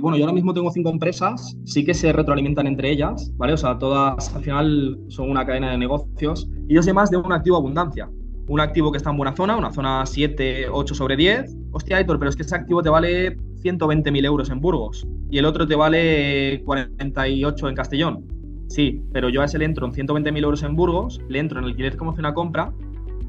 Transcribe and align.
bueno, 0.00 0.16
yo 0.16 0.24
ahora 0.24 0.34
mismo 0.34 0.52
tengo 0.54 0.70
cinco 0.70 0.90
empresas, 0.90 1.56
sí 1.64 1.84
que 1.84 1.94
se 1.94 2.12
retroalimentan 2.12 2.66
entre 2.66 2.90
ellas, 2.90 3.32
¿vale? 3.36 3.52
O 3.52 3.56
sea, 3.56 3.78
todas 3.78 4.34
al 4.34 4.42
final 4.42 4.98
son 5.08 5.30
una 5.30 5.46
cadena 5.46 5.70
de 5.70 5.78
negocios 5.78 6.48
y 6.68 6.74
yo 6.74 6.82
sé 6.82 6.92
más 6.92 7.10
de 7.10 7.16
un 7.16 7.32
activo 7.32 7.56
abundancia. 7.56 8.08
Un 8.48 8.60
activo 8.60 8.90
que 8.90 8.98
está 8.98 9.10
en 9.10 9.16
buena 9.16 9.34
zona, 9.36 9.56
una 9.56 9.70
zona 9.70 10.04
7, 10.04 10.68
8 10.70 10.94
sobre 10.94 11.16
10. 11.16 11.56
Hostia, 11.72 11.98
Aitor, 11.98 12.18
pero 12.18 12.30
es 12.30 12.36
que 12.36 12.42
ese 12.42 12.56
activo 12.56 12.82
te 12.82 12.88
vale 12.88 13.36
120.000 13.62 14.24
euros 14.24 14.50
en 14.50 14.60
Burgos 14.60 15.06
y 15.30 15.38
el 15.38 15.44
otro 15.44 15.66
te 15.66 15.76
vale 15.76 16.62
48 16.64 17.68
en 17.68 17.74
Castellón. 17.74 18.24
Sí, 18.68 19.02
pero 19.12 19.28
yo 19.28 19.42
a 19.42 19.44
ese 19.44 19.58
le 19.58 19.64
entro 19.64 19.86
en 19.86 19.92
120.000 19.92 20.42
euros 20.42 20.62
en 20.62 20.74
Burgos, 20.74 21.20
le 21.28 21.38
entro 21.38 21.58
en 21.58 21.66
alquiler 21.66 21.96
como 21.96 22.12
hace 22.12 22.20
una 22.20 22.34
compra 22.34 22.72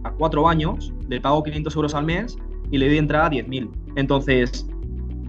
a 0.04 0.12
cuatro 0.12 0.48
años, 0.48 0.94
le 1.10 1.22
pago 1.22 1.44
500 1.44 1.76
euros 1.76 1.96
al 1.96 2.06
mes 2.06 2.38
y 2.72 2.78
le 2.78 2.88
doy 2.88 2.98
entrada 2.98 3.28
a 3.28 3.32
10.000. 3.32 3.70
Entonces, 3.96 4.68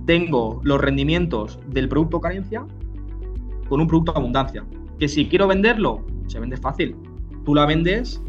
tengo 0.07 0.61
los 0.65 0.81
rendimientos 0.81 1.59
del 1.69 1.89
producto 1.89 2.21
carencia 2.21 2.65
con 3.69 3.81
un 3.81 3.87
producto 3.87 4.17
abundancia. 4.17 4.65
Que 4.99 5.09
si 5.09 5.27
quiero 5.27 5.47
venderlo, 5.47 6.05
se 6.27 6.39
vende 6.39 6.57
fácil. 6.57 6.97
Tú 7.45 7.55
la 7.55 7.67
vendes 7.67 8.21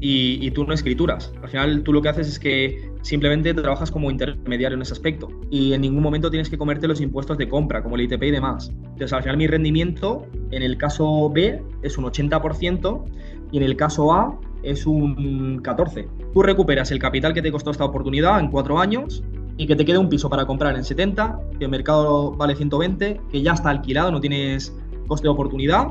y, 0.00 0.50
tú 0.52 0.64
no 0.64 0.72
escrituras. 0.72 1.32
Al 1.42 1.48
final 1.48 1.82
tú 1.82 1.92
lo 1.92 2.02
que 2.02 2.08
haces 2.08 2.28
es 2.28 2.38
que 2.38 2.90
simplemente 3.02 3.52
trabajas 3.54 3.90
como 3.90 4.10
intermediario 4.10 4.76
en 4.76 4.82
ese 4.82 4.92
aspecto 4.92 5.28
y 5.50 5.72
en 5.72 5.80
ningún 5.80 6.02
momento 6.02 6.30
tienes 6.30 6.48
que 6.48 6.58
comerte 6.58 6.86
los 6.88 7.00
impuestos 7.00 7.38
de 7.38 7.48
compra, 7.48 7.82
como 7.82 7.96
el 7.96 8.02
ITP 8.02 8.22
y 8.24 8.30
demás. 8.30 8.70
Entonces 8.82 9.12
al 9.12 9.22
final 9.22 9.36
mi 9.36 9.46
rendimiento 9.46 10.26
en 10.50 10.62
el 10.62 10.76
caso 10.76 11.30
B 11.30 11.62
es 11.82 11.98
un 11.98 12.04
80% 12.04 13.04
y 13.52 13.56
en 13.56 13.62
el 13.62 13.76
caso 13.76 14.12
A 14.12 14.38
es 14.62 14.86
un 14.86 15.62
14%. 15.62 16.08
Tú 16.32 16.42
recuperas 16.42 16.90
el 16.90 16.98
capital 16.98 17.32
que 17.32 17.42
te 17.42 17.50
costó 17.50 17.70
esta 17.70 17.84
oportunidad 17.84 18.40
en 18.40 18.50
cuatro 18.50 18.78
años 18.78 19.22
y 19.58 19.66
que 19.66 19.76
te 19.76 19.84
quede 19.84 19.98
un 19.98 20.08
piso 20.08 20.30
para 20.30 20.46
comprar 20.46 20.76
en 20.76 20.84
70, 20.84 21.38
que 21.58 21.64
el 21.64 21.70
mercado 21.70 22.30
vale 22.32 22.54
120, 22.54 23.20
que 23.30 23.42
ya 23.42 23.52
está 23.52 23.70
alquilado, 23.70 24.12
no 24.12 24.20
tienes 24.20 24.74
coste 25.08 25.26
de 25.26 25.30
oportunidad 25.30 25.88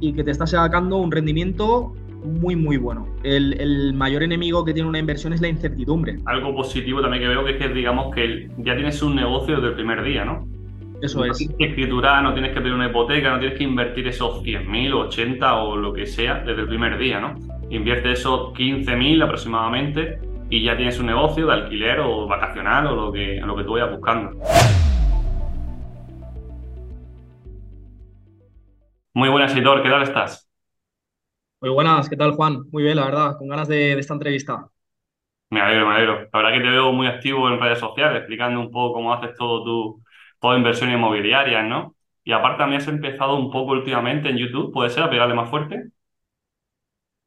y 0.00 0.12
que 0.12 0.24
te 0.24 0.32
está 0.32 0.46
sacando 0.46 0.96
un 0.96 1.12
rendimiento 1.12 1.94
muy, 2.24 2.56
muy 2.56 2.76
bueno. 2.76 3.06
El, 3.22 3.94
mayor 3.94 4.24
enemigo 4.24 4.64
que 4.64 4.74
tiene 4.74 4.88
una 4.88 4.98
inversión 4.98 5.32
es 5.32 5.40
la 5.40 5.48
incertidumbre. 5.48 6.16
Algo 6.26 6.54
positivo 6.56 7.00
también 7.00 7.22
que 7.22 7.28
veo 7.28 7.44
que 7.44 7.52
es 7.52 7.58
que, 7.58 7.68
digamos, 7.68 8.12
que 8.12 8.48
ya 8.58 8.74
tienes 8.74 9.00
un 9.02 9.14
negocio 9.14 9.54
desde 9.54 9.68
el 9.68 9.74
primer 9.74 10.02
día, 10.02 10.24
¿no? 10.24 10.44
Eso 11.00 11.24
es. 11.24 11.28
No 11.28 11.34
tienes 11.34 11.56
que 11.56 11.64
escriturar, 11.66 12.22
no 12.24 12.32
tienes 12.32 12.52
que 12.52 12.60
pedir 12.60 12.74
una 12.74 12.88
hipoteca, 12.88 13.30
no 13.30 13.38
tienes 13.38 13.56
que 13.56 13.64
invertir 13.64 14.08
esos 14.08 14.42
100.000, 14.42 14.94
80 14.94 15.54
o 15.62 15.76
lo 15.76 15.92
que 15.92 16.06
sea 16.06 16.42
desde 16.44 16.62
el 16.62 16.68
primer 16.68 16.98
día, 16.98 17.20
¿no? 17.20 17.34
Invierte 17.70 18.10
esos 18.10 18.52
15.000 18.54 19.22
aproximadamente 19.22 20.18
y 20.48 20.62
ya 20.62 20.76
tienes 20.76 20.98
un 20.98 21.06
negocio 21.06 21.46
de 21.46 21.52
alquiler 21.52 22.00
o 22.00 22.26
vacacional 22.26 22.86
o 22.86 22.94
lo 22.94 23.12
que, 23.12 23.40
lo 23.40 23.56
que 23.56 23.64
tú 23.64 23.72
vayas 23.72 23.90
buscando. 23.90 24.30
Muy 29.14 29.28
buenas, 29.28 29.52
Isidor, 29.52 29.82
¿qué 29.82 29.88
tal 29.88 30.02
estás? 30.02 30.48
Muy 31.60 31.70
buenas, 31.70 32.08
¿qué 32.08 32.16
tal, 32.16 32.32
Juan? 32.32 32.64
Muy 32.70 32.82
bien, 32.82 32.96
la 32.96 33.06
verdad, 33.06 33.38
con 33.38 33.48
ganas 33.48 33.66
de, 33.66 33.98
esta 33.98 34.12
entrevista. 34.12 34.68
Me 35.48 35.60
alegro, 35.60 35.88
me 35.88 35.94
alegro. 35.94 36.28
La 36.32 36.38
verdad 36.38 36.52
que 36.52 36.64
te 36.64 36.70
veo 36.70 36.92
muy 36.92 37.06
activo 37.06 37.48
en 37.48 37.58
redes 37.58 37.78
sociales, 37.78 38.18
explicando 38.18 38.60
un 38.60 38.70
poco 38.70 38.94
cómo 38.94 39.14
haces 39.14 39.34
todo 39.36 39.64
tu, 39.64 40.02
toda 40.38 40.58
inversión 40.58 40.90
inmobiliaria, 40.90 41.62
¿no? 41.62 41.96
Y 42.24 42.32
aparte 42.32 42.58
también 42.58 42.82
has 42.82 42.88
empezado 42.88 43.36
un 43.36 43.50
poco 43.50 43.72
últimamente 43.72 44.28
en 44.28 44.36
YouTube, 44.36 44.72
¿puede 44.72 44.90
ser 44.90 45.04
a 45.04 45.10
pegarle 45.10 45.34
más 45.34 45.48
fuerte? 45.48 45.92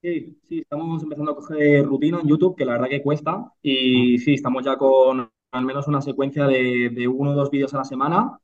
Sí, 0.01 0.39
sí, 0.47 0.59
estamos 0.59 1.03
empezando 1.03 1.31
a 1.33 1.35
coger 1.35 1.85
rutina 1.85 2.19
en 2.21 2.27
YouTube, 2.27 2.55
que 2.55 2.63
la 2.63 2.73
verdad 2.73 2.87
que 2.87 3.01
cuesta. 3.01 3.51
Y 3.61 4.17
sí, 4.19 4.33
estamos 4.33 4.63
ya 4.63 4.77
con 4.77 5.29
al 5.51 5.65
menos 5.65 5.87
una 5.87 6.01
secuencia 6.01 6.47
de, 6.47 7.07
uno 7.07 7.31
o 7.31 7.33
dos 7.35 7.51
vídeos 7.51 7.73
a 7.73 7.79
la 7.79 7.83
semana. 7.83 8.39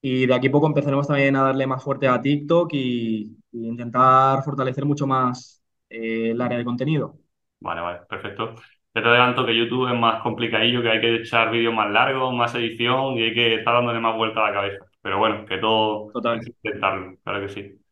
Y 0.00 0.26
de 0.26 0.34
aquí 0.34 0.48
a 0.48 0.50
poco 0.50 0.66
empezaremos 0.66 1.06
también 1.06 1.36
a 1.36 1.42
darle 1.42 1.66
más 1.66 1.82
fuerte 1.82 2.08
a 2.08 2.20
TikTok 2.20 2.70
y, 2.72 3.36
intentar 3.52 4.42
fortalecer 4.42 4.84
mucho 4.84 5.06
más 5.06 5.62
eh, 5.88 6.30
el 6.32 6.40
área 6.40 6.58
de 6.58 6.64
contenido. 6.64 7.16
Vale, 7.60 7.80
vale, 7.80 8.00
perfecto. 8.08 8.54
Te 8.92 9.00
adelanto 9.00 9.46
que 9.46 9.56
YouTube 9.56 9.92
es 9.92 9.98
más 9.98 10.22
complicadillo, 10.22 10.82
que 10.82 10.90
hay 10.90 11.00
que 11.00 11.16
echar 11.16 11.50
vídeos 11.50 11.74
más 11.74 11.90
largos, 11.90 12.34
más 12.34 12.54
edición 12.54 13.16
y 13.16 13.22
hay 13.22 13.34
que 13.34 13.54
estar 13.56 13.74
dándole 13.74 14.00
más 14.00 14.16
vuelta 14.16 14.40
a 14.40 14.48
la 14.48 14.54
cabeza. 14.54 14.86
Pero 15.02 15.18
bueno, 15.18 15.46
que 15.46 15.58
todo 15.58 16.10
Total. 16.12 16.40
intentarlo, 16.44 17.16
claro 17.22 17.46
que 17.46 17.48
sí. 17.48 17.85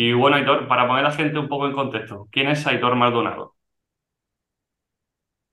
Y 0.00 0.12
bueno, 0.12 0.36
Aitor, 0.36 0.68
para 0.68 0.86
poner 0.86 1.04
a 1.04 1.08
la 1.08 1.14
gente 1.14 1.40
un 1.40 1.48
poco 1.48 1.66
en 1.66 1.72
contexto, 1.72 2.28
¿quién 2.30 2.48
es 2.48 2.64
Aitor 2.64 2.94
Maldonado? 2.94 3.56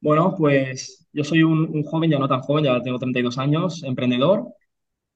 Bueno, 0.01 0.35
pues 0.37 1.07
yo 1.11 1.23
soy 1.23 1.41
un, 1.41 1.81
joven, 1.83 2.11
ya 2.11 2.19
no 2.19 2.27
tan 2.27 2.41
joven, 2.41 2.65
ya 2.65 2.79
tengo 2.83 2.99
32 2.99 3.39
años, 3.39 3.81
emprendedor, 3.83 4.45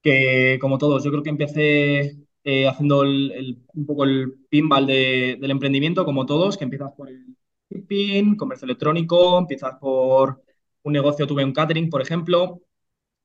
que 0.02 0.58
como 0.60 0.80
todos, 0.80 1.04
yo 1.04 1.12
creo 1.12 1.22
que 1.22 1.30
empecé 1.30 2.18
eh, 2.44 2.68
haciendo 2.68 3.02
un 3.02 3.86
poco 3.86 4.04
el 4.06 4.34
pinball 4.50 4.88
del 4.88 5.52
emprendimiento, 5.52 6.06
como 6.06 6.26
todos, 6.26 6.58
que 6.58 6.64
empiezas 6.64 6.92
por 6.98 7.10
el 7.10 7.38
shipping, 7.70 8.36
comercio 8.36 8.66
electrónico, 8.66 9.38
empiezas 9.38 9.76
por 9.80 10.42
un 10.82 10.94
negocio, 10.94 11.28
tuve 11.28 11.46
un 11.46 11.54
catering, 11.54 11.92
por 11.92 12.02
ejemplo. 12.02 12.62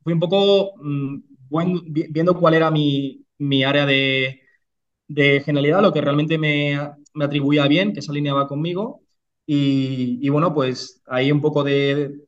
Fui 0.03 0.12
un 0.12 0.20
poco 0.20 0.75
mm, 0.82 1.19
viendo 2.10 2.38
cuál 2.38 2.54
era 2.54 2.70
mi 2.70 3.64
área 3.64 3.87
de, 3.87 4.44
de 5.14 5.41
genialidad, 5.41 5.82
lo 5.82 5.92
que 5.92 6.00
realmente 6.00 6.38
me, 6.38 6.78
atribuía 7.20 7.66
bien, 7.69 7.92
que 7.92 8.02
se 8.02 8.10
alineaba 8.10 8.48
conmigo. 8.48 9.02
Y, 9.47 10.28
bueno, 10.30 10.54
pues 10.54 11.02
ahí 11.06 11.30
un 11.32 11.41
poco 11.41 11.62
de, 11.64 12.20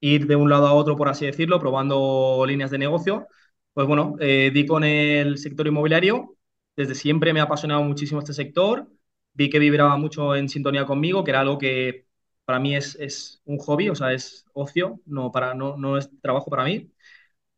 ir 0.00 0.26
de 0.26 0.36
un 0.36 0.50
lado 0.50 0.66
a 0.66 0.74
otro, 0.74 0.96
por 0.96 1.08
así 1.08 1.26
decirlo, 1.26 1.58
probando 1.60 2.44
líneas 2.46 2.70
de 2.70 2.78
negocio. 2.78 3.26
Pues 3.72 3.86
bueno, 3.86 4.16
eh, 4.20 4.50
di 4.52 4.66
con 4.66 4.84
el 4.84 5.38
sector 5.38 5.66
inmobiliario. 5.66 6.36
Desde 6.76 6.94
siempre 6.94 7.32
me 7.32 7.40
ha 7.40 7.44
apasionado 7.44 7.82
muchísimo 7.82 8.20
este 8.20 8.32
sector. 8.34 8.88
Vi 9.34 9.48
que 9.50 9.58
vibraba 9.58 9.96
mucho 9.96 10.34
en 10.36 10.48
sintonía 10.48 10.84
conmigo, 10.86 11.24
que 11.24 11.30
era 11.30 11.40
algo 11.40 11.58
que 11.58 12.06
para 12.44 12.58
mí 12.58 12.76
es, 12.76 12.96
es 12.96 13.40
un 13.44 13.58
hobby, 13.58 13.88
o 13.88 13.94
sea, 13.94 14.12
es 14.12 14.44
ocio, 14.52 15.00
no, 15.06 15.30
para, 15.32 15.54
no, 15.54 15.76
no 15.76 15.96
es 15.96 16.10
trabajo 16.20 16.50
para 16.50 16.64
mí. 16.64 16.90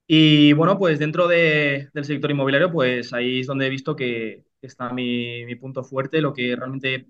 Y 0.07 0.53
bueno, 0.53 0.79
pues 0.79 0.99
dentro 0.99 1.29
del 1.29 1.91
sector 2.03 2.31
inmobiliario, 2.31 2.71
pues 2.71 3.13
ahí 3.13 3.41
es 3.41 3.47
donde 3.47 3.67
he 3.67 3.71
visto 3.71 3.97
que 3.97 4.45
está 4.61 4.93
mi, 4.93 5.55
punto 5.57 5.83
fuerte, 5.85 6.21
lo 6.21 6.33
que 6.35 6.55
realmente 6.57 7.09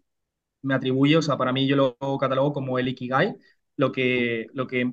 me 0.62 0.74
atribuye, 0.74 1.16
o 1.16 1.22
sea, 1.22 1.36
para 1.38 1.52
mí 1.52 1.66
yo 1.68 1.76
lo 1.76 1.96
catalogo 2.18 2.52
como 2.52 2.78
el 2.78 2.88
Ikigai, 2.88 3.36
lo 3.76 3.92
que, 3.92 4.48
lo 4.54 4.66
que 4.66 4.92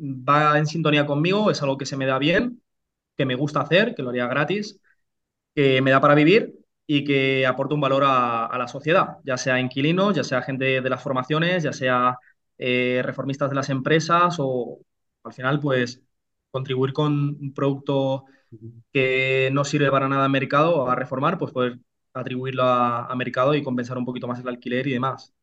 va 0.00 0.58
en 0.58 0.66
sintonía 0.66 1.06
conmigo, 1.06 1.50
es 1.50 1.62
algo 1.62 1.78
que 1.78 1.86
se 1.86 1.96
me 1.96 2.06
da 2.06 2.18
bien, 2.18 2.62
que 3.16 3.26
me 3.26 3.34
gusta 3.36 3.60
hacer, 3.60 3.94
que 3.94 4.02
lo 4.02 4.10
haría 4.10 4.26
gratis, 4.28 4.80
que 5.54 5.82
me 5.82 5.90
da 5.92 6.00
para 6.00 6.14
vivir 6.14 6.54
y 6.86 7.04
que 7.04 7.46
aporta 7.46 7.74
un 7.74 7.80
valor 7.82 8.04
a, 8.06 8.56
la 8.58 8.68
sociedad, 8.68 9.18
ya 9.24 9.36
sea 9.36 9.60
inquilinos, 9.60 10.16
ya 10.16 10.24
sea 10.24 10.42
gente 10.42 10.80
de 10.82 10.90
las 10.90 11.02
formaciones, 11.02 11.62
ya 11.64 11.72
sea 11.72 12.18
eh, 12.58 13.02
reformistas 13.04 13.50
de 13.50 13.56
las 13.56 13.70
empresas 13.70 14.36
o 14.38 14.80
al 15.24 15.32
final, 15.32 15.60
pues 15.60 16.02
contribuir 16.50 16.92
con 16.92 17.12
un 17.12 17.52
producto 17.54 18.24
que 18.92 19.50
no 19.52 19.64
sirve 19.64 19.90
para 19.90 20.08
nada 20.08 20.26
en 20.26 20.32
mercado 20.32 20.88
a 20.90 20.94
reformar, 20.94 21.38
pues 21.38 21.52
poder 21.52 21.78
atribuirlo 22.12 22.64
a, 22.64 23.14
mercado 23.16 23.54
y 23.54 23.62
compensar 23.62 23.96
un 23.98 24.04
poquito 24.04 24.26
más 24.26 24.40
el 24.40 24.48
alquiler 24.48 24.86
y 24.86 24.92
demás. 24.92 25.34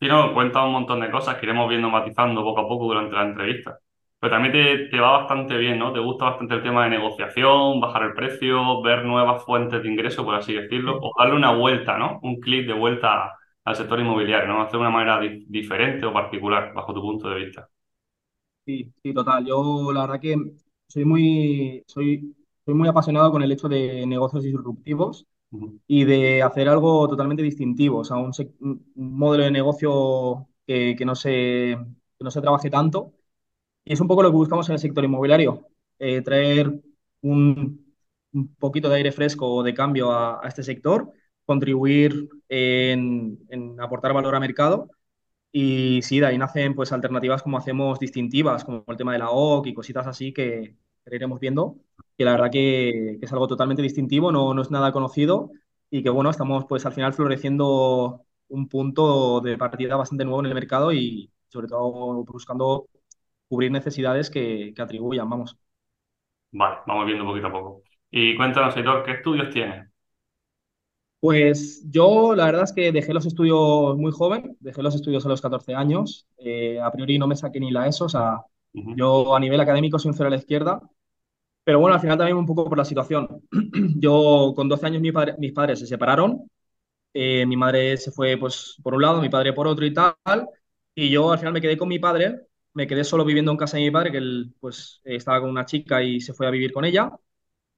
Sí, 0.00 0.08
no, 0.08 0.34
cuenta 0.34 0.64
un 0.64 0.72
montón 0.72 1.00
de 1.00 1.10
cosas 1.10 1.36
que 1.36 1.46
iremos 1.46 1.68
viendo 1.68 1.88
matizando 1.88 2.42
poco 2.42 2.60
a 2.60 2.68
poco 2.68 2.86
durante 2.86 3.14
la 3.14 3.22
entrevista. 3.22 3.78
Pero 4.18 4.32
también 4.32 4.52
te, 4.52 4.88
te, 4.88 5.00
va 5.00 5.18
bastante 5.18 5.56
bien, 5.56 5.78
¿no? 5.78 5.92
Te 5.92 6.00
gusta 6.00 6.26
bastante 6.26 6.54
el 6.54 6.62
tema 6.62 6.84
de 6.84 6.90
negociación, 6.90 7.80
bajar 7.80 8.04
el 8.04 8.14
precio, 8.14 8.82
ver 8.82 9.04
nuevas 9.04 9.44
fuentes 9.44 9.82
de 9.82 9.88
ingreso, 9.88 10.24
por 10.24 10.34
así 10.34 10.54
decirlo, 10.54 10.98
o 11.00 11.12
darle 11.18 11.36
una 11.36 11.52
vuelta, 11.52 11.98
¿no? 11.98 12.20
Un 12.22 12.40
clic 12.40 12.66
de 12.66 12.72
vuelta 12.72 13.34
al 13.64 13.76
sector 13.76 14.00
inmobiliario, 14.00 14.48
¿no? 14.48 14.62
Hacer 14.62 14.72
de 14.72 14.78
una 14.78 14.90
manera 14.90 15.20
diferente 15.20 16.06
o 16.06 16.12
particular, 16.12 16.72
bajo 16.74 16.94
tu 16.94 17.02
punto 17.02 17.28
de 17.28 17.36
vista. 17.44 17.68
Sí, 18.66 18.92
sí, 19.02 19.12
total. 19.12 19.44
Yo 19.44 19.92
la 19.92 20.02
verdad 20.02 20.20
que 20.20 20.36
soy 20.88 21.04
muy, 21.04 21.84
soy, 21.86 22.34
soy 22.64 22.74
muy 22.74 22.88
apasionado 22.88 23.30
con 23.30 23.42
el 23.42 23.52
hecho 23.52 23.68
de 23.68 24.06
negocios 24.06 24.42
disruptivos 24.42 25.26
y 25.86 26.04
de 26.04 26.42
hacer 26.42 26.68
algo 26.68 27.08
totalmente 27.08 27.42
distintivo, 27.42 27.98
o 28.00 28.04
sea, 28.04 28.16
un, 28.16 28.32
modelo 28.96 29.44
de 29.44 29.50
negocio 29.50 30.48
que, 30.66 30.96
no 31.04 31.14
se, 31.14 31.76
no 32.20 32.30
se 32.30 32.40
trabaje 32.40 32.70
tanto. 32.70 33.12
Y 33.84 33.92
es 33.94 34.00
un 34.00 34.08
poco 34.08 34.22
lo 34.22 34.30
que 34.30 34.36
buscamos 34.36 34.68
en 34.68 34.74
el 34.74 34.78
sector 34.80 35.04
inmobiliario, 35.04 35.68
eh, 35.98 36.22
traer 36.22 36.80
un, 37.22 37.84
poquito 38.58 38.88
de 38.88 38.96
aire 38.96 39.12
fresco 39.12 39.46
o 39.54 39.62
de 39.62 39.74
cambio 39.74 40.12
a, 40.12 40.40
este 40.48 40.62
sector, 40.62 41.12
contribuir 41.44 42.28
en, 42.48 43.38
en 43.50 43.80
aportar 43.80 44.12
valor 44.14 44.34
al 44.34 44.40
mercado 44.40 44.90
y 45.56 46.02
sí, 46.02 46.18
de 46.18 46.26
ahí 46.26 46.36
nacen 46.36 46.74
pues 46.74 46.90
alternativas 46.90 47.44
como 47.44 47.58
hacemos 47.58 48.00
distintivas, 48.00 48.64
como 48.64 48.84
el 48.88 48.96
tema 48.96 49.12
de 49.12 49.20
la 49.20 49.30
OC 49.30 49.68
y 49.68 49.74
cositas 49.74 50.04
así 50.08 50.32
que, 50.32 50.74
iremos 51.06 51.38
viendo, 51.38 51.76
que 52.18 52.24
la 52.24 52.32
verdad 52.32 52.50
que, 52.50 53.18
es 53.22 53.32
algo 53.32 53.46
totalmente 53.46 53.80
distintivo, 53.80 54.32
no, 54.32 54.52
no, 54.52 54.62
es 54.62 54.72
nada 54.72 54.90
conocido 54.90 55.52
y 55.90 56.02
que 56.02 56.10
bueno, 56.10 56.30
estamos 56.30 56.64
pues 56.68 56.84
al 56.86 56.92
final 56.92 57.12
floreciendo 57.12 58.22
un 58.48 58.68
punto 58.68 59.40
de 59.40 59.56
partida 59.56 59.94
bastante 59.94 60.24
nuevo 60.24 60.40
en 60.40 60.46
el 60.46 60.54
mercado 60.54 60.92
y 60.92 61.30
sobre 61.46 61.68
todo 61.68 62.24
buscando 62.24 62.88
cubrir 63.48 63.70
necesidades 63.70 64.30
que, 64.30 64.72
que 64.74 64.82
atribuyan, 64.82 65.30
vamos. 65.30 65.56
Vale, 66.50 66.78
vamos 66.84 67.06
viendo 67.06 67.24
poquito 67.24 67.46
a 67.46 67.52
poco. 67.52 67.82
Y 68.10 68.36
cuéntanos, 68.36 68.76
Aitor, 68.76 69.04
¿qué 69.04 69.12
estudios 69.12 69.50
tienes? 69.50 69.93
Pues 71.24 71.82
yo 71.90 72.34
la 72.34 72.44
verdad 72.46 72.64
es 72.64 72.72
que 72.74 72.92
dejé 72.92 73.14
los 73.14 73.24
estudios 73.24 73.96
muy 73.96 74.12
joven, 74.12 74.56
dejé 74.60 74.82
los 74.82 74.94
estudios 74.94 75.24
a 75.24 75.28
los 75.30 75.40
14 75.40 75.74
años, 75.74 76.26
Eh, 76.38 76.78
a 76.80 76.90
priori 76.92 77.18
no 77.18 77.26
me 77.26 77.34
saqué 77.36 77.58
ni 77.60 77.70
la 77.70 77.86
ESO, 77.88 78.04
o 78.06 78.08
sea, 78.10 78.42
yo 78.74 79.34
a 79.34 79.40
nivel 79.40 79.58
académico 79.60 79.98
soy 79.98 80.10
un 80.10 80.14
cero 80.16 80.26
a 80.26 80.30
la 80.30 80.36
izquierda, 80.36 80.80
pero 81.64 81.80
bueno, 81.80 81.94
al 81.96 82.00
final 82.02 82.18
también 82.18 82.36
un 82.38 82.46
poco 82.46 82.68
por 82.68 82.78
la 82.78 82.84
situación. 82.86 83.28
Yo 84.00 84.54
con 84.56 84.68
12 84.68 84.86
años 84.86 85.02
mi 85.02 85.12
padre- 85.12 85.36
mis 85.38 85.52
padres 85.52 85.80
se 85.80 85.86
separaron, 85.88 86.50
eh, 87.14 87.46
mi 87.46 87.56
madre 87.56 87.96
se 87.98 88.12
fue 88.12 88.36
pues 88.38 88.76
por 88.82 88.94
un 88.94 89.02
lado, 89.02 89.20
mi 89.22 89.28
padre 89.30 89.52
por 89.54 89.66
otro 89.68 89.86
y 89.86 89.94
tal, 89.94 90.16
y 90.94 91.10
yo 91.10 91.32
al 91.32 91.38
final 91.38 91.52
me 91.54 91.60
quedé 91.62 91.76
con 91.78 91.88
mi 91.88 91.98
padre, 92.00 92.40
me 92.74 92.86
quedé 92.86 93.04
solo 93.04 93.24
viviendo 93.24 93.50
en 93.52 93.56
casa 93.58 93.76
de 93.78 93.84
mi 93.84 93.90
padre, 93.90 94.12
que 94.12 94.18
él 94.18 94.54
pues 94.60 95.00
estaba 95.04 95.40
con 95.40 95.50
una 95.50 95.66
chica 95.66 96.02
y 96.02 96.20
se 96.20 96.34
fue 96.34 96.46
a 96.46 96.50
vivir 96.50 96.72
con 96.72 96.84
ella. 96.84 97.10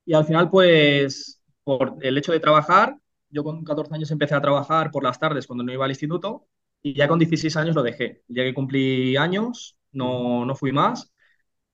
Y 0.05 0.15
al 0.15 0.25
final, 0.25 0.51
pues, 0.51 1.41
por 1.65 1.97
el 2.03 2.17
hecho 2.19 2.33
de 2.33 2.41
trabajar, 2.41 2.97
yo 3.37 3.45
con 3.45 3.63
14 3.65 3.95
años 3.95 4.11
empecé 4.11 4.35
a 4.35 4.41
trabajar 4.41 4.91
por 4.91 5.05
las 5.05 5.19
tardes 5.19 5.47
cuando 5.47 5.63
no 5.63 5.73
iba 5.73 5.85
al 5.85 5.91
instituto 5.91 6.49
y 6.83 6.95
ya 6.95 7.07
con 7.09 7.19
16 7.19 7.55
años 7.57 7.75
lo 7.77 7.83
dejé. 7.83 8.23
Ya 8.29 8.45
que 8.45 8.55
cumplí 8.55 9.17
años, 9.17 9.77
no, 9.93 10.47
no 10.47 10.55
fui 10.55 10.73
más. 10.73 11.13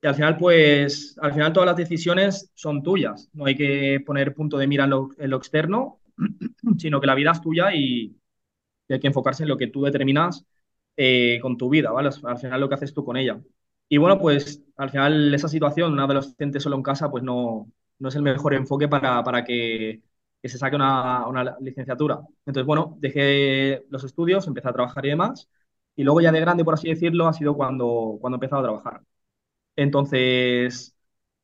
Y 0.03 0.07
al 0.09 0.15
final, 0.17 0.37
pues, 0.39 1.17
al 1.23 1.33
final 1.33 1.53
todas 1.53 1.69
las 1.69 1.77
decisiones 1.77 2.51
son 2.55 2.83
tuyas. 2.83 3.31
No 3.33 3.47
hay 3.47 3.57
que 3.57 4.03
poner 4.05 4.35
punto 4.35 4.59
de 4.59 4.67
mira 4.67 4.85
en 4.85 4.91
lo, 5.31 5.37
externo, 5.37 6.01
sino 6.79 7.01
que 7.01 7.07
la 7.07 7.15
vida 7.15 7.31
es 7.33 7.41
tuya 7.41 7.75
y, 7.75 8.17
hay 8.89 9.01
que 9.01 9.07
enfocarse 9.09 9.45
en 9.45 9.49
lo 9.51 9.57
que 9.57 9.69
tú 9.69 9.83
determinas 9.85 10.45
eh, 10.97 11.39
con 11.43 11.57
tu 11.57 11.71
vida, 11.71 11.91
¿vale? 11.93 12.11
Al 12.25 12.39
final 12.39 12.61
lo 12.61 12.69
que 12.69 12.75
haces 12.75 12.95
tú 12.95 13.05
con 13.05 13.17
ella. 13.17 13.41
Y 13.89 13.99
bueno, 13.99 14.19
pues 14.19 14.63
al 14.77 14.91
final 14.91 15.35
esa 15.35 15.49
situación, 15.49 15.93
un 15.93 16.01
adolescente 16.01 16.61
solo 16.61 16.77
en 16.77 16.83
casa, 16.83 17.11
pues 17.11 17.23
no, 17.25 17.71
no 17.99 18.09
es 18.09 18.15
el 18.17 18.23
mejor 18.23 18.55
enfoque 18.55 18.89
para, 18.89 19.23
para 19.25 19.45
que, 19.45 20.03
que 20.43 20.49
se 20.49 20.59
saque 20.59 20.77
una, 20.77 21.57
licenciatura. 21.61 22.21
Entonces, 22.47 22.67
bueno, 22.67 22.97
dejé 23.01 23.85
los 23.91 24.05
estudios, 24.05 24.47
empecé 24.47 24.69
a 24.69 24.73
trabajar 24.73 25.07
y 25.07 25.11
demás. 25.11 25.49
Y 25.97 26.05
luego 26.05 26.21
ya 26.21 26.33
de 26.33 26.41
grande, 26.41 26.65
por 26.65 26.75
así 26.75 26.89
decirlo, 26.89 27.29
ha 27.29 27.33
sido 27.33 27.55
cuando, 27.57 28.19
cuando 28.21 28.37
he 28.37 28.39
empezado 28.39 28.61
a 28.63 28.65
trabajar. 28.65 29.03
Entonces, 29.77 30.95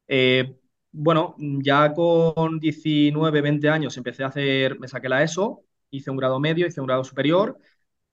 eh, 0.09 0.57
bueno, 0.93 1.35
ya 1.39 1.93
con 1.95 2.59
19 2.61 3.41
20 3.43 3.69
años 3.71 3.97
empecé 3.97 4.25
a 4.25 4.29
hacer, 4.29 4.79
me 4.79 4.89
saqué 4.89 5.09
la 5.09 5.23
ESO, 5.23 5.65
hice 5.91 6.11
un 6.11 6.17
grado 6.19 6.41
medio, 6.41 6.67
hice 6.67 6.81
un 6.81 6.87
grado 6.87 7.05
superior 7.05 7.59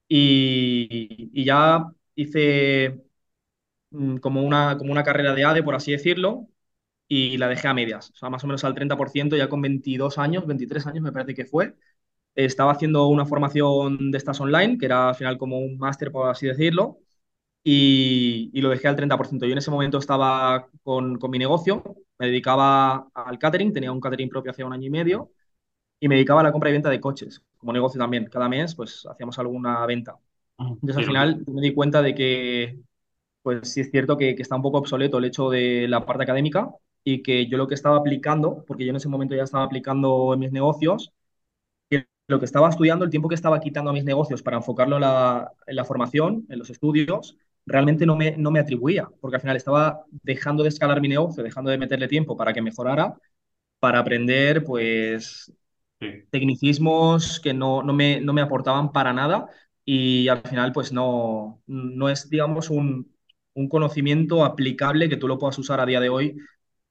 y, 0.08 1.32
y 1.34 1.46
ya 1.46 1.86
hice 2.16 3.04
mm, 3.92 4.18
como 4.18 4.44
una, 4.44 4.78
como 4.78 4.92
una 4.92 5.04
carrera 5.04 5.34
de 5.34 5.46
ADE, 5.46 5.64
por 5.64 5.76
así 5.76 5.92
decirlo, 5.92 6.48
y 7.08 7.38
la 7.38 7.48
dejé 7.48 7.68
a 7.68 7.74
medias, 7.74 8.12
o 8.12 8.16
sea, 8.16 8.30
más 8.30 8.44
o 8.44 8.48
menos 8.48 8.64
al 8.64 8.74
30% 8.76 9.36
ya 9.38 9.50
con 9.50 9.62
22 9.62 10.18
años, 10.18 10.46
23 10.48 10.88
años 10.88 11.04
me 11.04 11.12
parece 11.12 11.34
que 11.36 11.46
fue. 11.46 11.76
Estaba 12.36 12.72
haciendo 12.74 13.08
una 13.08 13.26
formación 13.26 14.12
de 14.12 14.18
estas 14.20 14.42
online, 14.42 14.78
que 14.78 14.86
era 14.88 15.10
al 15.10 15.16
final 15.16 15.38
como 15.38 15.60
un 15.60 15.78
máster, 15.78 16.12
por 16.12 16.30
así 16.30 16.48
decirlo, 16.48 17.00
y, 17.64 18.52
y 18.54 18.62
lo 18.62 18.70
dejé 18.70 18.88
al 18.88 18.96
30%. 18.96 19.46
Yo 19.46 19.54
en 19.54 19.58
ese 19.60 19.72
momento 19.72 19.98
estaba 20.00 20.70
con, 20.84 21.18
con 21.20 21.32
mi 21.32 21.40
negocio, 21.40 21.84
me 22.20 22.28
dedicaba 22.28 23.10
al 23.14 23.40
catering, 23.40 23.74
tenía 23.74 23.92
un 23.92 24.02
catering 24.02 24.30
propio 24.30 24.52
hace 24.52 24.64
un 24.64 24.74
año 24.74 24.88
y 24.88 24.90
medio, 24.92 25.32
y 26.00 26.08
me 26.10 26.16
dedicaba 26.16 26.42
a 26.42 26.44
la 26.44 26.52
compra 26.52 26.70
y 26.70 26.74
venta 26.74 26.90
de 26.90 27.00
coches, 27.02 27.44
como 27.58 27.74
negocio 27.74 28.00
también. 28.00 28.26
Cada 28.28 28.50
mes, 28.50 28.76
pues, 28.76 29.06
hacíamos 29.10 29.40
alguna 29.40 29.86
venta. 29.86 30.18
Ujú. 30.60 30.82
Entonces, 30.82 30.98
al 30.98 31.06
final, 31.06 31.44
me 31.48 31.62
di 31.62 31.74
cuenta 31.74 32.02
de 32.02 32.16
que, 32.16 32.80
pues, 33.44 33.70
sí 33.74 33.82
es 33.82 33.92
cierto 33.92 34.18
que, 34.18 34.36
que 34.36 34.42
está 34.44 34.56
un 34.58 34.62
poco 34.64 34.80
obsoleto 34.80 35.20
el 35.20 35.26
hecho 35.26 35.50
de 35.52 35.88
la 35.90 36.06
parte 36.06 36.24
académica 36.24 36.70
y 37.06 37.24
que 37.24 37.48
yo 37.50 37.58
lo 37.60 37.68
que 37.70 37.76
estaba 37.76 37.98
aplicando, 37.98 38.66
porque 38.68 38.86
yo 38.86 38.92
en 38.92 38.98
ese 38.98 39.10
momento 39.10 39.36
ya 39.36 39.44
estaba 39.46 39.66
aplicando 39.66 40.34
en 40.36 40.42
mis 40.42 40.54
negocios, 40.54 41.14
que 41.90 42.08
lo 42.28 42.40
que 42.40 42.46
estaba 42.46 42.70
estudiando, 42.70 43.06
el 43.06 43.12
tiempo 43.12 43.30
que 43.30 43.36
estaba 43.36 43.60
quitando 43.60 43.92
a 43.92 43.94
mis 43.94 44.04
negocios 44.06 44.44
para 44.44 44.58
enfocarlo 44.58 44.96
en 44.98 45.02
la, 45.02 45.52
en 45.68 45.76
la 45.76 45.86
formación, 45.86 46.46
en 46.50 46.60
los 46.60 46.70
estudios, 46.70 47.38
realmente 47.66 48.06
no 48.06 48.16
me, 48.16 48.38
no 48.38 48.52
me 48.52 48.60
atribuía, 48.60 49.08
porque 49.22 49.38
al 49.38 49.42
final 49.42 49.58
estaba 49.58 50.06
dejando 50.24 50.64
de 50.64 50.70
escalar 50.70 51.02
mi 51.02 51.10
negocio, 51.10 51.44
dejando 51.44 51.72
de 51.72 51.78
meterle 51.78 52.08
tiempo 52.08 52.38
para 52.38 52.54
que 52.54 52.62
mejorara, 52.62 53.16
para 53.80 54.00
aprender, 54.00 54.64
pues, 54.66 55.54
sí. 56.00 56.26
tecnicismos 56.30 57.40
que 57.40 57.54
no, 57.54 57.84
no 57.84 57.94
me, 57.94 58.20
no 58.22 58.34
me 58.34 58.42
aportaban 58.42 58.92
para 58.92 59.14
nada 59.14 59.48
y 59.86 60.28
al 60.28 60.42
final 60.42 60.72
pues 60.74 60.92
no, 60.92 61.62
no 61.68 62.10
es, 62.10 62.30
digamos, 62.30 62.70
un, 62.70 63.14
un 63.54 63.70
conocimiento 63.70 64.44
aplicable 64.44 65.10
que 65.10 65.18
tú 65.18 65.28
lo 65.28 65.38
puedas 65.40 65.58
usar 65.60 65.80
a 65.80 65.86
día 65.86 66.00
de 66.00 66.10
hoy 66.10 66.38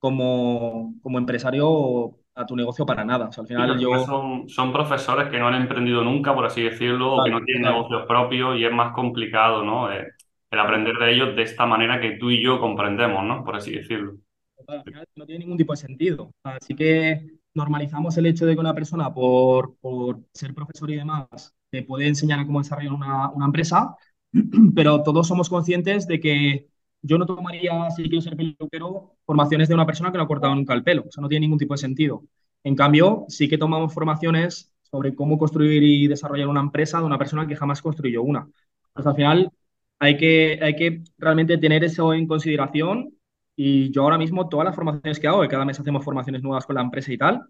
como, 0.05 0.97
como 1.03 1.17
empresario 1.17 2.19
a 2.35 2.45
tu 2.45 2.55
negocio 2.55 2.85
para 2.85 3.06
nada. 3.06 3.29
O 3.29 3.33
sea, 3.33 3.41
al 3.41 3.49
final 3.49 3.81
yo... 3.81 4.05
son, 4.05 4.51
son 4.51 4.71
profesores 4.71 5.31
que 5.31 5.39
no 5.39 5.49
han 5.49 5.55
emprendido 5.55 6.05
nunca, 6.05 6.35
por 6.35 6.45
así 6.45 6.61
decirlo, 6.61 7.15
o 7.15 7.25
que 7.25 7.31
no 7.31 7.41
tienen 7.41 7.62
negocios 7.62 8.05
propios 8.06 8.59
y 8.59 8.67
es 8.67 8.71
más 8.73 8.93
complicado, 8.93 9.65
¿no? 9.65 9.91
Eh, 9.91 10.06
el 10.51 10.61
aprender 10.61 10.95
de 10.99 11.11
ellos 11.11 11.35
de 11.35 11.43
esta 11.43 11.65
manera 11.65 11.99
que 12.03 12.19
tú 12.19 12.31
y 12.31 12.45
yo 12.45 12.61
comprendemos, 12.61 13.25
¿no? 13.25 13.43
Por 13.43 13.56
así 13.56 13.73
decirlo. 13.73 14.17
Total, 14.59 14.77
al 14.81 14.85
final 14.85 15.05
no 15.17 15.25
tiene 15.25 15.39
ningún 15.39 15.56
tipo 15.56 15.73
de 15.73 15.79
sentido. 15.79 16.31
Así 16.43 16.75
que 16.75 17.27
normalizamos 17.55 18.19
el 18.19 18.27
hecho 18.27 18.45
de 18.45 18.53
que 18.53 18.61
una 18.61 18.75
persona, 18.75 19.15
por, 19.15 19.75
por 19.77 20.21
ser 20.35 20.53
profesor 20.53 20.91
y 20.91 20.97
demás, 20.97 21.55
te 21.71 21.83
puede 21.83 22.09
enseñar 22.09 22.41
a 22.41 22.47
cómo 22.47 22.59
desarrollar 22.61 22.93
una, 22.93 23.31
una 23.31 23.47
empresa, 23.47 23.97
pero 24.75 25.03
todos 25.03 25.27
somos 25.27 25.49
conscientes 25.49 26.07
de 26.07 26.21
que 26.21 26.69
yo 27.05 27.19
no 27.19 27.27
tomaría, 27.27 27.91
si 27.91 28.05
quiero 28.05 28.23
ser 28.23 28.37
peluquero, 28.37 29.17
formaciones 29.27 29.69
de 29.69 29.75
una 29.75 29.87
persona 29.87 30.11
que 30.11 30.19
no 30.19 30.25
ha 30.25 30.27
cortado 30.27 30.55
nunca 30.55 30.73
el 30.75 30.83
pelo. 30.83 31.05
Eso 31.06 31.21
no 31.21 31.29
tiene 31.29 31.45
ningún 31.47 31.59
tipo 31.59 31.75
de 31.75 31.79
sentido. 31.79 32.25
En 32.65 32.75
cambio, 32.75 33.27
sí 33.29 33.49
que 33.49 33.59
tomamos 33.59 33.93
formaciones 33.93 34.73
sobre 34.83 35.15
cómo 35.15 35.37
construir 35.39 35.83
y 35.83 36.06
desarrollar 36.09 36.49
una 36.49 36.61
empresa 36.61 36.99
de 36.99 37.05
una 37.05 37.19
persona 37.19 37.47
que 37.47 37.56
jamás 37.56 37.83
construyó 37.83 38.23
una. 38.23 38.49
Pues 38.95 39.06
al 39.06 39.15
final 39.15 39.51
hay 39.99 40.17
que, 40.17 40.59
hay 40.62 40.77
que 40.77 41.03
realmente 41.19 41.59
tener 41.59 41.85
eso 41.85 42.15
en 42.15 42.27
consideración 42.27 43.15
y 43.57 43.91
yo 43.93 44.03
ahora 44.03 44.19
mismo, 44.19 44.49
todas 44.49 44.65
las 44.65 44.75
formaciones 44.75 45.21
que 45.21 45.29
hago, 45.29 45.47
cada 45.49 45.65
mes 45.65 45.79
hacemos 45.79 46.05
formaciones 46.05 46.43
nuevas 46.43 46.67
con 46.67 46.75
la 46.77 46.83
empresa 46.83 47.12
y 47.12 47.19
tal, 47.19 47.43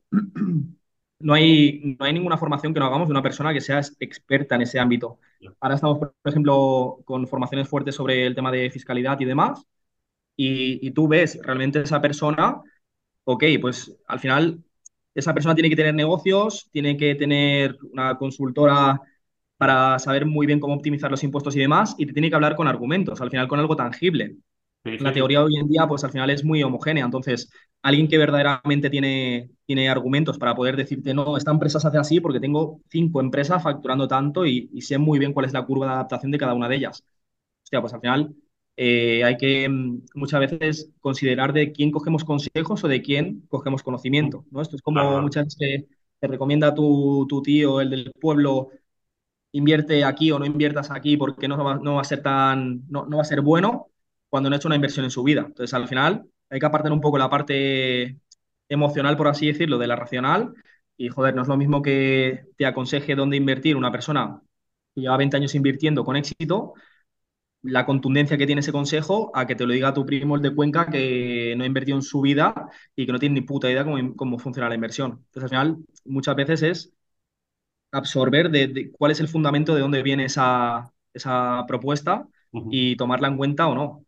no 1.20 1.34
hay, 1.34 1.96
no 1.99 2.05
hay 2.05 2.12
ninguna 2.12 2.37
formación 2.38 2.75
que 2.75 2.81
no 2.81 2.87
hagamos 2.87 3.08
de 3.08 3.12
una 3.12 3.22
persona 3.22 3.52
que 3.52 3.61
sea 3.61 3.81
experta 4.00 4.55
en 4.56 4.62
ese 4.62 4.78
ámbito. 4.78 5.19
Ahora 5.61 5.76
estamos, 5.76 5.99
por 5.99 6.14
ejemplo, 6.25 6.99
con 7.05 7.26
formaciones 7.26 7.69
fuertes 7.69 7.94
sobre 7.94 8.26
el 8.26 8.34
tema 8.34 8.52
de 8.52 8.70
fiscalidad 8.70 9.19
y 9.20 9.25
demás, 9.25 9.64
y, 10.37 10.87
y 10.87 10.90
tú 10.93 11.08
ves 11.08 11.38
realmente 11.43 11.81
esa 11.82 12.00
persona, 12.00 12.62
ok, 13.25 13.44
pues 13.61 13.96
al 14.08 14.20
final 14.20 14.64
esa 15.14 15.34
persona 15.34 15.55
tiene 15.55 15.70
que 15.70 15.76
tener 15.76 15.94
negocios, 15.94 16.68
tiene 16.73 16.97
que 16.97 17.14
tener 17.14 17.78
una 17.92 18.16
consultora 18.18 19.00
para 19.59 19.99
saber 19.99 20.26
muy 20.26 20.47
bien 20.47 20.61
cómo 20.61 20.75
optimizar 20.75 21.11
los 21.11 21.25
impuestos 21.25 21.56
y 21.56 21.61
demás, 21.61 21.94
y 21.99 22.06
te 22.06 22.12
tiene 22.12 22.28
que 22.30 22.37
hablar 22.37 22.56
con 22.56 22.68
argumentos, 22.68 23.21
al 23.21 23.30
final 23.30 23.49
con 23.49 23.61
algo 23.61 23.76
tangible 23.76 24.37
Sí, 24.85 24.99
la 24.99 25.12
sí, 25.12 25.12
teoría 25.12 25.43
hoy 25.43 25.57
en 25.57 25.69
día, 25.69 25.87
pues 25.88 26.05
al 26.05 26.12
final 26.12 26.31
es 26.31 26.45
muy 26.45 26.62
homogénea. 26.62 27.05
Entonces, 27.05 27.50
alguien 27.83 28.09
que 28.09 28.19
verdaderamente 28.19 28.91
tiene, 28.91 29.50
tiene 29.67 29.88
argumentos 29.88 30.38
para 30.38 30.55
poder 30.55 30.76
decirte, 30.76 31.14
no, 31.14 31.37
esta 31.37 31.50
empresa 31.50 31.81
se 31.81 31.88
hace 31.88 31.99
así 31.99 32.21
porque 32.21 32.41
tengo 32.41 32.81
cinco 32.91 33.21
empresas 33.21 33.62
facturando 33.62 34.07
tanto 34.09 34.47
y, 34.47 34.71
y 34.73 34.83
sé 34.83 34.99
muy 34.99 35.19
bien 35.19 35.33
cuál 35.33 35.47
es 35.47 35.53
la 35.53 35.64
curva 35.67 35.87
de 35.87 35.93
adaptación 35.95 36.31
de 36.33 36.38
cada 36.38 36.55
una 36.55 36.69
de 36.69 36.76
ellas. 36.76 37.05
Hostia, 37.64 37.81
pues 37.81 37.95
al 37.95 38.00
final 38.00 38.35
eh, 38.76 39.25
hay 39.25 39.37
que 39.37 39.69
mm, 39.69 40.03
muchas 40.14 40.41
veces 40.41 40.91
considerar 41.00 41.53
de 41.53 41.73
quién 41.73 41.91
cogemos 41.91 42.25
consejos 42.25 42.85
o 42.85 42.88
de 42.88 43.03
quién 43.03 43.43
cogemos 43.49 43.83
conocimiento, 43.83 44.45
¿no? 44.50 44.62
Esto 44.62 44.76
es 44.76 44.83
como 44.83 45.21
muchas 45.23 45.45
veces 45.47 45.59
que 45.59 45.88
te 46.21 46.26
recomienda 46.29 46.75
tu, 46.75 47.26
tu 47.29 47.43
tío, 47.43 47.81
el 47.81 47.91
del 47.91 48.12
pueblo, 48.21 48.71
invierte 49.53 50.05
aquí 50.05 50.31
o 50.33 50.38
no 50.38 50.47
inviertas 50.47 50.91
aquí 50.91 51.17
porque 51.17 51.49
no 51.49 51.62
va, 51.62 51.76
no 51.76 51.95
va 51.97 52.00
a 52.03 52.05
ser 52.05 52.23
tan, 52.23 52.83
no, 52.88 53.07
no 53.07 53.17
va 53.19 53.23
a 53.23 53.26
ser 53.26 53.41
bueno 53.41 53.88
cuando 54.35 54.50
no 54.50 54.57
ha 54.57 54.59
hecho 54.59 54.69
una 54.69 54.75
inversión 54.76 55.05
en 55.05 55.12
su 55.12 55.23
vida. 55.23 55.43
Entonces, 55.47 55.73
al 55.75 55.87
final, 55.88 56.26
hay 56.50 56.59
que 56.61 56.67
apartar 56.67 56.93
un 56.93 57.00
poco 57.00 57.19
la 57.19 57.31
parte 57.31 58.19
emocional, 58.69 59.17
por 59.17 59.29
así 59.29 59.47
decirlo, 59.47 59.79
de 59.79 59.87
la 59.87 59.95
racional. 59.97 60.53
Y, 60.97 61.09
joder, 61.09 61.37
no 61.37 61.43
es 61.43 61.49
lo 61.49 61.57
mismo 61.57 61.83
que 61.83 62.47
te 62.57 62.67
aconseje 62.67 63.14
dónde 63.14 63.37
invertir 63.37 63.76
una 63.76 63.93
persona 63.93 64.43
que 64.95 65.03
lleva 65.03 65.17
20 65.17 65.37
años 65.37 65.55
invirtiendo 65.55 66.05
con 66.05 66.17
éxito, 66.17 66.75
la 67.62 67.87
contundencia 67.87 68.38
que 68.38 68.47
tiene 68.47 68.61
ese 68.61 68.73
consejo, 68.73 69.31
a 69.35 69.47
que 69.47 69.55
te 69.57 69.67
lo 69.67 69.73
diga 69.73 69.95
tu 69.95 70.07
primo 70.07 70.37
el 70.37 70.43
de 70.43 70.55
Cuenca 70.55 70.87
que 70.91 71.55
no 71.57 71.64
ha 71.64 71.67
invertido 71.67 71.97
en 71.99 72.03
su 72.03 72.21
vida 72.23 72.55
y 72.97 73.07
que 73.07 73.12
no 73.12 73.19
tiene 73.21 73.37
ni 73.37 73.43
puta 73.43 73.71
idea 73.71 73.85
cómo, 73.85 74.17
cómo 74.17 74.38
funciona 74.38 74.69
la 74.69 74.75
inversión. 74.76 75.12
Entonces, 75.26 75.45
al 75.45 75.49
final, 75.50 75.79
muchas 76.05 76.37
veces 76.37 76.62
es 76.62 76.93
absorber 77.93 78.50
de, 78.50 78.69
de 78.69 78.91
cuál 78.93 79.12
es 79.12 79.21
el 79.21 79.29
fundamento 79.29 79.75
de 79.75 79.81
dónde 79.83 80.03
viene 80.03 80.25
esa, 80.26 80.93
esa 81.12 81.64
propuesta 81.67 82.26
y 82.71 82.97
tomarla 82.97 83.29
en 83.29 83.37
cuenta 83.37 83.67
o 83.69 83.75
no. 83.75 84.05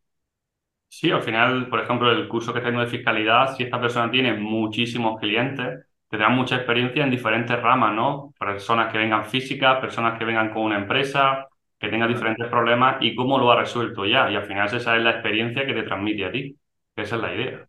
Sí, 0.88 1.10
al 1.10 1.22
final, 1.22 1.68
por 1.68 1.80
ejemplo, 1.80 2.10
el 2.10 2.28
curso 2.28 2.54
que 2.54 2.60
tengo 2.60 2.80
de 2.80 2.86
fiscalidad, 2.86 3.54
si 3.54 3.64
esta 3.64 3.80
persona 3.80 4.10
tiene 4.10 4.32
muchísimos 4.34 5.18
clientes, 5.20 5.86
tendrá 6.08 6.28
mucha 6.30 6.56
experiencia 6.56 7.04
en 7.04 7.10
diferentes 7.10 7.60
ramas, 7.60 7.94
¿no? 7.94 8.32
Personas 8.38 8.90
que 8.90 8.98
vengan 8.98 9.26
físicas, 9.26 9.78
personas 9.80 10.18
que 10.18 10.24
vengan 10.24 10.50
con 10.52 10.62
una 10.62 10.78
empresa, 10.78 11.46
que 11.78 11.88
tengan 11.88 12.08
diferentes 12.08 12.48
problemas 12.48 12.96
y 13.00 13.14
cómo 13.14 13.38
lo 13.38 13.50
ha 13.52 13.56
resuelto 13.60 14.06
ya. 14.06 14.30
Y 14.30 14.36
al 14.36 14.46
final 14.46 14.66
esa 14.74 14.96
es 14.96 15.02
la 15.02 15.10
experiencia 15.10 15.66
que 15.66 15.74
te 15.74 15.82
transmite 15.82 16.24
a 16.24 16.32
ti. 16.32 16.56
Esa 16.96 17.16
es 17.16 17.22
la 17.22 17.34
idea. 17.34 17.68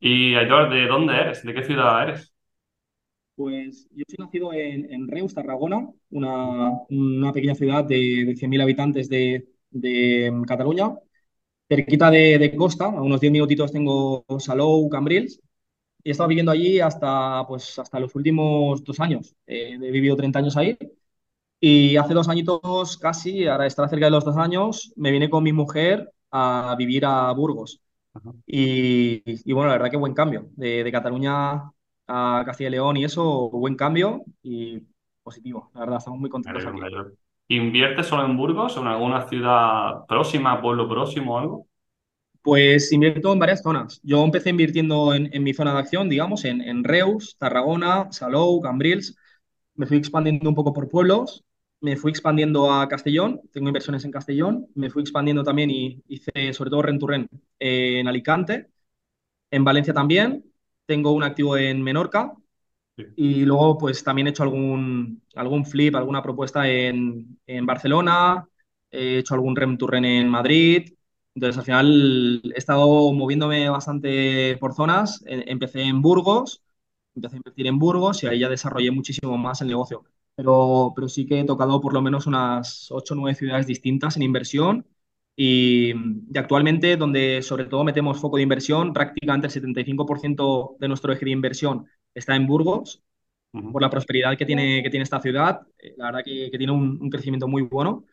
Y 0.00 0.34
Aitor, 0.36 0.70
¿de 0.70 0.86
dónde 0.86 1.14
eres? 1.16 1.42
¿De 1.44 1.52
qué 1.54 1.62
ciudad 1.64 2.02
eres? 2.04 2.32
Pues 3.36 3.88
yo 3.90 4.04
soy 4.08 4.24
nacido 4.24 4.52
en, 4.52 4.92
en 4.92 5.08
Reus, 5.08 5.34
Tarragona, 5.34 5.88
una, 6.10 6.70
una 6.88 7.32
pequeña 7.32 7.54
ciudad 7.56 7.84
de, 7.84 8.24
de 8.26 8.36
100.000 8.36 8.60
habitantes 8.60 9.08
de, 9.08 9.48
de 9.70 10.30
mm, 10.32 10.44
Cataluña, 10.44 10.94
cerquita 11.68 12.10
de, 12.10 12.38
de 12.38 12.56
costa, 12.56 12.86
a 12.86 13.02
unos 13.02 13.20
10 13.20 13.32
minutitos 13.32 13.72
tengo 13.72 14.24
Salou, 14.38 14.88
Cambrils, 14.90 15.40
y 16.04 16.10
he 16.10 16.12
estado 16.12 16.28
viviendo 16.28 16.52
allí 16.52 16.80
hasta, 16.80 17.46
pues, 17.48 17.78
hasta 17.78 18.00
los 18.00 18.14
últimos 18.16 18.84
dos 18.84 19.00
años. 19.00 19.34
Eh, 19.46 19.74
he 19.82 19.90
vivido 19.92 20.16
30 20.16 20.40
años 20.40 20.56
ahí 20.56 20.78
y 21.60 21.96
hace 21.96 22.14
dos 22.14 22.28
añitos 22.28 22.98
casi, 22.98 23.46
ahora 23.46 23.66
estará 23.66 23.88
cerca 23.88 24.06
de 24.06 24.10
los 24.12 24.24
dos 24.24 24.36
años, 24.36 24.92
me 24.96 25.10
vine 25.10 25.30
con 25.30 25.42
mi 25.44 25.52
mujer 25.52 26.12
a 26.30 26.74
vivir 26.78 27.04
a 27.06 27.32
Burgos. 27.32 27.80
Y, 28.46 29.22
y 29.26 29.52
bueno, 29.54 29.68
la 29.70 29.74
verdad 29.76 29.90
que 29.90 29.96
buen 29.98 30.14
cambio. 30.14 30.48
De, 30.56 30.84
de 30.84 30.92
Cataluña 30.92 31.72
a 32.08 32.42
Castilla 32.46 32.68
y 32.68 32.72
León 32.72 32.96
y 32.98 33.04
eso, 33.04 33.50
buen 33.50 33.76
cambio 33.76 34.24
y 34.42 34.80
positivo. 35.22 35.70
La 35.74 35.80
verdad, 35.82 35.98
estamos 35.98 36.20
muy 36.20 36.30
Me 36.42 36.50
contentos 36.50 36.64
alegro, 36.68 36.76
¿Inviertes 37.48 38.06
solo 38.06 38.24
en 38.24 38.36
Burgos 38.36 38.76
o 38.76 38.80
en 38.80 38.86
alguna 38.86 39.28
ciudad 39.28 40.06
próxima, 40.08 40.60
pueblo 40.62 40.88
próximo 40.88 41.34
o 41.34 41.38
algo? 41.38 41.66
Pues 42.42 42.92
invierto 42.92 43.32
en 43.32 43.38
varias 43.38 43.62
zonas. 43.62 44.00
Yo 44.02 44.22
empecé 44.24 44.50
invirtiendo 44.50 45.14
en, 45.14 45.42
mi 45.42 45.54
zona 45.54 45.72
de 45.72 45.78
acción, 45.78 46.08
digamos, 46.08 46.44
en, 46.44 46.60
en 46.60 46.84
Reus, 46.84 47.36
Tarragona, 47.38 48.10
Salou, 48.12 48.60
Cambrils. 48.60 49.16
Me 49.74 49.86
fui 49.86 49.96
expandiendo 49.98 50.48
un 50.48 50.54
poco 50.54 50.72
por 50.72 50.88
pueblos. 50.88 51.44
Me 51.80 51.96
fui 51.96 52.10
expandiendo 52.10 52.72
a 52.72 52.88
Castellón. 52.88 53.40
Tengo 53.52 53.68
inversiones 53.68 54.04
en 54.04 54.10
Castellón. 54.10 54.66
Me 54.74 54.90
fui 54.90 55.02
expandiendo 55.02 55.42
también 55.42 55.70
y 55.70 56.02
hice 56.08 56.52
sobre 56.52 56.70
todo 56.70 56.82
rent 56.82 57.00
to 57.00 57.06
rent 57.06 57.30
eh, 57.58 58.00
en 58.00 58.08
Alicante. 58.08 58.70
En 59.50 59.64
Valencia 59.64 59.94
también. 59.94 60.44
Tengo 60.86 61.12
un 61.12 61.22
activo 61.24 61.56
en 61.56 61.82
Menorca 61.82 62.34
Y 63.16 63.44
luego, 63.44 63.76
pues 63.78 64.04
también 64.04 64.28
he 64.28 64.30
hecho 64.30 64.42
algún, 64.44 65.22
algún 65.34 65.64
flip, 65.66 65.96
alguna 65.96 66.22
propuesta 66.22 66.68
en, 66.68 67.38
en 67.46 67.66
Barcelona, 67.66 68.48
he 68.90 69.18
hecho 69.18 69.34
algún 69.34 69.56
rem 69.56 69.76
en 70.04 70.28
Madrid. 70.28 70.94
Entonces, 71.34 71.58
al 71.58 71.64
final 71.64 72.42
he 72.54 72.58
estado 72.58 73.12
moviéndome 73.12 73.68
bastante 73.68 74.56
por 74.60 74.74
zonas. 74.74 75.22
E- 75.26 75.44
Empecé 75.48 75.82
en 75.82 76.00
Burgos, 76.02 76.62
empecé 77.16 77.34
a 77.36 77.38
invertir 77.38 77.66
en 77.66 77.78
Burgos 77.80 78.22
y 78.22 78.26
ahí 78.28 78.38
ya 78.40 78.48
desarrollé 78.48 78.90
muchísimo 78.92 79.36
más 79.38 79.60
el 79.60 79.68
negocio. 79.68 80.04
Pero, 80.36 80.92
pero 80.94 81.08
sí 81.08 81.26
que 81.26 81.40
he 81.40 81.44
tocado 81.44 81.80
por 81.80 81.92
lo 81.94 82.02
menos 82.02 82.26
unas 82.28 82.88
8 82.92 83.14
o 83.14 83.16
9 83.16 83.34
ciudades 83.36 83.66
distintas 83.66 84.16
en 84.16 84.22
inversión. 84.22 84.86
Y, 85.36 85.92
y 86.32 86.38
actualmente, 86.38 86.96
donde 86.96 87.42
sobre 87.42 87.64
todo 87.64 87.82
metemos 87.84 88.20
foco 88.20 88.36
de 88.36 88.44
inversión, 88.44 88.92
prácticamente 88.92 89.48
el 89.48 89.52
75% 89.52 90.76
de 90.78 90.88
nuestro 90.88 91.12
eje 91.12 91.24
de 91.24 91.32
inversión 91.32 91.86
está 92.14 92.36
en 92.36 92.46
Burgos, 92.46 93.02
por 93.70 93.82
la 93.82 93.90
prosperidad 93.90 94.36
que 94.38 94.46
tiene, 94.46 94.82
que 94.82 94.90
tiene 94.90 95.04
esta 95.04 95.20
ciudad. 95.20 95.62
Eh, 95.78 95.94
La 95.98 96.06
verdad 96.06 96.22
que, 96.24 96.50
que 96.50 96.58
tiene 96.58 96.72
un, 96.72 96.98
un 97.02 97.10
crecimiento 97.10 97.48
muy 97.48 97.62
bueno. 97.62 98.04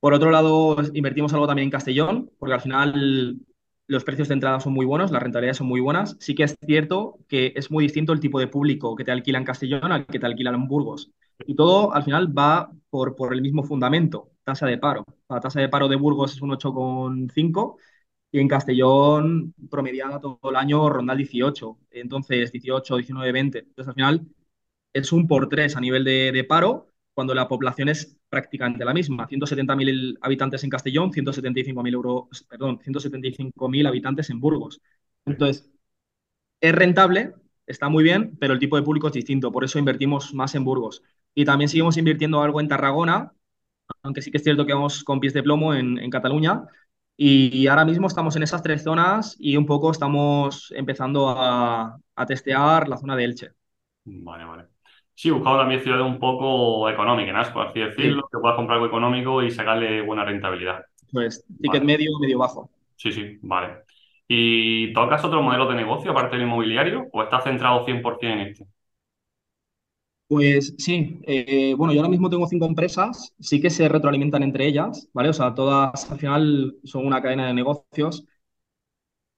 Por 0.00 0.12
otro 0.14 0.30
lado, 0.30 0.76
invertimos 0.94 1.32
algo 1.32 1.46
también 1.46 1.66
en 1.66 1.70
Castellón, 1.72 2.30
porque 2.38 2.54
al 2.54 2.60
final 2.60 3.38
los 3.86 4.04
precios 4.04 4.28
de 4.28 4.34
entrada 4.34 4.60
son 4.60 4.72
muy 4.74 4.84
buenos, 4.86 5.10
las 5.10 5.22
rentabilidades 5.22 5.58
son 5.58 5.66
muy 5.66 5.80
buenas. 5.80 6.16
Sí 6.20 6.34
que 6.34 6.44
es 6.44 6.56
cierto 6.66 7.18
que 7.28 7.52
es 7.56 7.70
muy 7.70 7.84
distinto 7.84 8.12
el 8.12 8.20
tipo 8.20 8.38
de 8.40 8.46
público 8.48 8.94
que 8.96 9.04
te 9.04 9.12
alquila 9.12 9.38
en 9.38 9.44
Castellón 9.44 9.92
al 9.92 10.06
que 10.06 10.18
te 10.18 10.26
alquila 10.26 10.50
en 10.50 10.68
Burgos. 10.68 11.10
Y 11.46 11.54
todo 11.56 11.92
al 11.94 12.04
final 12.04 12.36
va 12.36 12.70
por, 12.90 13.16
por 13.16 13.32
el 13.34 13.42
mismo 13.42 13.62
fundamento, 13.64 14.30
tasa 14.44 14.66
de 14.66 14.78
paro. 14.78 15.04
La 15.28 15.40
tasa 15.40 15.60
de 15.60 15.68
paro 15.68 15.88
de 15.88 15.96
Burgos 15.96 16.34
es 16.34 16.42
un 16.42 16.50
8,5 16.52 17.78
y 18.34 18.40
en 18.40 18.48
Castellón 18.48 19.54
promediada 19.70 20.20
todo 20.20 20.40
el 20.50 20.56
año 20.56 20.88
ronda 20.88 21.12
el 21.12 21.18
18. 21.18 21.78
Entonces, 21.92 22.50
18, 22.50 22.96
19, 22.96 23.30
20. 23.32 23.58
Entonces, 23.60 23.88
al 23.88 23.94
final 23.94 24.26
es 24.92 25.12
un 25.12 25.28
por 25.28 25.48
tres 25.48 25.76
a 25.76 25.80
nivel 25.80 26.04
de, 26.04 26.32
de 26.32 26.44
paro, 26.44 26.88
cuando 27.14 27.34
la 27.34 27.48
población 27.48 27.90
es 27.90 28.18
prácticamente 28.28 28.84
la 28.84 28.94
misma. 28.94 29.28
170.000 29.28 30.18
habitantes 30.20 30.64
en 30.64 30.70
Castellón, 30.70 31.12
175.000 31.12 31.94
euros, 31.94 32.44
perdón, 32.48 32.80
175.000 32.82 33.86
habitantes 33.86 34.30
en 34.30 34.40
Burgos. 34.40 34.80
Entonces, 35.26 35.70
es 36.60 36.74
rentable, 36.74 37.34
está 37.66 37.88
muy 37.88 38.04
bien, 38.04 38.36
pero 38.40 38.54
el 38.54 38.58
tipo 38.60 38.76
de 38.76 38.82
público 38.82 39.08
es 39.08 39.12
distinto, 39.14 39.52
por 39.52 39.64
eso 39.64 39.78
invertimos 39.78 40.34
más 40.34 40.54
en 40.54 40.64
Burgos. 40.64 41.02
Y 41.34 41.44
también 41.44 41.68
seguimos 41.68 41.96
invirtiendo 41.96 42.42
algo 42.42 42.60
en 42.60 42.68
Tarragona, 42.68 43.32
aunque 44.02 44.22
sí 44.22 44.30
que 44.30 44.38
es 44.38 44.44
cierto 44.44 44.66
que 44.66 44.74
vamos 44.74 45.04
con 45.04 45.20
pies 45.20 45.34
de 45.34 45.42
plomo 45.42 45.74
en, 45.74 45.98
en 45.98 46.10
Cataluña. 46.10 46.64
Y, 47.16 47.66
ahora 47.68 47.84
mismo 47.84 48.06
estamos 48.08 48.34
en 48.36 48.42
esas 48.42 48.62
tres 48.62 48.82
zonas 48.82 49.36
y 49.38 49.56
un 49.56 49.66
poco 49.66 49.90
estamos 49.90 50.72
empezando 50.76 51.28
a, 51.30 51.96
a 52.16 52.26
testear 52.26 52.88
la 52.88 52.96
zona 52.96 53.14
de 53.16 53.24
Elche. 53.24 53.48
Vale, 54.04 54.44
vale. 54.44 54.68
Sí, 55.14 55.30
buscaba 55.30 55.58
también 55.58 55.80
ciudades 55.82 56.04
un 56.06 56.18
poco 56.18 56.88
económicas. 56.90 57.50
Por 57.50 57.66
así 57.68 57.80
decirlo, 57.80 58.22
Sí, 58.22 58.28
que 58.30 58.38
puedas 58.38 58.56
comprar 58.56 58.76
algo 58.76 58.86
económico 58.88 59.42
y 59.42 59.50
sacarle 59.50 60.02
buena 60.02 60.24
rentabilidad. 60.24 60.84
pues 61.12 61.44
ticket 61.62 61.82
Vale, 61.82 61.84
medio, 61.84 62.10
medio 62.20 62.38
bajo. 62.38 62.70
sí, 62.96 63.12
sí, 63.12 63.38
vale. 63.42 63.82
¿Y 64.28 64.92
tocas 64.92 65.24
otro 65.24 65.42
modelo 65.42 65.66
de 65.68 65.74
negocio 65.76 66.10
aparte 66.12 66.36
del 66.36 66.46
inmobiliario 66.46 67.08
o 67.12 67.22
estás 67.22 67.44
centrado 67.44 67.84
100% 67.84 68.34
en 68.34 68.48
este? 68.48 68.66
Pues 70.26 70.74
sí, 70.78 71.20
eh, 71.26 71.74
bueno, 71.76 71.92
yo 71.92 72.00
ahora 72.00 72.08
mismo 72.10 72.30
tengo 72.30 72.46
cinco 72.48 72.64
empresas, 72.66 73.34
sí 73.38 73.60
que 73.60 73.68
se 73.70 73.88
retroalimentan 73.88 74.42
entre 74.42 74.66
ellas, 74.66 75.08
¿vale? 75.12 75.28
O 75.28 75.32
sea, 75.34 75.54
todas 75.54 76.10
al 76.10 76.18
final 76.18 76.76
son 76.82 77.06
una 77.06 77.20
cadena 77.22 77.46
de 77.46 77.54
negocios, 77.54 78.24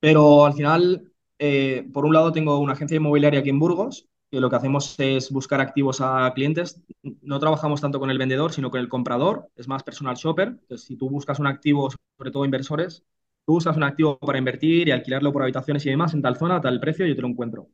pero 0.01 0.45
al 0.47 0.55
final, 0.55 1.13
eh, 1.39 1.89
por 1.93 2.05
un 2.05 2.13
lado 2.15 2.33
tengo 2.33 2.59
una 2.59 2.73
agencia 2.75 2.97
inmobiliaria 2.97 3.41
aquí 3.41 3.51
en 3.51 3.59
Burgos, 3.59 4.09
que 4.31 4.41
lo 4.41 4.51
que 4.51 4.57
hacemos 4.57 4.95
es 4.99 5.31
buscar 5.31 5.61
activos 5.61 6.01
a 6.01 6.31
clientes. 6.35 6.83
No 7.23 7.39
trabajamos 7.41 7.81
tanto 7.81 7.99
con 8.01 8.11
el 8.11 8.19
vendedor, 8.19 8.53
sino 8.53 8.71
con 8.71 8.81
el 8.81 8.89
comprador, 8.89 9.49
es 9.57 9.69
más 9.69 9.83
personal 9.83 10.17
shopper. 10.17 10.49
Entonces, 10.49 10.87
si 10.87 10.97
tú 10.97 11.09
buscas 11.11 11.39
un 11.39 11.47
activo, 11.47 11.89
sobre 12.19 12.31
todo 12.31 12.45
inversores, 12.45 13.05
tú 13.47 13.53
buscas 13.55 13.77
un 13.77 13.85
activo 13.85 14.19
para 14.19 14.39
invertir 14.39 14.89
y 14.89 14.91
alquilarlo 14.91 15.33
por 15.33 15.43
habitaciones 15.43 15.87
y 15.87 15.91
demás 15.91 16.15
en 16.15 16.23
tal 16.23 16.37
zona, 16.37 16.57
a 16.57 16.61
tal 16.61 16.81
precio, 16.81 17.07
yo 17.07 17.15
te 17.17 17.23
lo 17.23 17.29
encuentro. 17.29 17.69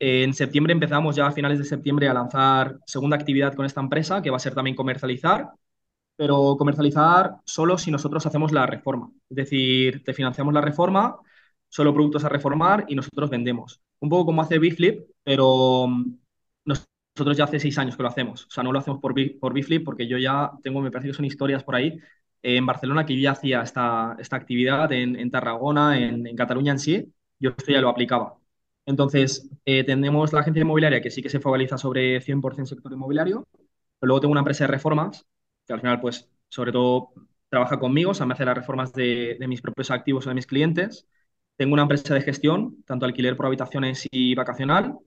En 0.00 0.32
septiembre 0.34 0.72
empezamos 0.72 1.16
ya 1.16 1.26
a 1.26 1.32
finales 1.32 1.58
de 1.58 1.64
septiembre 1.64 2.08
a 2.08 2.14
lanzar 2.14 2.78
segunda 2.86 3.16
actividad 3.16 3.54
con 3.54 3.66
esta 3.66 3.80
empresa, 3.80 4.22
que 4.22 4.30
va 4.30 4.36
a 4.36 4.40
ser 4.40 4.54
también 4.54 4.76
comercializar, 4.76 5.50
pero 6.16 6.56
comercializar 6.58 7.36
solo 7.44 7.78
si 7.78 7.90
nosotros 7.90 8.26
hacemos 8.26 8.52
la 8.52 8.66
reforma. 8.66 9.10
Es 9.30 9.36
decir, 9.36 10.04
te 10.04 10.14
financiamos 10.14 10.54
la 10.54 10.60
reforma, 10.62 11.16
solo 11.68 11.94
productos 11.94 12.24
a 12.24 12.28
reformar 12.30 12.86
y 12.88 12.94
nosotros 12.96 13.30
vendemos. 13.30 13.80
Un 14.00 14.10
poco 14.10 14.26
como 14.26 14.42
hace 14.42 14.58
Biflip, 14.58 15.02
pero 15.24 15.86
mm, 15.88 16.14
nosotros 16.64 17.36
ya 17.36 17.44
hace 17.44 17.60
seis 17.60 17.78
años 17.78 17.96
que 17.96 18.02
lo 18.02 18.08
hacemos. 18.08 18.46
O 18.46 18.50
sea, 18.50 18.62
no 18.64 18.72
lo 18.72 18.78
hacemos 18.78 19.00
por, 19.00 19.14
por 19.40 19.52
Biflip 19.52 19.84
porque 19.84 20.06
yo 20.08 20.18
ya 20.18 20.50
tengo, 20.62 20.80
me 20.80 20.90
parece 20.90 21.08
que 21.08 21.14
son 21.14 21.24
historias 21.24 21.64
por 21.64 21.74
ahí 21.76 21.98
en 22.42 22.66
Barcelona 22.66 23.04
que 23.06 23.16
yo 23.16 23.22
ya 23.22 23.32
hacía 23.32 23.62
esta, 23.62 24.16
esta 24.18 24.36
actividad 24.36 24.92
en, 24.92 25.16
en 25.16 25.30
Tarragona, 25.30 25.98
en, 25.98 26.26
en 26.26 26.36
Cataluña 26.36 26.72
en 26.72 26.78
sí, 26.78 27.12
yo 27.40 27.50
esto 27.50 27.72
ya 27.72 27.80
lo 27.80 27.88
aplicaba. 27.90 28.36
Entonces, 28.88 29.46
eh, 29.66 29.84
tenemos 29.84 30.32
la 30.32 30.40
agencia 30.40 30.62
inmobiliaria 30.62 31.02
que 31.02 31.10
sí 31.10 31.20
que 31.22 31.28
se 31.28 31.40
focaliza 31.40 31.76
sobre 31.76 32.22
100% 32.22 32.64
sector 32.70 32.90
inmobiliario, 32.90 33.46
pero 33.52 34.08
luego 34.08 34.20
tengo 34.22 34.32
una 34.32 34.40
empresa 34.40 34.64
de 34.64 34.68
reformas 34.68 35.26
que 35.66 35.74
al 35.74 35.80
final, 35.80 36.00
pues, 36.00 36.30
sobre 36.48 36.72
todo 36.72 37.10
trabaja 37.50 37.78
conmigo, 37.78 38.12
o 38.12 38.14
sea, 38.14 38.24
me 38.24 38.32
hace 38.32 38.46
las 38.46 38.56
reformas 38.56 38.94
de, 38.94 39.36
mis 39.46 39.60
propios 39.60 39.90
activos 39.90 40.26
o 40.26 40.30
de 40.30 40.34
mis 40.36 40.46
clientes. 40.46 41.06
Tengo 41.56 41.74
una 41.74 41.82
empresa 41.82 42.14
de 42.14 42.22
gestión, 42.22 42.82
tanto 42.86 43.04
alquiler 43.04 43.36
por 43.36 43.44
habitaciones 43.46 44.08
y 44.10 44.34
vacacional. 44.34 44.98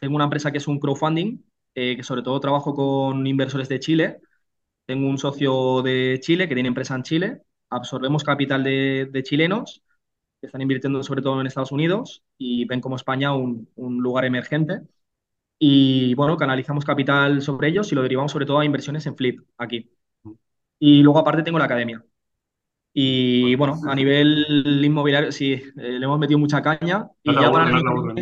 Tengo 0.00 0.16
una 0.16 0.24
empresa 0.24 0.50
que 0.50 0.58
es 0.58 0.66
un 0.66 0.80
crowdfunding, 0.80 1.44
eh, 1.76 1.96
que 1.96 2.02
sobre 2.02 2.22
todo 2.22 2.40
trabajo 2.40 2.74
con 2.74 3.24
inversores 3.24 3.68
de 3.68 3.78
Chile. 3.78 4.18
Tengo 4.86 5.08
un 5.08 5.18
socio 5.18 5.82
de 5.82 6.18
Chile 6.20 6.48
que 6.48 6.54
tiene 6.54 6.68
empresa 6.68 6.96
en 6.96 7.04
Chile. 7.04 7.42
Absorbemos 7.70 8.24
capital 8.24 8.64
de 8.64 9.22
chilenos 9.24 9.84
que 10.40 10.46
están 10.46 10.62
invirtiendo 10.62 11.02
sobre 11.02 11.22
todo 11.22 11.40
en 11.40 11.46
Estados 11.46 11.72
Unidos 11.72 12.22
y 12.38 12.64
ven 12.66 12.80
como 12.80 12.96
España 12.96 13.34
un, 13.34 13.68
un 13.76 13.98
lugar 14.02 14.24
emergente. 14.24 14.80
Y 15.58 16.14
bueno, 16.14 16.36
canalizamos 16.36 16.84
capital 16.84 17.42
sobre 17.42 17.68
ellos 17.68 17.92
y 17.92 17.94
lo 17.94 18.02
derivamos 18.02 18.32
sobre 18.32 18.46
todo 18.46 18.60
a 18.60 18.64
inversiones 18.64 19.06
en 19.06 19.16
Flip 19.16 19.40
aquí. 19.58 19.90
Y 20.78 21.02
luego 21.02 21.18
aparte 21.20 21.42
tengo 21.42 21.58
la 21.58 21.66
academia. 21.66 22.04
Y 22.92 23.54
Bueno, 23.56 23.80
a 23.86 23.94
nivel 23.94 24.82
inmobiliario 24.84 25.32
sí, 25.32 25.52
eh, 25.54 25.62
le 25.76 26.04
hemos 26.04 26.18
metido 26.18 26.38
mucha 26.38 26.62
caña 26.62 27.08
no 27.24 27.32
y 27.32 27.34
te 27.34 27.40
ya 27.40 27.50
para 27.52 27.70
no 27.70 28.14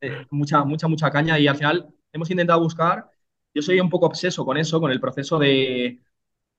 eh, 0.00 0.26
mucha, 0.30 0.64
mucha, 0.64 0.88
mucha 0.88 1.10
caña 1.10 1.38
y 1.38 1.46
al 1.48 1.56
final 1.56 1.88
hemos 2.12 2.30
intentado 2.30 2.60
buscar, 2.60 3.10
yo 3.54 3.62
soy 3.62 3.80
un 3.80 3.90
poco 3.90 4.06
obseso 4.06 4.44
con 4.44 4.56
eso, 4.56 4.80
con 4.80 4.90
el 4.90 5.00
proceso 5.00 5.38
de 5.38 6.00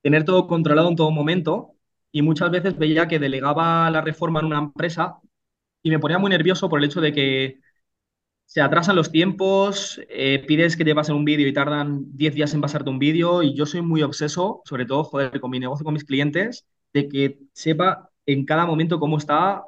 tener 0.04 0.26
todo 0.26 0.48
controlado 0.48 0.90
en 0.90 0.96
todo 0.98 1.12
momento 1.12 1.76
y 2.12 2.22
muchas 2.22 2.52
veces 2.52 2.78
veía 2.78 3.08
que 3.08 3.20
delegaba 3.20 3.90
la 3.92 4.02
reforma 4.02 4.40
en 4.40 4.48
una 4.48 4.60
empresa 4.60 5.20
y 5.84 5.90
me 5.92 6.00
ponía 6.00 6.20
muy 6.20 6.30
nervioso 6.32 6.70
por 6.70 6.80
el 6.80 6.86
hecho 6.86 7.02
de 7.02 7.14
que 7.14 7.60
se 8.46 8.62
atrasan 8.62 8.96
los 8.96 9.12
tiempos, 9.12 10.02
eh, 10.10 10.44
pides 10.48 10.76
que 10.76 10.86
te 10.86 10.96
pasen 10.96 11.16
un 11.16 11.26
vídeo 11.26 11.48
y 11.48 11.54
tardan 11.54 12.06
10 12.18 12.34
días 12.34 12.54
en 12.54 12.62
pasarte 12.62 12.90
un 12.90 13.00
vídeo 13.00 13.44
y 13.44 13.56
yo 13.56 13.66
soy 13.66 13.82
muy 13.82 14.02
obseso, 14.04 14.62
sobre 14.66 14.86
todo, 14.86 15.04
joder, 15.04 15.40
con 15.40 15.52
mi 15.52 15.60
negocio, 15.60 15.84
con 15.86 15.94
mis 15.94 16.04
clientes, 16.04 16.66
de 16.94 17.08
que 17.10 17.40
sepa 17.54 18.10
en 18.26 18.46
cada 18.46 18.66
momento 18.66 19.00
cómo 19.00 19.18
está 19.20 19.64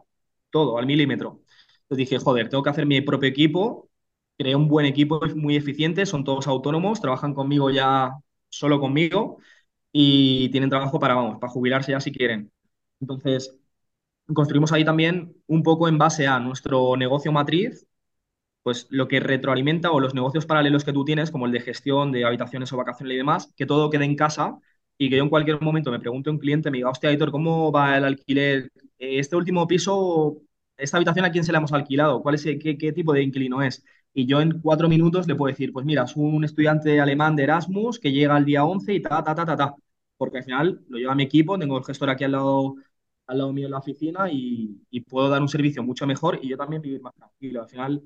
todo, 0.50 0.78
al 0.80 0.88
milímetro. 0.88 1.42
Entonces 1.84 1.98
dije, 2.10 2.18
joder, 2.20 2.50
tengo 2.50 2.64
que 2.64 2.70
hacer 2.72 2.86
mi 2.86 3.02
propio 3.02 3.30
equipo. 3.30 3.90
Creé 4.38 4.56
un 4.56 4.68
buen 4.68 4.86
equipo 4.88 5.20
muy 5.36 5.56
eficiente, 5.56 6.06
son 6.06 6.24
todos 6.24 6.48
autónomos, 6.48 7.02
trabajan 7.02 7.34
conmigo 7.34 7.70
ya 7.70 8.12
solo 8.50 8.80
conmigo 8.80 9.38
y 9.92 10.50
tienen 10.52 10.70
trabajo 10.70 11.00
para, 11.00 11.16
vamos, 11.16 11.40
para 11.40 11.52
jubilarse 11.54 11.92
ya 11.92 12.00
si 12.02 12.12
quieren. 12.12 12.52
Entonces, 13.00 13.58
construimos 14.34 14.72
ahí 14.72 14.86
también 14.86 15.36
un 15.48 15.64
poco 15.64 15.88
en 15.90 15.98
base 15.98 16.28
a 16.28 16.40
nuestro 16.40 16.98
negocio 16.98 17.32
matriz, 17.32 17.88
pues 18.64 18.88
lo 18.92 19.08
que 19.08 19.20
retroalimenta 19.20 19.92
o 19.92 20.00
los 20.00 20.14
negocios 20.14 20.46
paralelos 20.46 20.84
que 20.86 20.94
tú 20.94 21.04
tienes, 21.06 21.32
como 21.32 21.46
el 21.48 21.52
de 21.52 21.62
gestión 21.62 22.12
de 22.12 22.26
habitaciones 22.26 22.72
o 22.74 22.78
vacaciones 22.78 23.16
y 23.16 23.18
demás, 23.18 23.54
que 23.56 23.66
todo 23.66 23.90
quede 23.90 24.06
en 24.06 24.16
casa 24.16 24.60
y 24.98 25.10
que 25.10 25.18
yo 25.18 25.24
en 25.24 25.30
cualquier 25.30 25.62
momento 25.62 25.92
me 25.92 26.00
pregunte 26.00 26.30
un 26.30 26.38
cliente, 26.38 26.70
me 26.72 26.78
diga, 26.78 26.90
hostia, 26.92 27.18
¿cómo 27.32 27.72
va 27.72 27.98
el 27.98 28.06
alquiler? 28.06 28.72
Eh, 29.00 29.20
Este 29.20 29.36
último 29.36 29.68
piso, 29.68 30.42
esta 30.78 30.98
habitación, 30.98 31.26
¿a 31.26 31.32
quién 31.32 31.44
se 31.44 31.52
la 31.52 31.58
hemos 31.60 31.74
alquilado? 31.74 32.22
¿Cuál 32.22 32.36
es, 32.36 32.44
qué, 32.44 32.78
qué 32.78 32.94
tipo 32.94 33.14
de 33.14 33.24
inquilino 33.24 33.62
es? 33.64 33.84
Y 34.14 34.26
yo 34.26 34.42
en 34.42 34.60
cuatro 34.62 34.90
minutos 34.90 35.28
le 35.28 35.36
puedo 35.36 35.52
decir, 35.52 35.72
pues 35.72 35.86
mira, 35.86 36.04
es 36.04 36.16
un 36.16 36.44
estudiante 36.44 37.00
alemán 37.00 37.36
de 37.36 37.44
Erasmus 37.44 38.00
que 38.00 38.12
llega 38.12 38.36
al 38.36 38.46
día 38.46 38.66
11 38.66 38.94
y 38.94 39.02
ta, 39.02 39.24
ta, 39.24 39.34
ta, 39.36 39.46
ta, 39.46 39.56
ta. 39.56 39.76
Porque 40.18 40.40
al 40.40 40.44
final 40.44 40.82
lo 40.90 40.98
lleva 40.98 41.16
mi 41.16 41.24
equipo, 41.24 41.58
tengo 41.58 41.78
el 41.78 41.84
gestor 41.86 42.10
aquí 42.10 42.24
al 42.26 42.34
lado, 42.34 42.76
al 43.28 43.38
lado 43.38 43.54
mío 43.54 43.66
en 43.68 43.72
la 43.72 43.78
oficina 43.80 44.30
y, 44.32 44.82
y 44.90 45.02
puedo 45.02 45.30
dar 45.30 45.42
un 45.42 45.48
servicio 45.50 45.82
mucho 45.84 46.06
mejor 46.08 46.40
y 46.42 46.50
yo 46.50 46.58
también 46.58 46.82
vivir 46.82 47.02
más 47.02 47.14
tranquilo. 47.16 47.62
Al 47.62 47.70
final 47.70 48.04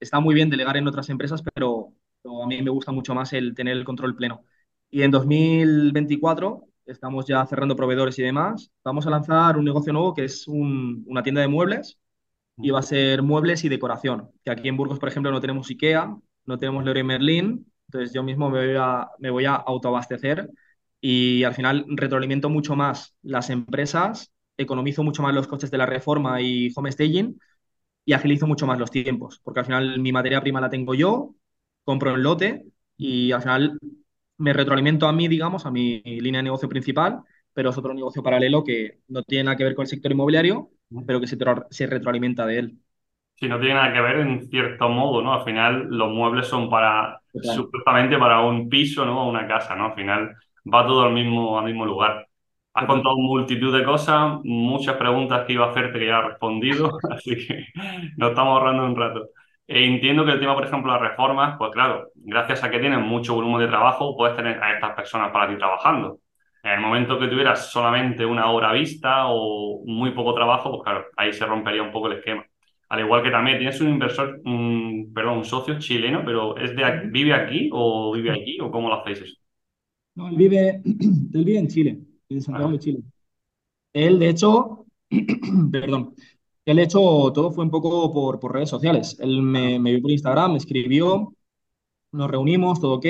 está 0.00 0.20
muy 0.20 0.34
bien 0.34 0.50
delegar 0.50 0.76
en 0.76 0.88
otras 0.88 1.08
empresas, 1.10 1.42
pero, 1.54 1.92
pero 2.22 2.42
a 2.42 2.46
mí 2.46 2.60
me 2.62 2.70
gusta 2.70 2.92
mucho 2.92 3.14
más 3.14 3.32
el 3.32 3.54
tener 3.54 3.76
el 3.76 3.84
control 3.84 4.16
pleno. 4.16 4.44
Y 4.90 5.02
en 5.02 5.10
2024 5.10 6.68
estamos 6.86 7.26
ya 7.26 7.44
cerrando 7.46 7.76
proveedores 7.76 8.18
y 8.18 8.22
demás. 8.22 8.70
Vamos 8.84 9.06
a 9.06 9.10
lanzar 9.10 9.56
un 9.56 9.64
negocio 9.64 9.92
nuevo 9.92 10.14
que 10.14 10.24
es 10.24 10.46
un- 10.48 11.04
una 11.08 11.22
tienda 11.22 11.40
de 11.40 11.48
muebles 11.48 11.98
va 12.72 12.80
a 12.80 12.82
ser 12.82 13.22
muebles 13.22 13.64
y 13.64 13.68
decoración. 13.68 14.30
Que 14.44 14.50
aquí 14.50 14.68
en 14.68 14.76
Burgos, 14.76 14.98
por 14.98 15.08
ejemplo, 15.08 15.30
no 15.30 15.40
tenemos 15.40 15.70
IKEA, 15.70 16.16
no 16.46 16.58
tenemos 16.58 16.84
Leroy 16.84 17.02
Merlin, 17.04 17.66
entonces 17.88 18.12
yo 18.14 18.22
mismo 18.22 18.50
me 18.50 18.66
voy 18.66 18.76
a, 18.78 19.08
me 19.18 19.30
voy 19.30 19.44
a 19.44 19.54
autoabastecer 19.54 20.48
y 21.00 21.44
al 21.44 21.54
final 21.54 21.84
retroalimento 21.88 22.48
mucho 22.48 22.74
más 22.76 23.14
las 23.22 23.50
empresas, 23.50 24.32
economizo 24.56 25.02
mucho 25.04 25.22
más 25.22 25.34
los 25.34 25.46
costes 25.46 25.70
de 25.70 25.78
la 25.78 25.86
reforma 25.86 26.40
y 26.40 26.70
home 26.74 26.90
staging 26.92 27.38
y 28.04 28.12
agilizo 28.12 28.46
mucho 28.46 28.66
más 28.66 28.78
los 28.78 28.90
tiempos, 28.90 29.40
porque 29.44 29.60
al 29.60 29.66
final 29.66 30.00
mi 30.00 30.12
materia 30.12 30.40
prima 30.40 30.60
la 30.60 30.70
tengo 30.70 30.94
yo, 30.94 31.34
compro 31.84 32.14
en 32.14 32.22
lote 32.22 32.66
y 32.96 33.32
al 33.32 33.42
final 33.42 33.78
me 34.38 34.52
retroalimento 34.52 35.06
a 35.08 35.12
mí, 35.12 35.28
digamos, 35.28 35.66
a 35.66 35.70
mi 35.70 36.00
línea 36.02 36.38
de 36.40 36.44
negocio 36.44 36.68
principal, 36.68 37.20
pero 37.52 37.70
es 37.70 37.78
otro 37.78 37.94
negocio 37.94 38.22
paralelo 38.22 38.62
que 38.64 39.00
no 39.08 39.22
tiene 39.22 39.44
nada 39.44 39.56
que 39.56 39.64
ver 39.64 39.74
con 39.74 39.84
el 39.84 39.88
sector 39.88 40.12
inmobiliario, 40.12 40.70
pero 41.06 41.20
que 41.20 41.26
se, 41.26 41.38
tro- 41.38 41.66
se 41.70 41.86
retroalimenta 41.86 42.46
de 42.46 42.58
él. 42.58 42.80
Sí, 43.34 43.48
no 43.48 43.58
tiene 43.60 43.74
nada 43.74 43.92
que 43.92 44.00
ver 44.00 44.16
en 44.20 44.48
cierto 44.48 44.88
modo, 44.88 45.20
¿no? 45.22 45.34
Al 45.34 45.44
final 45.44 45.88
los 45.90 46.10
muebles 46.10 46.46
son 46.46 46.70
para, 46.70 47.20
supuestamente 47.38 48.16
para 48.18 48.40
un 48.40 48.68
piso, 48.68 49.04
¿no? 49.04 49.28
Una 49.28 49.46
casa, 49.46 49.76
¿no? 49.76 49.86
Al 49.86 49.94
final 49.94 50.34
va 50.72 50.86
todo 50.86 51.02
al 51.02 51.12
mismo, 51.12 51.58
al 51.58 51.66
mismo 51.66 51.84
lugar. 51.84 52.26
Has 52.72 52.86
total. 52.86 52.86
contado 52.86 53.16
multitud 53.18 53.76
de 53.76 53.84
cosas, 53.84 54.40
muchas 54.44 54.96
preguntas 54.96 55.46
que 55.46 55.52
iba 55.52 55.66
a 55.66 55.70
hacerte 55.70 55.98
que 55.98 56.06
ya 56.06 56.18
has 56.18 56.24
respondido, 56.28 56.98
así 57.10 57.36
que 57.46 57.66
nos 58.16 58.30
estamos 58.30 58.52
ahorrando 58.58 58.84
un 58.86 58.96
rato. 58.96 59.28
E 59.66 59.84
entiendo 59.84 60.24
que 60.24 60.32
el 60.32 60.40
tema, 60.40 60.54
por 60.54 60.64
ejemplo, 60.64 60.92
las 60.92 61.00
reformas, 61.02 61.56
pues 61.58 61.72
claro, 61.72 62.08
gracias 62.14 62.62
a 62.64 62.70
que 62.70 62.78
tienes 62.78 63.00
mucho 63.00 63.34
volumen 63.34 63.60
de 63.60 63.68
trabajo, 63.68 64.16
puedes 64.16 64.36
tener 64.36 64.62
a 64.62 64.72
estas 64.74 64.94
personas 64.94 65.30
para 65.32 65.48
ti 65.48 65.56
trabajando. 65.58 66.20
En 66.66 66.72
el 66.72 66.80
momento 66.80 67.16
que 67.16 67.28
tuvieras 67.28 67.70
solamente 67.70 68.26
una 68.26 68.50
hora 68.50 68.72
vista 68.72 69.28
o 69.28 69.84
muy 69.86 70.10
poco 70.10 70.34
trabajo, 70.34 70.70
pues 70.72 70.82
claro, 70.82 71.04
ahí 71.16 71.32
se 71.32 71.46
rompería 71.46 71.80
un 71.80 71.92
poco 71.92 72.08
el 72.08 72.18
esquema. 72.18 72.44
Al 72.88 73.00
igual 73.00 73.22
que 73.22 73.30
también 73.30 73.58
tienes 73.58 73.80
un 73.80 73.90
inversor, 73.90 74.40
un, 74.44 75.12
perdón, 75.14 75.38
un 75.38 75.44
socio 75.44 75.78
chileno, 75.78 76.22
pero 76.24 76.56
¿es 76.56 76.74
de, 76.74 77.08
vive 77.08 77.34
aquí 77.34 77.70
o 77.72 78.12
vive 78.12 78.32
allí 78.32 78.58
o 78.60 78.72
cómo 78.72 78.88
lo 78.88 78.96
hacéis 78.96 79.20
eso? 79.20 79.36
No, 80.16 80.26
él 80.26 80.34
vive, 80.34 80.82
él 80.84 81.44
vive 81.44 81.58
en 81.60 81.68
Chile, 81.68 82.00
en 82.28 82.40
Santiago 82.40 82.72
de 82.72 82.78
Chile. 82.80 82.98
Él, 83.92 84.18
de 84.18 84.28
hecho, 84.28 84.86
perdón, 85.70 86.14
él, 86.64 86.76
de 86.78 86.82
hecho, 86.82 86.98
todo 87.32 87.52
fue 87.52 87.62
un 87.62 87.70
poco 87.70 88.12
por, 88.12 88.40
por 88.40 88.52
redes 88.52 88.70
sociales. 88.70 89.16
Él 89.20 89.40
me, 89.40 89.78
me 89.78 89.92
vio 89.92 90.02
por 90.02 90.10
Instagram, 90.10 90.50
me 90.50 90.58
escribió, 90.58 91.32
nos 92.10 92.28
reunimos, 92.28 92.80
todo 92.80 92.94
ok, 92.94 93.06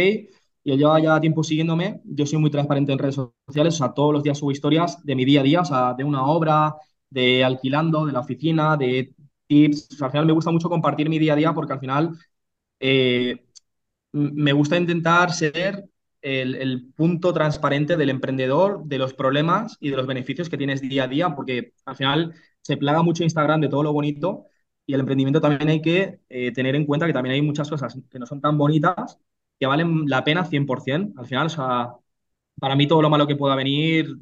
y 0.67 0.73
él 0.73 0.79
lleva 0.81 0.99
ya 1.01 1.21
tiempo 1.21 1.45
siguiéndome. 1.45 2.01
Yo 2.05 2.27
soy 2.27 2.41
muy 2.41 2.51
transparente 2.51 2.93
en 2.93 2.99
redes 2.99 3.15
sociales, 3.47 3.75
o 3.75 3.79
sea, 3.79 3.95
todos 3.95 4.13
los 4.13 4.23
días 4.25 4.39
subo 4.39 4.51
historias 4.51 5.01
de 5.05 5.15
mi 5.15 5.25
día 5.25 5.41
a 5.41 5.45
día, 5.45 5.61
o 5.61 5.65
sea, 5.65 5.95
de 5.95 6.03
una 6.05 6.27
obra, 6.27 6.75
de 7.09 7.45
alquilando, 7.45 8.05
de 8.07 8.13
la 8.13 8.21
oficina, 8.21 8.77
de 8.77 9.15
tips. 9.47 9.89
O 9.93 9.97
sea, 9.97 10.07
al 10.07 10.11
final 10.13 10.27
me 10.27 10.33
gusta 10.33 10.51
mucho 10.51 10.69
compartir 10.69 11.09
mi 11.09 11.21
día 11.21 11.35
a 11.35 11.37
día 11.37 11.55
porque 11.55 11.73
al 11.75 11.79
final 11.81 12.19
eh, 12.81 13.47
me 14.13 14.53
gusta 14.53 14.77
intentar 14.79 15.33
ser 15.33 15.85
el, 16.23 16.55
el 16.57 16.93
punto 16.95 17.33
transparente 17.33 17.97
del 17.97 18.11
emprendedor, 18.11 18.85
de 18.87 18.99
los 18.99 19.15
problemas 19.15 19.77
y 19.81 19.91
de 19.91 19.97
los 19.97 20.07
beneficios 20.07 20.49
que 20.49 20.59
tienes 20.59 20.81
día 20.83 21.05
a 21.05 21.09
día, 21.09 21.35
porque 21.37 21.75
al 21.85 21.97
final 21.97 22.35
se 22.63 22.77
plaga 22.77 23.03
mucho 23.03 23.25
Instagram 23.25 23.61
de 23.61 23.69
todo 23.69 23.83
lo 23.85 23.93
bonito 23.93 24.47
y 24.87 24.95
el 24.95 25.01
emprendimiento 25.01 25.41
también 25.41 25.69
hay 25.69 25.83
que 25.83 26.21
eh, 26.29 26.53
tener 26.53 26.75
en 26.77 26.87
cuenta 26.87 27.07
que 27.07 27.13
también 27.13 27.35
hay 27.35 27.43
muchas 27.43 27.69
cosas 27.71 27.99
que 28.11 28.19
no 28.19 28.27
son 28.27 28.41
tan 28.41 28.57
bonitas, 28.59 29.19
que 29.59 29.67
valen 29.67 30.05
la 30.07 30.25
pena 30.25 30.45
100%. 30.45 31.21
Al 31.21 31.27
final, 31.27 31.47
o 31.47 31.51
sea, 31.51 31.89
para 32.61 32.77
mí 32.77 32.87
todo 32.87 33.03
lo 33.03 33.11
malo 33.11 33.27
que 33.27 33.37
pueda 33.37 33.57
venir 33.57 34.17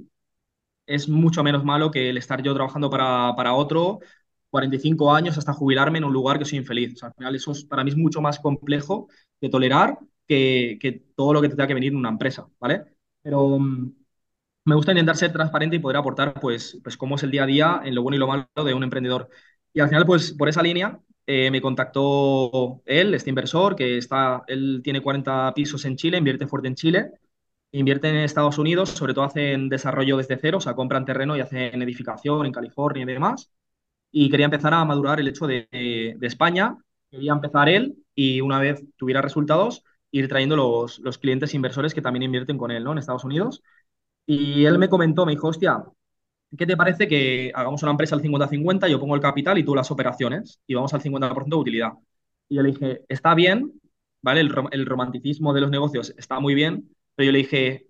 es 0.87 1.09
mucho 1.09 1.42
menos 1.42 1.64
malo 1.64 1.90
que 1.90 2.11
el 2.11 2.18
estar 2.18 2.42
yo 2.42 2.55
trabajando 2.55 2.90
para, 2.90 3.35
para 3.37 3.55
otro 3.55 4.01
45 4.51 5.12
años 5.14 5.37
hasta 5.38 5.53
jubilarme 5.53 5.99
en 5.99 6.05
un 6.05 6.12
lugar 6.12 6.38
que 6.38 6.44
soy 6.44 6.59
infeliz. 6.59 6.94
O 6.94 6.97
sea, 6.97 7.09
al 7.09 7.14
final 7.14 7.35
eso 7.35 7.53
es, 7.53 7.64
para 7.64 7.83
mí 7.85 7.90
es 7.90 7.97
mucho 7.97 8.20
más 8.20 8.38
complejo 8.38 9.09
de 9.40 9.49
tolerar 9.49 9.99
que, 10.29 10.79
que 10.81 10.92
todo 11.16 11.33
lo 11.33 11.42
que 11.42 11.49
te 11.49 11.57
tenga 11.57 11.66
que 11.68 11.75
venir 11.75 11.92
en 11.92 11.99
una 11.99 12.11
empresa, 12.11 12.47
¿vale? 12.61 12.85
Pero 13.23 13.59
mm, 13.59 13.92
me 14.66 14.75
gusta 14.75 14.92
intentar 14.92 15.16
ser 15.16 15.33
transparente 15.33 15.77
y 15.77 15.79
poder 15.81 15.99
aportar, 15.99 16.40
pues, 16.40 16.81
pues 16.83 16.97
cómo 16.97 17.16
es 17.16 17.23
el 17.23 17.31
día 17.31 17.44
a 17.44 17.47
día 17.47 17.81
en 17.85 17.94
lo 17.94 18.03
bueno 18.03 18.16
y 18.16 18.20
lo 18.20 18.29
malo 18.29 18.47
de 18.64 18.75
un 18.75 18.85
emprendedor. 18.85 19.29
Y 19.73 19.81
al 19.81 19.88
final, 19.88 20.07
pues, 20.07 20.33
por 20.33 20.49
esa 20.49 20.62
línea, 20.62 21.01
eh, 21.26 21.50
me 21.50 21.60
contactó 21.60 22.82
él, 22.87 23.14
este 23.14 23.30
inversor, 23.30 23.76
que 23.76 23.98
está, 23.98 24.44
él 24.46 24.80
tiene 24.84 25.02
40 25.02 25.52
pisos 25.54 25.84
en 25.84 25.96
Chile, 25.96 26.18
invierte 26.18 26.46
fuerte 26.46 26.68
en 26.68 26.74
Chile, 26.74 27.12
invierte 27.72 28.08
en 28.08 28.16
Estados 28.16 28.58
Unidos, 28.58 28.90
sobre 28.90 29.14
todo 29.14 29.24
hacen 29.24 29.68
desarrollo 29.68 30.16
desde 30.18 30.38
cero, 30.38 30.58
o 30.58 30.60
sea, 30.60 30.74
compran 30.74 31.04
terreno 31.04 31.37
y 31.37 31.40
hacen 31.40 31.80
edificación 31.82 32.46
en 32.46 32.52
California 32.52 33.02
y 33.02 33.06
demás. 33.06 33.50
Y 34.10 34.30
quería 34.30 34.46
empezar 34.46 34.74
a 34.74 34.84
madurar 34.84 35.20
el 35.20 35.28
hecho 35.28 35.46
de, 35.46 35.68
de, 35.72 36.26
España, 36.26 36.76
quería 37.10 37.32
empezar 37.32 37.68
él 37.68 37.96
y 38.14 38.40
una 38.40 38.60
vez 38.60 38.84
tuviera 38.96 39.22
resultados, 39.22 39.84
ir 40.12 40.28
trayendo 40.28 40.56
los, 40.56 41.00
los 41.00 41.18
clientes 41.18 41.54
inversores 41.54 41.94
que 41.94 42.02
también 42.02 42.22
invierten 42.24 42.58
con 42.58 42.70
él, 42.70 42.84
¿no? 42.84 42.92
En 42.92 42.98
Estados 42.98 43.24
Unidos. 43.24 43.62
Y 44.26 44.64
él 44.66 44.78
me 44.78 44.88
comentó, 44.88 45.26
me 45.26 45.32
dijo, 45.32 45.48
hostia, 45.48 45.84
¿qué 46.58 46.66
te 46.66 46.76
parece 46.76 47.08
que 47.08 47.52
hagamos 47.54 47.82
una 47.82 47.92
empresa 47.92 48.14
al 48.14 48.22
50-50, 48.22 48.88
yo 48.88 49.00
pongo 49.00 49.14
el 49.14 49.20
capital 49.20 49.58
y 49.58 49.64
tú 49.64 49.74
las 49.74 49.90
operaciones 49.90 50.60
y 50.66 50.74
vamos 50.74 50.92
al 50.94 51.02
50% 51.02 51.56
de 51.56 51.60
utilidad? 51.62 51.92
Y 52.48 52.56
yo 52.56 52.62
le 52.62 52.70
dije, 52.72 53.02
está 53.08 53.34
bien, 53.34 53.72
¿vale? 54.22 54.40
El, 54.40 54.50
rom- 54.54 54.68
el 54.72 54.86
romanticismo 54.86 55.52
de 55.54 55.60
los 55.62 55.70
negocios 55.70 56.14
está 56.18 56.40
muy 56.40 56.54
bien, 56.54 56.90
pero 57.14 57.26
yo 57.26 57.32
le 57.32 57.38
dije, 57.38 57.86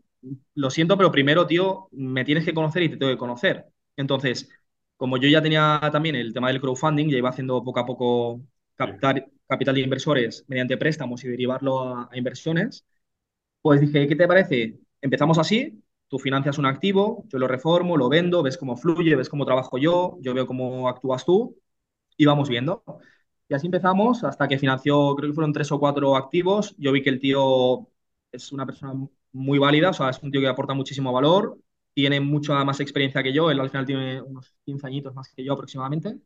lo 0.54 0.70
siento, 0.70 0.96
pero 0.96 1.12
primero, 1.12 1.46
tío, 1.46 1.88
me 1.92 2.24
tienes 2.24 2.44
que 2.44 2.54
conocer 2.54 2.82
y 2.84 2.88
te 2.90 2.96
tengo 2.96 3.12
que 3.12 3.18
conocer. 3.18 3.66
Entonces, 3.96 4.48
como 4.96 5.16
yo 5.18 5.28
ya 5.28 5.42
tenía 5.42 5.80
también 5.92 6.14
el 6.16 6.32
tema 6.32 6.48
del 6.48 6.60
crowdfunding, 6.60 7.08
ya 7.10 7.18
iba 7.18 7.28
haciendo 7.30 7.62
poco 7.64 7.80
a 7.80 7.86
poco 7.86 8.40
captar 8.74 9.26
capital 9.48 9.74
de 9.74 9.80
inversores 9.82 10.44
mediante 10.48 10.76
préstamos 10.78 11.22
y 11.24 11.28
derivarlo 11.28 11.80
a 11.80 12.08
a 12.10 12.16
inversiones, 12.16 12.84
pues 13.62 13.80
dije, 13.80 14.06
¿qué 14.08 14.16
te 14.16 14.26
parece? 14.28 14.78
Empezamos 15.00 15.38
así, 15.38 15.82
tú 16.14 16.20
financias 16.20 16.58
un 16.58 16.66
activo, 16.66 17.24
yo 17.28 17.38
lo 17.40 17.48
reformo, 17.48 17.96
lo 17.96 18.08
vendo, 18.08 18.40
ves 18.42 18.56
cómo 18.56 18.76
fluye, 18.76 19.16
ves 19.16 19.28
cómo 19.28 19.44
trabajo 19.44 19.78
yo, 19.78 20.16
yo 20.20 20.32
veo 20.32 20.46
cómo 20.46 20.88
actúas 20.88 21.24
tú 21.24 21.58
y 22.16 22.24
vamos 22.26 22.48
viendo. 22.48 22.84
Y 23.48 23.54
así 23.54 23.66
empezamos 23.66 24.22
hasta 24.24 24.46
que 24.48 24.58
financió, 24.58 25.16
creo 25.16 25.30
que 25.30 25.34
fueron 25.34 25.52
tres 25.52 25.72
o 25.72 25.80
cuatro 25.80 26.16
activos. 26.16 26.74
Yo 26.78 26.92
vi 26.92 27.02
que 27.02 27.10
el 27.10 27.18
tío 27.20 27.88
es 28.32 28.52
una 28.52 28.64
persona 28.66 28.94
muy 29.32 29.58
válida, 29.58 29.90
o 29.90 29.92
sea, 29.92 30.10
es 30.10 30.22
un 30.22 30.30
tío 30.30 30.40
que 30.40 30.46
aporta 30.48 30.74
muchísimo 30.74 31.12
valor, 31.12 31.58
tiene 31.94 32.20
mucha 32.20 32.64
más 32.64 32.78
experiencia 32.80 33.22
que 33.22 33.32
yo, 33.32 33.50
él 33.50 33.58
al 33.60 33.70
final 33.70 33.86
tiene 33.86 34.22
unos 34.22 34.54
15 34.64 34.86
añitos 34.86 35.14
más 35.14 35.28
que 35.34 35.44
yo 35.44 35.52
aproximadamente 35.54 36.16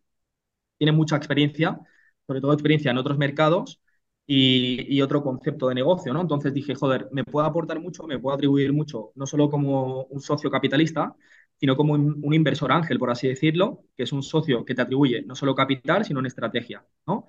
tiene 0.79 0.93
mucha 0.93 1.17
experiencia, 1.17 1.79
sobre 2.27 2.41
todo 2.41 2.53
experiencia 2.53 2.91
en 2.91 2.99
otros 2.99 3.19
mercados 3.19 3.81
y, 4.29 4.87
y 4.97 5.03
otro 5.03 5.25
concepto 5.25 5.69
de 5.71 5.77
negocio, 5.77 6.15
¿no? 6.15 6.23
Entonces 6.23 6.55
dije, 6.55 6.77
joder, 6.77 7.09
me 7.13 7.25
puede 7.25 7.49
aportar 7.49 7.81
mucho, 7.81 8.05
me 8.07 8.21
puede 8.21 8.37
atribuir 8.37 8.73
mucho, 8.75 9.13
no 9.17 9.27
solo 9.27 9.51
como 9.51 10.05
un 10.05 10.21
socio 10.23 10.51
capitalista, 10.53 11.17
sino 11.59 11.77
como 11.77 11.95
un, 11.95 12.21
un 12.23 12.35
inversor 12.35 12.73
ángel, 12.73 13.01
por 13.01 13.11
así 13.11 13.29
decirlo, 13.29 13.85
que 13.97 14.05
es 14.05 14.13
un 14.13 14.23
socio 14.25 14.65
que 14.67 14.77
te 14.77 14.83
atribuye 14.83 15.23
no 15.25 15.37
solo 15.37 15.57
capital, 15.57 16.05
sino 16.07 16.21
una 16.21 16.29
estrategia, 16.29 16.85
¿no? 17.07 17.27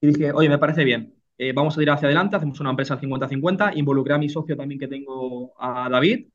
Y 0.00 0.08
dije, 0.08 0.32
oye, 0.32 0.48
me 0.48 0.58
parece 0.58 0.84
bien, 0.84 1.14
eh, 1.38 1.52
vamos 1.52 1.78
a 1.78 1.82
ir 1.82 1.90
hacia 1.90 2.06
adelante, 2.08 2.36
hacemos 2.36 2.60
una 2.60 2.70
empresa 2.70 2.98
50-50, 2.98 3.72
involucré 3.76 4.14
a 4.14 4.18
mi 4.18 4.28
socio 4.28 4.56
también 4.56 4.80
que 4.80 4.88
tengo, 4.88 5.54
a 5.58 5.88
David, 5.90 6.28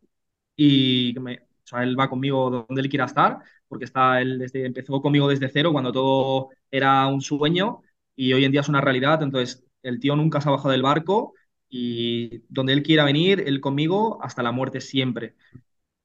y 0.55 1.13
me, 1.21 1.39
O 1.39 1.45
sea, 1.67 1.83
él 1.83 1.99
va 1.99 2.09
conmigo 2.09 2.65
donde 2.67 2.81
él 2.81 2.89
quiera 2.89 3.05
estar, 3.05 3.39
porque 3.67 3.85
está, 3.85 4.21
él 4.21 4.39
desde, 4.39 4.65
empezó 4.65 5.01
conmigo 5.01 5.27
desde 5.29 5.49
cero, 5.49 5.71
cuando 5.71 5.91
todo 5.91 6.49
era 6.69 7.07
un 7.07 7.21
sueño 7.21 7.81
y 8.15 8.33
hoy 8.33 8.45
en 8.45 8.51
día 8.51 8.61
es 8.61 8.69
una 8.69 8.81
realidad. 8.81 9.21
Entonces, 9.23 9.63
el 9.83 9.99
tío 9.99 10.15
nunca 10.15 10.41
se 10.41 10.49
ha 10.49 10.51
bajado 10.51 10.71
del 10.71 10.81
barco 10.81 11.33
y 11.69 12.39
donde 12.49 12.73
él 12.73 12.83
quiera 12.83 13.05
venir, 13.05 13.43
él 13.47 13.61
conmigo, 13.61 14.19
hasta 14.23 14.43
la 14.43 14.51
muerte 14.51 14.81
siempre. 14.81 15.35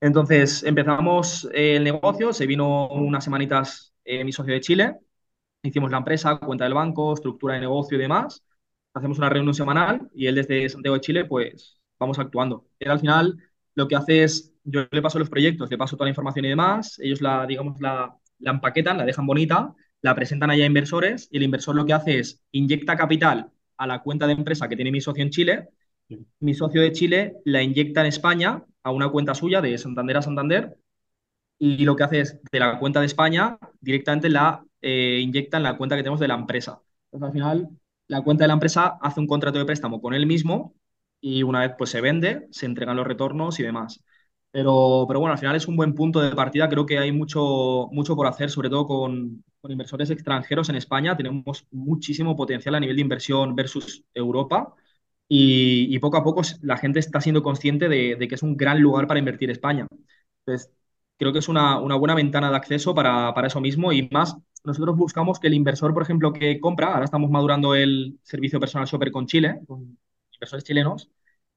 Entonces, 0.00 0.62
empezamos 0.62 1.48
el 1.54 1.84
negocio, 1.84 2.32
se 2.32 2.46
vino 2.46 2.88
unas 2.88 3.24
semanitas 3.24 3.94
eh, 4.04 4.24
mi 4.24 4.32
socio 4.32 4.52
de 4.54 4.60
Chile, 4.60 4.96
hicimos 5.62 5.90
la 5.90 5.98
empresa, 5.98 6.38
cuenta 6.38 6.64
del 6.64 6.74
banco, 6.74 7.14
estructura 7.14 7.54
de 7.54 7.60
negocio 7.60 7.96
y 7.98 8.00
demás. 8.00 8.44
Hacemos 8.94 9.18
una 9.18 9.28
reunión 9.28 9.54
semanal 9.54 10.08
y 10.14 10.26
él 10.26 10.36
desde 10.36 10.68
Santiago 10.68 10.94
de 10.96 11.00
Chile, 11.00 11.24
pues 11.26 11.78
vamos 11.98 12.18
actuando. 12.18 12.66
Él 12.78 12.90
al 12.90 13.00
final 13.00 13.36
lo 13.74 13.88
que 13.88 13.96
hace 13.96 14.24
es, 14.24 14.54
yo 14.64 14.86
le 14.90 15.02
paso 15.02 15.18
los 15.18 15.30
proyectos, 15.30 15.70
le 15.70 15.78
paso 15.78 15.96
toda 15.96 16.06
la 16.06 16.10
información 16.10 16.44
y 16.46 16.48
demás, 16.50 16.98
ellos 17.00 17.20
la, 17.20 17.46
digamos, 17.46 17.80
la, 17.80 18.16
la 18.38 18.50
empaquetan, 18.52 18.98
la 18.98 19.04
dejan 19.04 19.26
bonita, 19.26 19.74
la 20.02 20.14
presentan 20.14 20.50
allá 20.50 20.64
a 20.64 20.66
inversores 20.66 21.28
y 21.30 21.36
el 21.38 21.42
inversor 21.44 21.74
lo 21.76 21.84
que 21.86 21.92
hace 21.92 22.18
es 22.20 22.42
inyecta 22.52 22.96
capital 22.96 23.50
a 23.76 23.86
la 23.86 24.02
cuenta 24.02 24.26
de 24.26 24.34
empresa 24.34 24.68
que 24.68 24.76
tiene 24.76 24.92
mi 24.92 25.00
socio 25.00 25.22
en 25.22 25.30
Chile, 25.30 25.68
mi 26.40 26.54
socio 26.54 26.80
de 26.80 26.92
Chile 26.92 27.36
la 27.44 27.62
inyecta 27.62 28.00
en 28.00 28.06
España 28.06 28.64
a 28.82 28.90
una 28.90 29.08
cuenta 29.08 29.34
suya 29.34 29.60
de 29.60 29.76
Santander 29.78 30.16
a 30.16 30.22
Santander 30.22 30.76
y 31.58 31.84
lo 31.84 31.96
que 31.96 32.04
hace 32.04 32.20
es 32.20 32.40
de 32.50 32.60
la 32.60 32.78
cuenta 32.78 33.00
de 33.00 33.06
España 33.06 33.58
directamente 33.80 34.28
la 34.28 34.64
eh, 34.80 35.20
inyecta 35.22 35.56
en 35.56 35.64
la 35.64 35.76
cuenta 35.76 35.96
que 35.96 36.02
tenemos 36.02 36.20
de 36.20 36.28
la 36.28 36.34
empresa. 36.34 36.80
Entonces 37.10 37.26
al 37.26 37.32
final 37.32 37.68
la 38.08 38.22
cuenta 38.22 38.44
de 38.44 38.48
la 38.48 38.54
empresa 38.54 38.98
hace 39.00 39.20
un 39.20 39.26
contrato 39.26 39.58
de 39.58 39.64
préstamo 39.64 40.00
con 40.00 40.14
él 40.14 40.26
mismo 40.26 40.74
y 41.20 41.42
una 41.42 41.60
vez 41.60 41.72
pues 41.76 41.90
se 41.90 42.00
vende, 42.00 42.46
se 42.50 42.66
entregan 42.66 42.96
los 42.96 43.06
retornos 43.06 43.58
y 43.58 43.62
demás. 43.62 44.04
Pero, 44.56 45.04
pero 45.06 45.20
bueno, 45.20 45.34
al 45.34 45.38
final 45.38 45.54
es 45.54 45.68
un 45.68 45.76
buen 45.76 45.94
punto 45.94 46.18
de 46.18 46.34
partida. 46.34 46.66
Creo 46.66 46.86
que 46.86 46.98
hay 46.98 47.12
mucho, 47.12 47.88
mucho 47.92 48.16
por 48.16 48.26
hacer, 48.26 48.48
sobre 48.48 48.70
todo 48.70 48.86
con, 48.86 49.44
con 49.60 49.70
inversores 49.70 50.08
extranjeros 50.08 50.70
en 50.70 50.76
España. 50.76 51.14
Tenemos 51.14 51.66
muchísimo 51.72 52.34
potencial 52.34 52.74
a 52.74 52.80
nivel 52.80 52.96
de 52.96 53.02
inversión 53.02 53.54
versus 53.54 54.02
Europa. 54.14 54.74
Y, 55.28 55.94
y 55.94 55.98
poco 55.98 56.16
a 56.16 56.24
poco 56.24 56.40
la 56.62 56.78
gente 56.78 57.00
está 57.00 57.20
siendo 57.20 57.42
consciente 57.42 57.90
de, 57.90 58.16
de, 58.16 58.28
que 58.28 58.34
es 58.34 58.42
un 58.42 58.56
gran 58.56 58.80
lugar 58.80 59.06
para 59.06 59.18
invertir 59.18 59.50
España. 59.50 59.86
Entonces, 60.46 60.72
creo 61.18 61.34
que 61.34 61.40
es 61.40 61.48
una, 61.50 61.78
una 61.78 61.96
buena 61.96 62.14
ventana 62.14 62.48
de 62.48 62.56
acceso 62.56 62.94
para, 62.94 63.34
para, 63.34 63.48
eso 63.48 63.60
mismo 63.60 63.92
y 63.92 64.08
más, 64.10 64.38
nosotros 64.64 64.96
buscamos 64.96 65.38
que 65.38 65.48
el 65.48 65.54
inversor, 65.54 65.92
por 65.92 66.02
ejemplo, 66.02 66.32
que 66.32 66.60
compra, 66.60 66.94
ahora 66.94 67.04
estamos 67.04 67.30
madurando 67.30 67.74
el 67.74 68.18
servicio 68.22 68.58
personal 68.58 68.88
shopper 68.88 69.12
con 69.12 69.26
Chile, 69.26 69.60
con 69.66 69.98
inversores 70.32 70.64
chilenos, 70.64 71.10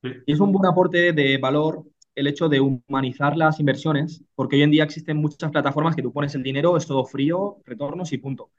sí. 0.04 0.10
y 0.26 0.34
es 0.34 0.40
un 0.42 0.52
buen 0.52 0.66
aporte 0.66 1.14
de 1.14 1.38
valor 1.38 1.86
el 2.20 2.28
hecho 2.28 2.50
de 2.50 2.60
humanizar 2.62 3.38
las 3.38 3.60
inversiones, 3.60 4.24
porque 4.36 4.56
hoy 4.58 4.64
en 4.64 4.72
día 4.72 4.84
existen 4.84 5.18
muchas 5.18 5.52
plataformas 5.52 5.96
que 5.96 6.02
tú 6.04 6.14
pones 6.14 6.36
el 6.36 6.44
dinero, 6.44 6.78
es 6.78 6.88
todo 6.88 7.06
frío, 7.06 7.58
retornos 7.66 8.12
y 8.14 8.18
punto. 8.18 8.52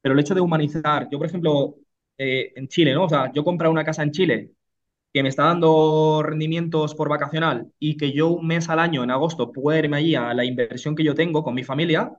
Pero 0.00 0.14
el 0.14 0.20
hecho 0.20 0.34
de 0.34 0.40
humanizar, 0.42 1.08
yo 1.10 1.18
por 1.18 1.26
ejemplo, 1.28 1.76
eh, 2.18 2.52
en 2.56 2.68
Chile, 2.68 2.94
¿no? 2.94 3.04
O 3.04 3.08
sea, 3.08 3.32
yo 3.32 3.44
comprar 3.44 3.70
una 3.70 3.84
casa 3.84 4.02
en 4.02 4.12
Chile 4.12 4.52
que 5.12 5.22
me 5.22 5.30
está 5.30 5.44
dando 5.44 6.22
rendimientos 6.22 6.94
por 6.94 7.08
vacacional 7.08 7.72
y 7.78 7.96
que 7.96 8.12
yo 8.12 8.28
un 8.30 8.46
mes 8.46 8.68
al 8.68 8.78
año, 8.80 9.04
en 9.04 9.10
agosto, 9.10 9.52
pueda 9.52 9.78
irme 9.78 9.96
allí 9.98 10.14
a 10.14 10.34
la 10.34 10.44
inversión 10.44 10.94
que 10.96 11.04
yo 11.04 11.14
tengo 11.14 11.42
con 11.44 11.54
mi 11.54 11.64
familia, 11.64 12.12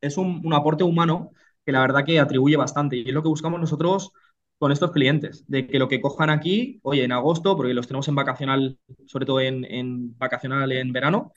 es 0.00 0.16
un, 0.18 0.42
un 0.44 0.54
aporte 0.54 0.84
humano 0.84 1.32
que 1.64 1.72
la 1.72 1.80
verdad 1.80 2.04
que 2.04 2.20
atribuye 2.20 2.56
bastante. 2.56 2.96
Y 2.96 3.08
es 3.08 3.14
lo 3.14 3.22
que 3.22 3.28
buscamos 3.28 3.60
nosotros 3.60 4.12
con 4.58 4.72
estos 4.72 4.92
clientes, 4.92 5.44
de 5.48 5.66
que 5.66 5.78
lo 5.78 5.88
que 5.88 6.00
cojan 6.00 6.30
aquí, 6.30 6.80
oye, 6.82 7.04
en 7.04 7.12
agosto, 7.12 7.56
porque 7.56 7.74
los 7.74 7.86
tenemos 7.86 8.08
en 8.08 8.14
vacacional, 8.14 8.78
sobre 9.06 9.26
todo 9.26 9.40
en, 9.40 9.64
en 9.66 10.16
vacacional 10.18 10.72
en 10.72 10.92
verano, 10.92 11.32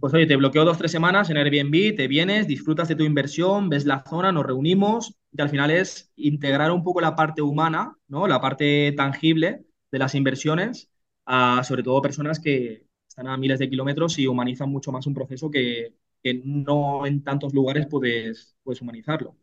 pues 0.00 0.12
oye, 0.14 0.26
te 0.26 0.36
bloqueo 0.36 0.64
dos, 0.64 0.78
tres 0.78 0.92
semanas 0.92 1.30
en 1.30 1.36
Airbnb, 1.38 1.96
te 1.96 2.06
vienes, 2.08 2.46
disfrutas 2.46 2.88
de 2.88 2.94
tu 2.96 3.04
inversión, 3.04 3.68
ves 3.68 3.86
la 3.86 4.04
zona, 4.08 4.30
nos 4.32 4.44
reunimos 4.46 5.16
y 5.32 5.40
al 5.40 5.48
final 5.48 5.70
es 5.70 6.12
integrar 6.16 6.70
un 6.72 6.84
poco 6.84 7.00
la 7.00 7.16
parte 7.16 7.42
humana, 7.42 7.96
¿no? 8.08 8.26
La 8.26 8.40
parte 8.40 8.92
tangible 8.96 9.64
de 9.90 9.98
las 9.98 10.14
inversiones 10.14 10.90
a 11.24 11.62
sobre 11.64 11.82
todo 11.82 12.02
personas 12.02 12.38
que 12.40 12.86
están 13.08 13.28
a 13.28 13.36
miles 13.36 13.58
de 13.58 13.70
kilómetros 13.70 14.18
y 14.18 14.26
humanizan 14.26 14.68
mucho 14.70 14.92
más 14.92 15.06
un 15.06 15.14
proceso 15.14 15.50
que, 15.50 15.94
que 16.22 16.40
no 16.44 17.06
en 17.06 17.22
tantos 17.24 17.54
lugares 17.54 17.86
puedes, 17.88 18.56
puedes 18.62 18.80
humanizarlo. 18.82 19.36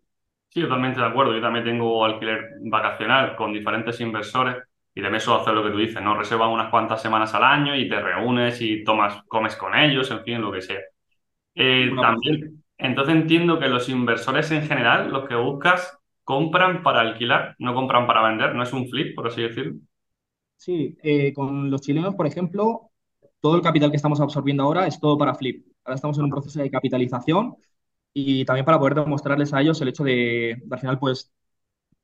Sí, 0.50 0.62
totalmente 0.62 1.00
de 1.00 1.06
acuerdo. 1.06 1.34
Yo 1.36 1.42
también 1.42 1.64
tengo 1.66 2.04
alquiler 2.04 2.42
vacacional 2.64 3.36
con 3.36 3.54
diferentes 3.54 4.00
inversores 4.02 4.58
y 4.96 5.02
también 5.02 5.22
suelo 5.22 5.42
hacer 5.42 5.54
lo 5.54 5.64
que 5.64 5.70
tú 5.72 5.78
dices, 5.78 6.02
¿no? 6.02 6.18
Reservas 6.18 6.50
unas 6.50 6.72
cuantas 6.72 7.02
semanas 7.02 7.34
al 7.36 7.44
año 7.44 7.76
y 7.76 7.88
te 7.88 8.00
reúnes 8.02 8.60
y 8.62 8.84
tomas, 8.84 9.22
comes 9.28 9.56
con 9.56 9.76
ellos, 9.76 10.10
en 10.10 10.24
fin, 10.24 10.42
lo 10.42 10.52
que 10.52 10.62
sea. 10.62 10.80
Eh, 11.56 11.92
también, 12.02 12.64
entonces 12.78 13.16
entiendo 13.16 13.60
que 13.60 13.70
los 13.70 13.90
inversores 13.90 14.52
en 14.52 14.64
general, 14.68 15.12
los 15.12 15.28
que 15.28 15.36
buscas, 15.36 16.00
compran 16.24 16.84
para 16.84 17.02
alquilar, 17.02 17.56
no 17.60 17.76
compran 17.76 18.08
para 18.08 18.24
vender, 18.24 18.56
no 18.56 18.64
es 18.64 18.74
un 18.74 18.90
flip, 18.90 19.16
por 19.16 19.28
así 19.28 19.44
decirlo. 19.44 19.76
Sí, 20.56 20.98
eh, 21.04 21.34
con 21.34 21.72
los 21.72 21.82
chilenos, 21.82 22.16
por 22.16 22.28
ejemplo, 22.28 22.92
todo 23.40 23.56
el 23.56 23.62
capital 23.62 23.90
que 23.92 23.96
estamos 23.96 24.20
absorbiendo 24.20 24.64
ahora 24.64 24.88
es 24.88 25.00
todo 25.00 25.18
para 25.18 25.36
flip. 25.36 25.66
Ahora 25.86 25.96
estamos 25.96 26.18
en 26.18 26.26
un 26.26 26.30
proceso 26.32 26.60
de 26.60 26.70
capitalización 26.70 27.56
y 28.14 28.46
también 28.46 28.66
para 28.66 28.80
poder 28.80 28.96
demostrarles 28.96 29.54
a 29.54 29.62
ellos 29.62 29.82
el 29.82 29.90
hecho 29.90 30.04
de, 30.04 30.58
de, 30.64 30.68
al 30.72 30.80
final, 30.80 31.00
pues, 31.00 31.32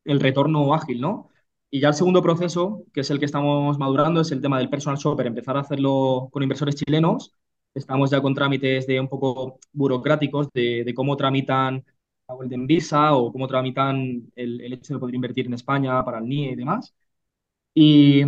el 0.05 0.19
retorno 0.19 0.73
ágil, 0.73 1.01
¿no? 1.01 1.29
Y 1.69 1.81
ya 1.81 1.89
el 1.89 1.93
segundo 1.95 2.21
proceso, 2.21 2.85
que 2.93 3.01
es 3.01 3.11
el 3.11 3.19
que 3.19 3.25
estamos 3.25 3.77
madurando, 3.79 4.21
es 4.21 4.31
el 4.31 4.41
tema 4.41 4.59
del 4.59 4.69
personal 4.69 4.97
shopper, 4.99 5.27
empezar 5.27 5.57
a 5.57 5.61
hacerlo 5.61 6.29
con 6.31 6.43
inversores 6.43 6.75
chilenos. 6.75 7.33
Estamos 7.73 8.11
ya 8.11 8.21
con 8.21 8.33
trámites 8.33 8.87
de 8.87 8.99
un 8.99 9.09
poco 9.09 9.59
burocráticos 9.73 10.49
de, 10.53 10.83
de 10.85 10.93
cómo 10.93 11.17
tramitan 11.17 11.83
la 12.27 12.35
Golden 12.35 12.67
Visa 12.67 13.15
o 13.15 13.31
cómo 13.31 13.47
tramitan 13.47 14.31
el, 14.35 14.61
el, 14.61 14.73
hecho 14.73 14.93
de 14.93 14.99
poder 14.99 15.15
invertir 15.15 15.47
en 15.47 15.53
España 15.53 16.03
para 16.05 16.19
el 16.19 16.25
NIE 16.25 16.51
y 16.53 16.55
demás. 16.55 16.95
Y, 17.73 18.21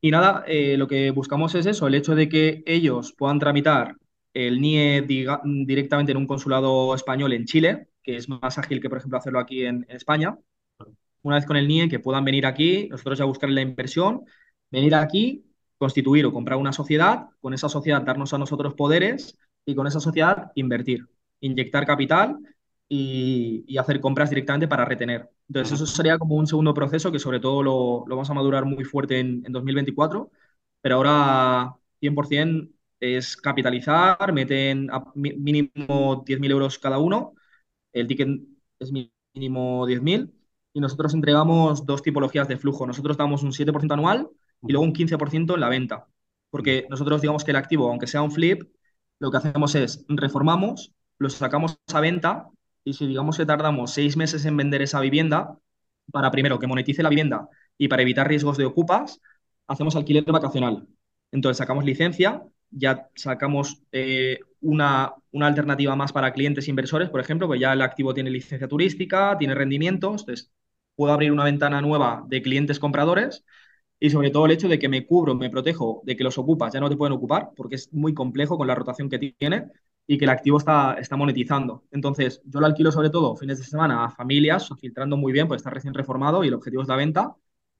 y 0.00 0.10
nada, 0.10 0.44
eh, 0.46 0.76
lo 0.78 0.88
que 0.88 1.10
buscamos 1.10 1.54
es 1.54 1.66
eso, 1.66 1.86
el 1.86 1.94
hecho 1.94 2.14
de 2.14 2.28
que 2.28 2.62
ellos 2.66 3.12
puedan 3.12 3.38
tramitar 3.38 3.96
el 4.34 4.60
NIE 4.60 5.02
diga, 5.02 5.40
directamente 5.44 6.12
en 6.12 6.18
un 6.18 6.26
consulado 6.26 6.94
español 6.94 7.32
en 7.32 7.46
Chile, 7.46 7.88
que 8.02 8.16
es 8.16 8.28
más 8.28 8.58
ágil 8.58 8.80
que, 8.80 8.88
por 8.88 8.98
ejemplo, 8.98 9.18
hacerlo 9.18 9.38
aquí 9.38 9.64
en, 9.64 9.86
en, 9.88 9.96
España. 9.96 10.36
Una 11.22 11.36
vez 11.36 11.46
con 11.46 11.56
el 11.56 11.66
NIE, 11.68 11.88
que 11.88 12.00
puedan 12.00 12.24
venir 12.24 12.46
aquí, 12.46 12.88
nosotros 12.90 13.18
ya 13.18 13.24
buscar 13.24 13.48
la 13.50 13.62
inversión, 13.62 14.24
venir 14.70 14.94
aquí, 14.94 15.44
constituir 15.78 16.26
o 16.26 16.32
comprar 16.32 16.58
una 16.58 16.72
sociedad, 16.72 17.28
con 17.40 17.54
esa 17.54 17.68
sociedad 17.68 18.02
darnos 18.02 18.34
a 18.34 18.38
nosotros 18.38 18.74
poderes 18.74 19.38
y 19.64 19.74
con 19.74 19.86
esa 19.86 20.00
sociedad 20.00 20.52
invertir, 20.54 21.06
inyectar 21.40 21.86
capital 21.86 22.38
y, 22.88 23.64
y 23.66 23.78
hacer 23.78 24.00
compras 24.00 24.30
directamente 24.30 24.68
para 24.68 24.84
retener. 24.84 25.30
Entonces, 25.48 25.80
eso 25.80 25.86
sería 25.86 26.18
como 26.18 26.36
un 26.36 26.46
segundo 26.46 26.74
proceso 26.74 27.12
que 27.12 27.18
sobre 27.18 27.40
todo 27.40 27.62
lo, 27.62 28.04
lo 28.06 28.16
vamos 28.16 28.30
a 28.30 28.34
madurar 28.34 28.64
muy 28.64 28.84
fuerte 28.84 29.20
en, 29.20 29.42
en 29.46 29.52
2024, 29.52 30.30
pero 30.80 30.96
ahora 30.96 31.74
100% 32.00 32.73
es 33.00 33.36
capitalizar, 33.36 34.32
meten 34.32 34.88
mínimo 35.14 36.24
10.000 36.26 36.50
euros 36.50 36.78
cada 36.78 36.98
uno, 36.98 37.34
el 37.92 38.06
ticket 38.06 38.28
es 38.78 38.92
mínimo 38.92 39.86
10.000 39.86 40.32
y 40.72 40.80
nosotros 40.80 41.14
entregamos 41.14 41.86
dos 41.86 42.02
tipologías 42.02 42.48
de 42.48 42.56
flujo. 42.56 42.86
Nosotros 42.86 43.16
damos 43.16 43.42
un 43.42 43.52
7% 43.52 43.94
anual 43.94 44.28
y 44.62 44.72
luego 44.72 44.84
un 44.84 44.92
15% 44.92 45.54
en 45.54 45.60
la 45.60 45.68
venta, 45.68 46.06
porque 46.50 46.86
nosotros 46.90 47.20
digamos 47.20 47.44
que 47.44 47.52
el 47.52 47.56
activo, 47.56 47.88
aunque 47.88 48.06
sea 48.06 48.22
un 48.22 48.32
flip, 48.32 48.62
lo 49.20 49.30
que 49.30 49.36
hacemos 49.38 49.74
es 49.74 50.04
reformamos, 50.08 50.92
lo 51.18 51.30
sacamos 51.30 51.78
a 51.92 52.00
venta 52.00 52.48
y 52.84 52.94
si 52.94 53.06
digamos 53.06 53.36
que 53.38 53.46
tardamos 53.46 53.92
seis 53.92 54.16
meses 54.16 54.44
en 54.44 54.56
vender 54.56 54.82
esa 54.82 55.00
vivienda, 55.00 55.58
para 56.12 56.30
primero 56.30 56.58
que 56.58 56.66
monetice 56.66 57.02
la 57.02 57.08
vivienda 57.08 57.48
y 57.78 57.88
para 57.88 58.02
evitar 58.02 58.28
riesgos 58.28 58.56
de 58.56 58.66
ocupas, 58.66 59.20
hacemos 59.66 59.96
alquiler 59.96 60.24
vacacional. 60.24 60.86
Entonces 61.32 61.58
sacamos 61.58 61.84
licencia 61.84 62.42
ya 62.76 63.08
sacamos 63.14 63.82
eh, 63.92 64.40
una, 64.60 65.14
una, 65.32 65.46
alternativa 65.46 65.96
más 65.96 66.12
para 66.12 66.32
clientes 66.32 66.68
inversores, 66.68 67.10
por 67.10 67.20
ejemplo, 67.20 67.46
pues 67.46 67.60
ya 67.60 67.72
el 67.72 67.82
activo 67.82 68.14
tiene 68.14 68.30
licencia 68.30 68.68
turística, 68.68 69.36
tiene 69.38 69.54
rendimientos, 69.54 70.22
entonces 70.22 70.52
puedo 70.96 71.12
abrir 71.12 71.32
una 71.32 71.44
ventana 71.44 71.80
nueva 71.80 72.24
de 72.28 72.42
clientes 72.42 72.78
compradores 72.78 73.44
y 74.00 74.10
sobre 74.10 74.30
todo 74.30 74.46
el 74.46 74.52
hecho 74.52 74.68
de 74.68 74.78
que 74.78 74.88
me 74.88 75.06
cubro, 75.06 75.34
me 75.34 75.50
protejo 75.50 76.02
de 76.04 76.16
que 76.16 76.24
los 76.24 76.38
ocupas 76.38 76.72
ya 76.72 76.80
no 76.80 76.90
te 76.90 76.96
pueden 76.96 77.12
ocupar 77.14 77.50
porque 77.56 77.76
es 77.76 77.92
muy 77.92 78.14
complejo 78.14 78.58
con 78.58 78.66
la 78.66 78.74
rotación 78.74 79.08
que 79.08 79.18
tiene 79.18 79.68
y 80.06 80.18
que 80.18 80.24
el 80.24 80.30
activo 80.30 80.58
está, 80.58 80.94
está 80.94 81.16
monetizando. 81.16 81.84
Entonces, 81.90 82.42
yo 82.44 82.60
lo 82.60 82.66
alquilo 82.66 82.92
sobre 82.92 83.10
todo 83.10 83.36
fines 83.36 83.58
de 83.58 83.64
semana 83.64 84.04
a 84.04 84.10
familias, 84.10 84.68
filtrando 84.80 85.16
muy 85.16 85.32
bien, 85.32 85.48
pues 85.48 85.60
está 85.60 85.70
recién 85.70 85.94
reformado 85.94 86.44
y 86.44 86.48
el 86.48 86.54
objetivo 86.54 86.82
es 86.82 86.88
la 86.88 86.96
venta 86.96 87.36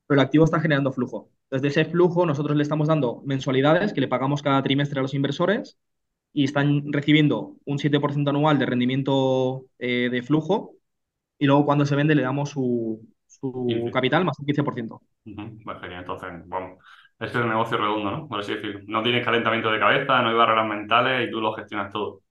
pero 0.06 0.20
el 0.20 0.24
activo 0.26 0.44
está 0.44 0.60
generando 0.60 0.92
flujo. 0.92 1.30
Desde 1.50 1.68
ese 1.68 1.84
flujo 1.84 2.26
nosotros 2.26 2.56
le 2.56 2.62
estamos 2.62 2.88
dando 2.88 3.22
mensualidades 3.24 3.92
que 3.92 4.00
le 4.00 4.08
pagamos 4.08 4.42
cada 4.42 4.62
trimestre 4.62 4.98
a 4.98 5.02
los 5.02 5.14
inversores 5.14 5.78
y 6.32 6.44
están 6.44 6.92
recibiendo 6.92 7.56
un 7.64 7.78
7% 7.78 8.28
anual 8.30 8.58
de 8.58 8.66
rendimiento 8.66 9.66
eh, 9.78 10.08
de 10.10 10.22
flujo 10.22 10.74
y 11.38 11.46
luego 11.46 11.64
cuando 11.64 11.86
se 11.86 11.96
vende 11.96 12.14
le 12.14 12.22
damos 12.22 12.50
su, 12.50 13.00
su 13.26 13.90
capital 13.92 14.24
más 14.24 14.38
un 14.38 14.46
15%. 14.46 15.00
Uh 15.26 15.30
-huh. 15.30 15.64
Pues 15.64 15.80
genial, 15.80 16.00
entonces, 16.00 16.30
vamos, 16.46 16.78
es 17.18 17.34
el 17.34 17.48
negocio 17.48 17.76
redondo, 17.78 18.10
¿no? 18.10 18.28
Por 18.28 18.40
así 18.40 18.54
decirlo. 18.54 18.80
No 18.86 19.02
tienes 19.02 19.24
calentamiento 19.24 19.70
de 19.70 19.78
cabeza, 19.78 20.22
no 20.22 20.28
hay 20.30 20.34
barreras 20.36 20.66
mentales 20.68 21.28
y 21.28 21.30
tú 21.30 21.40
lo 21.40 21.52
gestionas 21.54 21.92
todo. 21.92 22.22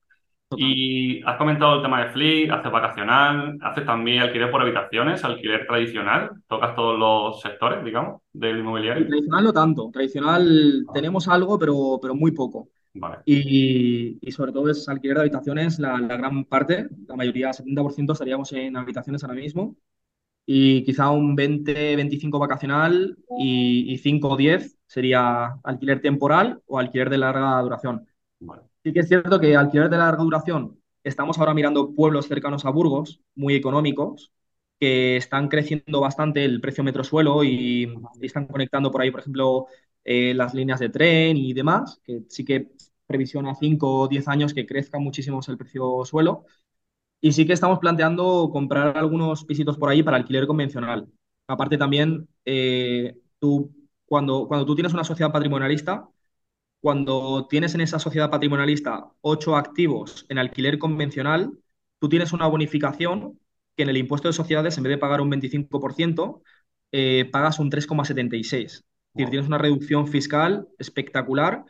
Y 0.55 1.23
has 1.23 1.37
comentado 1.37 1.75
el 1.77 1.81
tema 1.81 2.03
de 2.05 2.11
Flip, 2.11 2.51
haces 2.51 2.71
vacacional, 2.71 3.57
haces 3.61 3.85
también 3.85 4.21
alquiler 4.21 4.51
por 4.51 4.61
habitaciones, 4.61 5.23
alquiler 5.23 5.65
tradicional, 5.67 6.31
tocas 6.47 6.75
todos 6.75 6.97
los 6.99 7.41
sectores, 7.41 7.83
digamos, 7.83 8.21
del 8.33 8.59
Y 8.95 9.05
inmobiliario. 9.05 9.05
tradicional 9.05 9.43
no 9.45 9.53
tanto. 9.53 9.89
Tradicional 9.91 10.87
Ah, 10.87 10.93
tenemos 10.93 11.27
algo, 11.27 11.57
pero, 11.57 11.99
pero 12.01 12.15
muy 12.15 12.31
poco. 12.31 12.69
Vale, 12.93 13.25
Y, 13.25 14.19
y 14.21 14.31
sobre 14.31 14.51
todo 14.51 14.69
es 14.69 14.87
alquiler 14.89 15.17
de 15.17 15.21
habitaciones, 15.23 15.79
la, 15.79 15.97
la 15.99 16.17
gran 16.17 16.45
parte, 16.45 16.87
la 17.07 17.15
mayoría, 17.15 17.53
70% 17.53 18.13
estaríamos 18.13 18.51
en 18.53 18.77
habitaciones 18.77 19.23
ahora 19.23 19.35
mismo. 19.35 19.77
Y 20.45 20.83
quizá 20.85 21.11
un 21.11 21.35
20-25 21.35 22.39
vacacional 22.39 23.17
y, 23.37 23.93
y 23.93 23.97
5 23.99 24.29
o 24.31 24.37
10 24.37 24.77
sería 24.87 25.59
alquiler 25.63 26.01
temporal 26.01 26.61
o 26.67 26.79
alquiler 26.79 27.09
de 27.09 27.19
larga 27.19 27.61
duración. 27.61 28.07
vale. 28.39 28.72
Sí 28.83 28.91
que 28.93 28.99
es 29.01 29.07
cierto 29.07 29.39
que 29.39 29.55
alquiler 29.55 29.89
de 29.89 29.97
larga 29.97 30.23
duración, 30.23 30.79
estamos 31.03 31.37
ahora 31.39 31.53
mirando 31.53 31.93
pueblos 31.95 32.27
cercanos 32.27 32.65
a 32.65 32.69
Burgos, 32.69 33.21
muy 33.35 33.55
económicos, 33.55 34.31
que 34.79 35.15
están 35.17 35.47
creciendo 35.47 36.01
bastante 36.01 36.43
el 36.43 36.59
precio 36.59 36.83
metro 36.83 37.03
suelo 37.03 37.43
y, 37.45 37.83
y 38.19 38.25
están 38.25 38.45
conectando 38.47 38.91
por 38.91 39.01
ahí, 39.01 39.11
por 39.11 39.21
ejemplo, 39.21 39.67
eh, 40.03 40.33
las 40.33 40.53
líneas 40.53 40.79
de 40.81 40.89
tren 40.89 41.37
y 41.37 41.53
demás, 41.53 42.01
que 42.03 42.23
sí 42.29 42.43
que 42.43 42.71
previsión 43.07 43.47
a 43.47 43.55
5 43.55 44.01
o 44.01 44.07
10 44.09 44.27
años 44.27 44.53
que 44.53 44.65
crezca 44.65 44.99
muchísimo 44.99 45.39
el 45.47 45.57
precio 45.57 46.03
suelo. 46.05 46.45
Y 47.21 47.31
sí 47.31 47.45
que 47.47 47.53
estamos 47.53 47.79
planteando 47.79 48.49
comprar 48.51 48.97
algunos 48.97 49.45
pisitos 49.45 49.77
por 49.77 49.89
ahí 49.89 50.03
para 50.03 50.17
alquiler 50.17 50.45
convencional. 50.47 51.07
Aparte 51.47 51.77
también, 51.77 52.27
eh, 52.45 53.15
tú, 53.39 53.73
cuando, 54.05 54.47
cuando 54.47 54.65
tú 54.65 54.75
tienes 54.75 54.93
una 54.93 55.03
sociedad 55.05 55.31
patrimonialista, 55.31 56.07
cuando 56.83 57.47
tienes 57.49 57.75
en 57.75 57.81
esa 57.81 57.99
sociedad 57.99 58.31
patrimonialista 58.31 59.07
ocho 59.21 59.57
activos 59.57 60.27
en 60.29 60.39
alquiler 60.39 60.79
convencional, 60.79 61.51
tú 61.99 62.09
tienes 62.09 62.33
una 62.33 62.47
bonificación 62.47 63.39
que 63.77 63.83
en 63.85 63.89
el 63.89 63.97
impuesto 63.97 64.29
de 64.29 64.33
sociedades, 64.35 64.77
en 64.77 64.83
vez 64.85 64.91
de 64.91 64.99
pagar 64.99 65.21
un 65.21 65.31
25%, 65.31 66.43
eh, 66.91 67.29
pagas 67.31 67.59
un 67.59 67.71
3,76%. 67.71 68.89
Es 69.15 69.19
decir, 69.19 69.31
tienes 69.31 69.47
una 69.47 69.59
reducción 69.59 70.07
fiscal 70.09 70.67
espectacular 70.79 71.65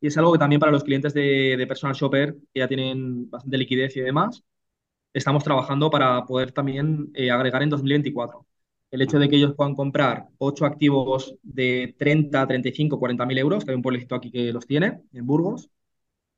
y 0.00 0.08
es 0.08 0.18
algo 0.18 0.32
que 0.32 0.38
también 0.40 0.60
para 0.60 0.72
los 0.72 0.84
clientes 0.84 1.14
de, 1.14 1.56
de 1.58 1.66
Personal 1.66 1.96
Shopper, 1.96 2.34
que 2.54 2.60
ya 2.60 2.68
tienen 2.68 3.30
bastante 3.30 3.58
liquidez 3.58 3.96
y 3.96 4.00
demás, 4.02 4.44
estamos 5.14 5.44
trabajando 5.44 5.90
para 5.90 6.24
poder 6.26 6.52
también 6.52 7.10
eh, 7.14 7.30
agregar 7.30 7.62
en 7.62 7.70
2024. 7.70 8.46
El 8.92 9.02
hecho 9.02 9.18
de 9.18 9.28
que 9.28 9.36
ellos 9.36 9.54
puedan 9.56 9.74
comprar 9.74 10.28
ocho 10.38 10.66
activos 10.66 11.36
de 11.42 11.96
30, 11.98 12.46
35, 12.46 12.98
40 12.98 13.26
mil 13.26 13.38
euros, 13.38 13.64
que 13.64 13.72
hay 13.72 13.76
un 13.76 13.82
pueblecito 13.82 14.14
aquí 14.14 14.30
que 14.30 14.52
los 14.52 14.66
tiene, 14.66 15.02
en 15.12 15.26
Burgos, 15.26 15.70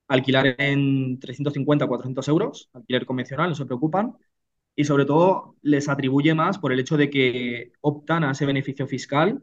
alquilar 0.08 0.56
en 0.58 1.18
350, 1.20 1.86
400 1.88 2.28
euros, 2.28 2.70
alquiler 2.74 3.06
convencional, 3.06 3.50
no 3.50 3.56
se 3.56 3.66
preocupan, 3.66 4.14
y 4.76 4.84
sobre 4.84 5.06
todo 5.06 5.56
les 5.62 5.88
atribuye 5.88 6.34
más 6.34 6.58
por 6.58 6.72
el 6.72 6.80
hecho 6.80 6.96
de 6.96 7.10
que 7.10 7.72
optan 7.80 8.24
a 8.24 8.32
ese 8.32 8.46
beneficio 8.46 8.86
fiscal 8.86 9.42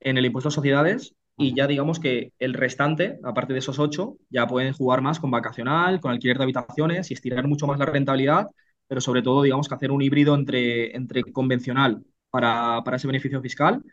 en 0.00 0.18
el 0.18 0.26
impuesto 0.26 0.48
a 0.48 0.52
sociedades 0.52 1.14
y 1.36 1.54
ya 1.56 1.66
digamos 1.66 2.00
que 2.00 2.32
el 2.38 2.54
restante, 2.54 3.18
aparte 3.24 3.52
de 3.54 3.60
esos 3.60 3.78
ocho, 3.78 4.18
ya 4.30 4.46
pueden 4.46 4.72
jugar 4.74 5.02
más 5.02 5.20
con 5.20 5.30
vacacional, 5.30 6.00
con 6.00 6.12
alquiler 6.12 6.38
de 6.38 6.44
habitaciones 6.44 7.10
y 7.10 7.14
estirar 7.14 7.46
mucho 7.48 7.66
más 7.66 7.78
la 7.78 7.86
rentabilidad, 7.86 8.48
pero 8.86 9.00
sobre 9.00 9.22
todo 9.22 9.42
digamos 9.42 9.68
que 9.68 9.74
hacer 9.74 9.92
un 9.92 10.02
híbrido 10.02 10.34
entre, 10.34 10.96
entre 10.96 11.22
convencional 11.24 12.04
para, 12.32 12.82
para 12.84 12.98
ese 12.98 13.08
beneficio 13.08 13.42
fiscal 13.42 13.84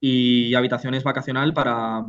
y 0.00 0.54
habitaciones 0.54 1.04
vacacional 1.04 1.54
para, 1.54 2.04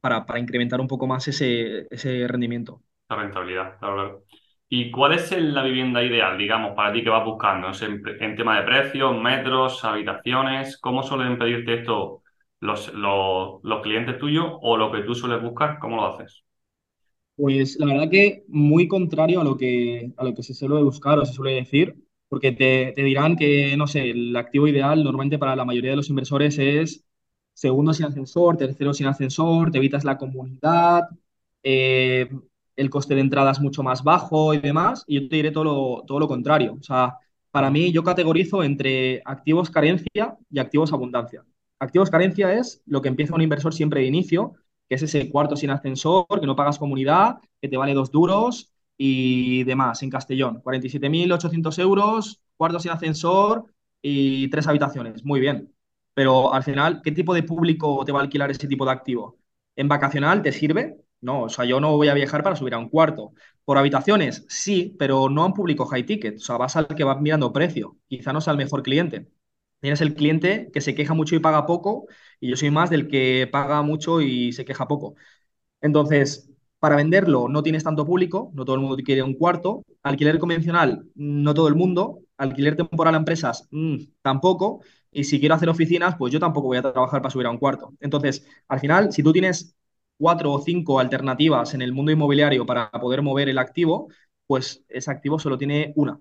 para, 0.00 0.26
para 0.26 0.40
incrementar 0.40 0.80
un 0.80 0.88
poco 0.88 1.06
más 1.06 1.28
ese, 1.28 1.86
ese 1.90 2.26
rendimiento. 2.28 2.82
La 3.08 3.16
rentabilidad, 3.16 3.78
claro, 3.78 3.94
claro. 3.96 4.24
¿Y 4.68 4.90
cuál 4.92 5.14
es 5.14 5.32
la 5.32 5.64
vivienda 5.64 6.02
ideal, 6.02 6.38
digamos, 6.38 6.74
para 6.76 6.92
ti 6.92 7.02
que 7.02 7.10
vas 7.10 7.24
buscando? 7.24 7.70
En 7.82 8.36
tema 8.36 8.60
de 8.60 8.66
precios, 8.66 9.20
metros, 9.20 9.84
habitaciones, 9.84 10.78
¿cómo 10.78 11.02
suelen 11.02 11.38
pedirte 11.38 11.74
esto 11.80 12.22
los, 12.60 12.92
los, 12.94 13.60
los 13.64 13.82
clientes 13.82 14.18
tuyos 14.18 14.46
o 14.62 14.76
lo 14.76 14.92
que 14.92 15.02
tú 15.02 15.14
sueles 15.14 15.42
buscar? 15.42 15.78
¿Cómo 15.80 15.96
lo 15.96 16.06
haces? 16.06 16.44
Pues 17.36 17.76
la 17.78 17.86
verdad 17.86 18.10
que 18.10 18.44
muy 18.48 18.86
contrario 18.86 19.40
a 19.40 19.44
lo 19.44 19.56
que, 19.56 20.12
a 20.16 20.24
lo 20.24 20.34
que 20.34 20.42
se 20.42 20.54
suele 20.54 20.82
buscar 20.82 21.18
o 21.18 21.24
se 21.24 21.32
suele 21.32 21.54
decir, 21.56 21.96
porque 22.30 22.52
te, 22.52 22.94
te 22.96 23.02
dirán 23.04 23.36
que, 23.36 23.76
no 23.76 23.88
sé, 23.88 24.10
el 24.10 24.36
activo 24.36 24.68
ideal 24.68 25.04
normalmente 25.04 25.38
para 25.38 25.56
la 25.56 25.66
mayoría 25.66 25.92
de 25.92 25.98
los 25.98 26.10
inversores 26.10 26.58
es 26.58 27.04
segundo 27.54 27.94
sin 27.94 28.06
ascensor, 28.06 28.56
tercero 28.58 28.94
sin 28.94 29.08
ascensor, 29.08 29.72
te 29.72 29.78
evitas 29.78 30.04
la 30.04 30.18
comunidad, 30.18 31.04
eh, 31.62 32.30
el 32.76 32.90
coste 32.90 33.14
de 33.14 33.20
entrada 33.22 33.50
es 33.52 33.60
mucho 33.60 33.82
más 33.82 34.02
bajo 34.02 34.54
y 34.54 34.58
demás, 34.58 35.04
y 35.06 35.20
yo 35.22 35.28
te 35.28 35.36
diré 35.36 35.50
todo 35.50 35.64
lo, 35.64 36.04
todo 36.06 36.18
lo 36.20 36.28
contrario. 36.28 36.76
O 36.80 36.82
sea, 36.82 37.18
para 37.50 37.70
mí 37.70 37.92
yo 37.92 38.02
categorizo 38.04 38.62
entre 38.62 39.22
activos 39.24 39.70
carencia 39.70 40.36
y 40.50 40.58
activos 40.60 40.92
abundancia. 40.92 41.44
Activos 41.78 42.10
carencia 42.10 42.52
es 42.54 42.82
lo 42.86 43.02
que 43.02 43.08
empieza 43.08 43.34
un 43.34 43.42
inversor 43.42 43.74
siempre 43.74 44.00
de 44.00 44.06
inicio 44.06 44.54
que 44.88 44.96
es 44.96 45.02
ese 45.02 45.30
cuarto 45.30 45.56
sin 45.56 45.70
ascensor, 45.70 46.26
que 46.40 46.46
no 46.46 46.56
pagas 46.56 46.78
comunidad, 46.78 47.38
que 47.60 47.68
te 47.68 47.76
vale 47.76 47.94
dos 47.94 48.10
duros 48.10 48.72
y 49.02 49.64
demás, 49.64 50.02
en 50.02 50.10
Castellón. 50.10 50.60
47.800 50.62 51.78
euros, 51.78 52.42
cuarto 52.56 52.78
sin 52.80 52.90
ascensor 52.92 53.64
y 54.02 54.48
tres 54.50 54.66
habitaciones. 54.66 55.24
Muy 55.24 55.40
bien. 55.40 55.72
Pero 56.14 56.52
al 56.52 56.62
final, 56.62 57.00
¿qué 57.02 57.12
tipo 57.12 57.32
de 57.34 57.42
público 57.42 58.04
te 58.04 58.12
va 58.12 58.20
a 58.20 58.22
alquilar 58.22 58.50
ese 58.50 58.68
tipo 58.68 58.84
de 58.84 58.90
activo? 58.92 59.38
¿En 59.76 59.88
vacacional 59.88 60.42
te 60.42 60.52
sirve? 60.52 60.96
No, 61.22 61.42
o 61.44 61.48
sea, 61.48 61.64
yo 61.64 61.80
no 61.80 61.96
voy 61.96 62.08
a 62.08 62.14
viajar 62.14 62.42
para 62.42 62.56
subir 62.56 62.74
a 62.74 62.78
un 62.78 62.88
cuarto. 62.90 63.32
¿Por 63.64 63.78
habitaciones? 63.78 64.44
Sí, 64.48 64.96
pero 64.98 65.28
no 65.30 65.46
un 65.46 65.54
público 65.54 65.86
high 65.86 66.04
ticket. 66.04 66.36
O 66.36 66.40
sea, 66.40 66.56
vas 66.58 66.76
al 66.76 66.86
que 66.88 67.04
va 67.04 67.16
mirando 67.20 67.52
precio. 67.52 67.96
Quizá 68.08 68.32
no 68.32 68.40
sea 68.40 68.52
el 68.52 68.58
mejor 68.58 68.82
cliente. 68.82 69.28
Tienes 69.80 70.00
el 70.02 70.14
cliente 70.14 70.70
que 70.72 70.80
se 70.82 70.94
queja 70.94 71.14
mucho 71.14 71.34
y 71.36 71.38
paga 71.38 71.64
poco, 71.66 72.06
y 72.38 72.50
yo 72.50 72.56
soy 72.56 72.70
más 72.70 72.90
del 72.90 73.08
que 73.08 73.48
paga 73.50 73.80
mucho 73.82 74.20
y 74.20 74.52
se 74.52 74.64
queja 74.66 74.86
poco. 74.88 75.14
Entonces, 75.80 76.49
para 76.80 76.96
venderlo 76.96 77.48
no 77.48 77.62
tienes 77.62 77.84
tanto 77.84 78.06
público, 78.06 78.50
no 78.54 78.64
todo 78.64 78.76
el 78.76 78.82
mundo 78.82 78.96
quiere 79.04 79.22
un 79.22 79.34
cuarto. 79.34 79.84
Alquiler 80.02 80.38
convencional, 80.38 81.04
no 81.14 81.54
todo 81.54 81.68
el 81.68 81.74
mundo. 81.76 82.20
Alquiler 82.38 82.76
temporal 82.76 83.14
a 83.14 83.18
empresas, 83.18 83.68
mm, 83.70 83.96
tampoco. 84.22 84.82
Y 85.12 85.24
si 85.24 85.40
quiero 85.40 85.54
hacer 85.56 85.68
oficinas, 85.68 86.16
pues 86.16 86.32
yo 86.32 86.40
tampoco 86.40 86.68
voy 86.68 86.78
a 86.78 86.82
trabajar 86.82 87.20
para 87.22 87.30
subir 87.30 87.46
a 87.46 87.50
un 87.50 87.58
cuarto. 87.58 87.92
Entonces, 88.00 88.46
al 88.68 88.80
final, 88.80 89.12
si 89.12 89.22
tú 89.22 89.32
tienes 89.32 89.76
cuatro 90.18 90.52
o 90.52 90.60
cinco 90.62 91.00
alternativas 91.00 91.74
en 91.74 91.82
el 91.82 91.92
mundo 91.92 92.12
inmobiliario 92.12 92.64
para 92.66 92.90
poder 92.92 93.22
mover 93.22 93.48
el 93.48 93.58
activo, 93.58 94.08
pues 94.46 94.84
ese 94.88 95.10
activo 95.10 95.38
solo 95.38 95.58
tiene 95.58 95.92
una. 95.96 96.18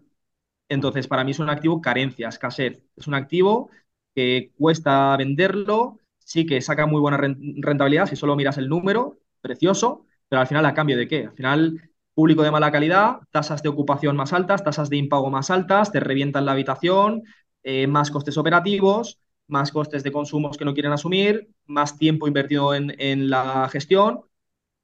Entonces, 0.70 1.08
para 1.08 1.24
mí 1.24 1.32
es 1.32 1.40
un 1.40 1.50
activo 1.50 1.82
carencia, 1.82 2.30
escasez. 2.30 2.84
Es 2.96 3.08
un 3.08 3.16
activo 3.16 3.70
que 4.16 4.52
cuesta 4.58 5.16
venderlo, 5.18 6.00
sí 6.20 6.46
que 6.46 6.62
saca 6.62 6.86
muy 6.86 7.02
buena 7.02 7.18
ren- 7.18 7.40
rentabilidad 7.62 8.06
si 8.08 8.16
solo 8.16 8.36
miras 8.36 8.58
el 8.58 8.70
número, 8.70 9.20
precioso, 9.42 10.06
pero 10.30 10.42
al 10.42 10.48
final, 10.48 10.66
¿a 10.66 10.74
cambio 10.74 10.98
de 10.98 11.08
qué? 11.08 11.26
Al 11.26 11.34
final, 11.34 11.92
público 12.14 12.44
de 12.44 12.52
mala 12.52 12.72
calidad, 12.72 13.20
tasas 13.32 13.64
de 13.64 13.70
ocupación 13.70 14.16
más 14.16 14.34
altas, 14.34 14.64
tasas 14.64 14.90
de 14.90 14.98
impago 14.98 15.30
más 15.30 15.50
altas, 15.52 15.92
te 15.92 16.00
revientan 16.00 16.46
la 16.46 16.54
habitación, 16.54 17.24
eh, 17.64 17.88
más 17.88 18.12
costes 18.12 18.38
operativos, 18.38 19.20
más 19.48 19.72
costes 19.72 20.04
de 20.04 20.12
consumos 20.12 20.58
que 20.58 20.66
no 20.66 20.74
quieren 20.74 20.92
asumir, 20.94 21.50
más 21.68 21.98
tiempo 21.98 22.28
invertido 22.28 22.74
en, 22.76 22.96
en 23.00 23.30
la 23.30 23.68
gestión. 23.70 24.22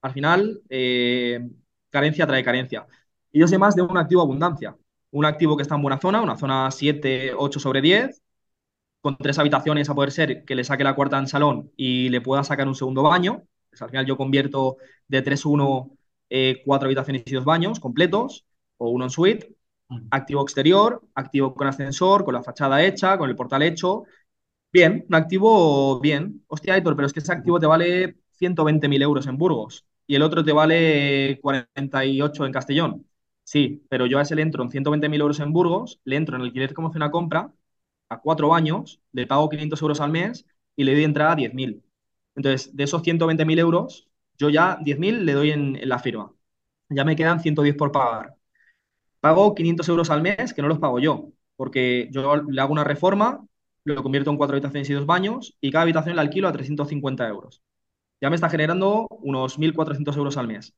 Al 0.02 0.14
final, 0.14 0.62
eh, 0.70 1.40
carencia 1.90 2.28
trae 2.28 2.44
carencia. 2.44 2.88
Y 3.32 3.40
yo 3.40 3.48
sé 3.48 3.58
más 3.58 3.76
de 3.76 3.82
un 3.82 3.98
activo 3.98 4.22
abundancia 4.22 4.76
un 5.12 5.24
activo 5.26 5.56
que 5.56 5.64
está 5.64 5.76
en 5.76 5.82
buena 5.82 5.98
zona, 6.00 6.22
una 6.22 6.36
zona 6.36 6.70
7, 6.72 7.34
8 7.38 7.58
sobre 7.62 7.82
10, 7.82 8.22
con 9.02 9.18
tres 9.18 9.40
habitaciones 9.40 9.90
a 9.90 9.96
poder 9.96 10.12
ser 10.12 10.46
que 10.46 10.56
le 10.56 10.64
saque 10.66 10.84
la 10.84 10.96
cuarta 10.96 11.18
en 11.20 11.28
salón 11.28 11.72
y 11.78 12.10
le 12.10 12.22
pueda 12.22 12.44
sacar 12.44 12.68
un 12.68 12.76
segundo 12.76 13.04
baño. 13.04 13.44
Pues 13.76 13.82
al 13.84 13.90
final 13.90 14.06
yo 14.06 14.16
convierto 14.18 14.78
de 15.08 15.22
3-1 15.22 15.92
eh, 16.30 16.62
cuatro 16.66 16.88
habitaciones 16.88 17.24
y 17.26 17.34
dos 17.36 17.44
baños 17.46 17.80
completos, 17.82 18.46
o 18.78 18.90
uno 18.90 19.04
en 19.06 19.10
suite, 19.12 19.56
activo 20.12 20.42
exterior, 20.44 21.02
activo 21.16 21.54
con 21.54 21.68
ascensor, 21.68 22.24
con 22.26 22.34
la 22.34 22.44
fachada 22.44 22.84
hecha, 22.86 23.18
con 23.18 23.30
el 23.30 23.36
portal 23.36 23.64
hecho. 23.64 24.04
Bien, 24.74 25.06
un 25.10 25.16
activo 25.16 26.00
bien. 26.02 26.44
Hostia, 26.48 26.78
Héctor, 26.78 26.96
pero 26.98 27.08
es 27.08 27.14
que 27.14 27.22
ese 27.22 27.34
activo 27.34 27.60
te 27.60 27.68
vale 27.68 28.18
120.000 28.32 29.02
euros 29.04 29.28
en 29.28 29.38
Burgos 29.38 29.86
y 30.08 30.16
el 30.16 30.24
otro 30.24 30.44
te 30.46 30.54
vale 30.54 31.40
48 31.42 32.46
en 32.46 32.54
Castellón. 32.54 33.08
Sí, 33.44 33.86
pero 33.90 34.08
yo 34.08 34.20
a 34.20 34.24
ese 34.24 34.36
le 34.36 34.44
entro 34.44 34.64
en 34.64 34.72
120.000 34.72 35.22
euros 35.22 35.40
en 35.42 35.54
Burgos, 35.54 36.02
le 36.06 36.18
entro 36.18 36.38
en 36.38 36.44
alquiler 36.44 36.74
como 36.74 36.90
hace 36.90 36.98
una 37.00 37.12
compra 37.12 37.54
a 38.10 38.22
cuatro 38.22 38.56
años, 38.56 39.02
le 39.14 39.28
pago 39.28 39.50
500 39.50 39.82
euros 39.84 40.02
al 40.02 40.12
mes 40.12 40.46
y 40.76 40.86
le 40.86 40.94
doy 40.96 41.06
entrada 41.06 41.34
a 41.34 41.36
10.000. 41.38 41.84
Entonces, 42.36 42.76
de 42.76 42.84
esos 42.84 43.02
120.000 43.02 43.60
euros, 43.60 44.10
yo 44.38 44.50
ya 44.50 44.78
10.000 44.82 45.26
le 45.26 45.34
doy 45.34 45.52
en, 45.52 45.80
la 45.88 46.00
firma. 46.00 46.34
Ya 46.90 47.06
me 47.06 47.16
quedan 47.16 47.40
110 47.40 47.76
por 47.76 47.92
pagar. 47.92 48.36
Pago 49.20 49.56
500 49.56 49.90
euros 49.90 50.10
al 50.12 50.22
mes, 50.22 50.54
que 50.54 50.62
no 50.62 50.68
los 50.68 50.80
pago 50.80 51.00
yo, 51.00 51.30
porque 51.56 52.10
yo 52.12 52.36
le 52.38 52.62
hago 52.62 52.74
una 52.74 52.84
reforma, 52.84 53.46
lo 53.84 54.04
convierto 54.04 54.32
en 54.32 54.38
cuatro 54.38 54.56
habitaciones 54.56 54.90
y 54.90 54.94
dos 54.94 55.06
baños, 55.06 55.58
y 55.62 55.72
cada 55.72 55.84
habitación 55.84 56.16
la 56.16 56.22
alquilo 56.24 56.48
a 56.48 56.52
350 56.54 57.28
euros. 57.28 57.62
ya 58.22 58.30
me 58.30 58.36
está 58.36 58.50
generando 58.50 59.08
unos 59.10 59.60
1.400 59.60 60.18
euros 60.18 60.38
al 60.38 60.48
mes. 60.48 60.76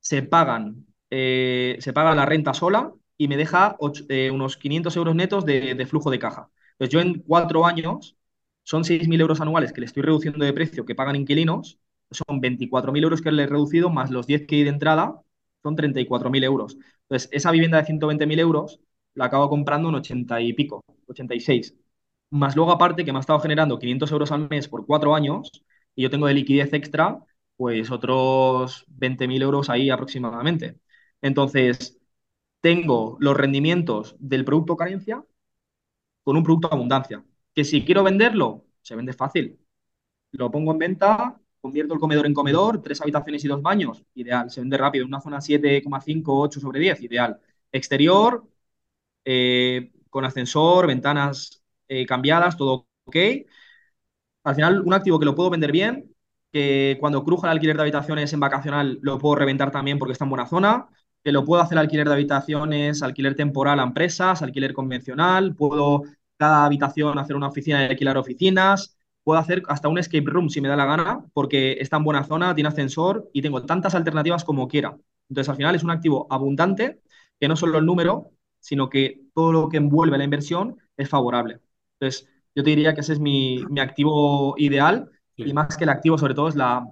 Se 0.00 0.22
pagan, 0.22 0.86
eh, 1.10 1.76
se 1.80 1.92
paga 1.92 2.14
la 2.14 2.26
renta 2.26 2.54
sola 2.54 2.92
y 3.18 3.28
me 3.28 3.36
deja 3.36 3.76
eh, 4.08 4.30
unos 4.30 4.56
500 4.56 4.96
euros 4.96 5.14
netos 5.16 5.44
de, 5.46 5.74
de 5.74 5.86
flujo 5.86 6.10
de 6.10 6.18
caja. 6.18 6.50
Pues 6.78 6.90
yo 6.90 7.00
en 7.00 7.20
cuatro 7.22 7.66
años 7.66 8.16
son 8.66 8.84
6.000 8.84 9.20
euros 9.20 9.40
anuales 9.40 9.72
que 9.72 9.80
le 9.80 9.86
estoy 9.86 10.02
reduciendo 10.02 10.44
de 10.44 10.52
precio 10.52 10.84
que 10.84 10.94
pagan 10.96 11.16
inquilinos, 11.16 11.78
son 12.10 12.40
24.000 12.40 13.04
euros 13.04 13.22
que 13.22 13.32
le 13.32 13.44
he 13.44 13.46
reducido 13.46 13.90
más 13.90 14.10
los 14.10 14.26
10 14.26 14.46
que 14.46 14.56
hay 14.56 14.64
de 14.64 14.70
entrada, 14.70 15.22
son 15.62 15.76
34.000 15.76 16.44
euros. 16.44 16.76
Entonces, 17.02 17.28
esa 17.32 17.50
vivienda 17.52 17.78
de 17.78 17.86
120.000 17.86 18.40
euros 18.40 18.80
la 19.14 19.26
acabo 19.26 19.48
comprando 19.48 19.88
en 19.88 19.96
80 19.96 20.40
y 20.40 20.52
pico, 20.52 20.84
86. 21.06 21.74
Más 22.30 22.56
luego 22.56 22.72
aparte 22.72 23.04
que 23.04 23.12
me 23.12 23.18
ha 23.18 23.20
estado 23.20 23.40
generando 23.40 23.78
500 23.78 24.10
euros 24.12 24.32
al 24.32 24.48
mes 24.48 24.68
por 24.68 24.84
cuatro 24.86 25.14
años 25.14 25.50
y 25.94 26.02
yo 26.02 26.10
tengo 26.10 26.26
de 26.26 26.34
liquidez 26.34 26.72
extra, 26.72 27.20
pues 27.56 27.90
otros 27.90 28.84
20.000 28.88 29.42
euros 29.42 29.70
ahí 29.70 29.90
aproximadamente. 29.90 30.78
Entonces, 31.22 31.98
tengo 32.60 33.16
los 33.20 33.36
rendimientos 33.36 34.16
del 34.18 34.44
producto 34.44 34.76
carencia 34.76 35.24
con 36.24 36.36
un 36.36 36.42
producto 36.44 36.68
abundancia. 36.72 37.24
Que 37.56 37.64
si 37.64 37.84
quiero 37.84 38.04
venderlo, 38.04 38.66
se 38.82 38.96
vende 38.96 39.14
fácil. 39.14 39.58
Lo 40.32 40.50
pongo 40.50 40.72
en 40.72 40.78
venta, 40.78 41.40
convierto 41.60 41.94
el 41.94 42.00
comedor 42.00 42.26
en 42.26 42.34
comedor, 42.34 42.82
tres 42.82 43.00
habitaciones 43.02 43.44
y 43.44 43.48
dos 43.48 43.62
baños, 43.62 44.04
ideal. 44.14 44.50
Se 44.50 44.60
vende 44.60 44.78
rápido, 44.78 45.06
una 45.06 45.20
zona 45.22 45.40
7,5, 45.40 46.40
8 46.42 46.60
sobre 46.60 46.80
10, 46.80 47.02
ideal. 47.02 47.40
Exterior, 47.72 48.48
eh, 49.24 49.92
con 50.10 50.24
ascensor, 50.24 50.86
ventanas 50.86 51.62
eh, 51.88 52.06
cambiadas, 52.06 52.56
todo 52.56 52.88
ok. 53.06 53.16
Al 54.44 54.54
final, 54.54 54.82
un 54.82 54.94
activo 54.94 55.18
que 55.18 55.24
lo 55.24 55.34
puedo 55.34 55.50
vender 55.50 55.72
bien, 55.72 56.14
que 56.52 56.96
cuando 57.00 57.24
cruja 57.24 57.48
el 57.48 57.52
alquiler 57.52 57.76
de 57.76 57.82
habitaciones 57.82 58.32
en 58.32 58.40
vacacional 58.40 58.98
lo 59.02 59.18
puedo 59.18 59.34
reventar 59.36 59.70
también 59.70 59.98
porque 59.98 60.12
está 60.12 60.24
en 60.24 60.30
buena 60.30 60.46
zona, 60.46 60.88
que 61.24 61.32
lo 61.32 61.44
puedo 61.44 61.60
hacer 61.62 61.78
alquiler 61.78 62.06
de 62.06 62.14
habitaciones, 62.14 63.02
alquiler 63.02 63.34
temporal 63.34 63.80
a 63.80 63.82
empresas, 63.82 64.42
alquiler 64.42 64.72
convencional, 64.72 65.54
puedo 65.56 66.04
cada 66.36 66.64
habitación 66.64 67.18
hacer 67.18 67.36
una 67.36 67.48
oficina 67.48 67.82
y 67.84 67.88
alquilar 67.90 68.16
oficinas, 68.18 68.96
puedo 69.24 69.38
hacer 69.40 69.62
hasta 69.68 69.88
un 69.88 69.98
escape 69.98 70.24
room 70.30 70.48
si 70.50 70.60
me 70.60 70.68
da 70.68 70.76
la 70.76 70.86
gana, 70.86 71.24
porque 71.32 71.72
está 71.80 71.96
en 71.96 72.04
buena 72.04 72.24
zona, 72.24 72.54
tiene 72.54 72.68
ascensor 72.68 73.28
y 73.32 73.42
tengo 73.42 73.64
tantas 73.64 73.94
alternativas 73.94 74.44
como 74.44 74.68
quiera. 74.68 74.96
Entonces, 75.28 75.48
al 75.48 75.56
final 75.56 75.74
es 75.74 75.82
un 75.84 75.90
activo 75.90 76.26
abundante, 76.30 77.00
que 77.40 77.48
no 77.48 77.56
solo 77.56 77.78
el 77.78 77.86
número, 77.86 78.30
sino 78.60 78.88
que 78.88 79.20
todo 79.34 79.52
lo 79.52 79.68
que 79.68 79.76
envuelve 79.78 80.18
la 80.18 80.24
inversión 80.24 80.76
es 80.96 81.08
favorable. 81.08 81.60
Entonces, 82.00 82.28
yo 82.54 82.62
te 82.62 82.70
diría 82.70 82.94
que 82.94 83.00
ese 83.00 83.12
es 83.14 83.20
mi, 83.20 83.66
mi 83.70 83.80
activo 83.80 84.54
ideal 84.58 85.10
y 85.36 85.52
más 85.52 85.76
que 85.76 85.84
el 85.84 85.90
activo, 85.90 86.18
sobre 86.18 86.34
todo, 86.34 86.48
es 86.48 86.54
la, 86.56 86.86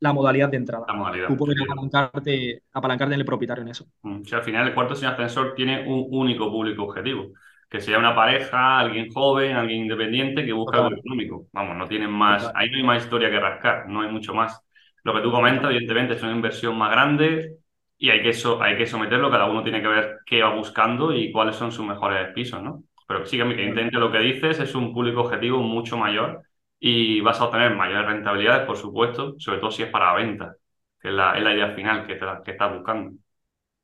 la 0.00 0.12
modalidad 0.12 0.48
de 0.50 0.56
entrada. 0.58 0.86
la 0.86 0.94
Tú 1.26 1.36
modalidad. 1.36 1.36
puedes 1.36 1.56
Sí. 1.58 1.64
apalancarte, 1.64 2.64
apalancarte 2.72 3.14
en 3.14 3.20
el 3.20 3.26
propietario 3.26 3.62
en 3.62 3.68
eso. 3.70 3.86
Mm, 4.02 4.22
sí, 4.24 4.34
al 4.34 4.42
final 4.42 4.68
el 4.68 4.74
cuarto 4.74 4.94
sin 4.94 5.08
ascensor 5.08 5.54
tiene 5.54 5.86
un 5.88 6.06
único 6.10 6.50
público 6.50 6.84
objetivo, 6.84 7.32
que 7.68 7.80
sea 7.80 7.98
una 7.98 8.14
pareja, 8.14 8.78
alguien 8.78 9.10
joven, 9.12 9.56
alguien 9.56 9.82
independiente 9.82 10.44
que 10.44 10.52
busca 10.52 10.78
algo 10.78 10.92
económico. 10.94 11.46
Vamos, 11.52 11.76
no 11.76 11.86
tienen 11.88 12.10
más, 12.10 12.50
ahí 12.54 12.70
no 12.70 12.76
hay 12.78 12.82
más 12.82 13.04
historia 13.04 13.30
que 13.30 13.40
rascar, 13.40 13.88
no 13.88 14.00
hay 14.02 14.10
mucho 14.10 14.34
más. 14.34 14.60
Lo 15.04 15.14
que 15.14 15.20
tú 15.22 15.30
comentas, 15.30 15.70
evidentemente, 15.70 16.14
es 16.14 16.22
una 16.22 16.32
inversión 16.32 16.76
más 16.78 16.90
grande 16.90 17.56
y 17.98 18.10
hay 18.10 18.22
que, 18.22 18.32
so- 18.32 18.62
hay 18.62 18.76
que 18.76 18.86
someterlo, 18.86 19.30
cada 19.30 19.46
uno 19.46 19.62
tiene 19.62 19.82
que 19.82 19.88
ver 19.88 20.18
qué 20.26 20.42
va 20.42 20.54
buscando 20.54 21.14
y 21.14 21.32
cuáles 21.32 21.56
son 21.56 21.72
sus 21.72 21.86
mejores 21.86 22.32
pisos, 22.34 22.62
¿no? 22.62 22.84
Pero 23.06 23.24
sí 23.26 23.36
que 23.36 23.42
evidentemente 23.42 23.96
lo 23.98 24.12
que 24.12 24.18
dices 24.18 24.60
es 24.60 24.74
un 24.74 24.92
público 24.92 25.22
objetivo 25.22 25.58
mucho 25.62 25.96
mayor 25.96 26.42
y 26.78 27.20
vas 27.20 27.40
a 27.40 27.44
obtener 27.46 27.74
mayores 27.74 28.06
rentabilidades, 28.06 28.66
por 28.66 28.76
supuesto, 28.76 29.34
sobre 29.38 29.58
todo 29.58 29.70
si 29.70 29.82
es 29.82 29.90
para 29.90 30.14
venta, 30.14 30.54
que 31.00 31.08
es 31.08 31.14
la, 31.14 31.36
es 31.36 31.42
la 31.42 31.54
idea 31.54 31.70
final 31.74 32.06
que, 32.06 32.14
te- 32.16 32.26
que 32.44 32.50
estás 32.52 32.72
buscando. 32.74 33.12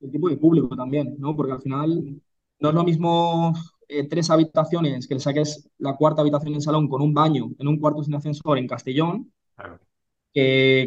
El 0.00 0.10
tipo 0.10 0.28
de 0.28 0.36
público 0.36 0.76
también, 0.76 1.16
¿no? 1.18 1.34
Porque 1.36 1.52
al 1.52 1.62
final 1.62 2.20
no 2.60 2.68
es 2.68 2.74
lo 2.74 2.84
mismo 2.84 3.52
eh, 3.88 4.08
tres 4.08 4.30
habitaciones, 4.30 5.06
que 5.08 5.14
le 5.14 5.20
saques 5.20 5.68
la 5.78 5.96
cuarta 5.96 6.22
habitación 6.22 6.54
en 6.54 6.60
salón 6.62 6.88
con 6.88 7.02
un 7.02 7.14
baño 7.14 7.50
en 7.58 7.68
un 7.68 7.78
cuarto 7.80 8.02
sin 8.02 8.14
ascensor 8.14 8.58
en 8.58 8.66
Castellón, 8.68 9.32
Claro. 9.56 9.80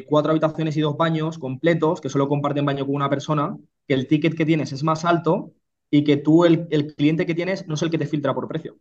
cuatro 0.08 0.32
habitaciones 0.32 0.78
y 0.78 0.82
dos 0.82 0.98
baños 0.98 1.38
completos, 1.38 2.02
que 2.02 2.10
solo 2.10 2.28
comparten 2.28 2.66
baño 2.66 2.86
con 2.86 2.96
una 2.96 3.10
persona, 3.10 3.58
que 3.88 3.94
el 3.94 4.08
ticket 4.08 4.36
que 4.36 4.46
tienes 4.46 4.72
es 4.74 4.84
más 4.84 5.06
alto 5.06 5.54
y 5.90 6.04
que 6.04 6.18
tú, 6.18 6.46
el, 6.46 6.68
el 6.72 6.94
cliente 6.96 7.26
que 7.26 7.36
tienes, 7.36 7.68
no 7.68 7.76
es 7.76 7.82
el 7.82 7.90
que 7.90 7.98
te 7.98 8.06
filtra 8.08 8.34
por 8.34 8.48
precio. 8.48 8.78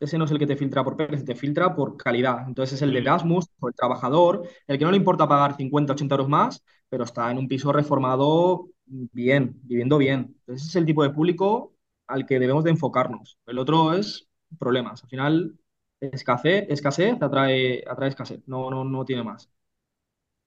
Ese 0.00 0.18
no 0.18 0.26
es 0.26 0.32
el 0.32 0.38
que 0.38 0.46
te 0.46 0.56
filtra 0.56 0.84
por 0.84 0.96
precio, 0.96 1.24
te 1.24 1.36
filtra 1.36 1.74
por 1.76 1.96
calidad. 1.96 2.46
Entonces 2.48 2.76
es 2.76 2.82
el 2.82 2.92
de 2.92 3.00
Sí. 3.00 3.00
Erasmus, 3.00 3.46
o 3.60 3.68
el 3.68 3.74
trabajador, 3.74 4.48
el 4.68 4.78
que 4.78 4.84
no 4.86 4.90
le 4.92 4.98
importa 4.98 5.28
pagar 5.28 5.56
50, 5.56 5.94
80 5.94 6.16
euros 6.16 6.28
más, 6.28 6.64
pero 6.88 7.04
está 7.04 7.30
en 7.30 7.38
un 7.38 7.48
piso 7.48 7.72
reformado 7.72 8.68
bien, 8.86 9.58
viviendo 9.64 9.98
bien. 9.98 10.36
Entonces 10.40 10.62
ese 10.62 10.70
es 10.70 10.76
el 10.76 10.86
tipo 10.86 11.02
de 11.04 11.10
público 11.10 11.74
al 12.10 12.26
que 12.26 12.38
debemos 12.38 12.64
de 12.64 12.70
enfocarnos. 12.70 13.38
El 13.46 13.58
otro 13.58 13.94
es 13.94 14.28
problemas. 14.58 15.02
Al 15.04 15.10
final, 15.10 15.58
escasez, 16.00 16.66
escasez 16.70 17.20
atrae, 17.22 17.84
atrae 17.88 18.08
escasez. 18.10 18.42
No, 18.46 18.70
no, 18.70 18.84
no 18.84 19.04
tiene 19.04 19.22
más. 19.24 19.50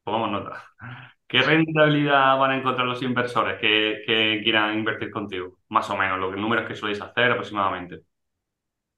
Tomamos 0.04 0.32
nota. 0.32 0.64
¿Qué 1.28 1.42
rentabilidad 1.42 2.38
van 2.38 2.52
a 2.52 2.58
encontrar 2.58 2.86
los 2.88 3.02
inversores 3.02 3.60
que, 3.60 4.04
que 4.06 4.42
quieran 4.44 4.78
invertir 4.78 5.12
contigo? 5.12 5.60
Más 5.70 5.90
o 5.90 5.98
menos, 5.98 6.20
los 6.20 6.36
números 6.38 6.68
que 6.68 6.76
soléis 6.76 7.02
hacer 7.02 7.32
aproximadamente. 7.32 8.04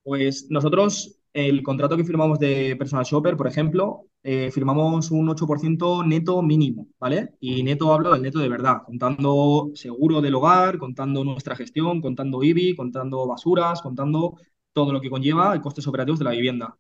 Pues 0.04 0.48
nosotros, 0.50 1.15
el 1.36 1.64
contrato 1.64 1.98
que 1.98 2.06
firmamos 2.06 2.40
de 2.40 2.78
Personal 2.78 3.04
Shopper, 3.06 3.36
por 3.36 3.48
ejemplo, 3.48 4.06
eh, 4.24 4.52
firmamos 4.52 5.12
un 5.12 5.28
8% 5.28 6.02
neto 6.06 6.42
mínimo, 6.42 6.88
¿vale? 6.98 7.36
Y 7.42 7.62
neto 7.62 7.94
hablo 7.94 8.14
del 8.14 8.22
neto 8.22 8.40
de 8.40 8.48
verdad, 8.48 8.84
contando 8.86 9.70
seguro 9.76 10.22
del 10.22 10.36
hogar, 10.36 10.78
contando 10.78 11.26
nuestra 11.26 11.56
gestión, 11.58 12.00
contando 12.02 12.42
IBI, 12.42 12.76
contando 12.76 13.28
basuras, 13.28 13.82
contando 13.82 14.38
todo 14.72 14.94
lo 14.94 15.02
que 15.02 15.10
conlleva 15.10 15.62
costes 15.62 15.86
operativos 15.88 16.20
de 16.20 16.26
la 16.26 16.32
vivienda. 16.32 16.78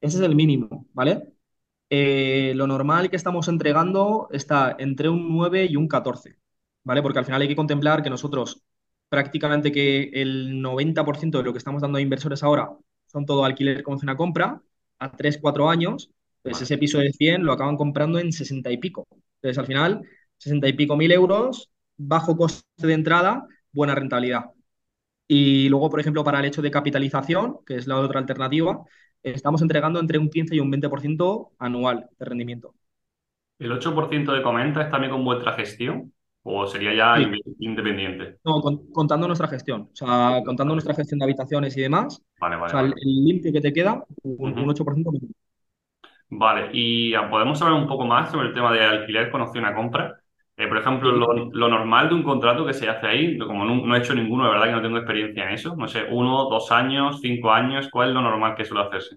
Ese 0.00 0.16
es 0.18 0.22
el 0.24 0.34
mínimo, 0.34 0.86
¿vale? 0.94 1.34
Eh, 1.90 2.54
lo 2.56 2.66
normal 2.66 3.10
que 3.10 3.16
estamos 3.16 3.48
entregando 3.48 4.28
está 4.32 4.76
entre 4.78 5.10
un 5.10 5.28
9 5.28 5.66
y 5.66 5.76
un 5.76 5.88
14, 5.88 6.36
¿vale? 6.84 7.02
Porque 7.02 7.18
al 7.18 7.26
final 7.26 7.42
hay 7.42 7.48
que 7.48 7.56
contemplar 7.56 8.02
que 8.02 8.10
nosotros 8.10 8.62
prácticamente 9.10 9.72
que 9.72 10.04
el 10.14 10.62
90% 10.62 11.38
de 11.38 11.44
lo 11.44 11.52
que 11.52 11.58
estamos 11.58 11.82
dando 11.82 11.98
a 11.98 12.00
inversores 12.00 12.42
ahora 12.42 12.70
son 13.10 13.26
todo 13.26 13.44
alquiler 13.44 13.82
como 13.82 13.98
una 14.02 14.16
compra 14.16 14.62
a 14.98 15.12
3 15.16 15.38
4 15.40 15.68
años, 15.70 16.10
pues 16.42 16.56
Vale. 16.56 16.64
ese 16.64 16.78
piso 16.78 16.98
de 16.98 17.12
100 17.12 17.44
lo 17.44 17.52
acaban 17.52 17.76
comprando 17.76 18.18
en 18.18 18.32
60 18.32 18.70
y 18.70 18.78
pico. 18.78 19.06
Entonces 19.36 19.58
al 19.58 19.66
final, 19.66 20.02
60 20.38 20.68
y 20.68 20.72
pico 20.74 20.96
mil 20.96 21.12
euros, 21.12 21.70
bajo 21.96 22.36
coste 22.36 22.86
de 22.86 22.94
entrada, 22.94 23.46
buena 23.72 23.94
rentabilidad. 23.94 24.46
Y 25.28 25.68
luego, 25.68 25.90
por 25.90 26.00
ejemplo, 26.00 26.24
para 26.24 26.40
el 26.40 26.46
hecho 26.46 26.62
de 26.62 26.70
capitalización, 26.70 27.58
que 27.66 27.76
es 27.76 27.86
la 27.86 27.98
otra 27.98 28.20
alternativa, 28.20 28.84
estamos 29.22 29.62
entregando 29.62 30.00
entre 30.00 30.18
un 30.18 30.28
15 30.30 30.56
y 30.56 30.60
un 30.60 30.70
20% 30.70 31.52
anual 31.58 32.08
de 32.18 32.24
rendimiento. 32.24 32.74
¿El 33.58 33.70
8% 33.72 34.32
de 34.32 34.42
comenta 34.42 34.82
es 34.82 34.90
también 34.90 35.12
con 35.12 35.24
vuestra 35.24 35.52
gestión? 35.52 36.12
¿O 36.42 36.66
sería 36.66 36.92
ya 36.94 37.08
Sí, 37.14 37.30
independiente? 37.60 38.40
no, 38.44 38.60
con- 38.62 38.86
contando 38.92 39.26
nuestra 39.26 39.48
gestión, 39.48 39.82
o 39.92 39.96
sea, 39.96 40.42
contando 40.44 40.74
nuestra 40.74 40.94
gestión 40.94 41.18
de 41.18 41.24
habitaciones 41.24 41.76
y 41.76 41.82
demás, 41.82 42.22
vale, 42.38 42.56
o 42.64 42.68
vale. 42.68 42.70
sea, 42.70 42.80
el, 42.80 42.88
Vale, 42.88 42.96
el 42.96 43.24
limpio 43.24 43.52
que 43.52 43.60
te 43.60 43.72
queda, 43.72 44.04
un, 44.22 44.54
un 44.58 44.70
Ujú. 44.70 44.70
8% 44.70 45.12
mínimo. 45.12 45.32
Vale, 46.32 46.70
y 46.72 47.12
ah, 47.14 47.28
podemos 47.28 47.60
hablar 47.60 47.80
un 47.80 47.88
poco 47.88 48.04
más 48.04 48.30
sobre 48.30 48.48
el 48.48 48.54
tema 48.54 48.72
de 48.72 48.84
alquiler 48.84 49.30
con 49.30 49.40
opción 49.42 49.64
a 49.64 49.74
compra. 49.74 50.16
Eh, 50.56 50.68
por 50.68 50.78
ejemplo, 50.78 51.10
lo, 51.12 51.50
lo 51.50 51.68
normal 51.68 52.08
de 52.08 52.14
un 52.14 52.22
contrato 52.22 52.64
que 52.66 52.74
se 52.74 52.88
hace 52.88 53.06
ahí, 53.06 53.38
como 53.38 53.64
no, 53.64 53.74
no 53.86 53.96
he 53.96 53.98
hecho 53.98 54.14
ninguno, 54.14 54.44
de 54.44 54.50
verdad 54.50 54.66
que 54.66 54.72
no 54.72 54.82
tengo 54.82 54.98
experiencia 54.98 55.44
en 55.44 55.50
eso, 55.54 55.74
no 55.76 55.88
sé, 55.88 56.04
uno, 56.10 56.44
dos 56.48 56.70
años, 56.70 57.20
cinco 57.20 57.50
años, 57.50 57.88
¿cuál 57.90 58.08
es 58.10 58.14
lo 58.14 58.22
normal 58.22 58.54
que 58.54 58.64
suele 58.64 58.84
hacerse? 58.86 59.16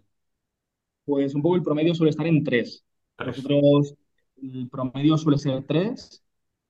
pues 1.05 1.35
un 1.35 1.41
poco 1.41 1.55
el 1.55 1.63
promedio 1.63 1.93
suele 1.95 2.11
estar 2.11 2.27
en 2.27 2.43
3. 2.43 2.83
Tres. 3.15 3.41
Nosotros, 3.41 3.95
el 4.41 4.69
promedio 4.69 5.17
suele 5.17 5.37
ser 5.37 5.63
3, 5.65 6.22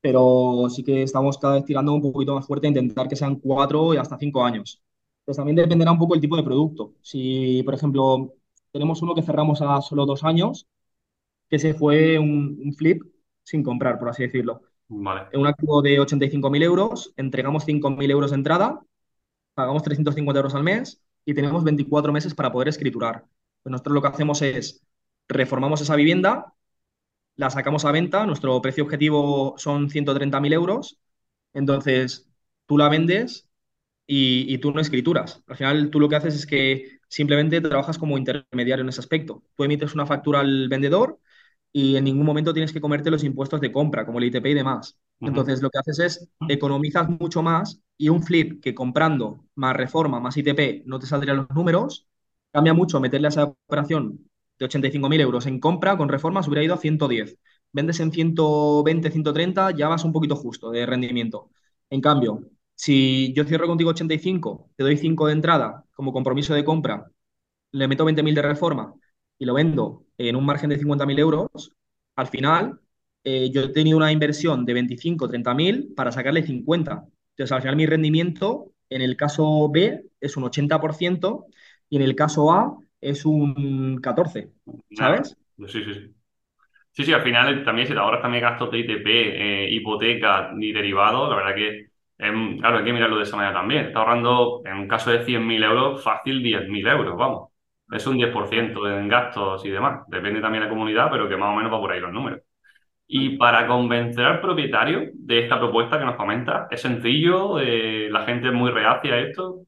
pero 0.04 0.68
sí 0.70 0.84
que 0.84 1.04
estamos 1.04 1.38
cada 1.38 1.54
vez 1.56 1.64
tirando 1.64 1.94
un 1.94 2.02
poquito 2.02 2.36
más 2.36 2.46
fuerte 2.46 2.68
a 2.68 2.72
intentar 2.72 3.08
que 3.08 3.16
sean 3.16 3.38
4 3.38 3.94
y 3.94 3.98
hasta 3.98 4.18
5 4.18 4.44
años. 4.44 4.82
Pues 5.24 5.38
también 5.38 5.56
dependerá 5.56 5.94
un 5.94 5.98
poco 5.98 6.14
el 6.14 6.20
tipo 6.20 6.36
de 6.36 6.44
producto. 6.44 6.96
Si, 7.02 7.64
por 7.64 7.74
ejemplo, 7.74 8.34
tenemos 8.74 9.02
uno 9.02 9.16
que 9.16 9.22
cerramos 9.22 9.62
a 9.62 9.82
solo 9.82 10.06
dos 10.06 10.26
años, 10.26 10.68
que 11.50 11.58
se 11.58 11.74
fue 11.74 12.20
un, 12.20 12.60
un 12.62 12.74
flip 12.74 13.02
sin 13.44 13.64
comprar, 13.64 13.98
por 13.98 14.10
así 14.10 14.24
decirlo. 14.24 14.64
Vale. 14.90 15.28
Un 15.38 15.48
activo 15.48 15.82
de 15.82 16.02
85.000 16.02 16.64
euros, 16.64 17.14
entregamos 17.16 17.64
5.000 17.66 18.12
euros 18.12 18.32
de 18.32 18.36
entrada, 18.36 18.82
pagamos 19.54 19.84
350 19.84 20.40
euros 20.40 20.56
al 20.56 20.64
mes 20.64 21.02
y 21.24 21.34
tenemos 21.34 21.64
24 21.64 22.12
meses 22.12 22.36
para 22.36 22.52
poder 22.52 22.68
escriturar. 22.68 23.24
Pues 23.62 23.72
nosotros 23.72 23.94
lo 23.94 24.02
que 24.02 24.10
hacemos 24.10 24.42
es 24.42 24.84
reformamos 25.30 25.80
esa 25.80 25.96
vivienda, 25.96 26.54
la 27.36 27.50
sacamos 27.50 27.86
a 27.86 27.92
venta, 27.92 28.26
nuestro 28.26 28.62
precio 28.62 28.84
objetivo 28.84 29.56
son 29.58 29.90
130.000 29.90 30.54
euros, 30.54 31.00
entonces 31.54 32.30
tú 32.66 32.78
la 32.78 32.90
vendes 32.90 33.50
y, 34.08 34.54
y 34.54 34.58
tú 34.60 34.72
no 34.72 34.82
escrituras. 34.82 35.44
Al 35.48 35.58
final 35.58 35.90
tú 35.92 36.00
lo 36.00 36.10
que 36.10 36.16
haces 36.18 36.36
es 36.36 36.46
que 36.46 37.00
simplemente 37.10 37.62
trabajas 37.62 37.98
como 37.98 38.18
intermediario 38.18 38.84
en 38.84 38.90
ese 38.90 39.02
aspecto. 39.02 39.44
Tú 39.56 39.64
emites 39.64 39.94
una 39.94 40.06
factura 40.06 40.40
al 40.42 40.68
vendedor 40.70 41.20
y 41.72 41.96
en 41.96 42.04
ningún 42.04 42.26
momento 42.26 42.54
tienes 42.54 42.72
que 42.74 42.82
comerte 42.82 43.10
los 43.12 43.24
impuestos 43.24 43.62
de 43.62 43.72
compra, 43.72 44.06
como 44.06 44.20
el 44.20 44.26
ITP 44.26 44.50
y 44.52 44.54
demás. 44.54 45.00
Entonces, 45.24 45.62
lo 45.62 45.70
que 45.70 45.80
haces 45.80 46.00
es 46.00 46.30
economizas 46.48 47.10
mucho 47.10 47.42
más 47.42 47.82
y 47.98 48.10
un 48.10 48.24
flip 48.24 48.62
que 48.62 48.76
comprando 48.76 49.46
más 49.56 49.76
reforma, 49.76 50.20
más 50.20 50.38
ITP, 50.38 50.84
no 50.86 51.00
te 51.00 51.08
saldrían 51.08 51.38
los 51.38 51.50
números, 51.52 52.08
cambia 52.52 52.74
mucho 52.74 53.00
meterle 53.00 53.28
a 53.28 53.30
esa 53.30 53.44
operación 53.46 54.30
de 54.64 54.70
85.000 54.70 55.22
euros 55.22 55.46
en 55.46 55.60
compra, 55.60 55.98
con 55.98 56.10
reformas 56.10 56.48
hubiera 56.48 56.64
ido 56.64 56.74
a 56.74 56.78
110. 56.78 57.38
Vendes 57.72 58.00
en 58.00 58.12
120, 58.12 59.12
130, 59.12 59.72
ya 59.72 59.88
vas 59.88 60.04
un 60.04 60.14
poquito 60.14 60.36
justo 60.36 60.72
de 60.72 60.86
rendimiento. 60.86 61.50
En 61.90 62.02
cambio, 62.02 62.50
si 62.76 63.34
yo 63.36 63.44
cierro 63.46 63.68
contigo 63.68 63.92
85, 63.92 64.72
te 64.76 64.84
doy 64.84 64.98
5 64.98 65.28
de 65.28 65.34
entrada 65.34 65.86
como 65.94 66.14
compromiso 66.14 66.54
de 66.54 66.64
compra, 66.66 67.12
le 67.72 67.88
meto 67.88 68.06
20.000 68.06 68.36
de 68.36 68.42
reforma 68.42 68.94
y 69.38 69.46
lo 69.46 69.54
vendo 69.54 70.06
en 70.18 70.36
un 70.36 70.46
margen 70.46 70.70
de 70.70 70.78
50.000 70.78 71.20
euros, 71.20 71.50
al 72.16 72.28
final 72.28 72.80
eh, 73.24 73.50
yo 73.52 73.64
he 73.64 73.70
tenido 73.70 73.98
una 73.98 74.12
inversión 74.12 74.66
de 74.66 74.74
25, 74.74 75.28
30.000 75.28 75.94
para 75.96 76.12
sacarle 76.12 76.44
50. 76.44 77.06
Entonces, 77.32 77.52
al 77.52 77.62
final 77.62 77.76
mi 77.76 77.86
rendimiento 77.86 78.74
en 78.90 79.02
el 79.02 79.18
caso 79.18 79.70
B 79.70 80.06
es 80.20 80.38
un 80.38 80.44
80% 80.44 81.46
y 81.90 81.98
en 81.98 82.02
el 82.04 82.16
caso 82.16 82.52
A 82.52 82.78
es 83.04 83.26
un 83.26 84.00
14, 84.02 84.52
Nada. 84.90 85.16
¿sabes? 85.16 85.38
Sí, 85.68 85.84
sí, 85.84 85.94
sí. 85.94 86.16
Sí, 86.92 87.06
sí, 87.06 87.14
al 87.14 87.24
final 87.24 87.64
también 87.66 87.88
si 87.88 87.94
te 87.94 88.00
ahorras 88.00 88.22
también 88.22 88.44
gastos 88.44 88.72
de 88.72 88.80
ITP, 88.80 89.66
eh, 89.66 89.70
hipoteca 89.72 90.52
y 90.60 90.72
derivados, 90.74 91.30
la 91.30 91.36
verdad 91.38 91.56
que, 91.56 91.88
claro, 92.60 92.78
hay 92.80 92.86
que 92.86 92.94
mirarlo 92.94 93.18
de 93.18 93.24
esa 93.24 93.36
manera 93.38 93.54
también. 93.56 93.86
Está 93.88 94.00
ahorrando, 94.00 94.62
en 94.66 94.78
un 94.78 94.88
caso 94.88 95.12
de 95.12 95.26
100.000 95.26 95.64
euros, 95.64 96.04
fácil 96.04 96.44
10.000 96.44 96.88
euros, 96.88 97.18
vamos. 97.18 97.50
Es 97.92 98.06
un 98.08 98.18
10% 98.18 98.88
en 98.90 99.08
gastos 99.10 99.66
y 99.66 99.70
demás. 99.72 100.04
Depende 100.08 100.42
también 100.42 100.64
de 100.64 100.68
la 100.70 100.74
comunidad, 100.74 101.10
pero 101.12 101.30
que 101.30 101.38
más 101.38 101.50
o 101.54 101.56
menos 101.58 101.74
va 101.74 101.80
por 101.80 101.92
ahí 101.92 102.00
los 102.00 102.14
números. 102.14 102.42
Y 103.08 103.38
para 103.38 103.68
convencer 103.68 104.26
al 104.26 104.42
propietario 104.42 105.12
de 105.14 105.40
esta 105.44 105.60
propuesta 105.60 106.00
que 106.00 106.06
nos 106.06 106.16
comenta, 106.18 106.68
¿es 106.72 106.82
sencillo? 106.82 107.60
Eh, 107.60 108.10
¿la 108.12 108.26
gente 108.26 108.48
es 108.50 108.54
muy 108.54 108.72
reacia 108.72 109.14
a 109.16 109.20
esto? 109.20 109.62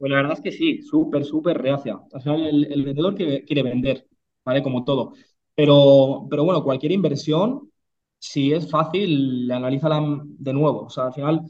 Pues 0.00 0.10
la 0.10 0.16
verdad 0.16 0.32
es 0.34 0.40
que 0.40 0.52
sí, 0.52 0.82
súper, 0.82 1.24
súper 1.26 1.58
reacia. 1.60 2.00
Al 2.12 2.22
final 2.22 2.46
el, 2.72 2.84
vendedor 2.84 3.14
quiere, 3.14 3.44
quiere 3.44 3.62
vender, 3.62 4.06
¿vale? 4.44 4.62
Como 4.62 4.82
todo. 4.84 5.12
Pero, 5.54 6.26
pero 6.30 6.42
bueno, 6.44 6.64
cualquier 6.64 6.92
inversión, 6.92 7.70
si 8.18 8.52
es 8.54 8.70
fácil, 8.70 9.50
analízala 9.52 10.00
de 10.24 10.52
nuevo. 10.54 10.84
O 10.86 10.90
sea, 10.90 11.06
al 11.06 11.12
final, 11.12 11.42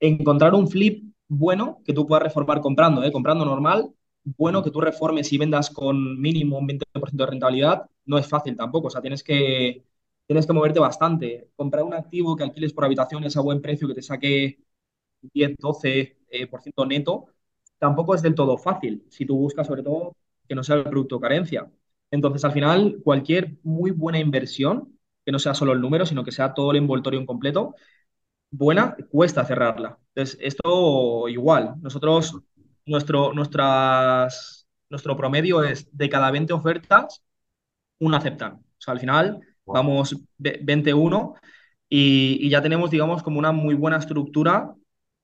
encontrar 0.00 0.54
un 0.54 0.66
flip 0.68 1.12
bueno 1.28 1.82
que 1.84 1.92
tú 1.92 2.06
puedas 2.06 2.24
reformar 2.24 2.60
comprando, 2.62 3.04
¿eh? 3.04 3.12
Comprando 3.12 3.44
normal, 3.44 3.92
bueno 4.24 4.62
que 4.62 4.70
tú 4.70 4.80
reformes 4.80 5.30
y 5.32 5.38
vendas 5.38 5.68
con 5.70 6.18
mínimo 6.20 6.58
un 6.58 6.66
20% 6.68 7.24
de 7.24 7.30
rentabilidad, 7.30 7.90
no 8.06 8.16
es 8.18 8.26
fácil 8.26 8.56
tampoco. 8.56 8.88
O 8.88 8.90
sea, 8.90 9.02
tienes 9.02 9.22
que, 9.22 9.84
tienes 10.26 10.46
que 10.46 10.52
moverte 10.54 10.80
bastante. 10.80 11.50
Comprar 11.54 11.84
un 11.84 11.92
activo 11.94 12.34
que 12.36 12.44
alquiles 12.44 12.72
por 12.72 12.84
habitaciones 12.86 13.36
a 13.36 13.42
buen 13.42 13.60
precio, 13.60 13.86
que 13.88 13.94
te 13.94 14.02
saque 14.02 14.58
10, 15.22 15.56
12 15.58 16.18
eh, 16.30 16.46
por 16.46 16.62
ciento 16.62 16.86
neto, 16.86 17.26
tampoco 17.80 18.14
es 18.16 18.22
del 18.22 18.36
todo 18.36 18.58
fácil 18.58 19.04
si 19.10 19.26
tú 19.26 19.38
buscas 19.38 19.68
sobre 19.68 19.84
todo 19.84 20.16
que 20.48 20.56
no 20.56 20.64
sea 20.64 20.76
el 20.78 20.84
producto 20.84 21.20
carencia. 21.20 21.70
Entonces, 22.12 22.44
al 22.44 22.52
final, 22.52 22.98
cualquier 23.04 23.56
muy 23.64 23.92
buena 23.92 24.20
inversión, 24.20 24.98
que 25.26 25.32
no 25.32 25.40
sea 25.40 25.54
solo 25.54 25.72
el 25.74 25.82
número, 25.82 26.06
sino 26.06 26.24
que 26.24 26.32
sea 26.32 26.54
todo 26.54 26.72
el 26.72 26.78
envoltorio 26.78 27.20
en 27.20 27.26
completo, 27.26 27.76
buena, 28.50 28.96
cuesta 29.10 29.44
cerrarla. 29.44 29.98
Entonces, 30.14 30.38
esto 30.42 31.28
igual. 31.28 31.74
Nosotros, 31.82 32.36
nuestro, 32.86 33.32
nuestras, 33.32 34.66
nuestro 34.90 35.16
promedio 35.16 35.64
es 35.64 35.88
de 35.96 36.08
cada 36.08 36.30
20 36.30 36.52
ofertas, 36.52 37.22
una 37.98 38.18
aceptan. 38.18 38.54
O 38.54 38.62
sea, 38.80 38.92
al 38.92 39.00
final 39.00 39.40
Wow. 39.66 39.82
vamos 39.82 40.16
ve- 40.38 40.60
21 40.62 41.34
y, 41.88 42.38
y 42.46 42.50
ya 42.50 42.62
tenemos, 42.62 42.90
digamos, 42.90 43.22
como 43.22 43.38
una 43.38 43.52
muy 43.52 43.74
buena 43.74 43.98
estructura 43.98 44.74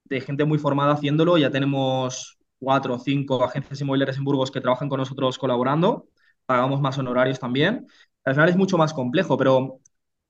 de 0.05 0.21
gente 0.21 0.45
muy 0.45 0.59
formada 0.59 0.95
haciéndolo. 0.95 1.39
Ya 1.39 1.51
tenemos 1.51 2.36
cuatro 2.59 2.95
o 2.95 2.99
cinco 2.99 3.43
agencias 3.45 3.81
inmobiliarias 3.81 4.17
en 4.19 4.25
Burgos 4.25 4.51
que 4.51 4.61
trabajan 4.61 4.89
con 4.89 4.99
nosotros 5.01 5.39
colaborando. 5.39 6.09
Pagamos 6.47 6.81
más 6.81 6.99
honorarios 6.99 7.39
también. 7.41 7.87
Al 8.25 8.35
final 8.35 8.49
es 8.49 8.57
mucho 8.57 8.79
más 8.79 8.93
complejo, 8.95 9.37
pero 9.37 9.81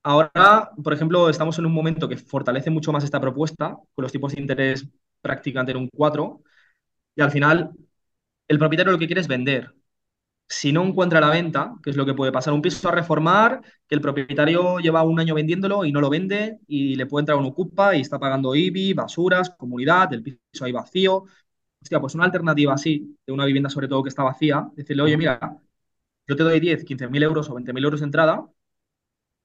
ahora, 0.02 0.70
por 0.82 0.92
ejemplo, 0.92 1.28
estamos 1.28 1.58
en 1.58 1.66
un 1.66 1.72
momento 1.72 2.08
que 2.08 2.16
fortalece 2.16 2.70
mucho 2.70 2.92
más 2.92 3.04
esta 3.04 3.20
propuesta, 3.20 3.76
con 3.94 4.02
los 4.02 4.12
tipos 4.12 4.32
de 4.34 4.40
interés 4.40 4.86
prácticamente 5.20 5.72
en 5.72 5.78
un 5.78 5.88
4 5.94 6.42
y 7.16 7.22
al 7.22 7.30
final 7.30 7.72
el 8.48 8.58
propietario 8.58 8.92
lo 8.92 8.98
que 8.98 9.06
quiere 9.06 9.20
es 9.20 9.28
vender 9.28 9.74
si 10.48 10.72
no 10.72 10.84
encuentra 10.84 11.20
la 11.20 11.30
venta, 11.30 11.74
que 11.82 11.90
es 11.90 11.96
lo 11.96 12.06
que 12.06 12.14
puede 12.14 12.32
pasar, 12.32 12.52
un 12.54 12.62
piso 12.62 12.88
a 12.88 12.92
reformar, 12.92 13.60
que 13.88 13.94
el 13.96 14.00
propietario 14.00 14.78
lleva 14.78 15.02
un 15.02 15.18
año 15.20 15.34
vendiéndolo 15.34 15.84
y 15.84 15.92
no 15.92 16.00
lo 16.00 16.10
vende 16.10 16.60
y 16.68 16.96
le 16.96 17.06
puede 17.06 17.22
entrar 17.22 17.38
un 17.38 17.46
ocupa 17.46 17.96
y 17.96 18.02
está 18.02 18.18
pagando 18.18 18.54
IBI, 18.54 18.94
basuras, 18.94 19.50
comunidad, 19.50 20.12
el 20.14 20.22
piso 20.22 20.64
ahí 20.64 20.72
vacío. 20.72 21.24
Hostia, 21.86 22.00
pues 22.00 22.16
una 22.16 22.24
alternativa 22.24 22.74
así, 22.74 23.16
de 23.24 23.32
una 23.32 23.44
vivienda 23.44 23.70
sobre 23.70 23.86
todo 23.86 24.02
que 24.02 24.08
está 24.08 24.24
vacía, 24.24 24.68
decirle, 24.74 25.04
oye, 25.04 25.16
mira, 25.16 25.56
yo 26.28 26.36
te 26.36 26.42
doy 26.44 26.60
10, 26.60 26.84
15 26.84 27.08
mil 27.08 27.22
euros 27.22 27.48
o 27.50 27.54
20 27.54 27.72
mil 27.72 27.84
euros 27.84 28.00
de 28.00 28.06
entrada, 28.06 28.48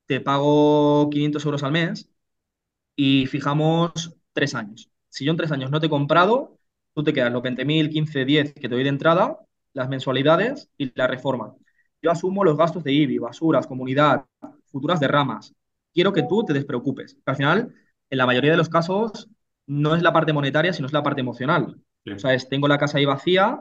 te 0.06 0.20
pago 0.20 1.10
500 1.10 1.46
euros 1.46 1.64
al 1.64 1.72
mes 1.72 2.10
y 2.96 3.28
fijamos 3.28 4.18
tres 4.34 4.56
años. 4.56 4.92
Si 5.10 5.26
yo 5.26 5.32
en 5.32 5.38
tres 5.38 5.52
años 5.52 5.72
no 5.72 5.80
te 5.80 5.88
he 5.88 5.90
comprado, 5.90 6.60
tú 6.94 7.04
te 7.04 7.14
quedas 7.14 7.34
los 7.34 7.44
20.000, 7.44 7.90
15, 7.90 8.26
10 8.26 8.54
que 8.54 8.62
te 8.62 8.70
doy 8.70 8.84
de 8.84 8.90
entrada, 8.90 9.40
las 9.74 9.90
mensualidades 9.90 10.70
y 10.78 10.92
la 10.96 11.08
reforma. 11.08 11.56
Yo 12.02 12.12
asumo 12.12 12.44
los 12.44 12.58
gastos 12.58 12.84
de 12.84 12.94
IBI, 12.94 13.20
basuras, 13.20 13.68
comunidad, 13.68 14.26
futuras 14.66 15.00
derramas. 15.00 15.54
Quiero 15.94 16.14
que 16.14 16.24
tú 16.24 16.44
te 16.46 16.54
despreocupes. 16.54 17.18
Al 17.26 17.36
final, 17.36 17.76
en 18.10 18.18
la 18.18 18.26
mayoría 18.26 18.52
de 18.52 18.58
los 18.58 18.70
casos, 18.70 19.30
no 19.68 19.96
es 19.96 20.02
la 20.04 20.14
parte 20.14 20.34
monetaria, 20.34 20.74
sino 20.74 20.88
es 20.88 20.94
la 20.94 21.04
parte 21.04 21.22
emocional. 21.22 21.78
O 22.16 22.20
sea, 22.20 22.34
es, 22.34 22.50
tengo 22.50 22.68
la 22.68 22.78
casa 22.78 22.98
ahí 22.98 23.06
vacía 23.06 23.60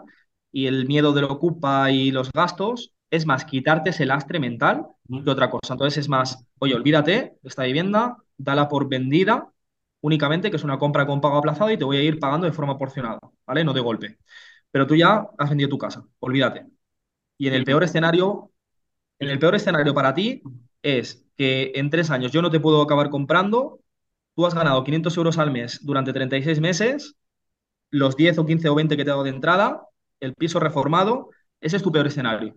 y 0.52 0.66
el 0.66 0.86
miedo 0.86 1.12
de 1.12 1.22
lo 1.22 1.32
ocupa 1.32 1.90
y 1.90 2.10
los 2.10 2.32
gastos 2.32 2.92
es 3.10 3.26
más 3.26 3.44
quitarte 3.44 3.90
ese 3.90 4.06
lastre 4.06 4.38
mental 4.40 4.86
que 5.24 5.30
otra 5.30 5.50
cosa. 5.50 5.74
Entonces 5.74 5.98
es 5.98 6.08
más, 6.08 6.46
oye, 6.58 6.74
olvídate 6.74 7.12
de 7.42 7.48
esta 7.48 7.64
vivienda, 7.64 8.16
dala 8.36 8.68
por 8.68 8.88
vendida 8.88 9.50
únicamente, 10.00 10.50
que 10.50 10.56
es 10.56 10.64
una 10.64 10.78
compra 10.78 11.06
con 11.06 11.20
pago 11.20 11.36
aplazado 11.38 11.70
y 11.70 11.76
te 11.78 11.84
voy 11.84 11.98
a 11.98 12.02
ir 12.02 12.18
pagando 12.18 12.46
de 12.46 12.52
forma 12.52 12.78
porcionada, 12.78 13.18
¿vale? 13.46 13.64
No 13.64 13.72
de 13.74 13.80
golpe. 13.80 14.18
Pero 14.70 14.86
tú 14.86 14.94
ya 14.96 15.26
has 15.38 15.48
vendido 15.50 15.68
tu 15.70 15.78
casa, 15.78 16.04
olvídate. 16.20 16.66
Y 17.38 17.48
en 17.48 17.54
el 17.54 17.64
peor 17.64 17.84
escenario, 17.84 18.52
en 19.18 19.30
el 19.30 19.38
peor 19.38 19.54
escenario 19.54 19.94
para 19.94 20.14
ti 20.14 20.42
es 20.82 21.26
que 21.36 21.72
en 21.74 21.90
tres 21.90 22.10
años 22.10 22.32
yo 22.32 22.42
no 22.42 22.50
te 22.50 22.60
puedo 22.60 22.82
acabar 22.82 23.10
comprando, 23.10 23.80
tú 24.34 24.46
has 24.46 24.54
ganado 24.54 24.84
500 24.84 25.16
euros 25.16 25.38
al 25.38 25.50
mes 25.50 25.80
durante 25.84 26.12
36 26.12 26.60
meses, 26.60 27.16
los 27.90 28.16
10 28.16 28.38
o 28.38 28.46
15 28.46 28.68
o 28.68 28.74
20 28.74 28.96
que 28.96 29.04
te 29.04 29.10
he 29.10 29.12
dado 29.12 29.24
de 29.24 29.30
entrada, 29.30 29.86
el 30.20 30.34
piso 30.34 30.60
reformado, 30.60 31.30
ese 31.60 31.76
es 31.76 31.82
tu 31.82 31.92
peor 31.92 32.06
escenario, 32.06 32.54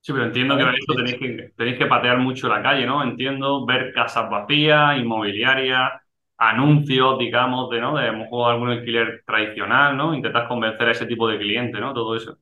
sí. 0.00 0.12
Pero 0.12 0.24
entiendo 0.26 0.56
que 0.56 0.62
eso 0.64 0.94
tenéis 0.94 1.16
que, 1.18 1.52
tenéis 1.56 1.78
que 1.78 1.86
patear 1.86 2.18
mucho 2.18 2.48
la 2.48 2.62
calle, 2.62 2.84
¿no? 2.86 3.02
Entiendo, 3.02 3.64
ver 3.66 3.92
casas 3.94 4.28
vacías, 4.30 4.98
inmobiliarias, 4.98 5.92
anuncios, 6.36 7.18
digamos, 7.18 7.70
de, 7.70 7.80
¿no? 7.80 7.96
De 7.96 8.12
mejor 8.12 8.52
algún 8.52 8.68
alquiler 8.70 9.22
tradicional, 9.26 9.96
¿no? 9.96 10.14
Intentas 10.14 10.46
convencer 10.48 10.88
a 10.88 10.92
ese 10.92 11.06
tipo 11.06 11.26
de 11.28 11.38
cliente, 11.38 11.80
¿no? 11.80 11.94
Todo 11.94 12.16
eso. 12.16 12.38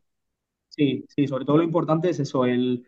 sí, 0.69 1.05
sí, 1.09 1.27
sobre 1.29 1.45
todo 1.45 1.59
lo 1.59 1.63
importante 1.63 2.11
es 2.11 2.21
eso, 2.21 2.45
el, 2.45 2.87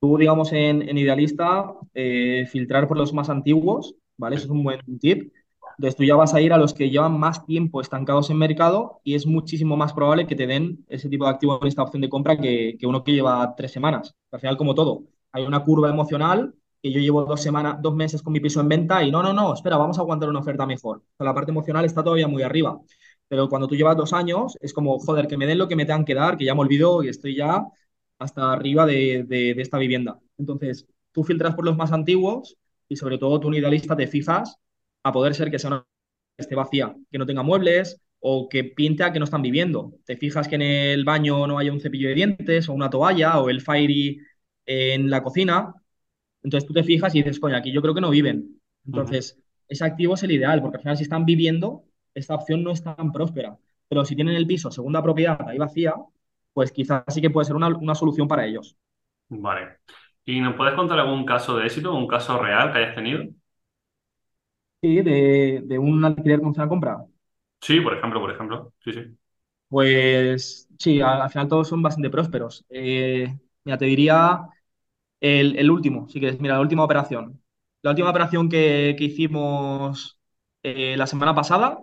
tú, 0.00 0.16
digamos, 0.18 0.52
en, 0.52 0.82
en 0.88 0.98
Idealista, 0.98 1.72
eh, 1.94 2.46
filtrar 2.50 2.86
por 2.88 2.96
los 2.98 3.12
más 3.12 3.30
antiguos, 3.30 3.96
¿vale? 4.16 4.36
Eso 4.36 4.46
es 4.46 4.50
un 4.50 4.62
buen 4.64 4.80
tip. 5.00 5.32
Entonces 5.78 5.96
tú 5.96 6.04
ya 6.04 6.14
vas 6.16 6.34
a 6.34 6.40
ir 6.40 6.52
a 6.52 6.58
los 6.58 6.74
que 6.74 6.90
llevan 6.90 7.18
más 7.18 7.44
tiempo 7.46 7.80
estancados 7.80 8.30
en 8.30 8.38
mercado 8.38 9.00
y 9.04 9.14
es 9.14 9.26
muchísimo 9.26 9.76
más 9.76 9.92
probable 9.92 10.26
que 10.26 10.36
te 10.36 10.46
den 10.46 10.84
ese 10.88 11.08
tipo 11.08 11.24
de 11.24 11.30
activo 11.32 11.58
en 11.60 11.68
esta 11.68 11.82
opción 11.82 12.00
de 12.02 12.08
compra 12.08 12.36
que, 12.38 12.76
que 12.78 12.86
uno 12.86 13.02
que 13.04 13.12
lleva 13.12 13.54
tres 13.56 13.72
semanas. 13.72 14.14
Al 14.30 14.40
final, 14.40 14.56
como 14.56 14.74
todo, 14.74 15.04
hay 15.32 15.44
una 15.44 15.64
curva 15.64 15.88
emocional 15.90 16.54
que 16.82 16.92
yo 16.92 17.00
llevo 17.00 17.24
dos 17.24 17.40
semanas, 17.42 17.78
dos 17.80 17.94
meses 17.94 18.22
con 18.22 18.32
mi 18.32 18.40
piso 18.40 18.60
en 18.60 18.68
venta 18.68 19.02
y 19.02 19.10
no, 19.10 19.22
no, 19.22 19.32
no, 19.32 19.54
espera, 19.54 19.76
vamos 19.78 19.98
a 19.98 20.02
aguantar 20.02 20.28
una 20.28 20.40
oferta 20.40 20.66
mejor. 20.66 21.02
La 21.18 21.34
parte 21.34 21.50
emocional 21.50 21.84
está 21.84 22.02
todavía 22.04 22.28
muy 22.28 22.42
arriba. 22.42 22.78
Pero 23.28 23.48
cuando 23.48 23.66
tú 23.68 23.74
llevas 23.74 23.96
dos 23.96 24.12
años, 24.12 24.56
es 24.60 24.72
como, 24.74 24.98
joder, 24.98 25.26
que 25.26 25.36
me 25.36 25.46
den 25.46 25.58
lo 25.58 25.66
que 25.68 25.76
me 25.76 25.86
tengan 25.86 26.04
que 26.04 26.14
dar, 26.14 26.36
que 26.36 26.44
ya 26.44 26.54
me 26.54 26.60
olvido 26.60 27.02
y 27.02 27.08
estoy 27.08 27.34
ya 27.36 27.64
hasta 28.18 28.52
arriba 28.52 28.86
de, 28.86 29.24
de, 29.26 29.54
de 29.54 29.62
esta 29.62 29.78
vivienda. 29.78 30.18
Entonces, 30.38 30.86
tú 31.12 31.24
filtras 31.24 31.54
por 31.54 31.64
los 31.64 31.76
más 31.76 31.92
antiguos 31.92 32.56
y 32.88 32.96
sobre 32.96 33.18
todo 33.18 33.40
tú, 33.40 33.48
un 33.48 33.54
idealista, 33.54 33.96
te 33.96 34.06
fijas 34.06 34.58
a 35.04 35.12
poder 35.12 35.34
ser 35.34 35.50
que 35.50 35.58
sea 35.58 35.70
una 35.70 35.86
que 36.36 36.42
esté 36.42 36.54
vacía, 36.56 36.96
que 37.10 37.18
no 37.18 37.26
tenga 37.26 37.42
muebles 37.42 38.02
o 38.20 38.48
que 38.48 38.64
pinta 38.64 39.12
que 39.12 39.18
no 39.18 39.24
están 39.26 39.42
viviendo. 39.42 39.94
Te 40.04 40.16
fijas 40.16 40.48
que 40.48 40.56
en 40.56 40.62
el 40.62 41.04
baño 41.04 41.46
no 41.46 41.58
haya 41.58 41.72
un 41.72 41.80
cepillo 41.80 42.08
de 42.08 42.14
dientes 42.14 42.68
o 42.68 42.72
una 42.72 42.90
toalla 42.90 43.38
o 43.40 43.50
el 43.50 43.60
Fairy 43.60 44.20
en 44.66 45.10
la 45.10 45.22
cocina. 45.22 45.74
Entonces 46.42 46.66
tú 46.66 46.74
te 46.74 46.84
fijas 46.84 47.14
y 47.14 47.22
dices, 47.22 47.40
coño, 47.40 47.56
aquí 47.56 47.72
yo 47.72 47.82
creo 47.82 47.94
que 47.94 48.00
no 48.00 48.10
viven. 48.10 48.60
Entonces, 48.86 49.40
ese 49.68 49.84
activo 49.84 50.14
es 50.14 50.22
el 50.22 50.32
ideal, 50.32 50.60
porque 50.60 50.76
al 50.78 50.82
final 50.82 50.96
si 50.96 51.04
están 51.04 51.24
viviendo, 51.24 51.84
esta 52.14 52.34
opción 52.34 52.62
no 52.62 52.70
es 52.72 52.82
tan 52.82 53.12
próspera. 53.12 53.58
Pero 53.88 54.04
si 54.04 54.16
tienen 54.16 54.36
el 54.36 54.46
piso, 54.46 54.70
segunda 54.70 55.02
propiedad, 55.02 55.38
ahí 55.48 55.58
vacía, 55.58 55.94
pues 56.52 56.72
quizás 56.72 57.04
sí 57.08 57.20
que 57.20 57.30
puede 57.30 57.46
ser 57.46 57.56
una, 57.56 57.68
una 57.68 57.94
solución 57.94 58.28
para 58.28 58.46
ellos. 58.46 58.76
Vale. 59.28 59.78
¿Y 60.24 60.40
nos 60.40 60.56
puedes 60.56 60.74
contar 60.74 60.98
algún 60.98 61.24
caso 61.26 61.56
de 61.56 61.66
éxito, 61.66 61.94
un 61.94 62.08
caso 62.08 62.38
real 62.42 62.72
que 62.72 62.78
hayas 62.78 62.94
tenido? 62.94 63.24
Sí, 64.84 65.00
de, 65.02 65.62
de 65.64 65.78
un 65.78 66.04
alquiler 66.04 66.40
con 66.40 66.48
una 66.56 66.68
compra. 66.68 67.04
Sí, 67.60 67.80
por 67.80 67.94
ejemplo, 67.96 68.20
por 68.20 68.30
ejemplo. 68.32 68.72
Sí, 68.84 68.92
sí. 68.92 69.16
Pues 69.68 70.68
sí, 70.78 71.00
al, 71.00 71.22
al 71.22 71.30
final 71.30 71.48
todos 71.48 71.68
son 71.68 71.82
bastante 71.82 72.10
prósperos. 72.10 72.64
Eh, 72.68 73.36
mira, 73.64 73.78
te 73.78 73.86
diría 73.86 74.40
el, 75.20 75.58
el 75.58 75.70
último, 75.70 76.08
si 76.08 76.20
quieres, 76.20 76.40
mira, 76.40 76.54
la 76.56 76.60
última 76.62 76.84
operación. 76.84 77.42
La 77.82 77.90
última 77.92 78.10
operación 78.10 78.48
que, 78.50 78.96
que 78.98 79.04
hicimos 79.04 80.18
eh, 80.62 80.96
la 80.98 81.06
semana 81.06 81.34
pasada, 81.34 81.78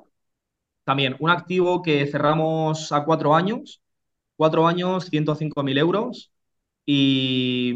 también 0.85 1.17
un 1.19 1.29
activo 1.31 1.81
que 1.83 2.07
cerramos 2.07 2.91
a 2.93 3.05
cuatro 3.05 3.35
años, 3.35 3.81
cuatro 4.37 4.67
años, 4.67 5.05
105.000 5.07 5.77
euros 5.79 6.31
y, 6.85 7.75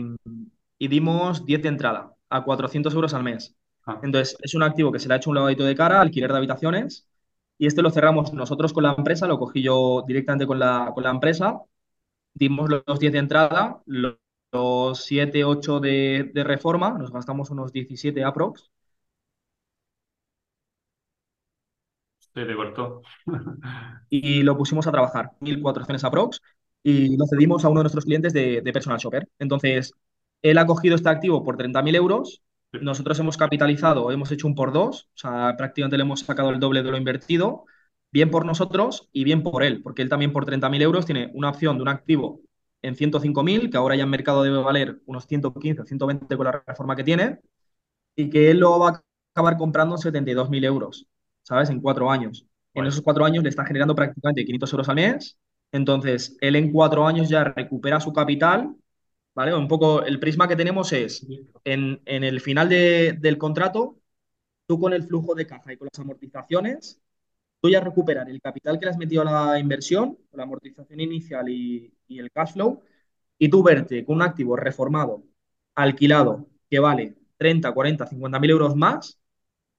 y 0.80 0.88
dimos 0.88 1.46
10 1.46 1.62
de 1.64 1.70
entrada 1.70 2.14
a 2.30 2.44
400 2.44 2.94
euros 2.96 3.14
al 3.14 3.24
mes. 3.24 3.56
Ah, 3.86 4.00
Entonces, 4.04 4.38
es 4.42 4.56
un 4.56 4.64
activo 4.64 4.92
que 4.92 5.00
se 5.00 5.08
le 5.08 5.14
ha 5.14 5.18
hecho 5.18 5.30
un 5.30 5.36
lavadito 5.36 5.64
de 5.64 5.76
cara, 5.76 6.02
alquiler 6.02 6.32
de 6.32 6.38
habitaciones, 6.38 7.08
y 7.58 7.68
este 7.68 7.82
lo 7.82 7.92
cerramos 7.92 8.34
nosotros 8.34 8.74
con 8.74 8.84
la 8.84 8.94
empresa, 8.98 9.28
lo 9.28 9.38
cogí 9.40 9.62
yo 9.62 10.04
directamente 10.08 10.48
con 10.48 10.60
la, 10.60 10.92
con 10.94 11.04
la 11.04 11.12
empresa, 11.12 11.62
dimos 12.34 12.70
los 12.88 13.00
10 13.00 13.14
de 13.14 13.20
entrada, 13.20 13.82
lo- 13.88 14.20
los 14.54 15.04
7 15.06 15.46
8 15.46 15.80
de, 15.82 16.32
de 16.34 16.44
reforma, 16.46 16.92
nos 16.98 17.12
gastamos 17.12 17.52
unos 17.52 17.74
17 17.74 18.24
aprox, 18.24 18.72
se 22.34 22.46
te 22.46 22.56
cortó. 22.56 23.02
y 24.10 24.44
lo 24.44 24.58
pusimos 24.58 24.88
a 24.88 24.92
trabajar, 24.92 25.32
1.400 25.42 26.04
aprox, 26.04 26.42
y 26.84 27.18
lo 27.18 27.26
cedimos 27.28 27.66
a 27.66 27.70
uno 27.70 27.80
de 27.80 27.84
nuestros 27.86 28.06
clientes 28.06 28.34
de, 28.34 28.62
de 28.62 28.74
Personal 28.74 29.00
Shopper. 29.00 29.28
Entonces, 29.40 29.94
él 30.42 30.58
ha 30.58 30.66
cogido 30.68 30.96
este 30.96 31.10
activo 31.10 31.44
por 31.44 31.58
30.000 31.58 31.96
euros. 31.96 32.42
Nosotros 32.82 33.20
hemos 33.20 33.38
capitalizado, 33.38 34.12
hemos 34.12 34.32
hecho 34.32 34.48
un 34.48 34.56
por 34.56 34.72
dos, 34.74 35.10
o 35.16 35.18
sea, 35.18 35.56
prácticamente 35.58 35.98
le 35.98 36.04
hemos 36.04 36.22
sacado 36.22 36.50
el 36.52 36.60
doble 36.60 36.84
de 36.84 36.92
lo 36.92 36.98
invertido, 36.98 37.66
bien 38.12 38.32
por 38.32 38.46
nosotros 38.46 39.10
y 39.12 39.24
bien 39.24 39.44
por 39.44 39.64
él, 39.64 39.82
porque 39.84 40.02
él 40.02 40.10
también 40.10 40.32
por 40.34 40.46
30.000 40.46 40.82
euros 40.82 41.06
tiene 41.06 41.32
una 41.34 41.50
opción 41.50 41.78
de 41.78 41.84
un 41.84 41.90
activo 41.90 42.42
en 42.82 42.96
105.000, 42.96 43.70
que 43.70 43.78
ahora 43.78 43.96
ya 43.96 44.04
en 44.04 44.10
mercado 44.10 44.44
debe 44.44 44.58
valer 44.58 45.02
unos 45.06 45.26
115 45.28 45.82
o 45.82 45.86
120 45.86 46.38
con 46.38 46.46
la 46.46 46.64
reforma 46.66 46.96
que 46.96 47.04
tiene, 47.04 47.40
y 48.16 48.30
que 48.30 48.52
él 48.52 48.60
lo 48.60 48.80
va 48.80 48.90
a 48.90 49.04
acabar 49.34 49.58
comprando 49.58 49.96
en 49.96 50.02
72.000 50.02 50.64
euros, 50.66 51.08
¿sabes? 51.44 51.70
En 51.70 51.82
cuatro 51.82 52.10
años. 52.12 52.46
En 52.74 52.86
esos 52.86 53.02
cuatro 53.02 53.26
años 53.26 53.44
le 53.44 53.50
está 53.50 53.66
generando 53.66 53.96
prácticamente 53.96 54.46
500 54.46 54.74
euros 54.74 54.90
al 54.90 54.96
mes. 54.96 55.38
Entonces, 55.72 56.38
él 56.42 56.56
en 56.56 56.72
cuatro 56.72 57.08
años 57.08 57.30
ya 57.30 57.44
recupera 57.44 58.00
su 58.00 58.14
capital, 58.14 58.76
¿vale? 59.36 59.54
Un 59.56 59.68
poco 59.68 60.04
el 60.04 60.20
prisma 60.20 60.48
que 60.48 60.56
tenemos 60.56 60.92
es, 60.94 61.28
en, 61.64 62.02
en 62.06 62.24
el 62.24 62.42
final 62.42 62.70
de- 62.70 63.14
del 63.20 63.38
contrato, 63.38 64.00
tú 64.68 64.80
con 64.80 64.94
el 64.94 65.04
flujo 65.04 65.36
de 65.36 65.48
caja 65.48 65.74
y 65.74 65.78
con 65.78 65.90
las 65.92 66.00
amortizaciones, 66.00 67.02
tú 67.62 67.70
ya 67.70 67.82
recuperar 67.82 68.30
el 68.30 68.42
capital 68.42 68.80
que 68.80 68.86
le 68.86 68.92
has 68.92 68.98
metido 68.98 69.24
a 69.24 69.52
la 69.54 69.60
inversión, 69.60 70.18
la 70.34 70.44
amortización 70.44 71.00
inicial 71.02 71.50
y, 71.50 71.94
y 72.08 72.20
el 72.20 72.32
cash 72.32 72.54
flow, 72.54 72.82
y 73.40 73.50
tú 73.50 73.64
verte 73.64 74.06
con 74.06 74.18
un 74.18 74.22
activo 74.24 74.56
reformado, 74.58 75.24
alquilado, 75.76 76.48
que 76.70 76.80
vale 76.80 77.16
30, 77.38 77.74
40, 77.74 78.08
50 78.08 78.40
mil 78.40 78.52
euros 78.52 78.76
más 78.76 79.20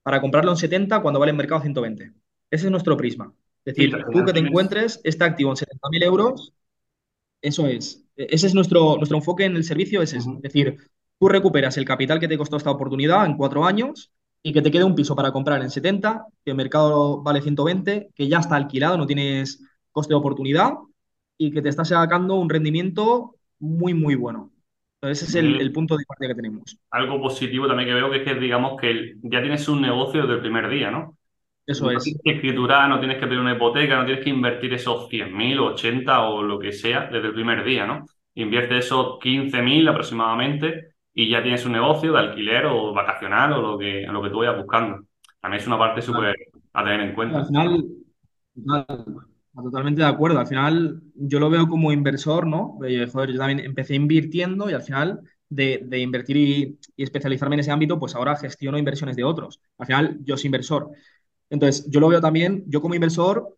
para 0.03 0.21
comprarlo 0.21 0.53
en 0.53 0.57
70 0.59 1.03
cuando 1.03 1.21
vale 1.21 1.31
en 1.31 1.37
mercado 1.37 1.61
120. 1.63 2.13
Ese 2.51 2.67
es 2.67 2.71
nuestro 2.71 2.97
prisma. 2.97 3.35
Es 3.65 3.75
decir, 3.77 4.09
tú 4.11 4.25
que 4.25 4.33
te 4.33 4.41
encuentres 4.41 5.01
este 5.05 5.25
activo 5.25 5.51
en 5.51 5.57
70 5.57 5.89
mil 5.91 6.03
euros, 6.03 6.55
eso 7.43 7.67
es. 7.69 8.06
E- 8.17 8.27
Ese 8.31 8.47
es 8.47 8.55
nuestro, 8.55 8.97
nuestro 8.97 9.17
enfoque 9.19 9.45
en 9.45 9.57
el 9.57 9.65
servicio, 9.65 10.03
es 10.03 10.13
ese. 10.13 10.31
Es 10.31 10.43
decir, 10.43 10.77
tú 11.19 11.29
recuperas 11.29 11.77
el 11.77 11.85
capital 11.85 12.21
que 12.21 12.29
te 12.29 12.39
costó 12.39 12.57
esta 12.57 12.71
oportunidad 12.71 13.27
en 13.27 13.37
cuatro 13.37 13.65
años 13.65 14.13
y 14.43 14.53
que 14.53 14.63
te 14.63 14.71
quede 14.71 14.85
un 14.85 14.95
piso 14.95 15.17
para 15.17 15.33
comprar 15.33 15.63
en 15.63 15.71
70, 15.71 16.27
que 16.45 16.51
el 16.53 16.57
mercado 16.57 17.23
vale 17.23 17.43
120, 17.43 18.11
que 18.15 18.29
ya 18.29 18.39
está 18.39 18.57
alquilado, 18.57 18.97
no 18.97 19.07
tienes 19.07 19.63
coste 19.91 20.13
de 20.13 20.19
oportunidad 20.19 20.75
y 21.39 21.51
que 21.51 21.63
te 21.63 21.69
está 21.69 21.85
sacando 21.85 22.35
un 22.37 22.49
rendimiento 22.49 23.35
muy, 23.59 23.95
muy 23.95 24.15
bueno. 24.15 24.53
Entonces, 25.01 25.29
ese 25.29 25.39
es 25.41 25.45
el, 25.61 25.73
punto 25.73 25.97
de 25.97 26.05
partida 26.07 26.29
que 26.29 26.35
tenemos. 26.37 26.79
algo 26.91 27.21
positivo 27.21 27.67
también 27.69 27.89
que 27.89 27.95
veo 27.95 28.11
que 28.11 28.19
es 28.19 28.25
que, 28.25 28.35
digamos, 28.35 28.81
que 28.81 29.15
ya 29.23 29.41
tienes 29.41 29.69
un 29.69 29.83
negocio 29.83 30.23
desde 30.23 30.35
el 30.35 30.41
primer 30.41 30.69
día, 30.69 30.91
¿no? 30.91 31.16
Eso 31.67 31.91
No 31.91 31.91
es. 31.91 32.05
tienes 32.05 32.23
que 32.25 32.31
escriturar, 32.33 32.89
no 32.89 32.99
tienes 33.01 33.19
que 33.19 33.27
pedir 33.27 33.41
una 33.41 33.55
hipoteca, 33.55 33.97
no 33.99 34.07
tienes 34.07 34.25
que 34.25 34.31
invertir 34.31 34.73
esos 34.75 35.09
100.000 35.09 35.59
o 35.61 35.67
80 35.75 36.23
o 36.29 36.43
lo 36.43 36.59
que 36.59 36.73
sea 36.73 37.07
desde 37.13 37.29
el 37.29 37.35
primer 37.35 37.65
día, 37.65 37.87
¿no? 37.87 38.05
Invierte 38.35 38.79
esos 38.79 39.19
15.000 39.21 39.87
aproximadamente 39.89 40.95
y 41.15 41.29
ya 41.31 41.43
tienes 41.43 41.65
un 41.67 41.73
negocio 41.73 42.13
de 42.13 42.19
alquiler 42.19 42.67
o 42.67 42.93
vacacional 42.95 43.53
o 43.55 43.61
lo 43.63 43.79
que, 43.79 44.03
lo 44.09 44.23
que 44.23 44.31
tú 44.31 44.39
vayas 44.39 44.57
buscando. 44.57 45.07
También 45.41 45.61
es 45.61 45.67
una 45.67 45.79
parte 45.79 46.01
súper 46.03 46.35
a 46.73 46.85
tener 46.85 47.01
en 47.01 47.15
Al 47.29 47.45
cuenta. 47.45 47.47
final, 47.47 47.85
total, 48.55 49.05
totalmente 49.55 50.01
de 50.03 50.07
acuerdo. 50.09 50.39
Al 50.39 50.47
final, 50.47 51.03
yo 51.15 51.41
lo 51.41 51.51
veo 51.51 51.69
como 51.69 51.93
inversor, 51.93 52.47
¿no? 52.47 52.79
Eh, 52.87 53.07
joder, 53.13 53.33
yo 53.33 53.39
también 53.39 53.61
empecé 53.61 53.95
invirtiendo 53.95 54.71
y 54.71 54.75
al 54.75 54.83
final 54.83 55.21
de, 55.49 55.83
de 55.85 55.99
invertir 55.99 56.37
y, 56.37 56.79
y 56.97 57.03
especializarme 57.03 57.57
en 57.57 57.61
ese 57.61 57.73
ámbito, 57.73 57.99
pues 57.99 58.15
ahora 58.15 58.37
gestiono 58.37 58.79
inversiones 58.79 59.17
de 59.17 59.25
otros. 59.25 59.61
Al 59.79 59.87
final, 59.87 60.19
yo 60.25 60.37
soy 60.37 60.47
inversor. 60.49 60.91
Entonces, 61.51 61.87
yo 61.91 62.01
lo 62.01 62.09
veo 62.09 62.21
también, 62.21 62.65
yo 62.69 62.81
como 62.81 62.95
inversor, 62.95 63.57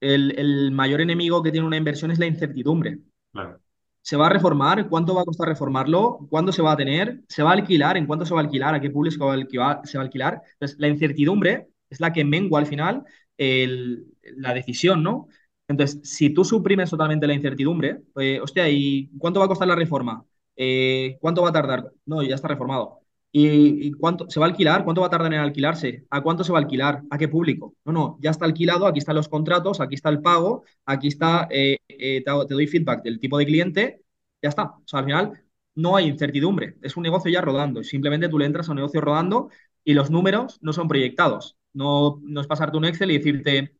el, 0.00 0.38
el 0.38 0.72
mayor 0.72 1.00
enemigo 1.00 1.42
que 1.42 1.52
tiene 1.52 1.66
una 1.66 1.76
inversión 1.78 2.10
es 2.10 2.18
la 2.18 2.26
incertidumbre. 2.26 3.00
Claro. 3.32 3.60
¿Se 4.02 4.16
va 4.16 4.26
a 4.26 4.30
reformar? 4.30 4.88
¿Cuánto 4.88 5.14
va 5.14 5.22
a 5.22 5.24
costar 5.24 5.48
reformarlo? 5.48 6.26
¿Cuándo 6.30 6.52
se 6.52 6.62
va 6.62 6.72
a 6.72 6.76
tener? 6.76 7.22
¿Se 7.28 7.42
va 7.42 7.50
a 7.50 7.54
alquilar? 7.54 7.96
¿En 7.96 8.06
cuánto 8.06 8.24
se 8.24 8.34
va 8.34 8.40
a 8.40 8.44
alquilar? 8.44 8.74
¿A 8.74 8.80
qué 8.80 8.90
público 8.90 9.14
se 9.16 9.24
va 9.24 9.32
a 9.32 9.34
alquilar? 9.34 9.80
se 9.84 9.98
va 9.98 10.02
a 10.02 10.06
alquilar? 10.06 10.42
Entonces, 10.54 10.78
la 10.78 10.88
incertidumbre 10.88 11.68
es 11.90 12.00
la 12.00 12.12
que 12.12 12.24
mengua 12.24 12.60
al 12.60 12.66
final 12.66 13.04
el- 13.36 14.06
la 14.36 14.54
decisión, 14.54 15.02
¿no? 15.02 15.28
Entonces, 15.68 16.00
si 16.08 16.30
tú 16.30 16.44
suprimes 16.44 16.90
totalmente 16.90 17.26
la 17.26 17.34
incertidumbre, 17.34 18.02
eh, 18.20 18.40
hostia, 18.40 18.68
¿y 18.68 19.10
cuánto 19.18 19.40
va 19.40 19.46
a 19.46 19.48
costar 19.48 19.66
la 19.68 19.74
reforma? 19.74 20.24
Eh, 20.56 21.18
¿cuánto 21.20 21.42
va 21.42 21.48
a 21.50 21.52
tardar? 21.52 21.92
No, 22.06 22.22
ya 22.22 22.36
está 22.36 22.48
reformado. 22.48 23.00
¿Y, 23.38 23.92
cuánto 23.92 24.30
se 24.30 24.40
va 24.40 24.46
a 24.46 24.48
alquilar? 24.48 24.82
¿Cuánto 24.82 25.02
va 25.02 25.08
a 25.08 25.10
tardar 25.10 25.32
en 25.34 25.40
alquilarse? 25.40 26.06
¿A 26.08 26.22
cuánto 26.22 26.42
se 26.42 26.52
va 26.52 26.58
a 26.58 26.62
alquilar? 26.62 27.02
¿A 27.10 27.18
qué 27.18 27.28
público? 27.28 27.74
No, 27.84 27.92
no, 27.92 28.18
ya 28.22 28.30
está 28.30 28.46
alquilado, 28.46 28.86
aquí 28.86 28.98
están 28.98 29.14
los 29.16 29.28
contratos, 29.28 29.80
aquí 29.80 29.94
está 29.94 30.08
el 30.08 30.22
pago, 30.22 30.64
aquí 30.86 31.08
está, 31.08 31.46
eh, 31.50 31.76
eh, 31.86 32.24
te 32.24 32.54
doy 32.54 32.66
feedback 32.66 33.02
del 33.02 33.20
tipo 33.20 33.36
de 33.36 33.44
cliente, 33.44 34.00
ya 34.42 34.48
está. 34.48 34.64
O 34.64 34.82
sea, 34.86 35.00
al 35.00 35.04
final 35.04 35.44
no 35.74 35.96
hay 35.96 36.06
incertidumbre, 36.06 36.76
es 36.80 36.96
un 36.96 37.02
negocio 37.02 37.30
ya 37.30 37.42
rodando. 37.42 37.82
Simplemente 37.84 38.28
tú 38.30 38.38
le 38.38 38.46
entras 38.46 38.68
a 38.68 38.72
un 38.72 38.76
negocio 38.76 39.02
rodando 39.02 39.50
y 39.84 39.92
los 39.92 40.10
números 40.10 40.58
no 40.62 40.72
son 40.72 40.88
proyectados. 40.88 41.58
No, 41.74 42.20
no 42.22 42.40
es 42.40 42.46
pasarte 42.46 42.78
un 42.78 42.86
Excel 42.86 43.10
y 43.10 43.18
decirte, 43.18 43.76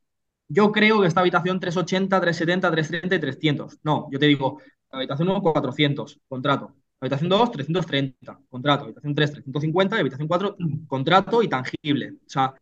yo 0.49 0.71
creo 0.73 1.01
que 1.01 1.07
esta 1.09 1.21
habitación 1.21 1.61
380, 1.61 2.21
370, 2.21 2.71
330 2.71 3.17
y 3.17 3.21
300. 3.21 3.79
No, 3.85 4.09
yo 4.13 4.19
te 4.19 4.27
digo, 4.27 4.61
habitación 4.91 5.31
1, 5.31 5.41
400, 5.43 6.21
contrato. 6.29 6.75
Habitación 7.01 7.29
2, 7.29 7.51
330, 7.53 8.39
contrato. 8.49 8.85
Habitación 8.85 9.15
3, 9.15 9.33
350 9.33 9.97
y 9.97 10.01
habitación 10.01 10.29
4, 10.29 10.57
contrato 10.87 11.43
y 11.43 11.49
tangible. 11.49 12.13
O 12.13 12.29
sea, 12.29 12.55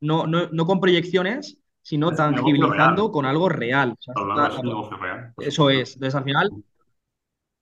no, 0.00 0.26
no, 0.26 0.48
no 0.50 0.66
con 0.66 0.80
proyecciones, 0.80 1.58
sino 1.80 2.10
Es 2.10 2.16
tangibilizando 2.16 3.12
con 3.12 3.26
algo 3.26 3.48
real. 3.48 3.92
O 3.92 3.96
sea, 4.00 4.14
es 4.48 4.62
negocio 4.62 4.96
real, 4.96 5.32
eso 5.38 5.70
es. 5.70 5.94
Entonces, 5.94 6.14
al 6.14 6.24
final, 6.24 6.50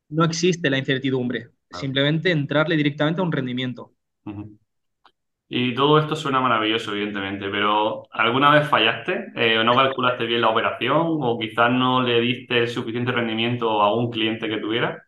no 0.09 0.25
existe 0.25 0.71
la 0.71 0.79
incertidumbre. 0.79 1.51
Claro. 1.69 1.81
Simplemente 1.81 2.31
entrarle 2.31 2.77
directamente 2.77 3.21
a 3.21 3.25
un 3.25 3.33
rendimiento. 3.33 3.93
Y 5.49 5.75
todo 5.75 5.99
esto 5.99 6.17
suena 6.17 6.41
maravilloso, 6.41 6.93
evidentemente, 6.93 7.49
pero 7.51 8.05
¿alguna 8.11 8.51
vez 8.51 8.69
fallaste? 8.69 9.33
Eh, 9.37 9.59
¿o 9.59 9.65
no 9.65 9.75
calculaste 9.75 10.25
bien 10.25 10.41
la 10.41 10.49
operación? 10.49 11.19
¿O 11.21 11.39
quizás 11.39 11.71
no 11.71 12.03
le 12.03 12.21
diste 12.21 12.61
el 12.61 12.69
suficiente 12.69 13.13
rendimiento 13.13 13.83
a 13.83 13.95
un 13.95 14.11
cliente 14.11 14.49
que 14.49 14.57
tuviera? 14.59 15.03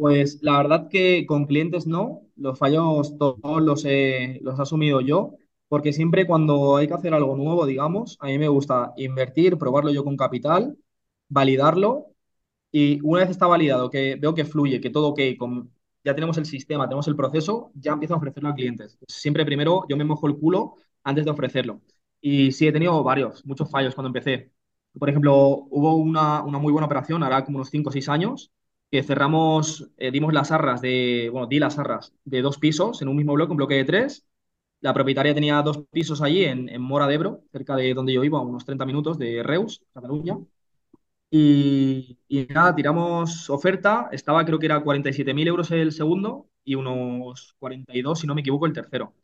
Pues 0.00 0.38
la 0.42 0.56
verdad 0.56 0.88
que 0.88 1.26
con 1.26 1.44
clientes 1.46 1.86
no, 1.86 2.22
los 2.36 2.58
fallos 2.58 3.18
todos 3.18 3.60
los 3.62 3.84
he, 3.84 4.38
los 4.42 4.58
he 4.58 4.62
asumido 4.62 5.02
yo, 5.02 5.34
porque 5.68 5.92
siempre 5.92 6.26
cuando 6.26 6.76
hay 6.76 6.88
que 6.88 6.94
hacer 6.94 7.12
algo 7.12 7.36
nuevo, 7.36 7.66
digamos, 7.66 8.16
a 8.20 8.26
mí 8.26 8.38
me 8.38 8.48
gusta 8.48 8.94
invertir, 8.96 9.58
probarlo 9.58 9.90
yo 9.92 10.02
con 10.02 10.16
capital, 10.16 10.78
validarlo 11.28 12.06
y 12.72 13.00
una 13.02 13.20
vez 13.22 13.30
está 13.30 13.46
validado, 13.46 13.90
que 13.90 14.16
veo 14.16 14.34
que 14.34 14.44
fluye, 14.46 14.80
que 14.80 14.90
todo 14.90 15.08
ok, 15.08 15.20
con, 15.38 15.72
ya 16.04 16.14
tenemos 16.14 16.38
el 16.38 16.46
sistema, 16.46 16.86
tenemos 16.88 17.08
el 17.08 17.16
proceso, 17.16 17.70
ya 17.74 17.92
empiezo 17.92 18.14
a 18.14 18.18
ofrecerlo 18.18 18.50
a 18.50 18.54
clientes. 18.54 18.98
Siempre 19.08 19.44
primero 19.46 19.84
yo 19.88 19.96
me 19.98 20.04
mojo 20.04 20.28
el 20.28 20.36
culo 20.38 20.76
antes 21.04 21.24
de 21.26 21.30
ofrecerlo. 21.32 21.82
Y 22.22 22.52
sí, 22.52 22.66
he 22.68 22.72
tenido 22.72 23.02
varios, 23.04 23.44
muchos 23.46 23.70
fallos 23.70 23.94
cuando 23.94 24.08
empecé. 24.08 24.52
Por 24.98 25.08
ejemplo, 25.10 25.34
hubo 25.70 25.96
una, 25.96 26.42
una 26.42 26.58
muy 26.58 26.72
buena 26.72 26.86
operación, 26.86 27.22
ahora 27.22 27.44
como 27.44 27.58
unos 27.58 27.70
5 27.70 27.90
o 27.90 27.92
6 27.92 28.08
años, 28.08 28.50
que 28.90 29.02
cerramos, 29.02 29.90
eh, 29.98 30.10
dimos 30.10 30.32
las 30.32 30.50
arras 30.50 30.80
de, 30.80 31.28
bueno, 31.32 31.46
di 31.46 31.58
las 31.58 31.78
arras 31.78 32.12
de 32.24 32.42
dos 32.42 32.58
pisos 32.58 33.02
en 33.02 33.08
un 33.08 33.16
mismo 33.16 33.34
bloque, 33.34 33.52
un 33.52 33.56
bloque 33.58 33.74
de 33.76 33.84
tres. 33.84 34.26
La 34.80 34.94
propietaria 34.94 35.34
tenía 35.34 35.62
dos 35.62 35.84
pisos 35.92 36.22
allí 36.22 36.44
en, 36.44 36.68
en 36.68 36.82
Mora 36.82 37.06
de 37.06 37.14
Ebro, 37.14 37.44
cerca 37.52 37.76
de 37.76 37.94
donde 37.94 38.12
yo 38.14 38.20
vivo, 38.22 38.38
a 38.38 38.42
unos 38.42 38.64
30 38.64 38.86
minutos 38.86 39.18
de 39.18 39.42
Reus, 39.42 39.82
Cataluña. 39.94 40.38
Y, 41.32 42.18
y 42.28 42.46
nada, 42.46 42.74
tiramos 42.74 43.48
oferta, 43.50 44.08
estaba 44.12 44.44
creo 44.44 44.58
que 44.58 44.66
era 44.66 44.80
47.000 44.82 45.46
euros 45.48 45.70
el 45.70 45.92
segundo 45.92 46.48
y 46.64 46.74
unos 46.74 47.54
42, 47.58 48.20
si 48.20 48.26
no 48.26 48.34
me 48.34 48.40
equivoco, 48.40 48.66
el 48.66 48.72
tercero. 48.72 49.14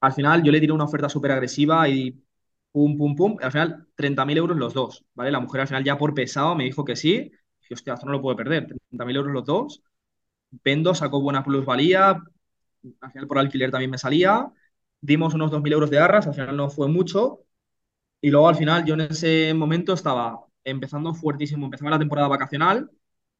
Al 0.00 0.12
final 0.12 0.42
yo 0.44 0.52
le 0.52 0.60
tiré 0.60 0.72
una 0.72 0.84
oferta 0.84 1.08
súper 1.08 1.32
agresiva 1.32 1.88
y 1.88 2.22
pum, 2.72 2.96
pum, 2.98 3.16
pum. 3.16 3.36
Al 3.42 3.52
final 3.52 3.88
30.000 3.96 4.38
euros 4.38 4.56
los 4.58 4.74
dos, 4.74 5.04
¿vale? 5.14 5.30
La 5.32 5.40
mujer 5.40 5.62
al 5.62 5.68
final 5.68 5.84
ya 5.84 5.98
por 5.98 6.14
pesado 6.14 6.54
me 6.56 6.64
dijo 6.64 6.84
que 6.84 6.96
sí. 6.96 7.32
Hostia, 7.74 7.94
esto 7.94 8.06
no 8.06 8.12
lo 8.12 8.22
puedo 8.22 8.36
perder. 8.36 8.66
30.000 8.66 9.16
euros 9.16 9.32
los 9.32 9.44
dos. 9.44 9.82
Vendo, 10.64 10.94
sacó 10.94 11.20
buena 11.20 11.44
plusvalía. 11.44 12.22
Al 13.00 13.12
final 13.12 13.28
por 13.28 13.38
alquiler 13.38 13.70
también 13.70 13.90
me 13.90 13.98
salía. 13.98 14.50
Dimos 15.00 15.34
unos 15.34 15.50
2.000 15.50 15.72
euros 15.72 15.90
de 15.90 15.98
arras, 15.98 16.26
al 16.26 16.34
final 16.34 16.56
no 16.56 16.70
fue 16.70 16.88
mucho. 16.88 17.40
Y 18.20 18.30
luego 18.30 18.48
al 18.48 18.56
final 18.56 18.84
yo 18.84 18.94
en 18.94 19.02
ese 19.02 19.54
momento 19.54 19.92
estaba 19.94 20.40
empezando 20.64 21.14
fuertísimo, 21.14 21.66
empezaba 21.66 21.90
la 21.92 21.98
temporada 21.98 22.28
vacacional. 22.28 22.90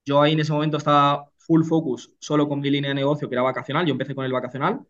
Yo 0.04 0.22
ahí 0.22 0.32
en 0.32 0.40
ese 0.40 0.52
momento 0.52 0.76
estaba 0.78 1.30
full 1.38 1.64
focus 1.64 2.12
solo 2.20 2.48
con 2.48 2.60
mi 2.60 2.70
línea 2.70 2.90
de 2.90 2.94
negocio 2.96 3.28
que 3.28 3.34
era 3.34 3.42
vacacional. 3.42 3.86
Yo 3.86 3.92
empecé 3.92 4.14
con 4.14 4.24
el 4.24 4.32
vacacional 4.32 4.80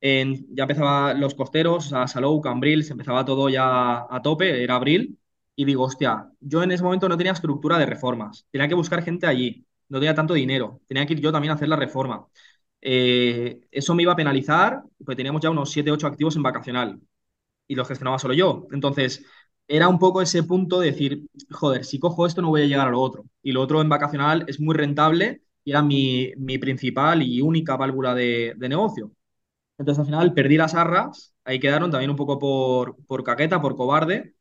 en, 0.00 0.46
ya 0.54 0.64
empezaba 0.64 1.14
los 1.14 1.34
costeros, 1.34 1.92
a 1.92 2.06
Salou, 2.08 2.40
Cambril, 2.40 2.84
se 2.84 2.92
empezaba 2.92 3.24
todo 3.24 3.48
ya 3.48 4.06
a 4.10 4.20
tope, 4.22 4.62
era 4.62 4.76
abril, 4.76 5.18
y 5.56 5.64
digo, 5.64 5.84
hostia, 5.84 6.28
yo 6.40 6.62
en 6.62 6.72
ese 6.72 6.82
momento 6.82 7.08
no 7.08 7.16
tenía 7.16 7.32
estructura 7.32 7.78
de 7.78 7.86
reformas, 7.86 8.46
tenía 8.50 8.68
que 8.68 8.74
buscar 8.74 9.02
gente 9.02 9.26
allí, 9.26 9.66
no 9.88 9.98
tenía 10.00 10.14
tanto 10.14 10.34
dinero, 10.34 10.80
tenía 10.88 11.06
que 11.06 11.12
ir 11.14 11.20
yo 11.20 11.32
también 11.32 11.52
a 11.52 11.54
hacer 11.54 11.68
la 11.68 11.76
reforma. 11.76 12.26
Eh, 12.80 13.60
eso 13.70 13.94
me 13.94 14.02
iba 14.02 14.12
a 14.12 14.16
penalizar, 14.16 14.82
pues 15.04 15.16
teníamos 15.16 15.42
ya 15.42 15.50
unos 15.50 15.70
7, 15.70 15.90
8 15.92 16.06
activos 16.06 16.36
en 16.36 16.42
vacacional 16.42 17.00
y 17.66 17.74
los 17.74 17.88
gestionaba 17.88 18.18
solo 18.18 18.34
yo. 18.34 18.66
Entonces, 18.72 19.24
era 19.68 19.88
un 19.88 19.98
poco 19.98 20.22
ese 20.22 20.42
punto 20.44 20.80
de 20.80 20.90
decir, 20.92 21.26
joder, 21.50 21.84
si 21.84 21.98
cojo 21.98 22.26
esto 22.26 22.42
no 22.42 22.48
voy 22.48 22.62
a 22.62 22.66
llegar 22.66 22.88
a 22.88 22.90
lo 22.90 23.00
otro. 23.00 23.24
Y 23.42 23.52
lo 23.52 23.62
otro 23.62 23.80
en 23.80 23.88
vacacional 23.88 24.44
es 24.48 24.60
muy 24.60 24.74
rentable 24.76 25.42
y 25.64 25.70
era 25.70 25.82
mi, 25.82 26.32
mi 26.36 26.58
principal 26.58 27.22
y 27.22 27.40
única 27.42 27.76
válvula 27.76 28.14
de, 28.14 28.54
de 28.56 28.68
negocio. 28.68 29.12
Entonces 29.78 30.00
al 30.00 30.06
final 30.06 30.34
perdí 30.34 30.56
las 30.56 30.74
arras, 30.74 31.34
ahí 31.44 31.58
quedaron 31.60 31.90
también 31.90 32.10
un 32.10 32.16
poco 32.16 32.38
por, 32.38 32.96
por 33.06 33.24
caqueta, 33.24 33.60
por 33.60 33.76
cobarde, 33.76 34.34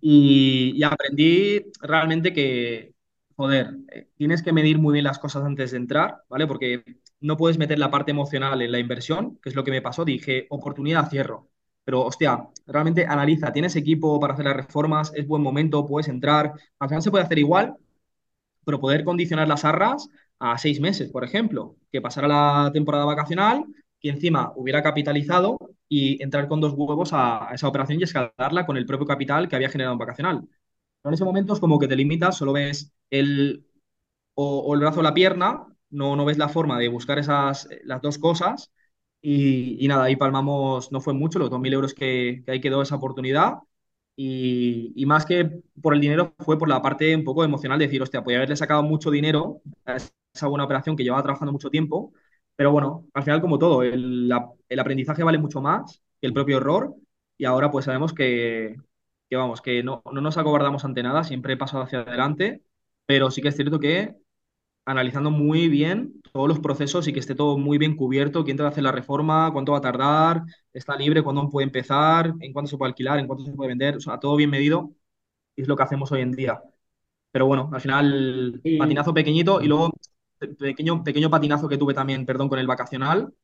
Y, 0.00 0.72
y 0.76 0.82
aprendí 0.82 1.62
realmente 1.80 2.32
que, 2.32 2.94
joder, 3.36 3.76
eh, 3.92 4.08
tienes 4.16 4.42
que 4.42 4.52
medir 4.52 4.78
muy 4.78 4.92
bien 4.94 5.04
las 5.04 5.18
cosas 5.18 5.44
antes 5.44 5.70
de 5.70 5.78
entrar, 5.78 6.22
¿vale? 6.28 6.46
Porque 6.46 6.84
no 7.20 7.36
puedes 7.36 7.58
meter 7.58 7.78
la 7.78 7.90
parte 7.90 8.10
emocional 8.10 8.60
en 8.60 8.72
la 8.72 8.78
inversión, 8.78 9.38
que 9.42 9.48
es 9.48 9.54
lo 9.54 9.64
que 9.64 9.70
me 9.70 9.82
pasó, 9.82 10.04
dije, 10.04 10.46
oportunidad, 10.50 11.08
cierro. 11.10 11.48
Pero, 11.84 12.02
hostia, 12.02 12.48
realmente 12.66 13.06
analiza, 13.06 13.52
¿tienes 13.52 13.76
equipo 13.76 14.18
para 14.20 14.34
hacer 14.34 14.46
las 14.46 14.56
reformas? 14.56 15.12
¿Es 15.14 15.26
buen 15.26 15.42
momento? 15.42 15.86
¿Puedes 15.86 16.08
entrar? 16.08 16.52
Al 16.78 16.88
final 16.88 17.02
se 17.02 17.10
puede 17.10 17.24
hacer 17.24 17.38
igual, 17.38 17.76
pero 18.64 18.80
poder 18.80 19.04
condicionar 19.04 19.48
las 19.48 19.64
arras 19.64 20.08
a 20.38 20.58
seis 20.58 20.80
meses, 20.80 21.10
por 21.10 21.24
ejemplo, 21.24 21.76
que 21.92 22.00
pasara 22.00 22.28
la 22.28 22.70
temporada 22.72 23.04
vacacional 23.04 23.64
y 24.04 24.10
encima 24.10 24.52
hubiera 24.56 24.82
capitalizado 24.82 25.58
y 25.88 26.22
entrar 26.22 26.46
con 26.46 26.60
dos 26.60 26.74
huevos 26.76 27.10
a, 27.14 27.48
esa 27.54 27.68
operación 27.68 27.98
y 28.00 28.02
escalarla 28.04 28.66
con 28.66 28.76
el 28.76 28.84
propio 28.84 29.06
capital 29.06 29.48
que 29.48 29.56
había 29.56 29.70
generado 29.70 29.94
en 29.94 29.98
vacacional. 29.98 30.42
Pero 30.42 31.10
en 31.10 31.14
ese 31.14 31.24
momento 31.24 31.54
es 31.54 31.60
como 31.60 31.78
que 31.78 31.88
te 31.88 31.96
limitas, 31.96 32.36
solo 32.36 32.52
ves 32.52 32.92
el, 33.08 33.66
o, 34.34 34.74
el 34.74 34.80
brazo 34.80 35.00
o 35.00 35.02
la 35.02 35.14
pierna, 35.14 35.66
no, 35.90 36.16
no 36.16 36.24
ves 36.26 36.38
la 36.38 36.50
forma 36.50 36.78
de 36.78 36.88
buscar 36.88 37.18
esas, 37.18 37.66
las 37.84 38.02
dos 38.02 38.18
cosas 38.18 38.70
y, 39.22 39.82
y 39.84 39.88
nada, 39.88 40.04
ahí 40.04 40.16
palmamos, 40.16 40.92
no 40.92 41.00
fue 41.00 41.14
mucho, 41.14 41.38
los 41.38 41.50
2.000 41.50 41.72
euros 41.72 41.94
que, 41.94 42.42
que 42.44 42.52
ahí 42.52 42.60
quedó 42.60 42.82
esa 42.82 42.96
oportunidad 42.96 43.54
y, 44.16 44.92
y, 44.96 45.06
más 45.06 45.26
que 45.26 45.62
por 45.82 45.94
el 45.94 46.00
dinero, 46.00 46.34
fue 46.40 46.58
por 46.58 46.68
la 46.68 46.82
parte 46.82 47.16
un 47.16 47.24
poco 47.24 47.42
emocional 47.44 47.78
de 47.78 47.86
decir, 47.86 48.02
hostia, 48.02 48.22
podía 48.22 48.38
haberle 48.38 48.56
sacado 48.56 48.82
mucho 48.82 49.10
dinero 49.10 49.62
a 49.86 49.96
esa 49.96 50.46
buena 50.48 50.64
operación 50.64 50.94
que 50.96 51.04
llevaba 51.04 51.22
trabajando 51.22 51.52
mucho 51.52 51.70
tiempo, 51.70 52.12
pero 52.56 52.70
bueno, 52.72 53.06
al 53.14 53.22
final 53.24 53.40
como 53.40 53.58
todo, 53.58 53.82
el, 53.82 54.30
el 54.68 54.78
aprendizaje 54.80 55.22
vale 55.24 55.38
mucho 55.38 55.60
más 55.60 56.02
que 56.20 56.26
el 56.28 56.32
propio 56.32 56.58
error 56.58 56.94
y 57.36 57.44
ahora 57.46 57.70
pues 57.70 57.84
sabemos 57.86 58.12
que, 58.14 58.76
que 59.28 59.36
vamos, 59.36 59.60
que 59.62 59.82
no, 59.82 60.02
no 60.12 60.20
nos 60.20 60.38
acobardamos 60.38 60.84
ante 60.84 61.02
nada, 61.02 61.24
siempre 61.24 61.54
he 61.54 61.56
pasado 61.56 61.82
hacia 61.82 62.00
adelante, 62.00 62.62
pero 63.06 63.30
sí 63.30 63.42
que 63.42 63.48
es 63.48 63.56
cierto 63.56 63.80
que 63.80 64.14
analizando 64.86 65.30
muy 65.30 65.68
bien 65.68 66.20
todos 66.32 66.48
los 66.48 66.60
procesos 66.60 67.08
y 67.08 67.12
que 67.12 67.20
esté 67.20 67.34
todo 67.34 67.56
muy 67.58 67.78
bien 67.78 67.96
cubierto, 67.96 68.44
quién 68.44 68.56
te 68.56 68.62
va 68.62 68.68
a 68.68 68.72
hacer 68.72 68.84
la 68.84 68.92
reforma, 68.92 69.50
cuánto 69.52 69.72
va 69.72 69.78
a 69.78 69.80
tardar, 69.80 70.42
está 70.72 70.96
libre, 70.96 71.22
cuándo 71.22 71.48
puede 71.50 71.66
empezar, 71.66 72.34
en 72.40 72.52
cuánto 72.52 72.70
se 72.70 72.76
puede 72.78 72.90
alquilar, 72.90 73.18
en 73.18 73.26
cuánto 73.26 73.44
se 73.44 73.52
puede 73.52 73.68
vender, 73.68 73.96
o 73.96 74.00
sea, 74.00 74.18
todo 74.20 74.36
bien 74.36 74.50
medido 74.50 74.92
y 75.56 75.62
es 75.62 75.68
lo 75.68 75.76
que 75.76 75.82
hacemos 75.84 76.12
hoy 76.12 76.22
en 76.22 76.32
día. 76.32 76.62
Pero 77.32 77.46
bueno, 77.46 77.70
al 77.72 77.80
final, 77.80 78.64
patinazo 78.76 79.14
pequeñito 79.14 79.60
y 79.62 79.66
luego 79.68 79.92
pequeño, 80.58 81.04
pequeño 81.04 81.30
patinazo 81.30 81.68
que 81.68 81.78
tuve 81.78 81.94
también, 81.94 82.26
perdón, 82.26 82.48
con 82.48 82.58
el 82.58 82.66
vacacional. 82.66 83.34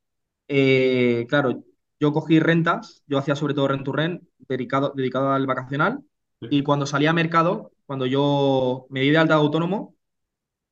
Eh, 0.48 1.26
claro, 1.28 1.64
yo 2.00 2.12
cogí 2.12 2.40
rentas, 2.40 3.02
yo 3.06 3.18
hacía 3.18 3.36
sobre 3.36 3.54
todo 3.54 3.68
rent 3.68 3.84
to 3.84 3.92
rent, 3.92 4.22
dedicado, 4.38 4.92
dedicado 4.96 5.32
al 5.32 5.46
vacacional, 5.46 6.00
y 6.40 6.62
cuando 6.62 6.86
salía 6.86 7.10
a 7.10 7.12
mercado, 7.14 7.72
cuando 7.86 8.06
yo 8.06 8.86
me 8.90 9.00
di 9.02 9.10
de 9.10 9.18
alta 9.18 9.34
de 9.34 9.40
autónomo, 9.40 9.96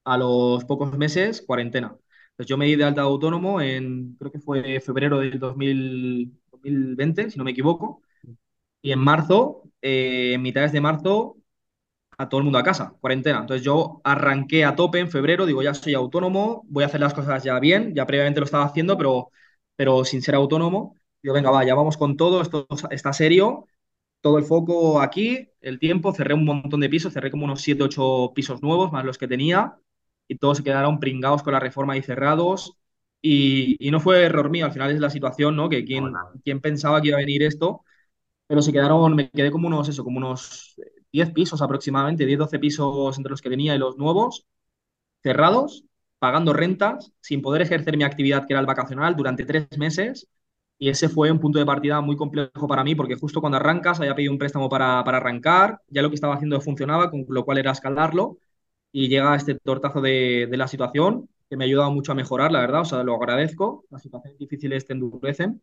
a 0.05 0.17
los 0.19 0.65
pocos 0.65 0.97
meses, 0.97 1.43
cuarentena. 1.43 1.97
Pues 2.37 2.49
yo 2.49 2.57
me 2.57 2.67
di 2.67 2.77
de 2.77 2.85
alta 2.85 3.03
de 3.03 3.09
autónomo 3.09 3.61
en, 3.61 4.17
creo 4.17 4.33
que 4.33 4.41
fue 4.41 4.81
febrero 4.81 5.19
del 5.21 5.39
2000 5.39 6.41
2020, 6.53 7.31
si 7.31 7.39
no 7.39 7.45
me 7.45 7.53
equivoco, 7.53 8.03
y 8.83 8.93
en 8.93 9.01
marzo, 9.01 9.65
eh, 9.83 10.33
en 10.35 10.43
mitades 10.43 10.73
de 10.73 10.83
marzo, 10.83 11.38
a 12.19 12.29
todo 12.29 12.39
el 12.41 12.45
mundo 12.45 12.59
a 12.59 12.63
casa, 12.65 12.95
cuarentena. 13.01 13.41
Entonces 13.41 13.65
yo 13.65 14.01
arranqué 14.05 14.65
a 14.65 14.77
tope 14.77 14.99
en 15.01 15.11
febrero, 15.11 15.47
digo, 15.47 15.63
ya 15.63 15.75
soy 15.75 15.95
autónomo, 15.95 16.65
voy 16.69 16.85
a 16.85 16.87
hacer 16.87 17.01
las 17.01 17.15
cosas 17.15 17.43
ya 17.45 17.59
bien, 17.61 17.95
ya 17.95 18.07
previamente 18.07 18.41
lo 18.41 18.45
estaba 18.47 18.65
haciendo, 18.65 18.99
pero, 18.99 19.31
pero 19.77 20.05
sin 20.05 20.23
ser 20.23 20.35
autónomo. 20.35 20.97
Digo, 21.23 21.35
venga, 21.35 21.51
va, 21.51 21.65
ya 21.65 21.75
vamos 21.75 21.97
con 21.97 22.17
todo, 22.17 22.43
esto 22.43 22.67
está 22.91 23.13
serio, 23.13 23.67
todo 24.21 24.39
el 24.39 24.45
foco 24.45 25.01
aquí, 25.01 25.49
el 25.61 25.79
tiempo, 25.79 26.13
cerré 26.15 26.35
un 26.35 26.45
montón 26.45 26.81
de 26.81 26.89
pisos, 26.89 27.13
cerré 27.13 27.31
como 27.31 27.45
unos 27.45 27.61
7 27.63 27.83
8 27.85 28.33
pisos 28.35 28.63
nuevos, 28.63 28.93
más 28.93 29.05
los 29.05 29.19
que 29.19 29.29
tenía, 29.29 29.77
y 30.29 30.37
todos 30.39 30.59
se 30.59 30.65
quedaron 30.65 31.01
pringados 31.01 31.43
con 31.43 31.53
la 31.55 31.61
reforma 31.61 31.97
y 31.97 32.03
cerrados. 32.03 32.75
Y, 33.23 33.77
y 33.87 33.91
no 33.91 34.01
fue 34.01 34.23
error 34.25 34.51
mío, 34.51 34.67
al 34.67 34.73
final 34.73 34.91
es 34.93 35.01
la 35.01 35.11
situación, 35.11 35.57
¿no? 35.57 35.69
Que 35.69 35.85
quien 36.45 36.61
pensaba 36.61 37.01
que 37.01 37.09
iba 37.09 37.17
a 37.17 37.21
venir 37.21 37.43
esto, 37.43 37.85
pero 38.47 38.63
se 38.63 38.73
quedaron, 38.73 39.15
me 39.17 39.31
quedé 39.31 39.51
como 39.51 39.69
unos, 39.69 39.89
eso, 39.89 40.05
como 40.05 40.19
unos 40.19 40.77
10 41.13 41.33
pisos 41.33 41.63
aproximadamente, 41.63 42.27
10 42.27 42.39
12 42.39 42.59
pisos 42.59 43.17
entre 43.17 43.31
los 43.31 43.43
que 43.43 43.51
tenía 43.51 43.75
y 43.75 43.79
los 43.79 43.97
nuevos, 43.99 44.47
cerrados, 45.23 45.85
pagando 46.19 46.53
rentas, 46.53 47.13
sin 47.21 47.43
poder 47.43 47.63
ejercer 47.63 47.97
mi 47.97 48.05
actividad 48.05 48.47
que 48.47 48.55
era 48.55 48.61
el 48.61 48.67
vacacional 48.67 49.17
durante 49.17 49.45
tres 49.45 49.67
meses. 49.79 50.29
Y 50.79 50.91
ese 50.91 51.09
fue 51.09 51.31
un 51.33 51.41
punto 51.41 51.59
de 51.59 51.67
partida 51.67 52.01
muy 52.01 52.17
complejo 52.17 52.69
para 52.69 52.85
mí, 52.85 52.95
porque 52.95 53.17
justo 53.17 53.41
cuando 53.41 53.57
arrancas, 53.59 53.99
había 54.01 54.15
pedido 54.15 54.33
un 54.33 54.39
préstamo 54.39 54.69
para, 54.69 55.03
para 55.05 55.19
arrancar, 55.19 55.81
ya 55.89 56.03
lo 56.03 56.09
que 56.09 56.15
estaba 56.15 56.35
haciendo 56.35 56.61
funcionaba, 56.61 57.11
con 57.11 57.27
lo 57.29 57.45
cual 57.45 57.59
era 57.59 57.73
escalarlo, 57.73 58.39
y 58.93 59.09
llega 59.09 59.35
este 59.37 59.55
tortazo 59.57 60.01
de, 60.01 60.47
de 60.51 60.57
la 60.57 60.69
situación, 60.69 61.29
que 61.51 61.57
me 61.57 61.65
ha 61.65 61.67
ayudado 61.67 61.91
mucho 61.91 62.13
a 62.13 62.15
mejorar, 62.15 62.53
la 62.53 62.61
verdad, 62.61 62.83
o 62.83 62.85
sea, 62.85 63.03
lo 63.03 63.15
agradezco, 63.17 63.85
las 63.91 64.03
situaciones 64.03 64.39
difíciles 64.39 64.87
te 64.87 64.93
endurecen, 64.93 65.63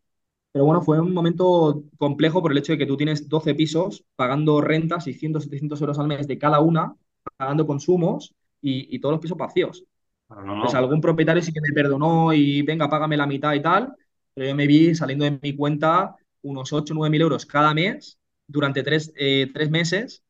pero 0.56 0.66
bueno, 0.66 0.82
fue 0.84 1.00
un 1.02 1.14
momento 1.14 1.84
complejo 1.98 2.42
por 2.42 2.52
el 2.54 2.60
hecho 2.60 2.74
de 2.74 2.78
que 2.80 2.86
tú 2.86 2.98
tienes 2.98 3.28
12 3.30 3.56
pisos 3.56 4.06
pagando 4.16 4.62
rentas, 4.62 5.04
600, 5.06 5.44
700 5.44 5.82
euros 5.82 6.00
al 6.00 6.08
mes 6.08 6.28
de 6.28 6.38
cada 6.40 6.62
una, 6.62 6.96
pagando 7.38 7.68
consumos 7.68 8.34
y, 8.62 8.96
y 8.96 9.00
todos 9.00 9.14
los 9.14 9.22
pisos 9.22 9.38
vacíos. 9.38 9.84
pero 10.28 10.44
no, 10.44 10.56
Pues 10.60 10.74
no. 10.74 10.76
algún 10.76 11.02
propietario 11.02 11.44
sí 11.44 11.54
que 11.54 11.62
me 11.62 11.74
perdonó 11.74 12.34
y 12.34 12.62
venga, 12.64 12.90
págame 12.90 13.18
la 13.18 13.28
mitad 13.28 13.54
y 13.54 13.62
tal, 13.62 13.94
pero 14.34 14.48
yo 14.50 14.56
me 14.56 14.68
vi 14.68 14.96
saliendo 14.96 15.26
de 15.26 15.40
mi 15.42 15.56
cuenta 15.56 16.16
unos 16.44 16.74
8 16.74 16.94
o 16.94 16.98
9 16.98 17.12
mil 17.12 17.22
euros 17.22 17.46
cada 17.46 17.74
mes 17.74 18.20
durante 18.48 18.84
tres, 18.84 19.12
eh, 19.18 19.50
tres 19.54 19.70
meses 19.70 20.24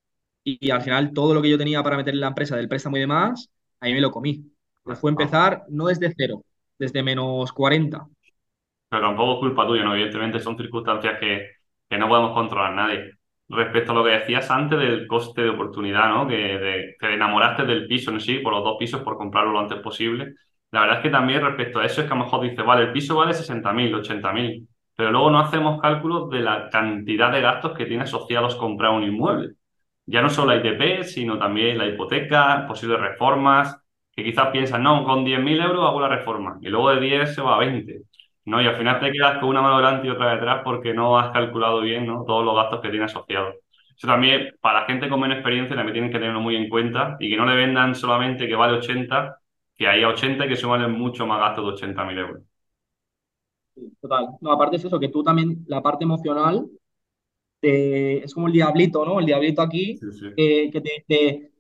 y, 0.44 0.58
y 0.66 0.72
al 0.72 0.82
final 0.82 1.14
todo 1.14 1.34
lo 1.34 1.42
que 1.42 1.50
yo 1.50 1.58
tenía 1.58 1.84
para 1.84 1.98
meter 1.98 2.14
en 2.14 2.20
la 2.22 2.28
empresa 2.28 2.56
del 2.58 2.68
préstamo 2.70 2.98
y 2.98 3.02
demás, 3.02 3.50
ahí 3.80 3.94
me 3.94 4.02
lo 4.02 4.12
comí. 4.12 4.52
Entonces 4.80 5.02
fue 5.02 5.12
no. 5.18 5.26
empezar 5.26 5.66
no 5.70 5.88
desde 5.88 6.14
cero, 6.18 6.44
desde 6.78 7.04
menos 7.04 7.52
40. 7.54 8.08
Pero 8.96 9.08
tampoco 9.08 9.34
es 9.34 9.40
culpa 9.40 9.68
tuya, 9.68 9.84
¿no? 9.84 9.94
Evidentemente 9.94 10.40
son 10.40 10.58
circunstancias 10.58 11.20
que, 11.20 11.50
que 11.90 11.98
no 11.98 12.08
podemos 12.08 12.34
controlar 12.34 12.74
nadie. 12.74 13.12
Respecto 13.48 13.92
a 13.92 13.96
lo 13.96 14.04
que 14.04 14.12
decías 14.12 14.50
antes 14.50 14.80
del 14.80 15.06
coste 15.08 15.42
de 15.44 15.50
oportunidad, 15.50 16.10
¿no? 16.10 16.28
Que 16.28 16.36
de- 16.36 16.96
te 17.00 17.14
enamoraste 17.14 17.66
del 17.66 17.88
piso 17.88 18.12
en 18.12 18.20
sí, 18.22 18.40
por 18.40 18.54
los 18.54 18.64
dos 18.64 18.78
pisos, 18.80 19.02
por 19.04 19.18
comprarlo 19.18 19.52
lo 19.52 19.60
antes 19.60 19.80
posible. 19.80 20.34
La 20.72 20.82
verdad 20.82 20.98
es 20.98 21.04
que 21.04 21.10
también 21.10 21.42
respecto 21.42 21.80
a 21.80 21.86
eso 21.86 22.02
es 22.02 22.08
que 22.08 22.14
a 22.14 22.18
lo 22.18 22.24
mejor 22.26 22.42
dices, 22.42 22.66
vale, 22.66 22.84
el 22.84 22.92
piso 22.94 23.16
vale 23.18 23.34
60.000, 23.34 23.94
80.000, 23.96 24.68
pero 24.96 25.12
luego 25.12 25.30
no 25.32 25.40
hacemos 25.40 25.80
cálculos 25.82 26.30
de 26.30 26.40
la 26.40 26.70
cantidad 26.70 27.32
de 27.32 27.42
gastos 27.42 27.74
que 27.78 27.86
tiene 27.86 28.04
asociados 28.04 28.56
comprar 28.56 28.92
un 28.92 29.04
inmueble. 29.04 29.54
Ya 30.08 30.22
no 30.22 30.30
solo 30.30 30.54
la 30.54 30.58
ITP, 30.58 31.04
sino 31.04 31.38
también 31.40 31.78
la 31.78 31.88
hipoteca, 31.88 32.66
posibles 32.68 33.00
reformas, 33.00 33.78
que 34.16 34.24
quizás 34.24 34.50
piensan, 34.52 34.84
no, 34.84 35.04
con 35.04 35.26
10.000 35.26 35.60
euros 35.62 35.88
hago 35.88 36.00
la 36.00 36.08
reforma, 36.10 36.58
y 36.62 36.70
luego 36.70 36.92
de 36.92 37.02
10 37.02 37.34
se 37.36 37.42
va 37.42 37.56
a 37.56 37.60
20. 37.60 38.04
¿No? 38.46 38.62
Y 38.62 38.68
al 38.68 38.78
final 38.78 39.00
te 39.00 39.12
quedas 39.12 39.40
con 39.40 39.50
una 39.50 39.62
mano 39.62 39.78
delante 39.78 40.08
y 40.08 40.10
otra 40.10 40.34
detrás 40.34 40.62
porque 40.64 40.94
no 40.94 41.18
has 41.18 41.32
calculado 41.32 41.82
bien, 41.82 42.06
¿no? 42.06 42.24
todos 42.26 42.46
los 42.46 42.56
gastos 42.56 42.82
que 42.82 42.90
tiene 42.90 43.06
asociados. 43.06 43.56
Eso 43.98 44.08
también, 44.08 44.56
para 44.60 44.82
la 44.82 44.86
gente 44.86 45.10
con 45.10 45.20
menos 45.20 45.38
experiencia, 45.38 45.76
también 45.76 45.94
tienen 45.94 46.12
que 46.12 46.20
tenerlo 46.20 46.42
muy 46.42 46.56
en 46.56 46.70
cuenta 46.70 47.16
y 47.20 47.30
que 47.30 47.38
no 47.38 47.46
le 47.46 47.56
vendan 47.56 47.96
solamente 47.96 48.48
que 48.48 48.56
vale 48.56 48.78
80, 48.78 49.40
que 49.76 49.88
hay 49.88 50.04
80 50.04 50.46
y 50.46 50.50
que 50.50 50.56
suman 50.56 50.92
mucho 50.92 51.26
más 51.26 51.40
gasto 51.40 51.62
de 51.62 51.70
80.000 51.70 52.18
euros. 52.18 52.42
Total. 54.02 54.28
No, 54.42 54.52
aparte 54.52 54.78
es 54.78 54.86
eso, 54.86 55.00
que 55.00 55.10
tú 55.10 55.24
también, 55.24 55.64
la 55.68 55.82
parte 55.82 56.04
emocional, 56.04 56.70
es 57.62 58.34
como 58.34 58.48
el 58.48 58.54
diablito, 58.54 59.06
¿no? 59.06 59.20
El 59.20 59.26
diablito 59.26 59.62
aquí, 59.62 60.00
que 60.36 60.72
te 60.72 61.04
dice, 61.08 61.52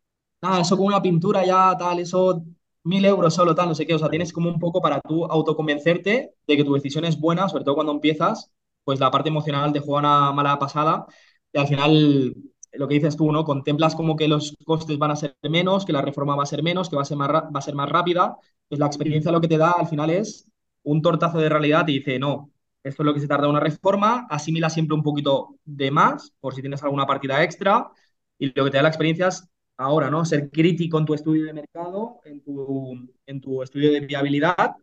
ah, 0.41 0.59
eso 0.61 0.77
con 0.77 0.88
una 0.88 1.01
pintura 1.01 1.45
ya, 1.45 1.75
tal, 1.77 1.99
eso 1.99 2.43
mil 2.86 3.05
euros 3.05 3.33
solo, 3.36 3.55
tal, 3.55 3.69
no 3.69 3.75
sé 3.75 3.86
qué. 3.88 3.95
O 3.95 3.99
sea, 3.99 4.09
tienes 4.09 4.33
como 4.33 4.49
un 4.49 4.59
poco 4.59 4.81
para 4.81 5.01
tú 5.01 5.25
autoconvencerte 5.25 6.33
de 6.47 6.57
que 6.57 6.63
tu 6.63 6.73
decisión 6.73 7.05
es 7.05 7.19
buena, 7.19 7.49
sobre 7.49 7.63
todo 7.65 7.75
cuando 7.75 7.93
empiezas, 7.93 8.51
pues 8.83 8.99
la 8.99 9.11
parte 9.11 9.29
emocional 9.29 9.73
te 9.73 9.79
juega 9.79 9.99
una 9.99 10.31
mala 10.33 10.59
pasada 10.59 11.05
y 11.53 11.59
al 11.59 11.67
final 11.67 12.36
lo 12.73 12.88
que 12.88 12.95
dices 12.95 13.15
tú, 13.15 13.31
¿no? 13.31 13.43
Contemplas 13.45 13.95
como 13.95 14.15
que 14.15 14.27
los 14.27 14.55
costes 14.65 14.97
van 14.97 15.11
a 15.11 15.15
ser 15.15 15.36
menos, 15.49 15.86
que 15.86 15.93
la 15.93 16.01
reforma 16.01 16.36
va 16.36 16.43
a 16.43 16.45
ser 16.45 16.61
menos, 16.63 16.89
que 16.89 16.95
va 16.95 17.03
a 17.03 17.05
ser 17.05 17.17
más, 17.17 17.29
va 17.31 17.49
a 17.53 17.61
ser 17.61 17.75
más 17.75 17.89
rápida. 17.89 18.36
Pues 18.67 18.79
la 18.79 18.88
experiencia 18.88 19.31
lo 19.31 19.41
que 19.41 19.47
te 19.47 19.57
da 19.57 19.71
al 19.71 19.88
final 19.88 20.09
es 20.09 20.47
un 20.83 21.01
tortazo 21.01 21.38
de 21.39 21.49
realidad 21.49 21.88
y 21.88 21.99
dice, 21.99 22.19
no, 22.19 22.51
esto 22.83 23.03
es 23.03 23.05
lo 23.05 23.13
que 23.13 23.19
se 23.21 23.27
tarda 23.27 23.47
una 23.47 23.59
reforma, 23.59 24.27
asimila 24.29 24.69
siempre 24.69 24.95
un 24.95 25.03
poquito 25.03 25.55
de 25.63 25.89
más 25.91 26.33
por 26.39 26.53
si 26.53 26.61
tienes 26.61 26.83
alguna 26.83 27.05
partida 27.07 27.43
extra 27.43 27.89
y 28.38 28.47
lo 28.53 28.65
que 28.65 28.71
te 28.71 28.77
da 28.77 28.83
la 28.83 28.89
experiencia 28.89 29.27
es 29.29 29.47
ahora, 29.78 30.09
¿no? 30.09 30.26
Ser 30.26 30.49
crítico 30.49 30.99
en 30.99 31.05
tu 31.05 31.13
estudio 31.13 31.45
de 31.45 31.53
mercado, 31.53 32.21
en 32.26 32.41
tu, 32.41 33.09
en 33.26 33.41
tu 33.41 33.63
estudio 33.63 33.91
de 33.91 34.01
viabilidad 34.01 34.76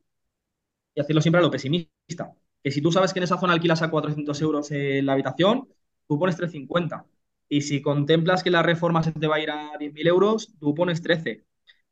y 0.95 1.01
hacerlo 1.01 1.23
siempre 1.23 1.41
a 1.41 1.43
lo 1.43 1.51
pesimista. 1.51 2.33
Que 2.63 2.71
si 2.71 2.81
tú 2.81 2.93
sabes 2.93 3.13
que 3.13 3.19
en 3.19 3.25
esa 3.25 3.39
zona 3.39 3.55
alquilas 3.55 3.83
a 3.83 3.91
400 3.91 4.41
euros 4.43 4.71
en 4.71 5.07
la 5.07 5.15
habitación, 5.15 5.69
tú 6.07 6.19
pones 6.19 6.37
350. 6.37 7.07
Y 7.49 7.63
si 7.63 7.83
contemplas 7.83 8.43
que 8.43 8.51
la 8.51 8.63
reforma 8.63 9.03
se 9.03 9.13
te 9.13 9.27
va 9.27 9.37
a 9.37 9.41
ir 9.41 9.51
a 9.51 9.73
10.000 9.79 10.07
euros, 10.07 10.55
tú 10.59 10.75
pones 10.75 11.03
13. 11.03 11.45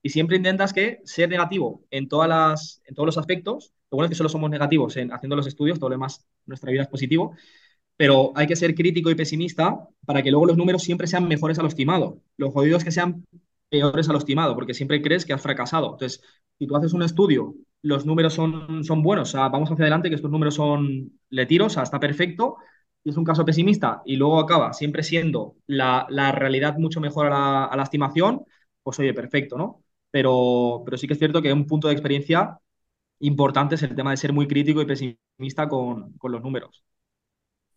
Y 0.03 0.11
siempre 0.11 0.37
intentas 0.37 0.73
que 0.73 1.01
ser 1.05 1.29
negativo 1.29 1.85
en, 1.91 2.09
todas 2.09 2.29
las, 2.29 2.83
en 2.87 2.95
todos 2.95 3.07
los 3.07 3.19
aspectos. 3.19 3.75
Lo 3.91 3.97
bueno 3.97 4.07
es 4.07 4.11
que 4.11 4.17
solo 4.17 4.29
somos 4.29 4.51
negativos 4.51 4.97
en 4.97 5.13
haciendo 5.13 5.37
los 5.37 5.47
estudios, 5.47 5.79
todo 5.79 5.91
lo 5.91 5.97
demás, 5.97 6.27
nuestra 6.47 6.71
vida 6.71 6.83
es 6.83 6.89
positivo 6.89 7.37
pero 8.01 8.33
hay 8.35 8.47
que 8.47 8.57
ser 8.57 8.75
crítico 8.75 9.11
y 9.11 9.15
pesimista 9.15 9.87
para 10.07 10.23
que 10.23 10.31
luego 10.31 10.47
los 10.47 10.57
números 10.57 10.83
siempre 10.83 11.07
sean 11.07 11.29
mejores 11.29 11.59
a 11.59 11.63
lo 11.63 11.69
estimado. 11.69 12.23
Lo 12.39 12.51
jodido 12.51 12.79
es 12.79 12.85
que 12.85 12.91
sean 12.93 13.27
peores 13.69 14.09
a 14.09 14.13
lo 14.13 14.19
estimado, 14.19 14.55
porque 14.55 14.73
siempre 14.73 15.03
crees 15.03 15.27
que 15.27 15.35
has 15.35 15.43
fracasado. 15.43 15.93
Entonces, 15.93 16.23
si 16.59 16.67
tú 16.67 16.77
haces 16.77 16.95
un 16.95 17.03
estudio, 17.03 17.55
los 17.83 18.07
números 18.07 18.33
son, 18.33 18.85
son 18.85 19.03
buenos, 19.03 19.35
vamos 19.35 19.71
hacia 19.71 19.83
adelante, 19.85 20.09
que 20.09 20.15
estos 20.15 20.31
números 20.31 20.55
son, 20.55 21.13
le 21.29 21.45
tiro, 21.45 21.67
o 21.67 21.69
sea, 21.69 21.83
está 21.83 22.01
perfecto, 22.01 22.57
y 23.05 23.11
es 23.11 23.19
un 23.19 23.25
caso 23.25 23.45
pesimista, 23.45 24.01
y 24.07 24.17
luego 24.17 24.41
acaba 24.41 24.73
siempre 24.73 25.03
siendo 25.03 25.57
la, 25.67 26.07
la 26.09 26.33
realidad 26.33 26.79
mucho 26.79 27.01
mejor 27.03 27.27
a 27.27 27.31
la, 27.31 27.65
a 27.67 27.77
la, 27.77 27.83
estimación, 27.83 28.45
pues 28.83 28.99
oye, 28.99 29.13
perfecto, 29.13 29.59
¿no? 29.59 29.85
Pero, 30.11 30.81
pero 30.87 30.97
sí 30.97 31.07
que 31.07 31.13
es 31.13 31.19
cierto 31.19 31.43
que 31.43 31.53
un 31.53 31.67
punto 31.67 31.89
de 31.89 31.93
experiencia 31.95 32.59
importante 33.21 33.77
es 33.77 33.83
el 33.83 33.95
tema 33.95 34.13
de 34.13 34.17
ser 34.19 34.33
muy 34.33 34.49
crítico 34.49 34.83
y 34.83 34.87
pesimista 34.87 35.69
con, 35.69 36.13
con 36.19 36.33
los 36.33 36.43
números. 36.43 36.83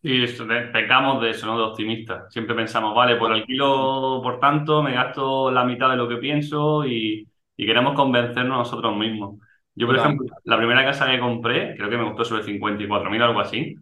Y 0.06 0.28
pecamos 0.74 1.22
de 1.22 1.30
eso, 1.30 1.48
¿no? 1.48 1.58
De 1.58 1.64
optimistas. 1.64 2.32
Siempre 2.32 2.54
pensamos, 2.54 2.94
vale, 2.94 3.16
por 3.16 3.32
alquilo, 3.32 4.20
por 4.22 4.38
tanto, 4.38 4.84
me 4.84 4.92
gasto 4.94 5.50
la 5.50 5.64
mitad 5.64 5.90
de 5.90 5.96
lo 5.96 6.10
que 6.10 6.18
pienso 6.18 6.86
y, 6.86 7.28
queremos 7.56 7.96
convencernos 7.96 8.58
nosotros 8.58 8.98
mismos. 8.98 9.40
Yo, 9.74 9.88
por 9.88 9.96
ejemplo, 9.96 10.28
la 10.44 10.58
primera 10.58 10.84
casa 10.84 11.10
que 11.10 11.20
compré, 11.20 11.76
creo 11.78 11.90
que 11.90 11.98
me 11.98 12.04
costó 12.04 12.26
sobre 12.26 12.44
54.000, 12.44 13.22
algo 13.22 13.40
así, 13.40 13.76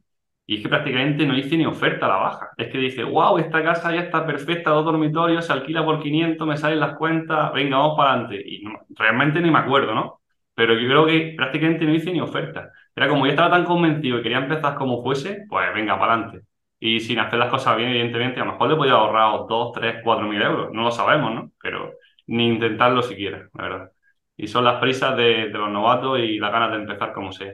y 0.45 0.57
es 0.57 0.61
que 0.61 0.69
prácticamente 0.69 1.25
no 1.25 1.35
hice 1.35 1.57
ni 1.57 1.65
oferta 1.65 2.05
a 2.05 2.09
la 2.09 2.15
baja. 2.17 2.49
Es 2.55 2.67
que 2.71 2.77
dije, 2.77 3.03
wow, 3.03 3.39
esta 3.39 3.63
casa 3.63 3.91
ya 3.91 4.01
está 4.01 4.23
perfecta, 4.25 4.69
dos 4.69 4.85
dormitorios, 4.85 5.45
se 5.47 5.53
alquila 5.53 5.83
por 5.83 6.01
500, 6.03 6.47
me 6.47 6.57
salen 6.57 6.79
las 6.79 6.97
cuentas, 6.97 7.51
venga, 7.53 7.77
vamos 7.77 7.97
para 7.97 8.11
adelante. 8.11 8.43
Y 8.45 8.63
realmente 8.95 9.41
ni 9.41 9.49
me 9.49 9.59
acuerdo, 9.59 9.95
¿no? 9.95 10.20
Pero 10.61 10.75
yo 10.75 10.87
creo 10.87 11.05
que 11.07 11.33
prácticamente 11.35 11.85
no 11.85 11.95
hice 11.95 12.11
ni 12.11 12.21
oferta. 12.21 12.71
Era 12.95 13.09
como 13.09 13.25
yo 13.25 13.31
estaba 13.31 13.49
tan 13.49 13.65
convencido 13.65 14.19
y 14.19 14.21
quería 14.21 14.37
empezar 14.37 14.75
como 14.75 15.01
fuese, 15.01 15.45
pues 15.49 15.73
venga, 15.73 15.97
para 15.97 16.13
adelante. 16.13 16.45
Y 16.79 16.99
sin 16.99 17.17
hacer 17.17 17.39
las 17.39 17.49
cosas 17.49 17.77
bien, 17.77 17.89
evidentemente, 17.89 18.39
a 18.39 18.45
lo 18.45 18.51
mejor 18.51 18.69
le 18.69 18.75
podía 18.75 18.93
ahorrar 18.93 19.47
2, 19.49 19.71
3, 19.73 19.95
4 20.03 20.27
mil 20.27 20.39
euros. 20.39 20.71
No 20.71 20.83
lo 20.83 20.91
sabemos, 20.91 21.33
¿no? 21.33 21.51
Pero 21.59 21.93
ni 22.27 22.47
intentarlo 22.47 23.01
siquiera, 23.01 23.49
la 23.55 23.63
verdad. 23.63 23.91
Y 24.37 24.45
son 24.45 24.63
las 24.63 24.79
prisas 24.79 25.17
de, 25.17 25.47
los 25.47 25.71
novatos 25.71 26.19
y 26.19 26.37
las 26.37 26.51
ganas 26.51 26.69
de 26.69 26.77
empezar 26.77 27.11
como 27.11 27.31
sea. 27.31 27.53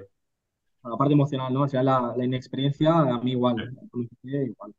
La 0.83 0.97
parte 0.97 1.13
emocional, 1.13 1.53
¿no? 1.53 1.61
O 1.61 1.67
sea, 1.69 1.83
la, 1.83 2.13
inexperiencia, 2.21 2.91
a 2.93 3.21
mí 3.21 3.31
igual. 3.31 3.71
igual. 4.21 4.73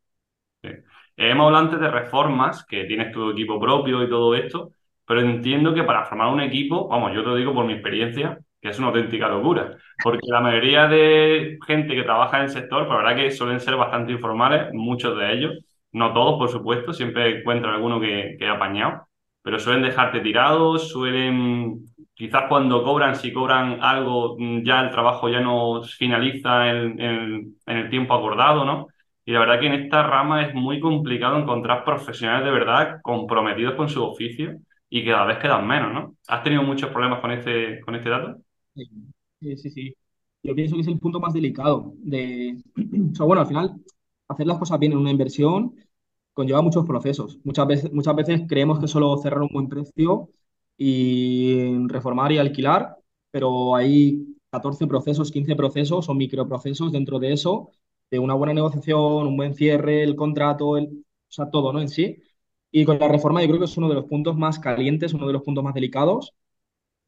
hemos 1.17 1.47
hablado 1.47 1.65
antes 1.65 1.81
de 1.81 1.91
reformas, 1.91 2.63
que 2.67 2.85
tienes 2.85 3.11
tu 3.11 3.31
equipo 3.31 3.59
propio 3.59 4.03
y 4.03 4.09
todo 4.11 4.35
esto, 4.35 4.73
pero 5.09 5.23
entiendo 5.23 5.73
que 5.75 5.85
para 5.85 6.05
formar 6.05 6.29
un 6.29 6.43
equipo, 6.43 6.87
vamos, 6.87 7.15
yo 7.15 7.23
te 7.23 7.31
lo 7.31 7.37
digo 7.37 7.55
por 7.55 7.65
mi 7.65 7.73
experiencia, 7.73 8.39
que 8.61 8.69
es 8.69 8.79
una 8.79 8.89
auténtica 8.89 9.27
locura, 9.29 9.77
porque 10.05 10.21
la 10.29 10.41
mayoría 10.43 10.87
de 10.87 11.59
gente 11.67 11.95
que 11.95 12.03
trabaja 12.03 12.37
en 12.37 12.45
el 12.45 12.51
sector, 12.51 12.87
pues 12.87 12.91
la 12.91 13.05
verdad 13.05 13.17
que 13.17 13.31
suelen 13.31 13.59
ser 13.59 13.77
bastante 13.77 14.13
informales, 14.13 14.73
muchos 14.75 15.17
de 15.19 15.33
ellos, 15.33 15.65
no 15.93 16.13
todos, 16.13 16.39
por 16.39 16.51
supuesto, 16.51 16.93
siempre 16.93 17.41
encuentran 17.41 17.75
alguno 17.75 17.99
que, 17.99 18.37
que 18.39 18.47
ha 18.47 18.53
apañado, 18.53 19.09
pero 19.43 19.59
suelen 19.59 19.83
dejarte 19.83 20.21
tirados, 20.21 20.91
suelen, 20.91 21.87
quizás 22.15 22.45
cuando 22.49 22.83
cobran, 22.85 23.17
si 23.17 23.33
cobran 23.33 23.79
algo, 23.83 24.37
ya 24.63 24.83
el 24.83 24.91
trabajo 24.91 25.31
ya 25.31 25.41
no 25.41 25.83
finaliza 25.85 26.69
en, 26.69 27.01
en 27.01 27.57
el 27.67 27.89
tiempo 27.89 28.13
acordado, 28.13 28.67
¿no? 28.67 28.89
Y 29.25 29.33
la 29.33 29.41
verdad 29.41 29.61
que 29.61 29.67
en 29.69 29.75
esta 29.75 30.03
rama 30.03 30.43
es 30.43 30.55
muy 30.55 30.81
complicado 30.81 31.39
encontrar 31.39 31.85
profesionales 31.85 32.45
de 32.45 32.51
verdad 32.51 33.01
comprometidos 33.03 33.75
con 33.75 33.89
su 33.89 34.03
oficio 34.05 34.59
y 34.91 35.05
cada 35.05 35.27
vez 35.27 35.39
quedan 35.39 35.67
menos, 35.67 35.93
¿no? 35.93 36.17
¿Has 36.29 36.43
tenido 36.43 36.63
muchos 36.63 36.91
problemas 36.91 37.21
con 37.21 37.31
este, 37.33 37.81
con 37.81 37.95
este 37.95 38.11
dato? 38.11 38.39
Sí, 39.41 39.57
sí, 39.57 39.71
sí. 39.71 39.95
Yo 40.43 40.55
pienso 40.55 40.75
que 40.77 40.83
es 40.83 40.89
el 40.89 40.99
punto 40.99 41.21
más 41.21 41.33
delicado 41.33 41.95
de, 41.99 42.63
bueno, 43.21 43.41
al 43.43 43.47
final, 43.47 43.75
hacer 44.29 44.47
las 44.47 44.59
cosas 44.59 44.79
bien 44.79 44.93
en 44.93 44.99
una 44.99 45.11
inversión 45.11 45.75
conlleva 46.33 46.63
muchos 46.63 46.87
procesos. 46.87 47.39
Muchas 47.45 47.67
veces, 47.67 47.93
muchas 47.93 48.17
veces 48.17 48.43
creemos 48.49 48.81
que 48.81 48.89
solo 48.89 49.17
cerrar 49.19 49.43
un 49.43 49.49
buen 49.53 49.69
precio 49.69 50.31
y 50.77 51.77
reformar 51.89 52.33
y 52.33 52.39
alquilar, 52.39 52.97
pero 53.31 53.75
hay 53.77 54.37
14 54.51 54.87
procesos, 54.87 55.31
15 55.33 55.57
procesos 55.57 56.09
o 56.09 56.15
microprocesos 56.15 56.93
dentro 56.93 57.19
de 57.19 57.33
eso, 57.33 57.71
de 58.11 58.19
una 58.21 58.35
buena 58.35 58.55
negociación, 58.55 59.27
un 59.27 59.37
buen 59.37 59.55
cierre, 59.55 60.03
el 60.05 60.17
contrato, 60.17 60.77
el, 60.77 60.87
o 60.87 61.31
sea, 61.33 61.51
todo, 61.51 61.73
¿no? 61.73 61.81
En 61.81 61.89
sí. 61.89 62.17
Y 62.71 62.85
con 62.85 62.99
la 62.99 63.09
reforma 63.09 63.41
yo 63.43 63.49
creo 63.49 63.59
que 63.61 63.65
es 63.67 63.77
uno 63.77 63.89
de 63.89 63.95
los 63.95 64.07
puntos 64.07 64.37
más 64.37 64.59
calientes, 64.59 65.15
uno 65.15 65.27
de 65.27 65.33
los 65.33 65.43
puntos 65.43 65.65
más 65.65 65.75
delicados, 65.75 66.35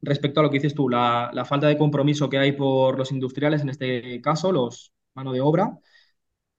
respecto 0.01 0.39
a 0.39 0.43
lo 0.43 0.49
que 0.49 0.57
dices 0.57 0.75
tú, 0.75 0.89
la, 0.89 1.31
falta 1.47 1.67
de 1.67 1.77
compromiso 1.77 2.29
que 2.29 2.37
hay 2.37 2.53
por 2.53 2.97
los 2.97 3.11
industriales, 3.11 3.61
en 3.61 3.69
este 3.69 4.21
caso, 4.21 4.51
los 4.51 4.93
mano 5.13 5.33
de 5.33 5.41
obra, 5.41 5.79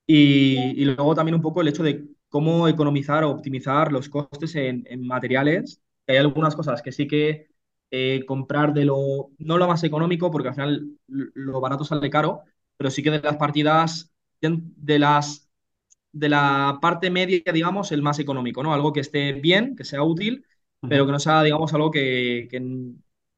y, 0.06 0.84
luego 0.84 1.14
también 1.14 1.34
un 1.36 1.42
poco 1.42 1.60
el 1.60 1.68
hecho 1.68 1.82
de 1.82 2.06
cómo 2.28 2.68
economizar 2.68 3.24
o 3.24 3.30
optimizar 3.30 3.92
los 3.92 4.08
costes 4.08 4.54
en, 4.56 4.84
materiales. 5.06 5.82
Hay 6.06 6.16
algunas 6.16 6.56
cosas 6.56 6.82
que 6.82 6.92
sí 6.92 7.06
que 7.06 7.48
eh, 7.90 8.24
comprar 8.26 8.74
de 8.74 8.84
lo, 8.84 9.30
no 9.38 9.58
lo 9.58 9.68
más 9.68 9.84
económico, 9.84 10.30
porque 10.30 10.48
al 10.48 10.54
final 10.54 10.98
lo 11.06 11.60
barato 11.60 11.84
sale 11.84 12.10
caro, 12.10 12.42
pero 12.76 12.90
sí 12.90 13.02
que 13.02 13.10
de 13.10 13.20
las 13.20 13.36
partidas, 13.36 14.12
de, 14.40 14.98
las, 14.98 15.48
de 16.12 16.28
la 16.28 16.78
parte 16.80 17.10
media, 17.10 17.40
digamos, 17.52 17.92
el 17.92 18.02
más 18.02 18.18
económico, 18.18 18.62
¿no? 18.62 18.74
Algo 18.74 18.92
que 18.92 19.00
esté 19.00 19.32
bien, 19.34 19.76
que 19.76 19.84
sea 19.84 20.02
útil, 20.02 20.44
pero 20.88 21.06
que 21.06 21.12
no 21.12 21.18
sea, 21.20 21.42
digamos, 21.42 21.72
algo 21.74 21.90
que, 21.90 22.48
que 22.50 22.60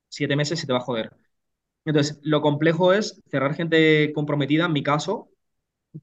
siete 0.09 0.37
meses 0.37 0.59
se 0.61 0.67
te 0.67 0.73
va 0.73 0.79
a 0.81 0.83
joder. 0.83 1.13
Entonces, 1.85 2.21
lo 2.23 2.41
complejo 2.43 2.93
es 2.93 3.23
cerrar 3.29 3.55
gente 3.55 4.13
comprometida, 4.15 4.67
en 4.67 4.73
mi 4.73 4.83
caso, 4.83 5.31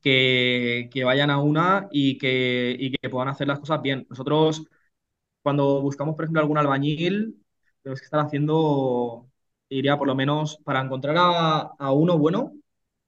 que, 0.01 0.89
vayan 1.05 1.29
a 1.29 1.39
una 1.39 1.87
y 1.91 2.17
que, 2.17 2.75
y 2.79 2.91
que 2.91 3.09
puedan 3.09 3.29
hacer 3.29 3.47
las 3.47 3.59
cosas 3.59 3.81
bien. 3.81 4.05
Nosotros, 4.09 4.65
cuando 5.43 5.81
buscamos, 5.81 6.15
por 6.15 6.25
ejemplo, 6.25 6.41
algún 6.41 6.57
albañil, 6.57 7.43
tenemos 7.83 7.99
que 8.01 8.05
estar 8.05 8.21
haciendo, 8.21 9.29
diría, 9.69 9.97
por 9.97 10.07
lo 10.07 10.15
menos, 10.15 10.57
para 10.63 10.81
encontrar 10.81 11.15
a, 11.19 11.91
uno 11.93 12.17
bueno, 12.17 12.53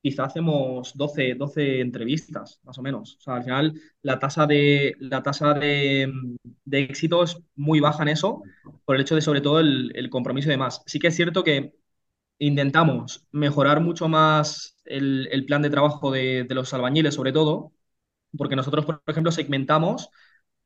quizá 0.03 0.25
hacemos 0.25 0.93
12, 0.95 1.35
12 1.35 1.79
entrevistas, 1.81 2.59
más 2.63 2.77
o 2.77 2.81
menos. 2.81 3.15
O 3.19 3.21
sea, 3.21 3.35
al 3.35 3.43
final 3.43 3.73
la 4.01 4.19
tasa 4.19 4.45
de, 4.45 4.95
la 4.99 5.23
tasa 5.23 5.53
de, 5.53 6.11
de 6.65 6.79
éxito 6.81 7.23
es 7.23 7.37
muy 7.55 7.79
baja 7.79 8.03
en 8.03 8.09
eso, 8.09 8.43
por 8.85 8.95
el 8.95 9.03
hecho 9.03 9.15
de 9.15 9.21
sobre 9.21 9.41
todo 9.41 9.59
el, 9.61 10.09
compromiso 10.09 10.49
y 10.49 10.51
demás. 10.51 10.83
Sí 10.85 10.99
que 10.99 11.07
es 11.07 11.15
cierto 11.15 11.43
que 11.43 11.73
intentamos 12.39 13.27
mejorar 13.31 13.81
mucho 13.81 14.09
más 14.09 14.75
el, 14.85 15.45
plan 15.47 15.61
de 15.61 15.69
trabajo 15.69 16.11
de, 16.11 16.45
los 16.49 16.73
albañiles, 16.73 17.15
sobre 17.15 17.31
todo, 17.31 17.73
porque 18.37 18.55
nosotros, 18.57 18.85
por 18.85 19.01
ejemplo, 19.07 19.31
segmentamos, 19.31 20.09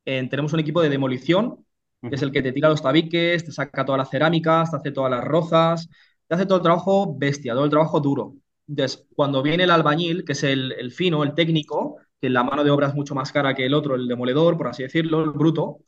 tenemos 0.04 0.52
un 0.52 0.60
equipo 0.60 0.82
de 0.82 0.88
demolición, 0.88 1.64
que 2.02 2.16
es 2.16 2.22
el 2.22 2.32
que 2.32 2.42
te 2.42 2.52
tira 2.52 2.68
los 2.68 2.82
tabiques, 2.82 3.44
te 3.44 3.52
saca 3.52 3.84
todas 3.84 3.98
las 3.98 4.10
cerámicas, 4.10 4.70
te 4.70 4.76
hace 4.78 4.92
todas 4.92 5.10
las 5.12 5.24
rozas, 5.24 5.88
te 6.26 6.34
hace 6.34 6.46
todo 6.46 6.56
el 6.58 6.62
trabajo 6.62 7.16
bestia, 7.16 7.54
todo 7.54 7.64
el 7.64 7.70
trabajo 7.70 8.00
duro. 8.00 8.34
Entonces, 8.68 9.06
cuando 9.14 9.42
viene 9.42 9.64
el 9.64 9.70
albañil, 9.70 10.24
que 10.24 10.32
es 10.32 10.42
el, 10.44 10.72
el 10.72 10.92
fino, 10.92 11.24
el 11.24 11.34
técnico, 11.34 11.96
que 12.20 12.28
la 12.28 12.44
mano 12.44 12.64
de 12.64 12.70
obra 12.70 12.88
es 12.88 12.94
mucho 12.94 13.14
más 13.14 13.32
cara 13.32 13.54
que 13.54 13.64
el 13.66 13.74
otro, 13.74 13.94
el 13.94 14.08
demoledor, 14.08 14.56
por 14.56 14.68
así 14.68 14.82
decirlo, 14.82 15.24
el 15.24 15.30
bruto, 15.30 15.80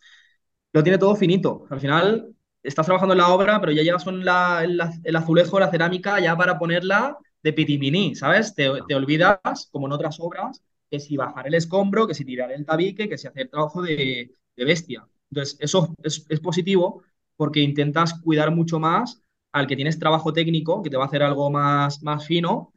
lo 0.73 0.83
tiene 0.83 0.99
todo 0.99 1.17
finito. 1.17 1.67
Al 1.71 1.81
final 1.81 2.35
estás 2.63 2.87
trabajando 2.87 3.15
en 3.15 3.19
la 3.19 3.29
obra, 3.29 3.61
pero 3.61 3.73
ya 3.73 3.83
llevas 3.83 4.05
con 4.05 4.25
la, 4.25 4.63
el, 4.65 4.81
el, 5.05 5.17
azulejo, 5.17 5.61
la 5.61 5.71
cerámica, 5.71 6.21
ya 6.21 6.37
para 6.37 6.59
ponerla 6.59 7.19
de 7.43 7.53
pitiminí, 7.53 8.15
¿sabes? 8.15 8.55
Te, 8.55 8.71
te, 8.87 8.95
olvidas, 8.95 9.69
como 9.73 9.87
en 9.87 9.93
otras 9.93 10.19
obras, 10.21 10.63
que 10.91 11.01
si 11.01 11.17
bajar 11.17 11.47
el 11.47 11.55
escombro, 11.55 12.07
que 12.07 12.15
si 12.15 12.25
tirar 12.25 12.53
el 12.53 12.67
tabique, 12.67 13.09
que 13.09 13.19
si 13.19 13.27
hacer 13.27 13.49
trabajo 13.49 13.83
de, 13.83 14.35
de 14.57 14.65
bestia. 14.65 15.07
Entonces, 15.31 15.57
eso 15.61 15.95
es, 16.03 16.27
es, 16.29 16.41
positivo 16.41 17.03
porque 17.37 17.61
intentas 17.61 18.21
cuidar 18.21 18.51
mucho 18.51 18.79
más 18.79 19.23
al 19.53 19.67
que 19.67 19.77
tienes 19.77 19.99
trabajo 19.99 20.33
técnico, 20.33 20.83
que 20.83 20.91
te 20.91 20.97
va 20.97 21.05
a 21.05 21.07
hacer 21.09 21.23
algo 21.23 21.51
más, 21.51 22.03
más 22.03 22.27
fino, 22.27 22.73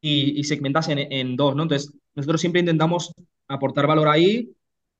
y, 0.00 0.38
y 0.40 0.44
segmentas 0.44 0.88
en, 0.88 0.98
en 1.12 1.36
dos, 1.36 1.56
¿no? 1.56 1.62
Entonces, 1.64 1.92
nosotros 2.14 2.40
siempre 2.40 2.60
intentamos 2.60 3.12
aportar 3.48 3.86
valor 3.86 4.08
ahí. 4.08 4.54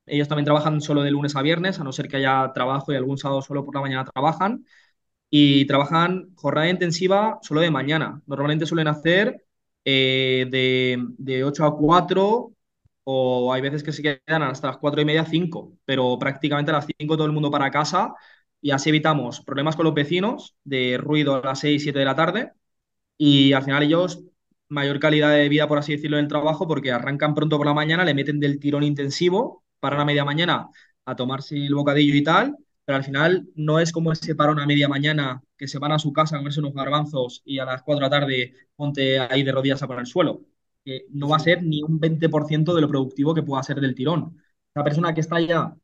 Ellos 0.05 0.27
también 0.27 0.45
trabajan 0.45 0.81
solo 0.81 1.01
de 1.03 1.11
lunes 1.11 1.35
a 1.35 1.41
viernes, 1.41 1.79
a 1.79 1.83
no 1.83 1.91
ser 1.91 2.07
que 2.07 2.17
haya 2.17 2.51
trabajo 2.53 2.91
y 2.93 2.95
algún 2.95 3.17
sábado 3.17 3.41
solo 3.41 3.65
por 3.65 3.75
la 3.75 3.81
mañana 3.81 4.05
trabajan. 4.05 4.65
Y 5.29 5.65
trabajan 5.67 6.29
jornada 6.35 6.69
intensiva 6.69 7.39
solo 7.41 7.61
de 7.61 7.71
mañana. 7.71 8.21
Normalmente 8.27 8.65
suelen 8.65 8.87
hacer 8.87 9.45
eh, 9.83 10.47
de, 10.49 11.03
de 11.17 11.43
8 11.43 11.65
a 11.65 11.75
4 11.77 12.53
o 13.03 13.53
hay 13.53 13.61
veces 13.61 13.83
que 13.83 13.91
se 13.91 14.01
quedan 14.01 14.43
hasta 14.43 14.67
las 14.67 14.77
4 14.77 15.01
y 15.01 15.05
media, 15.05 15.25
5, 15.25 15.73
pero 15.85 16.17
prácticamente 16.19 16.71
a 16.71 16.75
las 16.75 16.87
5 16.97 17.15
todo 17.17 17.27
el 17.27 17.33
mundo 17.33 17.51
para 17.51 17.69
casa 17.71 18.13
y 18.65 18.71
así 18.71 18.89
evitamos 18.89 19.41
problemas 19.41 19.75
con 19.75 19.85
los 19.85 19.93
vecinos 19.93 20.55
de 20.63 20.97
ruido 20.97 21.35
a 21.35 21.41
las 21.45 21.59
6, 21.59 21.83
7 21.83 21.99
de 21.99 22.05
la 22.05 22.15
tarde 22.15 22.53
y 23.17 23.53
al 23.53 23.63
final 23.63 23.83
ellos 23.83 24.23
mayor 24.69 24.99
calidad 24.99 25.31
de 25.31 25.49
vida, 25.49 25.67
por 25.67 25.77
así 25.77 25.91
decirlo, 25.95 26.17
en 26.17 26.23
el 26.23 26.29
trabajo, 26.29 26.67
porque 26.67 26.91
arrancan 26.91 27.35
pronto 27.35 27.57
por 27.57 27.67
la 27.67 27.75
mañana, 27.75 28.03
le 28.03 28.15
meten 28.15 28.39
del 28.39 28.59
tirón 28.59 28.81
intensivo, 28.81 29.63
para 29.79 29.97
la 29.97 30.05
media 30.05 30.25
mañana 30.25 30.69
a 31.05 31.15
tomarse 31.15 31.55
el 31.55 31.75
bocadillo 31.75 32.15
y 32.15 32.23
tal, 32.23 32.57
pero 32.85 32.97
al 32.97 33.03
final 33.03 33.47
no 33.55 33.79
es 33.79 33.91
como 33.91 34.11
ese 34.11 34.33
parón 34.33 34.59
a 34.59 34.65
media 34.65 34.89
mañana 34.89 35.43
que 35.55 35.67
se 35.67 35.77
van 35.77 35.91
a 35.91 35.99
su 35.99 36.11
casa 36.11 36.35
a 36.35 36.39
comerse 36.39 36.59
unos 36.59 36.73
garbanzos 36.73 37.43
y 37.45 37.59
a 37.59 37.65
las 37.65 37.83
4 37.83 37.99
de 37.99 38.09
la 38.09 38.19
tarde 38.19 38.53
ponte 38.75 39.19
ahí 39.19 39.43
de 39.43 39.51
rodillas 39.51 39.83
a 39.83 39.87
poner 39.87 40.01
el 40.01 40.07
suelo. 40.07 40.41
Que 40.83 41.05
no 41.11 41.29
va 41.29 41.35
a 41.37 41.39
ser 41.39 41.61
ni 41.63 41.83
un 41.83 41.99
20% 41.99 42.73
de 42.73 42.81
lo 42.81 42.87
productivo 42.87 43.35
que 43.35 43.43
pueda 43.43 43.61
ser 43.61 43.79
del 43.79 43.93
tirón. 43.93 44.41
La 44.73 44.83
persona 44.83 45.13
que 45.13 45.21
está 45.21 45.39
ya 45.39 45.75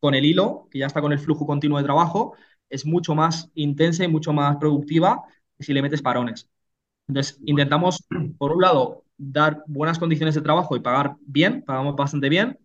con 0.00 0.14
el 0.14 0.24
hilo, 0.24 0.68
que 0.70 0.78
ya 0.80 0.86
está 0.86 1.00
con 1.00 1.12
el 1.12 1.18
flujo 1.18 1.46
continuo 1.46 1.78
de 1.78 1.84
trabajo, 1.84 2.34
es 2.68 2.86
mucho 2.86 3.14
más 3.14 3.50
intensa 3.54 4.04
y 4.04 4.08
mucho 4.08 4.32
más 4.32 4.56
productiva 4.56 5.22
que 5.58 5.64
si 5.64 5.72
le 5.74 5.82
metes 5.82 6.02
parones. 6.02 6.48
Entonces, 7.08 7.40
intentamos, 7.46 8.04
por 8.38 8.52
un 8.52 8.62
lado, 8.62 9.04
dar 9.18 9.64
buenas 9.66 9.98
condiciones 9.98 10.34
de 10.34 10.42
trabajo 10.42 10.76
y 10.76 10.80
pagar 10.80 11.16
bien, 11.22 11.62
pagamos 11.64 11.96
bastante 11.96 12.28
bien. 12.28 12.58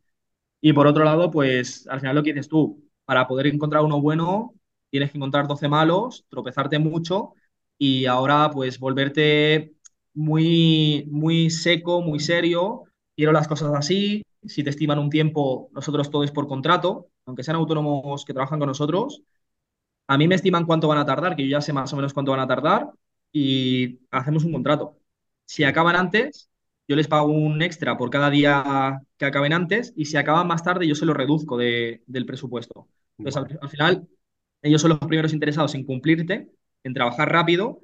Y 0.62 0.74
por 0.74 0.88
otro 0.88 1.04
lado, 1.04 1.32
pues 1.32 1.88
al 1.88 2.00
final 2.00 2.16
lo 2.16 2.24
que 2.24 2.34
dices 2.34 2.50
tú, 2.50 2.84
para 3.06 3.28
poder 3.28 3.48
encontrar 3.48 3.84
uno 3.84 4.02
bueno, 4.02 4.54
tienes 4.90 5.12
que 5.12 5.18
encontrar 5.18 5.48
12 5.48 5.68
malos, 5.68 6.26
tropezarte 6.30 6.80
mucho 6.80 7.34
y 7.78 8.06
ahora 8.06 8.50
pues 8.52 8.80
volverte 8.80 9.74
muy, 10.14 11.08
muy 11.12 11.50
seco, 11.50 12.02
muy 12.02 12.20
serio. 12.20 12.84
Quiero 13.16 13.32
las 13.32 13.48
cosas 13.48 13.74
así. 13.76 14.24
Si 14.48 14.64
te 14.64 14.70
estiman 14.70 15.00
un 15.00 15.10
tiempo, 15.10 15.70
nosotros 15.74 16.10
todo 16.12 16.24
es 16.24 16.32
por 16.32 16.48
contrato, 16.48 17.10
aunque 17.26 17.43
sean 17.43 17.58
autónomos 17.58 18.26
que 18.26 18.34
trabajan 18.34 18.60
con 18.60 18.68
nosotros. 18.68 19.22
A 20.08 20.18
mí 20.18 20.28
me 20.28 20.36
estiman 20.36 20.66
cuánto 20.66 20.88
van 20.88 21.00
a 21.00 21.06
tardar, 21.06 21.36
que 21.36 21.43
yo 21.43 21.50
ya 21.50 21.62
sé 21.62 21.74
más 21.74 21.91
o 21.93 21.96
menos 21.96 22.14
cuánto 22.14 22.32
van 22.32 22.41
a 22.41 22.48
tardar 22.48 22.89
y 23.32 24.00
hacemos 24.12 24.43
un 24.43 24.54
contrato. 24.54 24.98
Si 25.46 25.64
acaban 25.64 25.96
antes, 25.96 26.50
yo 26.88 26.96
les 26.96 27.08
pago 27.08 27.28
un 27.28 27.62
extra 27.62 27.98
por 27.98 28.10
cada 28.10 28.30
día 28.30 29.02
que 29.18 29.26
acaben 29.26 29.54
antes 29.54 29.93
y 29.96 30.06
si 30.06 30.18
acaban 30.18 30.48
más 30.48 30.64
tarde, 30.64 30.88
yo 30.88 30.96
se 30.96 31.06
lo 31.06 31.14
reduzco 31.14 31.58
de, 31.58 32.04
del 32.08 32.26
presupuesto. 32.26 32.88
Entonces, 33.18 33.41
al, 33.41 33.60
al, 33.62 33.70
final, 33.70 34.08
ellos 34.62 34.82
son 34.82 34.89
los 34.89 35.00
primeros 35.00 35.34
interesados 35.34 35.76
en 35.76 35.86
cumplirte, 35.86 36.50
en 36.84 36.93
trabajar 36.93 37.32
rápido 37.32 37.82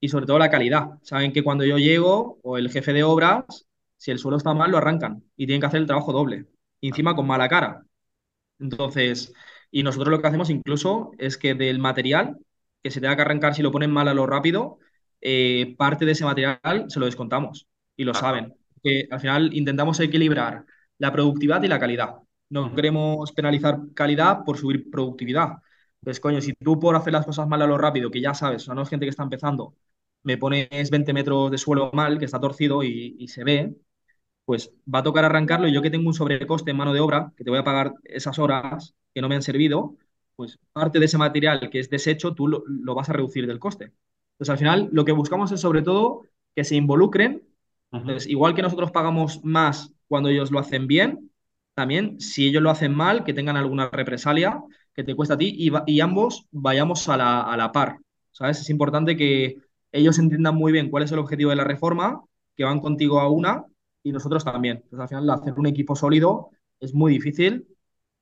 y 0.00 0.08
sobre 0.08 0.26
todo 0.26 0.38
la 0.38 0.50
calidad. 0.50 0.90
Saben 1.02 1.32
que 1.32 1.42
cuando 1.44 1.64
yo 1.64 1.78
llego 1.78 2.38
o 2.42 2.58
el 2.58 2.70
jefe 2.70 2.92
de 2.92 3.04
obras, 3.04 3.67
si 3.98 4.12
el 4.12 4.18
suelo 4.20 4.38
está 4.38 4.54
mal, 4.54 4.70
lo 4.72 4.78
arrancan 4.78 5.24
y 5.36 5.46
tienen 5.46 5.60
que 5.60 5.66
hacer 5.68 5.80
el 5.82 5.86
trabajo 5.88 6.12
doble. 6.12 6.46
Y 6.80 6.88
encima 6.88 7.16
con 7.16 7.26
mala 7.26 7.48
cara. 7.48 7.84
Entonces, 8.58 9.32
y 9.70 9.82
nosotros 9.82 10.10
lo 10.10 10.20
que 10.20 10.28
hacemos 10.28 10.50
incluso 10.50 11.12
es 11.18 11.36
que 11.38 11.54
del 11.54 11.78
material 11.78 12.38
que 12.82 12.90
se 12.90 13.00
tenga 13.00 13.16
que 13.16 13.22
arrancar 13.22 13.54
si 13.54 13.62
lo 13.62 13.72
ponen 13.72 13.90
mal 13.90 14.08
a 14.08 14.14
lo 14.14 14.26
rápido, 14.26 14.78
eh, 15.20 15.74
parte 15.78 16.04
de 16.04 16.12
ese 16.12 16.24
material 16.24 16.60
se 16.88 17.00
lo 17.00 17.06
descontamos 17.06 17.66
y 17.96 18.04
lo 18.04 18.14
saben. 18.14 18.54
Que 18.82 19.08
al 19.10 19.20
final 19.20 19.54
intentamos 19.54 19.98
equilibrar 20.00 20.64
la 20.98 21.12
productividad 21.12 21.62
y 21.62 21.68
la 21.68 21.78
calidad. 21.80 22.16
No 22.50 22.74
queremos 22.74 23.32
penalizar 23.32 23.78
calidad 23.94 24.44
por 24.44 24.56
subir 24.58 24.90
productividad. 24.90 25.56
Pues 26.00 26.20
coño, 26.20 26.40
si 26.40 26.52
tú 26.54 26.78
por 26.78 26.94
hacer 26.96 27.12
las 27.12 27.26
cosas 27.26 27.48
mal 27.48 27.60
a 27.62 27.66
lo 27.66 27.76
rápido, 27.78 28.10
que 28.10 28.20
ya 28.20 28.32
sabes, 28.34 28.62
o 28.62 28.64
sea, 28.66 28.74
no 28.74 28.82
es 28.82 28.88
gente 28.88 29.04
que 29.06 29.10
está 29.10 29.24
empezando, 29.24 29.74
me 30.22 30.38
pones 30.38 30.90
20 30.90 31.12
metros 31.12 31.50
de 31.50 31.58
suelo 31.58 31.90
mal, 31.92 32.18
que 32.18 32.24
está 32.24 32.40
torcido 32.40 32.82
y, 32.84 33.16
y 33.18 33.28
se 33.28 33.44
ve, 33.44 33.74
pues 34.48 34.72
va 34.92 35.00
a 35.00 35.02
tocar 35.02 35.26
arrancarlo 35.26 35.68
y 35.68 35.74
yo 35.74 35.82
que 35.82 35.90
tengo 35.90 36.08
un 36.08 36.14
sobrecoste 36.14 36.70
en 36.70 36.78
mano 36.78 36.94
de 36.94 37.00
obra, 37.00 37.34
que 37.36 37.44
te 37.44 37.50
voy 37.50 37.58
a 37.58 37.64
pagar 37.64 37.92
esas 38.02 38.38
horas 38.38 38.94
que 39.12 39.20
no 39.20 39.28
me 39.28 39.34
han 39.34 39.42
servido, 39.42 39.98
pues 40.36 40.58
parte 40.72 40.98
de 40.98 41.04
ese 41.04 41.18
material 41.18 41.68
que 41.68 41.78
es 41.78 41.90
desecho 41.90 42.32
tú 42.32 42.48
lo, 42.48 42.64
lo, 42.66 42.94
vas 42.94 43.10
a 43.10 43.12
reducir 43.12 43.46
del 43.46 43.58
coste. 43.58 43.92
Entonces, 44.32 44.48
al 44.48 44.56
final, 44.56 44.88
lo 44.90 45.04
que 45.04 45.12
buscamos 45.12 45.52
es 45.52 45.60
sobre 45.60 45.82
todo 45.82 46.22
que 46.56 46.64
se 46.64 46.76
involucren. 46.76 47.42
Entonces, 47.92 48.26
igual 48.26 48.54
que 48.54 48.62
nosotros 48.62 48.90
pagamos 48.90 49.44
más 49.44 49.92
cuando 50.06 50.30
ellos 50.30 50.50
lo 50.50 50.60
hacen 50.60 50.86
bien, 50.86 51.30
también 51.74 52.18
si 52.18 52.46
ellos 52.46 52.62
lo 52.62 52.70
hacen 52.70 52.94
mal, 52.94 53.24
que 53.24 53.34
tengan 53.34 53.58
alguna 53.58 53.90
represalia 53.90 54.62
que 54.94 55.04
te 55.04 55.14
cuesta 55.14 55.34
a 55.34 55.38
ti 55.38 55.54
y, 55.58 55.70
y 55.86 56.00
ambos 56.00 56.46
vayamos 56.52 57.06
a 57.10 57.18
la, 57.18 57.42
a 57.42 57.54
la, 57.58 57.70
par. 57.70 57.98
¿Sabes? 58.32 58.62
Es 58.62 58.70
importante 58.70 59.14
que 59.14 59.58
ellos 59.92 60.18
entiendan 60.18 60.54
muy 60.54 60.72
bien 60.72 60.88
cuál 60.88 61.02
es 61.02 61.12
el 61.12 61.18
objetivo 61.18 61.50
de 61.50 61.56
la 61.56 61.64
reforma, 61.64 62.22
que 62.56 62.64
van 62.64 62.80
contigo 62.80 63.20
a 63.20 63.28
una 63.28 63.66
y 64.02 64.12
nosotros 64.12 64.44
también. 64.44 64.78
Entonces, 64.78 65.00
al 65.00 65.08
final, 65.08 65.30
hacer 65.30 65.54
un 65.54 65.66
equipo 65.66 65.96
sólido 65.96 66.50
es 66.80 66.94
muy 66.94 67.12
difícil. 67.12 67.66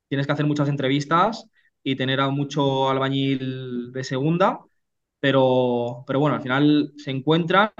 Tienes 0.08 0.26
que 0.26 0.32
hacer 0.32 0.46
muchas 0.46 0.68
entrevistas 0.68 1.48
y 1.82 1.96
tener 1.96 2.20
a 2.20 2.30
mucho 2.30 2.90
albañil 2.90 3.92
de 3.92 4.04
segunda, 4.04 4.60
pero, 5.20 6.04
pero 6.06 6.20
bueno, 6.20 6.36
al 6.36 6.42
final 6.42 6.92
se 6.96 7.10
encuentran 7.10 7.70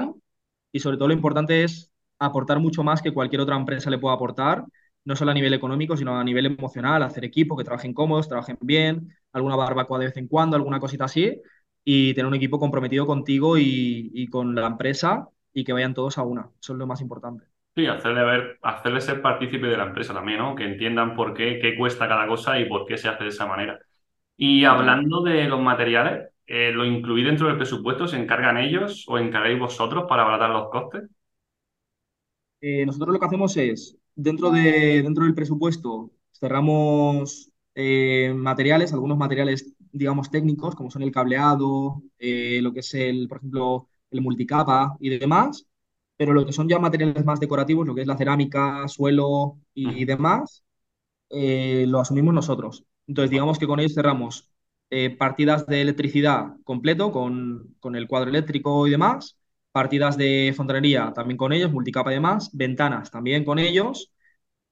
y 0.72 0.80
sobre 0.80 0.96
todo 0.96 1.08
lo 1.08 1.14
importante 1.14 1.64
es 1.64 1.90
aportar 2.18 2.60
mucho 2.60 2.82
más 2.82 3.02
que 3.02 3.12
cualquier 3.12 3.40
otra 3.40 3.56
empresa 3.56 3.90
le 3.90 3.98
pueda 3.98 4.14
aportar, 4.14 4.64
no 5.04 5.16
solo 5.16 5.30
a 5.30 5.34
nivel 5.34 5.54
económico, 5.54 5.96
sino 5.96 6.18
a 6.18 6.24
nivel 6.24 6.46
emocional, 6.46 7.02
hacer 7.02 7.24
equipo, 7.24 7.56
que 7.56 7.64
trabajen 7.64 7.94
cómodos, 7.94 8.28
trabajen 8.28 8.58
bien, 8.60 9.08
alguna 9.32 9.56
barbacoa 9.56 9.98
de 9.98 10.06
vez 10.06 10.16
en 10.16 10.28
cuando, 10.28 10.56
alguna 10.56 10.80
cosita 10.80 11.04
así, 11.04 11.40
y 11.84 12.14
tener 12.14 12.26
un 12.26 12.34
equipo 12.34 12.58
comprometido 12.58 13.06
contigo 13.06 13.58
y, 13.58 14.10
y 14.14 14.26
con 14.28 14.54
la 14.54 14.66
empresa 14.66 15.28
y 15.52 15.64
que 15.64 15.72
vayan 15.72 15.94
todos 15.94 16.18
a 16.18 16.22
una. 16.22 16.50
Eso 16.60 16.72
es 16.72 16.78
lo 16.78 16.86
más 16.86 17.00
importante. 17.00 17.44
Sí, 17.76 17.86
hacerle 17.86 18.24
ver, 18.24 18.58
hacerle 18.62 19.00
ser 19.02 19.20
partícipe 19.20 19.66
de 19.66 19.76
la 19.76 19.84
empresa 19.84 20.14
también, 20.14 20.38
¿no? 20.38 20.54
Que 20.54 20.64
entiendan 20.64 21.14
por 21.14 21.34
qué, 21.34 21.58
qué 21.60 21.76
cuesta 21.76 22.08
cada 22.08 22.26
cosa 22.26 22.58
y 22.58 22.64
por 22.66 22.86
qué 22.86 22.96
se 22.96 23.08
hace 23.08 23.24
de 23.24 23.28
esa 23.30 23.46
manera. 23.46 23.78
Y 24.36 24.64
hablando 24.64 25.22
de 25.22 25.44
los 25.46 25.60
materiales, 25.62 26.30
eh, 26.46 26.72
¿lo 26.72 26.84
incluí 26.86 27.24
dentro 27.24 27.48
del 27.48 27.56
presupuesto? 27.58 28.08
¿Se 28.08 28.16
encargan 28.18 28.58
ellos 28.58 29.04
o 29.08 29.18
encargáis 29.18 29.58
vosotros 29.58 30.06
para 30.08 30.22
abaratar 30.22 30.50
los 30.50 30.70
costes? 30.70 31.04
Eh, 32.60 32.86
nosotros 32.86 33.12
lo 33.12 33.20
que 33.20 33.26
hacemos 33.26 33.56
es, 33.56 33.96
dentro, 34.14 34.50
de, 34.50 35.02
dentro 35.02 35.24
del 35.24 35.34
presupuesto, 35.34 36.10
cerramos 36.32 37.50
eh, 37.74 38.32
materiales, 38.34 38.92
algunos 38.92 39.18
materiales, 39.18 39.74
digamos, 39.92 40.30
técnicos, 40.30 40.74
como 40.74 40.90
son 40.90 41.02
el 41.02 41.12
cableado, 41.12 42.02
lo 42.18 42.72
que 42.72 42.80
es 42.80 42.94
el, 42.94 43.28
por 43.28 43.38
ejemplo, 43.38 43.88
el 44.10 44.22
multicapa 44.22 44.96
y 45.00 45.10
demás, 45.18 45.66
pero 46.16 46.32
lo 46.32 46.46
que 46.46 46.52
son 46.52 46.68
ya 46.68 46.78
materiales 46.78 47.24
más 47.24 47.40
decorativos, 47.40 47.86
lo 47.86 47.94
que 47.94 48.02
es 48.02 48.06
la 48.06 48.16
cerámica, 48.16 48.88
suelo 48.88 49.58
y, 49.74 50.02
y 50.02 50.04
demás, 50.04 50.64
lo 51.30 52.00
asumimos 52.00 52.34
nosotros. 52.34 52.84
Entonces, 53.06 53.30
digamos 53.30 53.58
que 53.58 53.66
con 53.66 53.80
ellos 53.80 53.94
cerramos 53.94 54.50
eh, 54.90 55.10
partidas 55.16 55.66
de 55.66 55.80
electricidad 55.82 56.54
completo, 56.64 57.10
con, 57.12 57.74
con, 57.80 57.96
el 57.96 58.06
cuadro 58.06 58.30
eléctrico 58.30 58.86
y 58.86 58.90
demás, 58.90 59.36
partidas 59.72 60.16
de 60.16 60.52
fontanería 60.56 61.12
también 61.12 61.36
con 61.36 61.52
ellos, 61.52 61.72
multicapa 61.72 62.12
y 62.12 62.14
demás, 62.14 62.50
ventanas 62.52 63.10
también 63.10 63.44
con 63.44 63.58
ellos, 63.58 64.12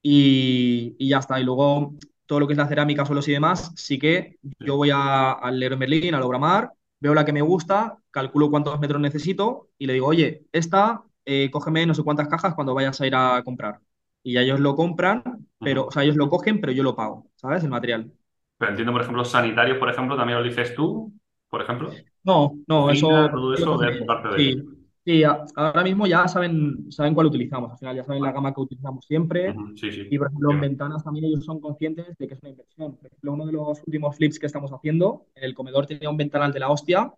y, 0.02 0.96
y, 0.98 1.08
ya 1.10 1.18
está. 1.18 1.40
Y 1.40 1.44
luego 1.44 1.94
todo 2.26 2.40
lo 2.40 2.46
que 2.46 2.54
es 2.54 2.58
la 2.58 2.68
cerámica, 2.68 3.04
suelos 3.06 3.28
y 3.28 3.32
demás, 3.32 3.72
sí 3.76 3.98
que 3.98 4.38
yo 4.60 4.76
voy 4.76 4.90
al 4.92 5.58
Leroy 5.58 5.78
Merlin, 5.78 6.14
al 6.14 6.22
Obramar, 6.22 6.72
veo 7.00 7.14
la 7.14 7.24
que 7.24 7.32
me 7.32 7.42
gusta, 7.42 7.98
calculo 8.10 8.50
cuántos 8.50 8.78
metros 8.80 9.00
necesito 9.00 9.70
y 9.78 9.86
le 9.86 9.94
digo, 9.94 10.06
oye, 10.06 10.46
esta, 10.52 11.04
eh, 11.24 11.50
cógeme 11.50 11.86
no 11.86 11.94
sé 11.94 12.02
cuántas 12.02 12.28
cajas 12.28 12.54
cuando 12.54 12.74
vayas 12.74 13.00
a 13.00 13.06
ir 13.06 13.14
a 13.14 13.42
comprar. 13.44 13.80
Y 14.22 14.34
ya 14.34 14.40
ellos 14.42 14.60
lo 14.60 14.74
compran, 14.76 15.22
pero, 15.60 15.86
o 15.86 15.90
sea, 15.90 16.02
ellos 16.02 16.16
lo 16.16 16.28
cogen, 16.30 16.60
pero 16.60 16.72
yo 16.72 16.82
lo 16.82 16.96
pago, 16.96 17.30
¿sabes? 17.36 17.62
El 17.64 17.70
material. 17.70 18.12
Pero 18.58 18.70
entiendo, 18.70 18.92
por 18.92 19.02
ejemplo, 19.02 19.24
sanitarios, 19.24 19.78
por 19.78 19.90
ejemplo, 19.90 20.16
también 20.16 20.38
lo 20.38 20.44
dices 20.44 20.74
tú, 20.74 21.12
por 21.48 21.62
ejemplo. 21.62 21.90
No, 22.22 22.58
no, 22.66 22.90
eso. 22.90 23.28
Todo 23.30 23.54
eso 23.54 23.78
de 23.78 24.04
parte 24.04 24.28
de 24.28 24.36
sí. 24.36 24.62
Sí, 25.06 25.22
ahora 25.54 25.82
mismo 25.82 26.06
ya 26.06 26.26
saben, 26.28 26.90
saben 26.90 27.12
cuál 27.14 27.26
utilizamos. 27.26 27.70
Al 27.72 27.78
final 27.78 27.96
ya 27.96 28.04
saben 28.04 28.22
la 28.22 28.32
gama 28.32 28.54
que 28.54 28.60
utilizamos 28.62 29.04
siempre. 29.04 29.50
Ujú, 29.50 29.76
Sí, 29.76 29.92
Y, 29.92 29.92
sí. 29.92 30.18
por 30.18 30.28
ejemplo, 30.28 30.50
en 30.52 30.60
ventanas 30.60 31.04
también 31.04 31.26
ellos 31.26 31.44
son 31.44 31.60
conscientes 31.60 32.16
de 32.16 32.26
que 32.26 32.34
es 32.34 32.40
una 32.42 32.50
inversión. 32.50 32.96
Por 32.96 33.06
ejemplo, 33.08 33.32
uno 33.34 33.44
de 33.46 33.52
los 33.52 33.82
últimos 33.86 34.16
flips 34.16 34.38
que 34.38 34.46
estamos 34.46 34.70
haciendo, 34.72 35.26
el 35.34 35.54
comedor 35.54 35.84
tenía 35.86 36.08
un 36.08 36.16
ventanal 36.16 36.52
de 36.54 36.60
la 36.60 36.70
hostia 36.70 37.12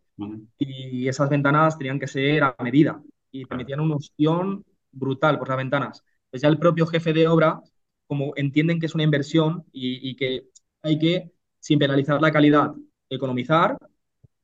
y 0.59 1.09
esas 1.09 1.29
ventanas 1.31 1.79
tenían 1.79 1.99
que 2.01 2.09
ser 2.09 2.43
a 2.45 2.57
medida 2.63 3.01
y 3.43 3.45
te 3.47 3.57
metían 3.57 3.81
un 3.81 3.93
ostión 3.93 4.65
brutal 4.93 5.39
por 5.39 5.49
las 5.49 5.57
ventanas. 5.59 6.03
Pues 6.31 6.43
ya 6.43 6.49
el 6.49 6.59
propio 6.59 6.87
jefe 6.87 7.13
de 7.13 7.29
obra, 7.29 7.61
como 8.07 8.33
entienden 8.37 8.81
que 8.81 8.87
es 8.87 8.95
una 8.95 9.05
inversión 9.05 9.65
y, 9.73 10.11
y 10.11 10.17
que 10.17 10.49
hay 10.83 10.99
que, 10.99 11.33
sin 11.61 11.79
penalizar 11.79 12.21
la 12.21 12.33
calidad, 12.33 12.73
economizar, 13.09 13.77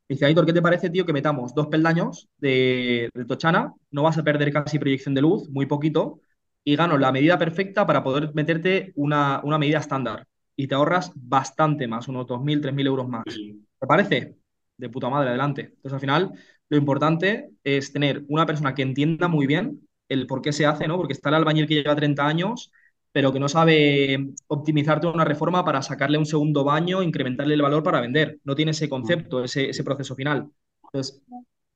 dice, 0.09 0.27
Aitor, 0.27 0.47
¿qué 0.47 0.53
te 0.53 0.63
parece, 0.63 0.91
tío, 0.91 1.07
que 1.07 1.13
metamos 1.13 1.55
dos 1.55 1.69
peldaños 1.69 2.29
de, 2.39 3.09
de 3.15 3.25
Tochana? 3.25 3.75
No 3.91 4.03
vas 4.03 4.19
a 4.19 4.23
perder 4.25 4.53
casi 4.53 4.79
proyección 4.79 5.15
de 5.15 5.23
luz, 5.23 5.49
muy 5.51 5.67
poquito, 5.67 6.21
y 6.65 6.77
gano 6.77 6.99
la 6.99 7.13
medida 7.13 7.39
perfecta 7.39 7.87
para 7.87 8.03
poder 8.05 8.33
meterte 8.35 8.93
una, 8.97 9.41
una 9.45 9.59
medida 9.59 9.79
estándar. 9.79 10.27
Y 10.57 10.69
te 10.69 10.75
ahorras 10.75 11.13
bastante 11.15 11.89
más, 11.89 12.09
unos 12.09 12.27
dos 12.27 12.43
mil 12.43 12.61
tres 12.61 12.75
mil 12.75 12.87
euros 12.87 13.09
Sí, 13.25 13.33
más. 13.33 13.43
¿Te 13.81 13.87
parece? 13.87 14.37
De 14.77 14.89
puta 14.89 15.09
madre, 15.09 15.29
adelante. 15.31 15.63
Entonces, 15.63 15.93
al 15.93 16.01
final, 16.01 16.33
lo 16.69 16.77
importante 16.77 17.51
es 17.63 17.93
tener 17.93 18.25
una 18.29 18.47
persona 18.47 18.75
que 18.75 18.83
entienda 18.83 19.29
muy 19.29 19.47
bien 19.47 19.87
el 20.09 20.27
por 20.27 20.43
qué 20.43 20.53
se 20.53 20.67
hace, 20.67 20.89
¿no? 20.89 20.97
Porque 20.97 21.13
está 21.13 21.29
el 21.29 21.37
albañil 21.37 21.67
que 21.69 21.75
lleva 21.75 21.95
30 21.95 22.27
años, 22.27 22.73
pero 23.13 23.33
que 23.33 23.39
no 23.41 23.49
sabe 23.49 24.33
optimizar 24.49 25.01
toda 25.01 25.15
una 25.15 25.25
reforma 25.25 25.65
para 25.65 25.83
sacarle 25.83 26.19
un 26.19 26.27
segundo 26.27 26.65
baño, 26.65 27.03
incrementarle 27.03 27.55
el 27.55 27.63
valor 27.63 27.83
para 27.83 28.01
vender. 28.01 28.41
No 28.45 28.55
tiene 28.57 28.73
ese 28.73 28.89
concepto, 28.89 29.45
ese, 29.45 29.71
ese 29.71 29.85
proceso 29.85 30.15
final. 30.17 30.51
Entonces, 30.85 31.23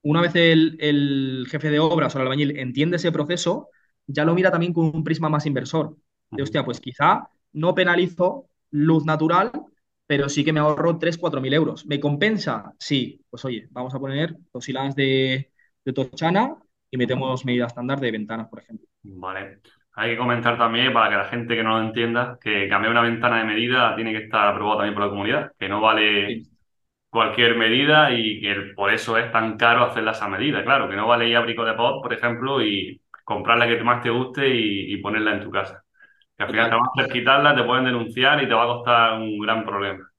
una 0.02 0.20
vez 0.22 0.34
el, 0.36 0.76
el 0.80 1.46
jefe 1.50 1.70
de 1.70 1.78
obras 1.78 2.14
o 2.14 2.18
el 2.18 2.22
albañil 2.24 2.58
entiende 2.58 2.96
ese 2.96 3.12
proceso, 3.12 3.68
ya 4.06 4.24
lo 4.24 4.34
mira 4.34 4.50
también 4.50 4.72
con 4.72 4.86
un 4.94 5.04
prisma 5.04 5.28
más 5.28 5.46
inversor. 5.46 5.96
De, 6.30 6.42
hostia, 6.42 6.64
pues 6.64 6.80
quizá 6.80 7.28
no 7.52 7.74
penalizo 7.74 8.48
luz 8.70 9.04
natural, 9.04 9.52
pero 10.06 10.28
sí 10.28 10.44
que 10.44 10.52
me 10.52 10.60
ahorro 10.60 10.98
tres 10.98 11.18
cuatro 11.18 11.40
mil 11.40 11.52
euros. 11.54 11.86
¿Me 11.86 12.00
compensa? 12.00 12.74
Sí. 12.78 13.24
Pues 13.30 13.44
oye, 13.44 13.68
vamos 13.70 13.94
a 13.94 13.98
poner 14.00 14.36
dos 14.52 14.68
hilas 14.68 14.94
de, 14.96 15.52
de 15.84 15.92
Tochana 15.92 16.56
y 16.90 16.96
metemos 16.96 17.44
medida 17.44 17.66
estándar 17.66 18.00
de 18.00 18.10
ventanas, 18.12 18.48
por 18.48 18.60
ejemplo. 18.60 18.86
Vale. 19.02 19.60
Hay 19.94 20.10
que 20.10 20.18
comentar 20.18 20.58
también, 20.58 20.92
para 20.92 21.08
que 21.10 21.16
la 21.16 21.24
gente 21.28 21.54
que 21.56 21.62
no 21.62 21.78
lo 21.78 21.86
entienda, 21.86 22.38
que 22.40 22.68
cambiar 22.68 22.90
una 22.92 23.00
ventana 23.02 23.38
de 23.38 23.44
medida 23.44 23.94
tiene 23.96 24.12
que 24.12 24.24
estar 24.24 24.46
aprobado 24.48 24.78
también 24.78 24.94
por 24.94 25.04
la 25.04 25.10
comunidad, 25.10 25.52
que 25.58 25.68
no 25.68 25.80
vale 25.80 26.42
Sí, 26.42 26.46
cualquier 27.10 27.56
medida 27.56 28.12
y 28.12 28.40
que 28.42 28.74
por 28.76 28.92
eso 28.92 29.18
es 29.18 29.32
tan 29.32 29.58
caro 29.58 29.84
hacerla 29.84 30.12
esa 30.12 30.28
medida. 30.28 30.64
Claro, 30.64 30.90
que 30.90 30.96
no 30.96 31.08
vale 31.08 31.28
ir 31.28 31.36
a 31.36 31.42
Brico 31.42 31.64
de 31.66 31.74
Pot, 31.74 32.02
por 32.02 32.14
ejemplo, 32.14 32.62
y 32.62 33.02
comprar 33.24 33.58
la 33.58 33.68
que 33.68 33.82
más 33.84 34.02
te 34.02 34.10
guste 34.10 34.48
y, 34.48 34.94
y 34.94 34.98
ponerla 34.98 35.34
en 35.34 35.42
tu 35.44 35.52
casa. 35.52 35.84
Que 36.36 36.44
al 36.44 36.50
final 36.50 36.70
te 36.70 36.76
van 36.76 36.84
a 36.84 36.90
hacer 37.02 37.12
quitarla, 37.12 37.54
te 37.56 37.64
pueden 37.64 37.84
denunciar 37.84 38.42
y 38.42 38.48
te 38.48 38.54
va 38.54 38.64
a 38.64 38.66
costar 38.66 39.14
un 39.20 39.38
gran 39.40 39.64
problema. 39.64 40.10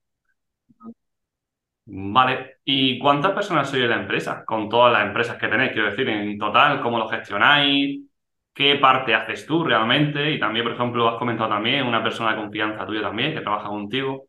Vale. 1.89 2.57
¿Y 2.65 2.99
cuántas 2.99 3.31
personas 3.33 3.69
sois 3.69 3.83
en 3.83 3.89
la 3.89 3.95
empresa? 4.01 4.43
Con 4.45 4.67
todas 4.69 4.91
las 4.91 5.03
empresas 5.07 5.37
que 5.37 5.47
tenéis, 5.47 5.71
quiero 5.71 5.89
decir, 5.89 6.07
en 6.09 6.37
total, 6.37 6.81
¿cómo 6.81 6.97
lo 6.99 7.07
gestionáis? 7.07 8.01
¿Qué 8.53 8.75
parte 8.75 9.15
haces 9.15 9.45
tú 9.45 9.63
realmente? 9.63 10.31
Y 10.31 10.39
también, 10.39 10.65
por 10.65 10.73
ejemplo, 10.73 11.07
has 11.07 11.17
comentado 11.17 11.49
también 11.49 11.85
una 11.87 12.03
persona 12.03 12.31
de 12.31 12.37
confianza 12.41 12.85
tuya 12.85 13.01
también 13.01 13.33
que 13.33 13.41
trabaja 13.41 13.69
contigo. 13.69 14.27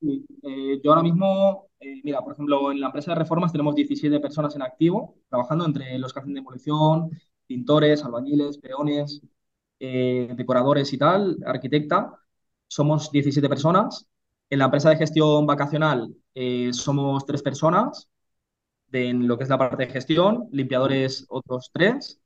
Sí, 0.00 0.24
eh, 0.42 0.80
yo 0.82 0.90
ahora 0.92 1.02
mismo, 1.02 1.68
eh, 1.78 2.00
mira, 2.02 2.22
por 2.22 2.32
ejemplo, 2.32 2.72
en 2.72 2.80
la 2.80 2.86
empresa 2.86 3.12
de 3.12 3.18
reformas 3.18 3.52
tenemos 3.52 3.74
17 3.74 4.18
personas 4.18 4.56
en 4.56 4.62
activo, 4.62 5.16
trabajando 5.28 5.66
entre 5.66 5.98
los 5.98 6.12
que 6.14 6.20
hacen 6.20 6.32
demolición, 6.34 7.10
pintores, 7.46 8.02
albañiles, 8.04 8.56
peones, 8.58 9.20
eh, 9.80 10.32
decoradores 10.36 10.92
y 10.92 10.98
tal, 10.98 11.38
arquitecta. 11.46 12.14
Somos 12.68 13.10
17 13.12 13.48
personas. 13.48 14.08
En 14.50 14.58
la 14.60 14.66
empresa 14.66 14.90
de 14.90 14.96
gestión 14.96 15.46
vacacional 15.46 16.14
eh, 16.34 16.72
somos 16.72 17.24
tres 17.26 17.42
personas, 17.42 18.08
de, 18.88 19.08
en 19.10 19.28
lo 19.28 19.38
que 19.38 19.44
es 19.44 19.50
la 19.50 19.58
parte 19.58 19.86
de 19.86 19.92
gestión, 19.92 20.48
limpiadores 20.52 21.26
otros 21.28 21.70
tres. 21.72 22.20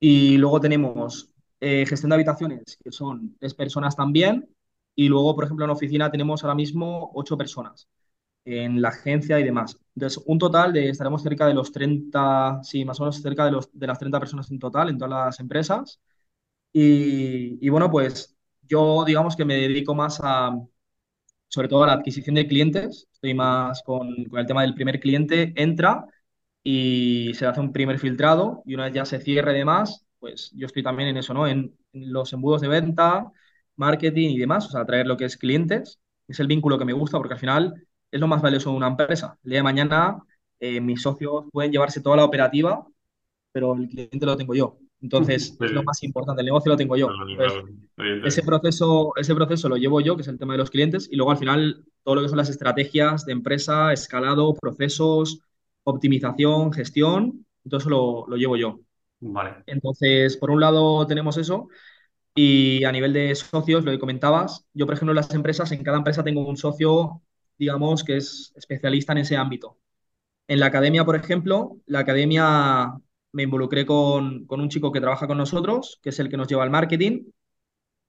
Y 0.00 0.38
luego 0.38 0.60
tenemos 0.60 1.30
eh, 1.60 1.84
gestión 1.86 2.10
de 2.10 2.16
habitaciones, 2.16 2.78
que 2.82 2.92
son 2.92 3.36
tres 3.38 3.54
personas 3.54 3.96
también. 3.96 4.48
Y 4.94 5.08
luego, 5.08 5.34
por 5.34 5.44
ejemplo, 5.44 5.64
en 5.64 5.70
oficina 5.70 6.10
tenemos 6.10 6.42
ahora 6.44 6.54
mismo 6.54 7.10
ocho 7.14 7.36
personas 7.36 7.88
en 8.44 8.80
la 8.82 8.88
agencia 8.90 9.38
y 9.40 9.44
demás. 9.44 9.78
Entonces, 9.94 10.22
un 10.26 10.38
total 10.38 10.72
de, 10.72 10.88
estaremos 10.90 11.22
cerca 11.22 11.46
de 11.46 11.54
los 11.54 11.72
30 11.72 12.60
sí, 12.62 12.84
más 12.84 12.98
o 13.00 13.04
menos 13.04 13.20
cerca 13.22 13.44
de, 13.44 13.52
los, 13.52 13.70
de 13.72 13.86
las 13.86 13.98
30 13.98 14.18
personas 14.20 14.50
en 14.50 14.58
total 14.58 14.88
en 14.88 14.98
todas 14.98 15.10
las 15.10 15.40
empresas. 15.40 16.00
Y, 16.72 17.68
bueno, 17.70 17.90
pues 17.90 18.36
yo 18.62 19.04
digamos 19.04 19.36
que 19.36 19.44
me 19.44 19.54
dedico 19.56 19.94
más 19.94 20.20
a, 20.22 20.50
sobre 21.48 21.68
todo 21.68 21.84
a 21.84 21.86
la 21.88 21.94
adquisición 21.94 22.34
de 22.36 22.46
clientes. 22.48 23.08
Estoy 23.12 23.34
más 23.34 23.82
con, 23.84 24.24
con 24.26 24.40
el 24.40 24.46
tema 24.46 24.62
del 24.62 24.74
primer 24.74 25.00
cliente, 25.00 25.52
entra 25.56 26.06
y 26.62 27.32
se 27.34 27.46
hace 27.46 27.60
un 27.60 27.72
primer 27.72 27.98
filtrado 27.98 28.62
y 28.66 28.74
una 28.74 28.84
vez 28.86 28.94
ya 28.94 29.04
se 29.06 29.20
cierre 29.20 29.54
y 29.54 29.58
demás, 29.58 30.06
pues 30.18 30.50
yo 30.54 30.66
estoy 30.66 30.82
también 30.82 31.08
en 31.10 31.16
eso, 31.18 31.34
¿no? 31.34 31.46
En, 31.46 31.76
en 31.92 32.12
los 32.12 32.32
embudos 32.32 32.60
de 32.60 32.68
venta, 32.68 33.32
marketing 33.76 34.30
y 34.30 34.38
demás, 34.38 34.66
o 34.66 34.70
sea, 34.70 34.84
traer 34.86 35.06
lo 35.06 35.16
que 35.16 35.24
es 35.26 35.36
clientes. 35.36 36.00
Es 36.28 36.40
el 36.40 36.46
vínculo 36.48 36.78
que 36.78 36.84
me 36.84 36.92
gusta 36.92 37.18
porque 37.18 37.34
al 37.34 37.40
final 37.40 37.74
es 38.10 38.20
lo 38.20 38.26
más 38.28 38.42
valioso 38.42 38.70
de 38.70 38.76
una 38.76 38.88
empresa. 38.88 39.38
El 39.44 39.50
día 39.50 39.60
de 39.60 39.62
mañana 39.64 40.18
eh, 40.60 40.80
mis 40.80 41.02
socios 41.02 41.46
pueden 41.52 41.72
llevarse 41.72 42.00
toda 42.02 42.16
la 42.18 42.24
operativa, 42.24 42.86
pero 43.52 43.74
el 43.76 43.88
cliente 43.88 44.26
lo 44.26 44.36
tengo 44.36 44.54
yo. 44.54 44.78
Entonces, 45.00 45.56
es 45.60 45.70
lo 45.70 45.84
más 45.84 46.02
importante, 46.02 46.42
el 46.42 46.46
negocio 46.46 46.72
lo 46.72 46.76
tengo 46.76 46.96
yo. 46.96 47.08
Entonces, 47.28 47.62
ese 48.24 48.42
proceso, 48.42 49.12
ese 49.16 49.34
proceso 49.34 49.68
lo 49.68 49.76
llevo 49.76 50.00
yo, 50.00 50.16
que 50.16 50.22
es 50.22 50.28
el 50.28 50.38
tema 50.38 50.54
de 50.54 50.58
los 50.58 50.70
clientes, 50.70 51.08
y 51.10 51.16
luego 51.16 51.30
al 51.30 51.38
final 51.38 51.84
todo 52.02 52.16
lo 52.16 52.22
que 52.22 52.28
son 52.28 52.38
las 52.38 52.50
estrategias 52.50 53.24
de 53.24 53.32
empresa, 53.32 53.92
escalado, 53.92 54.54
procesos, 54.54 55.40
optimización, 55.84 56.72
gestión, 56.72 57.46
todo 57.68 57.78
eso 57.78 57.90
lo, 57.90 58.26
lo 58.28 58.36
llevo 58.36 58.56
yo. 58.56 58.80
Vale. 59.20 59.62
Entonces, 59.66 60.36
por 60.36 60.50
un 60.50 60.60
lado 60.60 61.06
tenemos 61.06 61.36
eso, 61.36 61.68
y 62.34 62.84
a 62.84 62.92
nivel 62.92 63.12
de 63.12 63.34
socios, 63.34 63.84
lo 63.84 63.90
que 63.90 63.98
comentabas, 63.98 64.64
yo 64.72 64.86
por 64.86 64.94
ejemplo 64.94 65.12
en 65.12 65.16
las 65.16 65.34
empresas, 65.34 65.72
en 65.72 65.82
cada 65.82 65.98
empresa 65.98 66.22
tengo 66.22 66.46
un 66.46 66.56
socio, 66.56 67.22
digamos, 67.58 68.04
que 68.04 68.16
es 68.16 68.52
especialista 68.56 69.12
en 69.12 69.18
ese 69.18 69.36
ámbito. 69.36 69.78
En 70.46 70.60
la 70.60 70.66
academia, 70.66 71.04
por 71.04 71.16
ejemplo, 71.16 71.78
la 71.86 71.98
academia 72.00 72.92
me 73.32 73.44
involucré 73.44 73.86
con, 73.86 74.46
con 74.46 74.60
un 74.60 74.68
chico 74.68 74.92
que 74.92 75.00
trabaja 75.00 75.26
con 75.26 75.38
nosotros, 75.38 75.98
que 76.02 76.10
es 76.10 76.18
el 76.20 76.28
que 76.28 76.36
nos 76.36 76.48
lleva 76.48 76.62
al 76.64 76.70
marketing, 76.70 77.24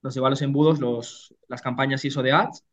nos 0.01 0.15
lleva 0.15 0.30
los 0.30 0.41
embudos, 0.41 0.80
los, 0.80 1.36
las 1.47 1.61
campañas 1.61 2.05
ISO 2.05 2.24
de 2.24 2.32
ads. 2.32 2.65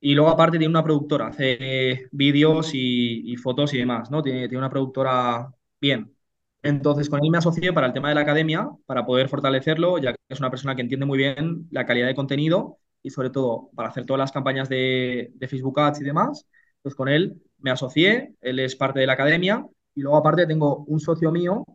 Y 0.00 0.14
luego 0.14 0.30
aparte 0.30 0.58
tiene 0.58 0.70
una 0.72 0.82
productora, 0.84 1.28
hace 1.28 2.08
vídeos 2.12 2.72
y, 2.74 3.32
y 3.32 3.36
fotos 3.36 3.72
y 3.74 3.78
demás, 3.78 4.10
¿no? 4.10 4.22
Tiene, 4.22 4.40
tiene 4.48 4.58
una 4.58 4.70
productora 4.70 5.52
bien. 5.80 6.16
Entonces 6.62 7.08
con 7.08 7.20
él 7.24 7.30
me 7.30 7.38
asocié 7.38 7.72
para 7.72 7.86
el 7.88 7.92
tema 7.92 8.08
de 8.08 8.14
la 8.16 8.22
academia, 8.22 8.68
para 8.86 9.04
poder 9.06 9.28
fortalecerlo, 9.28 9.98
ya 9.98 10.12
que 10.12 10.18
es 10.28 10.40
una 10.40 10.50
persona 10.50 10.74
que 10.76 10.82
entiende 10.82 11.06
muy 11.06 11.18
bien 11.18 11.68
la 11.70 11.86
calidad 11.86 12.06
de 12.08 12.14
contenido 12.14 12.78
y 13.02 13.10
sobre 13.10 13.30
todo 13.30 13.70
para 13.74 13.88
hacer 13.90 14.04
todas 14.06 14.18
las 14.20 14.32
campañas 14.32 14.68
de, 14.68 15.32
de 15.34 15.48
Facebook 15.48 15.78
Ads 15.80 16.00
y 16.00 16.04
demás. 16.04 16.46
Pues 16.82 16.94
con 16.94 17.08
él 17.08 17.40
me 17.58 17.70
asocié, 17.70 18.34
él 18.40 18.58
es 18.60 18.76
parte 18.76 19.00
de 19.00 19.06
la 19.06 19.12
academia 19.14 19.66
y 19.94 20.02
luego 20.02 20.16
aparte 20.16 20.46
tengo 20.46 20.84
un 20.86 21.00
socio 21.00 21.30
mío 21.32 21.66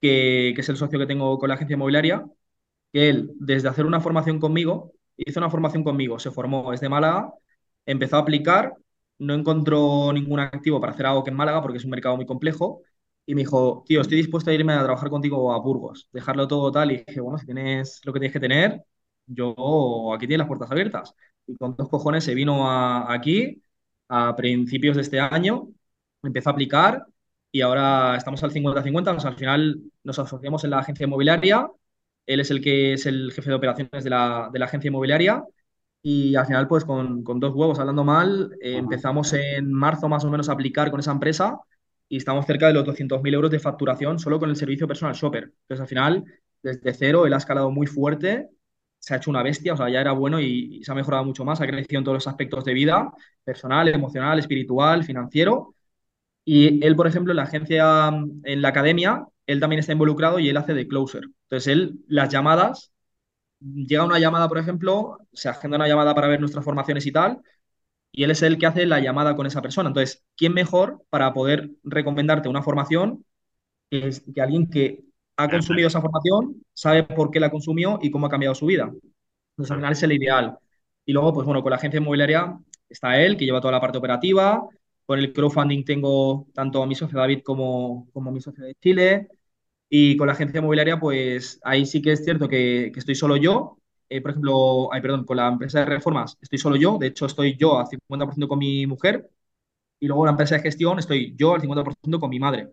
que, 0.00 0.50
es 0.50 0.68
el 0.68 0.76
socio 0.76 0.98
que 0.98 1.06
tengo 1.06 1.38
con 1.38 1.48
la 1.48 1.54
agencia 1.56 1.74
inmobiliaria, 1.74 2.26
que 2.92 3.08
él, 3.10 3.32
desde 3.40 3.68
hacer 3.68 3.86
una 3.86 4.00
formación 4.00 4.40
conmigo, 4.40 4.92
hizo 5.16 5.40
una 5.40 5.50
formación 5.50 5.84
conmigo, 5.84 6.18
se 6.18 6.30
formó, 6.30 6.72
es 6.72 6.80
de 6.80 6.88
Málaga, 6.88 7.32
empezó 7.86 8.16
a 8.16 8.20
aplicar, 8.20 8.74
no 9.18 9.34
encontró 9.34 10.12
ningún 10.12 10.40
activo 10.40 10.80
para 10.80 10.92
hacer 10.92 11.06
algo 11.06 11.24
que 11.24 11.30
en 11.30 11.36
Málaga, 11.36 11.62
porque 11.62 11.78
es 11.78 11.84
un 11.84 11.90
mercado 11.90 12.16
muy 12.16 12.26
complejo, 12.26 12.82
y 13.26 13.34
me 13.34 13.42
dijo, 13.42 13.84
tío, 13.86 14.00
estoy 14.02 14.18
dispuesto 14.18 14.50
a 14.50 14.54
irme 14.54 14.74
a 14.74 14.82
trabajar 14.82 15.08
contigo 15.10 15.52
a 15.52 15.58
Burgos, 15.60 16.08
dejarlo 16.12 16.46
todo 16.48 16.70
tal, 16.72 16.92
y 16.92 17.04
dije, 17.06 17.20
bueno, 17.20 17.38
si 17.38 17.46
tienes 17.46 18.00
lo 18.04 18.12
que 18.12 18.20
tienes 18.20 18.32
que 18.34 18.40
tener, 18.40 18.84
yo 19.26 20.12
aquí 20.12 20.26
tienes 20.26 20.40
las 20.40 20.48
puertas 20.48 20.70
abiertas. 20.70 21.14
Y 21.46 21.56
con 21.56 21.76
dos 21.76 21.88
cojones 21.88 22.24
se 22.24 22.34
vino 22.34 22.68
aquí 22.70 23.62
a 24.08 24.36
principios 24.36 24.96
de 24.96 25.02
este 25.02 25.20
año, 25.20 25.68
empezó 26.22 26.50
a 26.50 26.52
aplicar 26.52 27.06
y 27.54 27.60
ahora 27.62 28.16
estamos 28.16 28.42
al 28.42 28.50
50-50, 28.50 29.12
o 29.12 29.20
sea, 29.20 29.30
al 29.30 29.36
final 29.36 29.80
nos 30.02 30.18
asociamos 30.18 30.64
en 30.64 30.70
la 30.70 30.80
agencia 30.80 31.04
inmobiliaria. 31.06 31.70
Él 32.26 32.40
es 32.40 32.50
el 32.50 32.60
que 32.60 32.94
es 32.94 33.06
el 33.06 33.32
jefe 33.32 33.50
de 33.50 33.56
operaciones 33.56 34.02
de 34.04 34.10
la, 34.10 34.50
de 34.52 34.58
la 34.58 34.64
agencia 34.66 34.88
inmobiliaria. 34.88 35.44
Y 36.02 36.34
al 36.36 36.46
final, 36.46 36.66
pues 36.68 36.84
con, 36.84 37.22
con 37.24 37.38
dos 37.40 37.54
huevos, 37.54 37.78
hablando 37.78 38.02
mal, 38.04 38.56
eh, 38.60 38.76
empezamos 38.76 39.32
en 39.34 39.72
marzo 39.72 40.08
más 40.08 40.24
o 40.24 40.30
menos 40.30 40.48
a 40.48 40.52
aplicar 40.52 40.90
con 40.90 40.98
esa 41.00 41.12
empresa 41.12 41.60
y 42.08 42.16
estamos 42.18 42.44
cerca 42.46 42.66
de 42.66 42.74
los 42.74 42.84
200.000 42.84 43.34
euros 43.34 43.50
de 43.52 43.60
facturación 43.60 44.18
solo 44.18 44.38
con 44.40 44.50
el 44.50 44.56
servicio 44.56 44.88
personal 44.88 45.14
shopper. 45.14 45.44
Entonces, 45.44 45.80
al 45.80 45.88
final, 45.88 46.24
desde 46.62 46.92
cero, 46.94 47.24
él 47.26 47.32
ha 47.34 47.36
escalado 47.38 47.70
muy 47.70 47.86
fuerte, 47.86 48.50
se 48.98 49.14
ha 49.14 49.18
hecho 49.18 49.30
una 49.30 49.42
bestia, 49.44 49.74
o 49.74 49.76
sea, 49.76 49.88
ya 49.90 50.00
era 50.00 50.12
bueno 50.12 50.40
y, 50.40 50.78
y 50.80 50.84
se 50.84 50.90
ha 50.92 50.94
mejorado 50.94 51.24
mucho 51.24 51.44
más, 51.44 51.60
ha 51.60 51.66
crecido 51.66 51.98
en 52.00 52.04
todos 52.04 52.16
los 52.16 52.26
aspectos 52.26 52.64
de 52.64 52.74
vida, 52.74 53.12
personal, 53.44 53.88
emocional, 53.88 54.38
espiritual, 54.40 55.04
financiero 55.04 55.73
Y 56.44 56.84
él, 56.84 56.96
por 56.96 57.06
ejemplo, 57.06 57.32
en 57.32 57.36
la 57.38 57.44
agencia, 57.44 58.08
en 58.08 58.62
la 58.62 58.68
academia, 58.68 59.26
él 59.46 59.60
también 59.60 59.80
está 59.80 59.92
involucrado 59.92 60.38
y 60.38 60.48
él 60.48 60.56
hace 60.56 60.74
de 60.74 60.86
closer. 60.88 61.24
Entonces, 61.44 61.68
él, 61.68 62.00
las 62.08 62.28
llamadas, 62.30 62.92
llega 63.60 64.04
una 64.04 64.18
llamada, 64.18 64.48
por 64.48 64.58
ejemplo, 64.58 65.18
se 65.32 65.48
agenda 65.48 65.76
una 65.76 65.88
llamada 65.88 66.14
para 66.14 66.28
ver 66.28 66.40
nuestras 66.40 66.64
formaciones 66.64 67.06
y 67.06 67.12
tal, 67.12 67.40
y 68.12 68.24
él 68.24 68.30
es 68.30 68.42
el 68.42 68.58
que 68.58 68.66
hace 68.66 68.86
la 68.86 69.00
llamada 69.00 69.36
con 69.36 69.46
esa 69.46 69.62
persona. 69.62 69.88
Entonces, 69.88 70.24
¿quién 70.36 70.54
mejor 70.54 71.04
para 71.10 71.32
poder 71.34 71.70
recomendarte 71.84 72.48
una 72.48 72.62
formación 72.62 73.24
que, 73.90 74.12
que 74.34 74.40
alguien 74.42 74.70
que 74.70 75.04
ha 75.36 75.50
consumido 75.50 75.88
esa 75.88 76.00
formación, 76.00 76.62
sabe 76.74 77.04
por 77.04 77.30
qué 77.30 77.40
la 77.40 77.50
consumió 77.50 77.98
y 78.02 78.10
cómo 78.10 78.26
ha 78.26 78.30
cambiado 78.30 78.54
su 78.54 78.66
vida? 78.66 78.92
Entonces, 79.52 79.70
al 79.72 79.78
final 79.78 79.92
es 79.92 80.02
el 80.02 80.12
ideal. 80.12 80.58
Y 81.04 81.12
luego, 81.12 81.32
pues 81.34 81.46
bueno, 81.46 81.62
con 81.62 81.70
la 81.70 81.76
agencia 81.76 81.98
inmobiliaria 82.00 82.58
está 82.88 83.20
él, 83.20 83.36
que 83.36 83.44
lleva 83.44 83.60
toda 83.60 83.72
la 83.72 83.80
parte 83.80 83.98
operativa. 83.98 84.62
Con 85.06 85.18
el 85.18 85.32
crowdfunding 85.32 85.84
tengo 85.84 86.48
tanto 86.54 86.82
a 86.82 86.86
mi 86.86 86.94
socio 86.94 87.18
David 87.18 87.42
como, 87.42 88.08
como 88.12 88.30
a 88.30 88.32
mi 88.32 88.40
socio 88.40 88.64
de 88.64 88.74
Chile. 88.76 89.28
Y 89.88 90.16
con 90.16 90.26
la 90.26 90.32
agencia 90.34 90.58
inmobiliaria, 90.60 90.98
pues 91.00 91.60
ahí 91.64 91.86
sí 91.86 92.02
que 92.02 92.12
es 92.12 92.24
cierto 92.24 92.48
que, 92.48 92.90
que 92.92 93.00
estoy 93.00 93.14
solo 93.14 93.36
yo. 93.36 93.78
Eh, 94.08 94.20
por 94.22 94.30
ejemplo, 94.32 94.92
ay, 94.92 95.00
perdón, 95.02 95.24
con 95.24 95.36
la 95.38 95.48
empresa 95.48 95.80
de 95.80 95.86
reformas 95.86 96.36
estoy 96.42 96.58
solo 96.58 96.76
yo. 96.76 96.98
De 96.98 97.08
hecho, 97.08 97.26
estoy 97.26 97.56
yo 97.56 97.78
al 97.78 97.86
50% 97.88 98.48
con 98.48 98.58
mi 98.58 98.86
mujer. 98.86 99.30
Y 100.00 100.06
luego 100.08 100.24
la 100.26 100.32
empresa 100.32 100.56
de 100.56 100.62
gestión 100.62 100.98
estoy 100.98 101.34
yo 101.36 101.54
al 101.54 101.60
50% 101.62 102.20
con 102.20 102.30
mi 102.30 102.38
madre. 102.40 102.72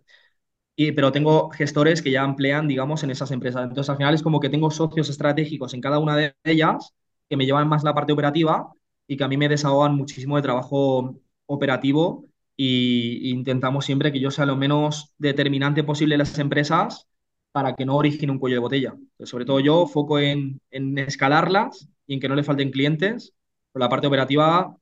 Y, 0.75 0.91
pero 0.93 1.11
tengo 1.11 1.49
gestores 1.51 2.01
que 2.01 2.11
ya 2.11 2.23
emplean, 2.23 2.67
digamos, 2.67 3.03
en 3.03 3.11
esas 3.11 3.31
empresas. 3.31 3.63
Entonces, 3.63 3.89
al 3.89 3.97
final 3.97 4.13
es 4.15 4.23
como 4.23 4.39
que 4.39 4.49
tengo 4.49 4.71
socios 4.71 5.09
estratégicos 5.09 5.73
en 5.73 5.81
cada 5.81 5.99
una 5.99 6.15
de 6.17 6.35
ellas 6.43 6.93
que 7.29 7.37
me 7.37 7.45
llevan 7.45 7.67
más 7.69 7.83
la 7.83 7.93
parte 7.93 8.13
operativa 8.13 8.71
y 9.07 9.17
que 9.17 9.23
a 9.23 9.27
mí 9.27 9.37
me 9.37 9.49
desahogan 9.49 9.95
muchísimo 9.95 10.35
de 10.37 10.41
trabajo 10.43 11.15
operativo 11.53 12.25
y 12.55 13.29
intentamos 13.31 13.85
siempre 13.85 14.11
que 14.11 14.19
yo 14.19 14.31
sea 14.31 14.45
lo 14.45 14.55
menos 14.55 15.13
determinante 15.17 15.83
posible 15.83 16.15
en 16.15 16.19
las 16.19 16.37
empresas 16.39 17.07
para 17.51 17.75
que 17.75 17.85
no 17.85 17.95
origine 17.97 18.31
un 18.31 18.39
cuello 18.39 18.55
de 18.57 18.59
botella. 18.61 18.93
Sobre 19.23 19.45
todo 19.45 19.59
yo 19.59 19.87
foco 19.87 20.19
en, 20.19 20.61
en 20.71 20.97
escalarlas 20.97 21.89
y 22.07 22.15
en 22.15 22.19
que 22.19 22.29
no 22.29 22.35
le 22.35 22.43
falten 22.43 22.71
clientes. 22.71 23.33
Por 23.71 23.81
la 23.81 23.89
parte 23.89 24.07
operativa 24.07 24.75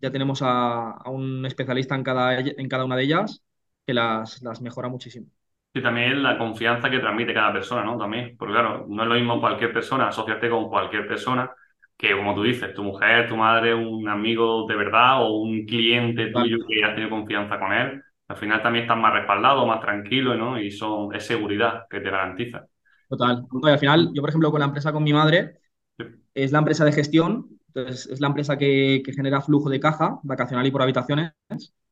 ya 0.00 0.10
tenemos 0.10 0.42
a, 0.42 0.90
a 0.92 1.10
un 1.10 1.44
especialista 1.46 1.94
en 1.94 2.02
cada, 2.02 2.38
en 2.40 2.68
cada 2.68 2.84
una 2.84 2.96
de 2.96 3.04
ellas 3.04 3.42
que 3.86 3.94
las, 3.94 4.42
las 4.42 4.60
mejora 4.60 4.88
muchísimo. 4.88 5.26
Y 5.72 5.82
también 5.82 6.22
la 6.22 6.38
confianza 6.38 6.88
que 6.88 7.00
transmite 7.00 7.34
cada 7.34 7.52
persona, 7.52 7.84
¿no? 7.84 7.98
También, 7.98 8.36
porque 8.36 8.52
claro, 8.52 8.86
no 8.88 9.02
es 9.02 9.08
lo 9.08 9.14
mismo 9.16 9.40
cualquier 9.40 9.72
persona, 9.72 10.08
asociarte 10.08 10.48
con 10.48 10.68
cualquier 10.68 11.08
persona, 11.08 11.50
que 11.96 12.16
como 12.16 12.34
tú 12.34 12.42
dices, 12.42 12.74
tu 12.74 12.82
mujer, 12.84 13.28
tu 13.28 13.36
madre, 13.36 13.74
un 13.74 14.08
amigo 14.08 14.66
de 14.68 14.76
verdad 14.76 15.22
o 15.24 15.38
un 15.38 15.64
cliente 15.66 16.28
tuyo 16.32 16.58
que 16.66 16.84
has 16.84 16.94
tenido 16.94 17.10
confianza 17.10 17.58
con 17.58 17.72
él. 17.72 18.02
Al 18.28 18.36
final 18.36 18.62
también 18.62 18.84
estás 18.84 18.98
más 18.98 19.12
respaldado, 19.14 19.66
más 19.66 19.80
tranquilo, 19.80 20.34
¿no? 20.36 20.58
Y 20.60 20.70
son, 20.70 21.14
es 21.14 21.26
seguridad 21.26 21.86
que 21.90 22.00
te 22.00 22.10
garantiza. 22.10 22.66
Total. 23.08 23.46
Y 23.62 23.68
al 23.68 23.78
final, 23.78 24.10
yo, 24.14 24.22
por 24.22 24.30
ejemplo, 24.30 24.50
con 24.50 24.60
la 24.60 24.66
empresa 24.66 24.92
con 24.92 25.04
mi 25.04 25.12
madre, 25.12 25.58
Sí. 25.98 26.04
es 26.34 26.52
la 26.52 26.58
empresa 26.60 26.84
de 26.84 26.92
gestión, 26.92 27.60
entonces 27.68 28.06
es 28.06 28.20
la 28.20 28.28
empresa 28.28 28.58
que, 28.58 29.02
que 29.04 29.12
genera 29.12 29.40
flujo 29.42 29.70
de 29.70 29.80
caja 29.80 30.20
vacacional 30.24 30.66
y 30.66 30.70
por 30.72 30.82
habitaciones. 30.82 31.32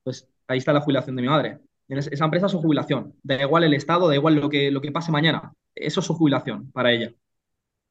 Pues 0.05 0.29
ahí 0.49 0.59
está 0.59 0.73
la 0.73 0.81
jubilación 0.83 1.17
de 1.17 1.23
mi 1.23 1.29
madre. 1.29 1.61
En 1.89 1.99
esa 1.99 2.25
empresa 2.25 2.47
es 2.47 2.53
su 2.53 2.61
jubilación. 2.61 3.15
Da 3.23 3.41
igual 3.43 3.65
el 3.65 3.75
estado, 3.75 4.09
da 4.09 4.15
igual 4.17 4.37
lo 4.37 4.49
que, 4.51 4.71
lo 4.71 4.81
que 4.81 4.93
pase 4.93 5.13
mañana. 5.13 5.53
Eso 5.75 6.01
es 6.01 6.07
su 6.07 6.15
jubilación 6.15 6.71
para 6.73 6.93
ella. 6.93 7.13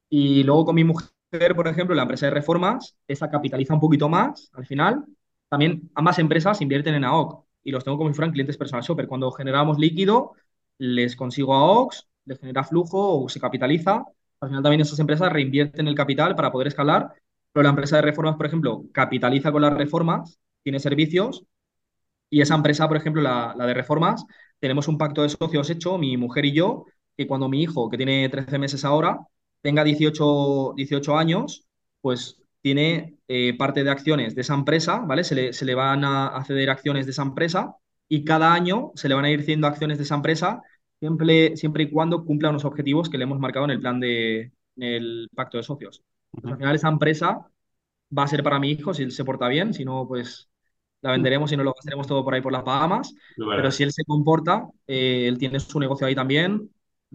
Y 0.10 0.44
luego 0.44 0.66
con 0.66 0.76
mi 0.76 0.84
mujer, 0.84 1.10
por 1.56 1.68
ejemplo, 1.68 1.96
la 1.96 2.04
empresa 2.04 2.26
de 2.28 2.32
reformas, 2.32 2.96
esa 3.08 3.30
capitaliza 3.30 3.74
un 3.74 3.80
poquito 3.80 4.10
más 4.10 4.50
al 4.54 4.66
final. 4.66 5.06
También 5.50 5.90
ambas 5.96 6.20
empresas 6.20 6.62
invierten 6.62 6.96
en 6.96 7.06
AOC 7.06 7.46
y 7.64 7.72
los 7.72 7.84
tengo 7.84 7.98
como 7.98 8.10
si 8.10 8.16
fueran 8.16 8.32
clientes 8.34 8.58
personal 8.58 8.84
shopper. 8.84 9.08
Cuando 9.08 9.32
generamos 9.32 9.78
líquido, 9.80 10.34
les 10.78 11.16
consigo 11.16 11.54
AOCs, 11.56 12.08
les 12.26 12.40
genera 12.40 12.64
flujo 12.64 13.24
o 13.24 13.30
se 13.30 13.40
capitaliza. 13.40 14.06
Al 14.42 14.50
final 14.50 14.64
también 14.64 14.82
esas 14.82 15.00
empresas 15.00 15.32
reinvierten 15.32 15.88
el 15.88 15.96
capital 15.96 16.36
para 16.36 16.52
poder 16.52 16.68
escalar. 16.68 17.14
Pero 17.54 17.64
la 17.64 17.70
empresa 17.70 17.98
de 17.98 18.02
reformas, 18.04 18.36
por 18.38 18.46
ejemplo, 18.46 18.84
capitaliza 18.94 19.52
con 19.52 19.62
las 19.62 19.74
reformas, 19.74 20.40
tiene 20.64 20.80
servicios 20.80 21.44
y 22.30 22.42
esa 22.42 22.56
empresa, 22.56 22.88
por 22.88 22.98
ejemplo, 22.98 23.22
la, 23.22 23.54
la 23.58 23.66
de 23.66 23.74
reformas, 23.74 24.26
tenemos 24.60 24.88
un 24.88 24.98
pacto 24.98 25.22
de 25.24 25.30
socios 25.30 25.70
hecho, 25.70 25.98
mi 25.98 26.18
mujer 26.18 26.46
y 26.46 26.54
yo, 26.54 26.86
que 27.18 27.28
cuando 27.28 27.50
mi 27.50 27.62
hijo, 27.62 27.90
que 27.90 27.98
tiene 27.98 28.30
13 28.30 28.58
meses 28.58 28.86
ahora, 28.86 29.20
tenga 29.62 29.84
18, 29.84 30.74
18 30.76 31.18
años, 31.18 31.66
pues 32.02 32.42
tiene 32.62 33.18
eh, 33.28 33.56
parte 33.58 33.84
de 33.84 33.90
acciones 33.92 34.36
de 34.36 34.42
esa 34.42 34.54
empresa, 34.54 35.00
¿vale? 35.00 35.24
Se 35.24 35.36
le, 35.36 35.54
se 35.54 35.66
le 35.66 35.76
van 35.76 36.04
a 36.04 36.28
acceder 36.28 36.70
acciones 36.70 37.06
de 37.06 37.12
esa 37.12 37.24
empresa 37.24 37.76
y 38.08 38.24
cada 38.26 38.54
año 38.54 38.92
se 38.96 39.10
le 39.10 39.16
van 39.16 39.26
a 39.26 39.30
ir 39.32 39.40
haciendo 39.42 39.68
acciones 39.68 39.98
de 39.98 40.04
esa 40.04 40.16
empresa 40.16 40.62
siempre, 41.00 41.58
siempre 41.58 41.84
y 41.84 41.92
cuando 41.92 42.26
cumpla 42.26 42.50
unos 42.50 42.66
objetivos 42.66 43.10
que 43.10 43.18
le 43.18 43.24
hemos 43.24 43.40
marcado 43.40 43.66
en 43.66 43.72
el 43.72 43.80
plan 43.80 44.00
de, 44.00 44.42
en 44.42 44.84
el 44.84 45.30
pacto 45.36 45.58
de 45.58 45.64
socios. 45.64 46.04
Pues 46.42 46.54
al 46.54 46.58
final 46.60 46.76
esa 46.76 46.90
empresa 46.90 47.48
va 48.18 48.24
a 48.24 48.28
ser 48.28 48.44
para 48.44 48.60
mi 48.60 48.72
hijo 48.72 48.94
si 48.94 49.04
él 49.04 49.12
se 49.12 49.26
porta 49.26 49.48
bien, 49.48 49.74
si 49.74 49.86
no, 49.86 50.08
pues 50.08 50.50
la 51.02 51.12
venderemos 51.12 51.52
y 51.52 51.58
no 51.58 51.64
lo 51.64 51.74
gastaremos 51.74 52.08
todo 52.08 52.24
por 52.24 52.34
ahí 52.34 52.42
por 52.42 52.52
las 52.52 52.64
Bahamas, 52.64 53.14
pero 53.54 53.72
si 53.72 53.84
él 53.84 53.92
se 53.92 54.04
comporta, 54.06 54.68
eh, 54.88 55.28
él 55.28 55.38
tiene 55.38 55.60
su 55.60 55.80
negocio 55.80 56.08
ahí 56.08 56.16
también, 56.16 56.70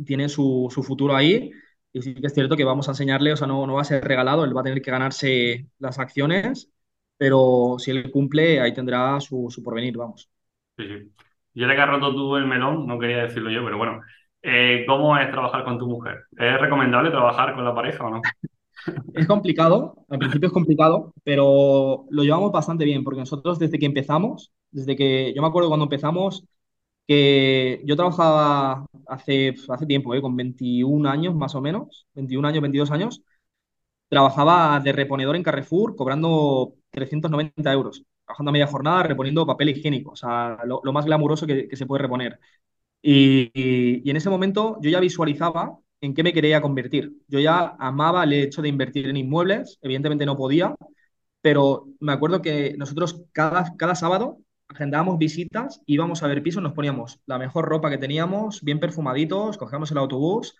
tiene 0.04 0.28
su, 0.28 0.68
su 0.72 0.82
futuro 0.82 1.14
ahí, 1.14 1.50
y 1.98 2.02
sí 2.02 2.14
que 2.14 2.26
es 2.26 2.34
cierto 2.34 2.56
que 2.56 2.64
vamos 2.64 2.88
a 2.88 2.92
enseñarle, 2.92 3.32
o 3.32 3.36
sea, 3.36 3.46
no, 3.46 3.66
no 3.66 3.74
va 3.74 3.82
a 3.82 3.84
ser 3.84 4.04
regalado, 4.04 4.44
él 4.44 4.56
va 4.56 4.60
a 4.60 4.64
tener 4.64 4.82
que 4.82 4.90
ganarse 4.90 5.68
las 5.78 5.98
acciones, 5.98 6.70
pero 7.16 7.76
si 7.78 7.90
él 7.90 8.10
cumple, 8.10 8.60
ahí 8.60 8.74
tendrá 8.74 9.20
su, 9.20 9.46
su 9.50 9.62
porvenir, 9.62 9.96
vamos. 9.96 10.30
Sí, 10.76 10.84
sí. 10.86 11.12
Y 11.54 11.62
ahora 11.62 11.74
que 11.76 11.80
has 11.82 11.88
roto 11.88 12.12
tú 12.14 12.36
el 12.36 12.46
melón, 12.46 12.86
no 12.86 12.98
quería 12.98 13.22
decirlo 13.22 13.50
yo, 13.50 13.64
pero 13.64 13.78
bueno, 13.78 14.00
eh, 14.42 14.84
¿cómo 14.86 15.16
es 15.16 15.30
trabajar 15.30 15.64
con 15.64 15.78
tu 15.78 15.86
mujer? 15.86 16.24
¿Es 16.36 16.60
recomendable 16.60 17.10
trabajar 17.10 17.54
con 17.54 17.64
la 17.64 17.74
pareja 17.74 18.04
o 18.04 18.10
no? 18.10 18.36
Es 19.14 19.26
complicado, 19.26 20.04
al 20.08 20.18
principio 20.18 20.48
es 20.48 20.52
complicado, 20.52 21.12
pero 21.24 22.06
lo 22.10 22.22
llevamos 22.22 22.52
bastante 22.52 22.84
bien, 22.84 23.02
porque 23.04 23.20
nosotros 23.20 23.58
desde 23.58 23.78
que 23.78 23.86
empezamos, 23.86 24.52
desde 24.70 24.96
que 24.96 25.32
yo 25.34 25.42
me 25.42 25.48
acuerdo 25.48 25.68
cuando 25.68 25.84
empezamos, 25.84 26.44
que 27.06 27.82
yo 27.84 27.96
trabajaba 27.96 28.86
hace, 29.06 29.54
hace 29.68 29.86
tiempo, 29.86 30.14
¿eh? 30.14 30.20
con 30.22 30.36
21 30.36 31.06
años 31.06 31.34
más 31.34 31.54
o 31.54 31.60
menos, 31.60 32.06
21 32.14 32.44
años, 32.46 32.62
22 32.62 32.90
años, 32.90 33.22
trabajaba 34.08 34.80
de 34.80 34.92
reponedor 34.92 35.36
en 35.36 35.42
Carrefour 35.42 35.96
cobrando 35.96 36.74
390 36.90 37.72
euros, 37.72 38.04
trabajando 38.24 38.50
a 38.50 38.52
media 38.52 38.66
jornada 38.66 39.02
reponiendo 39.04 39.46
papel 39.46 39.70
higiénico, 39.70 40.12
o 40.12 40.16
sea, 40.16 40.58
lo, 40.66 40.80
lo 40.84 40.92
más 40.92 41.04
glamuroso 41.06 41.46
que, 41.46 41.68
que 41.68 41.76
se 41.76 41.86
puede 41.86 42.02
reponer. 42.02 42.38
Y, 43.02 43.50
y- 43.54 44.02
y 44.04 44.10
en 44.10 44.16
ese 44.16 44.30
momento 44.30 44.78
yo 44.82 44.90
ya 44.90 45.00
visualizaba 45.00 45.78
en 46.00 46.14
qué 46.14 46.22
me 46.22 46.32
quería 46.32 46.60
convertir. 46.62 47.12
Yo 47.28 47.38
ya 47.40 47.76
amaba 47.78 48.24
el 48.24 48.32
hecho 48.34 48.62
de 48.62 48.68
invertir 48.68 49.08
en 49.08 49.16
inmuebles, 49.16 49.78
evidentemente 49.82 50.26
no 50.26 50.36
podía, 50.36 50.74
pero 51.40 51.88
me 52.00 52.12
acuerdo 52.12 52.42
que 52.42 52.74
nosotros 52.78 53.22
cada, 53.32 53.76
cada 53.76 53.94
sábado 53.94 54.38
agendábamos 54.68 55.18
visitas, 55.18 55.80
íbamos 55.86 56.22
a 56.22 56.26
ver 56.28 56.42
pisos, 56.42 56.62
nos 56.62 56.72
poníamos 56.72 57.20
la 57.26 57.38
mejor 57.38 57.66
ropa 57.66 57.90
que 57.90 57.98
teníamos, 57.98 58.62
bien 58.62 58.80
perfumaditos, 58.80 59.58
cogíamos 59.58 59.90
el 59.90 59.98
autobús 59.98 60.56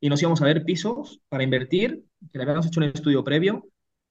y 0.00 0.08
nos 0.08 0.20
íbamos 0.20 0.42
a 0.42 0.46
ver 0.46 0.64
pisos 0.64 1.20
para 1.28 1.44
invertir, 1.44 2.04
que 2.32 2.38
le 2.38 2.44
habíamos 2.44 2.66
hecho 2.66 2.80
un 2.80 2.84
estudio 2.86 3.24
previo 3.24 3.66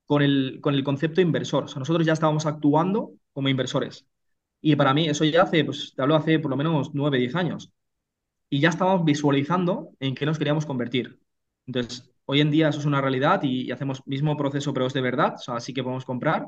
con 0.06 0.22
el, 0.22 0.60
con 0.62 0.74
el 0.76 0.84
concepto 0.84 1.22
inversor. 1.22 1.66
O 1.66 1.68
sea, 1.68 1.80
nosotros 1.80 2.06
ya 2.06 2.14
estábamos 2.14 2.46
actuando 2.46 3.14
como 3.34 3.50
inversores. 3.50 4.06
Y 4.62 4.76
para 4.76 4.94
mí, 4.94 5.08
eso 5.10 5.26
ya 5.26 5.44
hace, 5.44 5.66
pues 5.66 5.94
te 5.96 6.02
hablo 6.02 6.16
hace 6.16 6.40
por 6.40 6.52
lo 6.52 6.58
menos 6.58 6.92
9 6.94 7.20
10 7.20 7.36
años. 7.36 7.72
Y 8.50 8.60
ya 8.60 8.70
estábamos 8.70 9.06
visualizando 9.06 9.92
en 10.00 10.16
qué 10.16 10.26
nos 10.26 10.38
queríamos 10.38 10.66
convertir. 10.66 11.20
Entonces, 11.66 12.12
hoy 12.26 12.42
en 12.42 12.52
día 12.52 12.70
eso 12.70 12.80
es 12.80 12.86
una 12.86 13.02
realidad 13.02 13.42
y, 13.44 13.64
y 13.68 13.72
hacemos 13.72 14.06
mismo 14.08 14.38
proceso, 14.38 14.74
pero 14.74 14.88
es 14.88 14.94
de 14.94 15.02
verdad, 15.02 15.36
o 15.36 15.38
sea, 15.40 15.60
sí 15.60 15.74
que 15.74 15.84
podemos 15.84 16.06
comprar. 16.06 16.46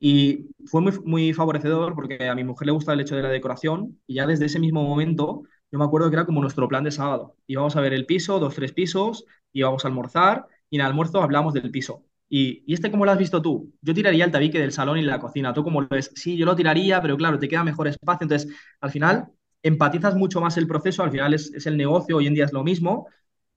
Y 0.00 0.48
fue 0.66 0.80
muy, 0.80 0.92
muy 1.04 1.32
favorecedor 1.34 1.94
porque 1.94 2.28
a 2.28 2.34
mi 2.34 2.44
mujer 2.44 2.66
le 2.66 2.72
gusta 2.72 2.94
el 2.94 3.00
hecho 3.00 3.16
de 3.16 3.22
la 3.22 3.28
decoración 3.28 4.00
y 4.06 4.14
ya 4.14 4.26
desde 4.26 4.46
ese 4.46 4.58
mismo 4.58 4.82
momento 4.82 5.42
yo 5.70 5.78
me 5.78 5.84
acuerdo 5.84 6.10
que 6.10 6.16
era 6.16 6.26
como 6.26 6.40
nuestro 6.40 6.66
plan 6.68 6.84
de 6.84 6.90
sábado. 6.90 7.36
Íbamos 7.46 7.76
a 7.76 7.80
ver 7.80 7.92
el 7.94 8.06
piso, 8.06 8.38
dos, 8.40 8.54
tres 8.54 8.72
pisos, 8.72 9.24
íbamos 9.52 9.84
a 9.84 9.88
almorzar 9.88 10.46
y 10.70 10.76
en 10.76 10.80
el 10.82 10.86
almuerzo 10.88 11.22
hablábamos 11.22 11.54
del 11.54 11.70
piso. 11.70 12.04
Y, 12.28 12.62
¿y 12.66 12.74
este 12.74 12.90
cómo 12.90 13.04
lo 13.04 13.10
has 13.12 13.18
visto 13.18 13.42
tú? 13.42 13.72
Yo 13.82 13.92
tiraría 13.94 14.24
el 14.24 14.30
tabique 14.30 14.58
del 14.58 14.72
salón 14.72 14.98
y 14.98 15.02
la 15.02 15.20
cocina. 15.20 15.52
¿Tú 15.52 15.62
cómo 15.64 15.80
lo 15.82 15.88
ves? 15.88 16.12
Sí, 16.14 16.36
yo 16.36 16.46
lo 16.46 16.56
tiraría, 16.56 17.00
pero 17.02 17.16
claro, 17.16 17.38
te 17.38 17.48
queda 17.48 17.64
mejor 17.64 17.88
espacio. 17.88 18.24
Entonces, 18.24 18.52
al 18.80 18.90
final, 18.90 19.28
empatizas 19.62 20.14
mucho 20.16 20.40
más 20.40 20.56
el 20.56 20.66
proceso. 20.66 21.02
Al 21.02 21.10
final 21.10 21.34
es, 21.34 21.52
es 21.54 21.66
el 21.66 21.76
negocio, 21.76 22.16
hoy 22.16 22.26
en 22.26 22.34
día 22.34 22.44
es 22.44 22.52
lo 22.52 22.62
mismo 22.64 23.06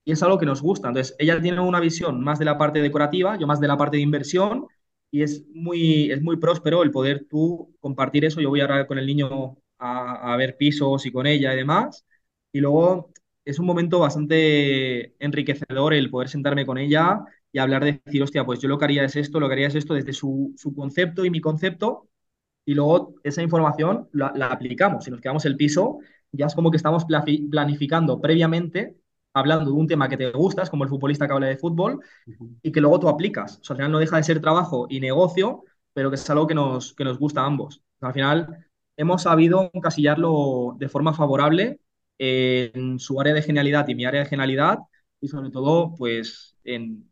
y 0.06 0.12
es 0.12 0.24
algo 0.24 0.38
que 0.38 0.46
nos 0.46 0.62
gusta. 0.62 0.88
Entonces, 0.90 1.16
ella 1.20 1.42
tiene 1.42 1.60
una 1.60 1.80
visión 1.80 2.22
más 2.24 2.40
de 2.40 2.46
la 2.46 2.58
parte 2.58 2.82
decorativa, 2.82 3.38
yo 3.38 3.48
más 3.48 3.60
de 3.60 3.68
la 3.68 3.78
parte 3.78 3.98
de 3.98 4.04
inversión 4.04 4.68
y 5.14 5.22
es 5.24 5.46
muy, 5.54 6.12
es 6.12 6.24
muy 6.24 6.38
próspero 6.38 6.82
el 6.84 6.92
poder 6.92 7.28
tú 7.30 7.76
compartir 7.80 8.26
eso. 8.26 8.42
Yo 8.42 8.50
voy 8.50 8.62
ahora 8.62 8.88
con 8.88 8.98
el 8.98 9.06
niño 9.06 9.58
a, 9.78 10.36
ver 10.38 10.58
pisos 10.58 11.06
y 11.06 11.12
con 11.12 11.28
ella 11.28 11.54
y 11.54 11.58
demás. 11.58 12.06
Y 12.52 12.62
luego 12.62 13.12
es 13.46 13.60
un 13.60 13.68
momento 13.68 14.00
bastante 14.00 15.14
enriquecedor 15.24 15.94
el 15.94 16.10
poder 16.10 16.30
sentarme 16.30 16.66
con 16.66 16.80
ella 16.80 17.20
y 17.52 17.60
hablar 17.60 17.84
de 17.86 18.02
decir, 18.04 18.24
hostia, 18.24 18.44
pues 18.44 18.60
yo 18.60 18.68
lo 18.70 18.80
que 18.80 18.86
haría 18.86 19.04
es 19.06 19.16
esto, 19.16 19.40
lo 19.40 19.48
que 19.48 19.54
haría 19.54 19.68
es 19.68 19.76
esto 19.76 19.94
desde 19.94 20.14
su, 20.14 20.54
su 20.58 20.74
concepto 20.74 21.26
y 21.26 21.30
mi 21.30 21.42
concepto. 21.42 22.10
y 22.66 22.76
luego 22.76 23.16
esa 23.24 23.44
información 23.44 24.10
la, 24.14 24.34
la 24.36 24.48
aplicamos. 24.48 25.06
Si 25.06 25.12
nos 25.12 25.22
quedamos 25.22 25.46
el 25.46 25.58
piso, 25.58 26.00
ya 26.32 26.48
es 26.48 26.56
como 26.56 26.72
que 26.72 26.78
estamos 26.78 27.06
planificando 27.06 28.22
previamente, 28.22 28.98
hablando 29.34 29.66
de 29.66 29.72
un 29.78 29.88
tema 29.88 30.10
que 30.10 30.18
te 30.18 30.32
gusta, 30.32 30.66
como 30.68 30.84
el 30.84 30.90
futbolista 30.90 31.28
que 31.28 31.34
habla 31.34 31.48
de 31.48 31.58
fútbol, 31.58 32.00
y 32.62 32.72
que 32.72 32.82
luego 32.82 33.00
tú 33.00 33.10
aplicas. 33.10 33.60
O 33.62 33.64
sea, 33.64 33.74
al 33.76 33.78
final 33.78 33.92
no 33.92 34.00
deja 34.00 34.18
de 34.18 34.24
ser 34.24 34.42
trabajo 34.42 34.88
y 34.90 35.00
negocio, 35.00 35.64
pero 35.94 36.10
que 36.10 36.16
es 36.16 36.30
algo 36.30 36.48
que 36.48 36.56
nos, 36.56 36.94
que 36.94 37.04
nos 37.04 37.20
gusta 37.20 37.42
a 37.42 37.46
ambos. 37.46 37.84
al 38.02 38.14
final 38.14 38.66
hemos 38.98 39.24
sabido 39.24 39.72
encasillarlo 39.74 40.76
de 40.78 40.90
forma 40.90 41.14
favorable 41.14 41.80
en 42.18 43.00
su 43.00 43.20
área 43.20 43.34
de 43.34 43.42
genialidad 43.42 43.88
y 43.88 43.96
mi 43.96 44.06
área 44.06 44.22
de 44.24 44.30
genialidad, 44.30 44.80
y 45.22 45.28
sobre 45.28 45.50
todo, 45.52 45.96
pues, 45.98 46.58
en, 46.64 47.10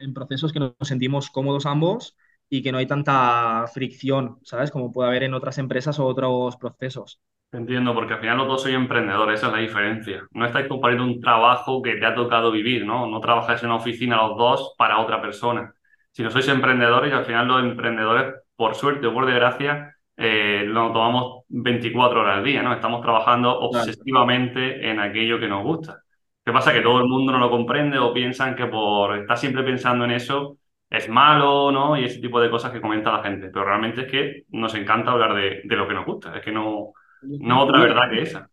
en 0.00 0.14
procesos 0.14 0.52
que 0.52 0.60
nos 0.60 0.74
sentimos 0.82 1.30
cómodos 1.30 1.66
ambos 1.66 2.16
y 2.48 2.62
que 2.62 2.72
no 2.72 2.78
hay 2.78 2.86
tanta 2.86 3.66
fricción, 3.72 4.38
¿sabes? 4.44 4.70
Como 4.70 4.92
puede 4.92 5.08
haber 5.08 5.22
en 5.24 5.34
otras 5.34 5.58
empresas 5.58 5.98
o 5.98 6.06
otros 6.06 6.56
procesos. 6.56 7.20
Entiendo, 7.54 7.94
porque 7.94 8.14
al 8.14 8.20
final 8.20 8.38
los 8.38 8.48
dos 8.48 8.62
sois 8.62 8.74
emprendedores, 8.74 9.38
esa 9.38 9.46
es 9.46 9.52
la 9.52 9.58
diferencia. 9.60 10.26
No 10.32 10.44
estáis 10.44 10.66
compartiendo 10.66 11.04
un 11.04 11.20
trabajo 11.20 11.80
que 11.82 11.94
te 11.94 12.04
ha 12.04 12.12
tocado 12.12 12.50
vivir, 12.50 12.84
¿no? 12.84 13.06
No 13.06 13.20
trabajáis 13.20 13.62
en 13.62 13.68
una 13.68 13.76
oficina 13.76 14.16
los 14.16 14.36
dos 14.36 14.74
para 14.76 14.98
otra 14.98 15.22
persona. 15.22 15.72
Si 16.10 16.24
no 16.24 16.30
sois 16.30 16.48
emprendedores, 16.48 17.12
y 17.12 17.14
al 17.14 17.24
final 17.24 17.46
los 17.46 17.62
emprendedores, 17.62 18.34
por 18.56 18.74
suerte 18.74 19.06
o 19.06 19.14
por 19.14 19.26
desgracia, 19.26 19.96
eh, 20.16 20.64
lo 20.66 20.92
tomamos 20.92 21.44
24 21.48 22.22
horas 22.22 22.38
al 22.38 22.44
día, 22.44 22.60
¿no? 22.60 22.72
Estamos 22.72 23.00
trabajando 23.02 23.56
obsesivamente 23.60 24.90
en 24.90 24.98
aquello 24.98 25.38
que 25.38 25.46
nos 25.48 25.62
gusta. 25.62 26.02
¿Qué 26.44 26.50
pasa? 26.52 26.72
Que 26.72 26.80
todo 26.80 26.98
el 26.98 27.06
mundo 27.06 27.30
no 27.30 27.38
lo 27.38 27.50
comprende 27.50 27.98
o 27.98 28.12
piensan 28.12 28.56
que 28.56 28.66
por 28.66 29.16
estar 29.16 29.38
siempre 29.38 29.62
pensando 29.62 30.04
en 30.04 30.10
eso 30.10 30.58
es 30.90 31.08
malo, 31.08 31.70
¿no? 31.70 31.96
Y 31.96 32.04
ese 32.04 32.20
tipo 32.20 32.40
de 32.40 32.50
cosas 32.50 32.72
que 32.72 32.80
comenta 32.80 33.12
la 33.12 33.22
gente. 33.22 33.48
Pero 33.50 33.64
realmente 33.64 34.02
es 34.02 34.10
que 34.10 34.42
nos 34.48 34.74
encanta 34.74 35.12
hablar 35.12 35.34
de, 35.34 35.62
de 35.64 35.76
lo 35.76 35.86
que 35.86 35.94
nos 35.94 36.04
gusta. 36.04 36.36
Es 36.36 36.42
que 36.44 36.52
no, 36.52 36.92
no 37.24 37.64
otra 37.64 37.82
verdad 37.82 38.10
que 38.10 38.22
esa. 38.22 38.50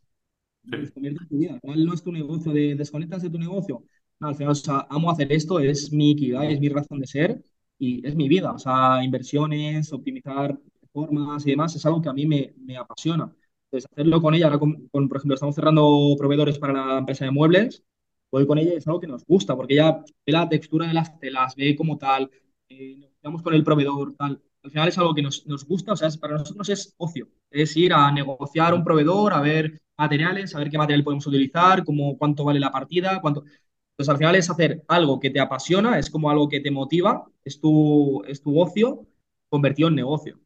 tu 1.29 1.37
vida. 1.37 1.59
No 1.63 1.93
es 1.93 2.03
tu 2.03 2.11
negocio, 2.11 2.51
de 2.51 2.75
desconectas 2.75 3.21
de 3.21 3.29
tu 3.29 3.37
negocio. 3.37 3.83
No, 4.19 4.27
al 4.27 4.35
final, 4.35 4.51
o 4.51 4.55
sea, 4.55 4.87
amo 4.89 5.09
hacer 5.09 5.31
esto, 5.31 5.59
es 5.59 5.91
mi 5.91 6.11
ikigai, 6.11 6.53
es 6.53 6.59
mi 6.59 6.69
razón 6.69 6.99
de 6.99 7.07
ser 7.07 7.43
y 7.79 8.05
es 8.05 8.15
mi 8.15 8.27
vida. 8.27 8.51
O 8.51 8.59
sea, 8.59 9.03
inversiones, 9.03 9.91
optimizar 9.93 10.57
formas 10.93 11.45
y 11.47 11.51
demás, 11.51 11.75
es 11.75 11.85
algo 11.85 12.01
que 12.01 12.09
a 12.09 12.13
mí 12.13 12.25
me, 12.25 12.53
me 12.57 12.77
apasiona. 12.77 13.33
Entonces, 13.65 13.89
hacerlo 13.91 14.21
con 14.21 14.33
ella, 14.35 14.45
ahora 14.47 14.59
con, 14.59 14.89
por 14.89 15.17
ejemplo, 15.17 15.35
estamos 15.35 15.55
cerrando 15.55 16.15
proveedores 16.17 16.59
para 16.59 16.73
la 16.73 16.97
empresa 16.99 17.25
de 17.25 17.31
muebles, 17.31 17.83
voy 18.29 18.45
con 18.45 18.57
ella 18.57 18.73
y 18.73 18.77
es 18.77 18.87
algo 18.87 18.99
que 18.99 19.07
nos 19.07 19.25
gusta, 19.25 19.55
porque 19.55 19.73
ella 19.75 20.03
ve 20.25 20.33
la 20.33 20.49
textura 20.49 20.87
de 20.87 20.93
las 20.93 21.17
telas, 21.19 21.55
ve 21.55 21.75
como 21.75 21.97
tal, 21.97 22.29
eh, 22.69 23.11
nos 23.23 23.41
con 23.41 23.53
el 23.53 23.63
proveedor, 23.63 24.13
tal. 24.15 24.41
Al 24.63 24.71
final 24.71 24.89
es 24.89 24.97
algo 24.97 25.15
que 25.15 25.21
nos, 25.23 25.45
nos 25.47 25.65
gusta, 25.65 25.93
o 25.93 25.95
sea, 25.95 26.09
para 26.19 26.37
nosotros 26.37 26.69
es 26.69 26.93
ocio, 26.97 27.27
es 27.49 27.75
ir 27.77 27.93
a 27.93 28.11
negociar 28.11 28.73
un 28.73 28.83
proveedor, 28.83 29.33
a 29.33 29.41
ver 29.41 29.81
materiales, 29.97 30.55
a 30.55 30.59
ver 30.59 30.69
qué 30.69 30.77
material 30.77 31.03
podemos 31.03 31.25
utilizar, 31.27 31.83
cómo, 31.83 32.17
cuánto 32.17 32.43
vale 32.43 32.59
la 32.59 32.71
partida, 32.71 33.19
cuánto... 33.21 33.43
Entonces, 33.43 34.09
al 34.09 34.17
final 34.17 34.35
es 34.35 34.49
hacer 34.49 34.83
algo 34.87 35.19
que 35.19 35.29
te 35.31 35.39
apasiona, 35.39 35.97
es 35.99 36.09
como 36.09 36.29
algo 36.29 36.47
que 36.49 36.59
te 36.59 36.71
motiva, 36.71 37.25
es 37.43 37.59
tu, 37.59 38.23
es 38.27 38.41
tu 38.41 38.59
ocio 38.59 39.05
convertido 39.49 39.89
en 39.89 39.95
negocio. 39.95 40.39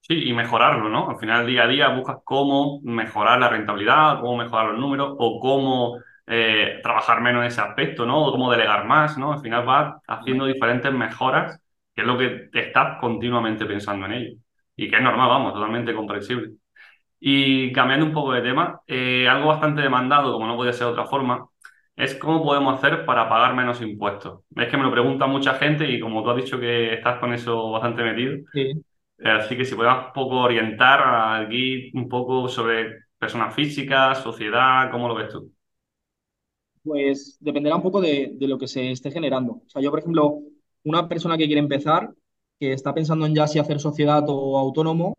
Sí, 0.00 0.28
y 0.28 0.32
mejorarlo, 0.32 0.88
¿no? 0.88 1.10
Al 1.10 1.18
final, 1.18 1.46
día 1.46 1.64
a 1.64 1.66
día, 1.66 1.88
buscas 1.88 2.18
cómo 2.24 2.80
mejorar 2.82 3.40
la 3.40 3.48
rentabilidad, 3.48 4.20
cómo 4.20 4.36
mejorar 4.36 4.70
los 4.70 4.78
números 4.78 5.16
o 5.18 5.40
cómo 5.40 5.98
eh, 6.28 6.78
trabajar 6.82 7.20
menos 7.20 7.40
en 7.42 7.48
ese 7.48 7.60
aspecto, 7.60 8.06
¿no? 8.06 8.24
O 8.26 8.30
cómo 8.32 8.50
delegar 8.52 8.84
más, 8.86 9.18
¿no? 9.18 9.32
Al 9.32 9.40
final 9.40 9.64
vas 9.66 9.96
haciendo 10.06 10.46
diferentes 10.46 10.92
mejoras 10.92 11.60
que 11.96 12.02
es 12.02 12.08
lo 12.08 12.18
que 12.18 12.50
estás 12.54 13.00
continuamente 13.00 13.66
pensando 13.66 14.06
en 14.06 14.12
ello. 14.14 14.38
Y 14.76 14.90
que 14.90 14.96
es 14.98 15.02
normal, 15.02 15.30
vamos, 15.30 15.54
totalmente 15.54 15.94
comprensible. 15.94 16.52
Y 17.20 17.72
cambiando 17.72 18.06
un 18.06 18.12
poco 18.12 18.32
de 18.32 18.42
tema, 18.42 18.80
eh, 18.86 19.28
algo 19.28 19.48
bastante 19.48 19.82
demandado, 19.82 20.32
como 20.32 20.46
no 20.46 20.56
podía 20.56 20.72
ser 20.72 20.86
de 20.88 20.92
otra 20.92 21.06
forma, 21.06 21.46
es 21.96 22.14
cómo 22.16 22.42
podemos 22.44 22.76
hacer 22.78 23.06
para 23.06 23.28
pagar 23.28 23.54
menos 23.54 23.80
impuestos. 23.82 24.42
Es 24.56 24.68
que 24.68 24.76
me 24.76 24.84
lo 24.84 24.92
pregunta 24.92 25.26
mucha 25.26 25.54
gente 25.54 25.90
y 25.90 26.00
como 26.00 26.22
tú 26.22 26.30
has 26.30 26.36
dicho 26.36 26.60
que 26.60 26.94
estás 26.94 27.18
con 27.18 27.32
eso 27.32 27.70
bastante 27.72 28.02
metido, 28.02 28.36
eh, 29.18 29.30
así 29.30 29.56
que 29.56 29.64
si 29.64 29.74
podemos 29.74 30.06
un 30.08 30.12
poco 30.12 30.40
orientar 30.42 31.42
aquí 31.44 31.90
un 31.94 32.08
poco 32.08 32.48
sobre 32.48 33.06
personas 33.18 33.54
físicas, 33.54 34.22
sociedad, 34.22 34.90
¿cómo 34.90 35.08
lo 35.08 35.14
ves 35.14 35.30
tú? 35.30 35.52
Pues 36.82 37.36
dependerá 37.40 37.76
un 37.76 37.82
poco 37.82 38.00
de, 38.00 38.30
de 38.34 38.48
lo 38.48 38.58
que 38.58 38.68
se 38.68 38.92
esté 38.92 39.10
generando. 39.10 39.54
O 39.66 39.68
sea, 39.68 39.82
yo, 39.82 39.90
por 39.90 39.98
ejemplo, 40.00 40.40
una 40.86 41.08
persona 41.08 41.36
que 41.36 41.46
quiere 41.46 41.60
empezar, 41.60 42.14
que 42.58 42.72
está 42.72 42.94
pensando 42.94 43.26
en 43.26 43.34
ya 43.34 43.46
si 43.46 43.58
hacer 43.58 43.80
sociedad 43.80 44.24
o 44.28 44.58
autónomo, 44.58 45.14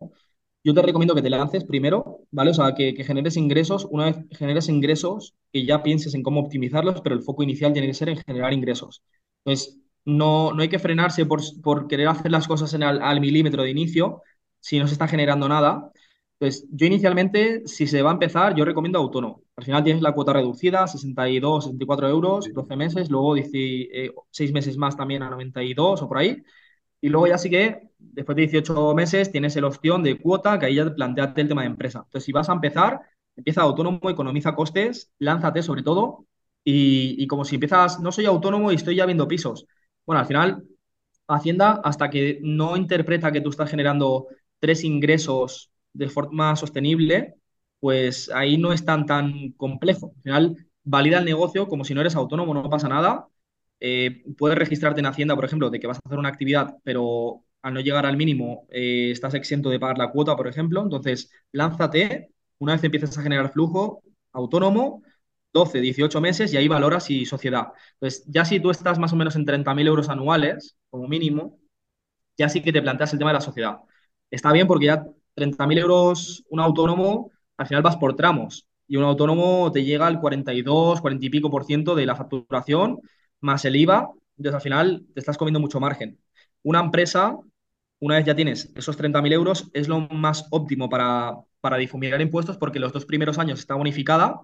yo 0.64 0.74
te 0.74 0.82
recomiendo 0.82 1.14
que 1.14 1.22
te 1.22 1.30
lances 1.30 1.64
primero, 1.64 2.20
¿vale? 2.30 2.50
O 2.50 2.54
sea, 2.54 2.74
que, 2.74 2.92
generes 3.04 3.36
ingresos. 3.36 3.86
Una 3.90 4.06
vez 4.06 4.16
generes 4.32 4.68
ingresos, 4.68 5.34
que 5.52 5.64
ya 5.64 5.82
pienses 5.82 6.14
en 6.14 6.22
cómo 6.22 6.40
optimizarlos, 6.40 7.00
pero 7.02 7.14
el 7.14 7.22
foco 7.22 7.42
inicial 7.42 7.72
tiene 7.72 7.88
que 7.88 7.94
ser 7.94 8.08
en 8.08 8.18
generar 8.18 8.52
ingresos. 8.52 9.02
Entonces, 9.44 9.78
no, 10.04 10.52
no 10.52 10.62
hay 10.62 10.68
que 10.68 10.78
frenarse 10.78 11.26
por, 11.26 11.40
por 11.62 11.86
querer 11.88 12.08
hacer 12.08 12.30
las 12.32 12.48
cosas 12.48 12.74
en 12.74 12.82
al 12.82 13.20
milímetro 13.20 13.62
de 13.62 13.70
inicio 13.70 14.22
si 14.60 14.78
no 14.78 14.86
se 14.86 14.94
está 14.94 15.08
generando 15.08 15.48
nada. 15.48 15.92
Entonces, 16.40 16.66
yo 16.70 16.86
inicialmente, 16.86 17.62
si 17.66 17.86
se 17.86 18.02
va 18.02 18.10
a 18.10 18.14
empezar, 18.14 18.54
yo 18.54 18.64
recomiendo 18.64 18.98
autónomo. 18.98 19.42
Al 19.58 19.64
final 19.64 19.82
tienes 19.82 20.02
la 20.02 20.12
cuota 20.12 20.32
reducida, 20.32 20.86
62, 20.86 21.64
64 21.64 22.08
euros, 22.08 22.48
12 22.54 22.76
meses, 22.76 23.10
luego 23.10 23.34
6 23.34 23.50
eh, 23.50 24.52
meses 24.52 24.76
más 24.76 24.96
también 24.96 25.22
a 25.24 25.30
92 25.30 26.00
o 26.02 26.08
por 26.08 26.18
ahí. 26.18 26.44
Y 27.00 27.08
luego 27.08 27.26
ya 27.26 27.38
sí 27.38 27.50
que, 27.50 27.90
después 27.98 28.36
de 28.36 28.42
18 28.42 28.94
meses, 28.94 29.32
tienes 29.32 29.56
la 29.56 29.66
opción 29.66 30.04
de 30.04 30.16
cuota, 30.20 30.58
que 30.60 30.66
ahí 30.66 30.76
ya 30.76 30.94
planteate 30.94 31.40
el 31.40 31.48
tema 31.48 31.62
de 31.62 31.68
empresa. 31.68 32.00
Entonces, 32.04 32.24
si 32.24 32.30
vas 32.32 32.48
a 32.48 32.52
empezar, 32.52 33.00
empieza 33.34 33.62
autónomo, 33.62 34.08
economiza 34.10 34.54
costes, 34.54 35.10
lánzate 35.18 35.62
sobre 35.62 35.82
todo. 35.82 36.26
Y, 36.62 37.16
y 37.18 37.26
como 37.26 37.44
si 37.44 37.56
empiezas, 37.56 37.98
no 38.00 38.12
soy 38.12 38.26
autónomo 38.26 38.70
y 38.70 38.76
estoy 38.76 38.94
ya 38.94 39.06
viendo 39.06 39.26
pisos. 39.26 39.66
Bueno, 40.06 40.20
al 40.20 40.26
final, 40.26 40.64
Hacienda, 41.26 41.80
hasta 41.84 42.10
que 42.10 42.38
no 42.42 42.76
interpreta 42.76 43.32
que 43.32 43.40
tú 43.40 43.50
estás 43.50 43.70
generando 43.70 44.28
tres 44.60 44.84
ingresos 44.84 45.70
de 45.92 46.08
forma 46.08 46.54
sostenible, 46.56 47.34
pues 47.80 48.30
ahí 48.34 48.58
no 48.58 48.72
es 48.72 48.84
tan, 48.84 49.06
tan 49.06 49.52
complejo. 49.52 50.12
Al 50.16 50.22
final, 50.22 50.56
valida 50.84 51.18
el 51.18 51.24
negocio 51.24 51.68
como 51.68 51.84
si 51.84 51.94
no 51.94 52.00
eres 52.00 52.16
autónomo, 52.16 52.54
no 52.54 52.68
pasa 52.70 52.88
nada. 52.88 53.28
Eh, 53.80 54.24
puedes 54.36 54.58
registrarte 54.58 55.00
en 55.00 55.06
Hacienda, 55.06 55.36
por 55.36 55.44
ejemplo, 55.44 55.70
de 55.70 55.78
que 55.80 55.86
vas 55.86 55.98
a 55.98 56.00
hacer 56.04 56.18
una 56.18 56.28
actividad, 56.28 56.76
pero 56.84 57.44
al 57.62 57.74
no 57.74 57.80
llegar 57.80 58.06
al 58.06 58.16
mínimo 58.16 58.66
eh, 58.70 59.10
estás 59.12 59.34
exento 59.34 59.70
de 59.70 59.78
pagar 59.80 59.98
la 59.98 60.10
cuota, 60.10 60.36
por 60.36 60.48
ejemplo. 60.48 60.82
Entonces, 60.82 61.30
lánzate, 61.52 62.30
una 62.58 62.72
vez 62.74 62.84
empiezas 62.84 63.16
a 63.18 63.22
generar 63.22 63.52
flujo 63.52 64.02
autónomo, 64.32 65.02
12, 65.52 65.80
18 65.80 66.20
meses 66.20 66.52
y 66.52 66.56
ahí 66.56 66.68
valoras 66.68 67.10
y 67.10 67.24
sociedad. 67.26 67.68
Entonces, 67.94 68.24
ya 68.26 68.44
si 68.44 68.60
tú 68.60 68.70
estás 68.70 68.98
más 68.98 69.12
o 69.12 69.16
menos 69.16 69.36
en 69.36 69.44
30.000 69.46 69.86
euros 69.86 70.08
anuales, 70.08 70.76
como 70.90 71.08
mínimo, 71.08 71.58
ya 72.36 72.48
sí 72.48 72.62
que 72.62 72.72
te 72.72 72.82
planteas 72.82 73.12
el 73.12 73.18
tema 73.18 73.30
de 73.30 73.34
la 73.34 73.40
sociedad. 73.40 73.78
Está 74.30 74.52
bien 74.52 74.66
porque 74.66 74.86
ya 74.86 75.04
30.000 75.34 75.78
euros 75.78 76.44
un 76.50 76.60
autónomo, 76.60 77.30
al 77.58 77.68
final 77.68 77.82
vas 77.82 77.96
por 77.98 78.16
tramos 78.16 78.68
y 78.88 78.96
un 78.96 79.04
autónomo 79.04 79.70
te 79.72 79.84
llega 79.84 80.06
al 80.08 80.20
42, 80.20 81.00
40 81.02 81.26
y 81.26 81.30
pico 81.30 81.50
por 81.50 81.64
ciento 81.66 81.96
de 81.96 82.06
la 82.06 82.16
facturación 82.16 83.00
más 83.40 83.64
el 83.66 83.76
IVA, 83.76 84.10
entonces 84.38 84.54
al 84.56 84.62
final 84.62 85.06
te 85.14 85.20
estás 85.20 85.38
comiendo 85.38 85.60
mucho 85.60 85.80
margen. 85.80 86.18
Una 86.64 86.80
empresa, 86.80 87.36
una 88.00 88.16
vez 88.16 88.24
ya 88.26 88.34
tienes 88.36 88.72
esos 88.76 88.96
30.000 88.96 89.32
euros, 89.32 89.70
es 89.74 89.88
lo 89.88 90.00
más 90.00 90.46
óptimo 90.50 90.88
para, 90.88 91.34
para 91.60 91.76
difuminar 91.76 92.20
impuestos 92.20 92.56
porque 92.58 92.78
los 92.80 92.92
dos 92.92 93.04
primeros 93.06 93.38
años 93.38 93.60
está 93.60 93.74
bonificada. 93.74 94.40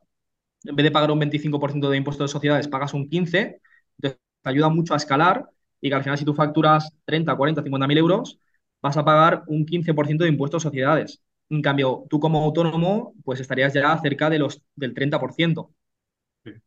En 0.65 0.77
vez 0.77 0.85
de 0.85 0.91
pagar 0.91 1.11
un 1.11 1.19
25% 1.21 1.91
de 1.91 1.97
impuestos 1.99 2.31
de 2.31 2.33
sociedades, 2.33 2.69
pagas 2.69 2.95
un 2.95 3.09
15%. 3.09 3.61
Entonces 3.99 4.21
te 4.43 4.51
ayuda 4.51 4.69
mucho 4.71 4.95
a 4.95 4.97
escalar 4.97 5.49
y 5.81 5.89
que 5.89 5.95
al 5.95 6.03
final 6.03 6.19
si 6.19 6.25
tú 6.25 6.35
facturas 6.35 6.91
30, 7.05 7.37
40, 7.37 7.63
50.000 7.63 7.99
euros, 7.99 8.39
vas 8.83 8.97
a 8.97 9.05
pagar 9.05 9.45
un 9.47 9.65
15% 9.67 10.25
de 10.25 10.31
impuestos 10.31 10.63
a 10.65 10.69
sociedades. 10.69 11.23
En 11.51 11.63
cambio, 11.63 12.07
tú 12.09 12.21
como 12.21 12.43
autónomo, 12.45 13.15
pues 13.25 13.41
estarías 13.41 13.73
ya 13.75 13.97
cerca 14.01 14.31
de 14.31 14.39
los, 14.39 14.63
del 14.75 14.95
30%. 14.95 15.73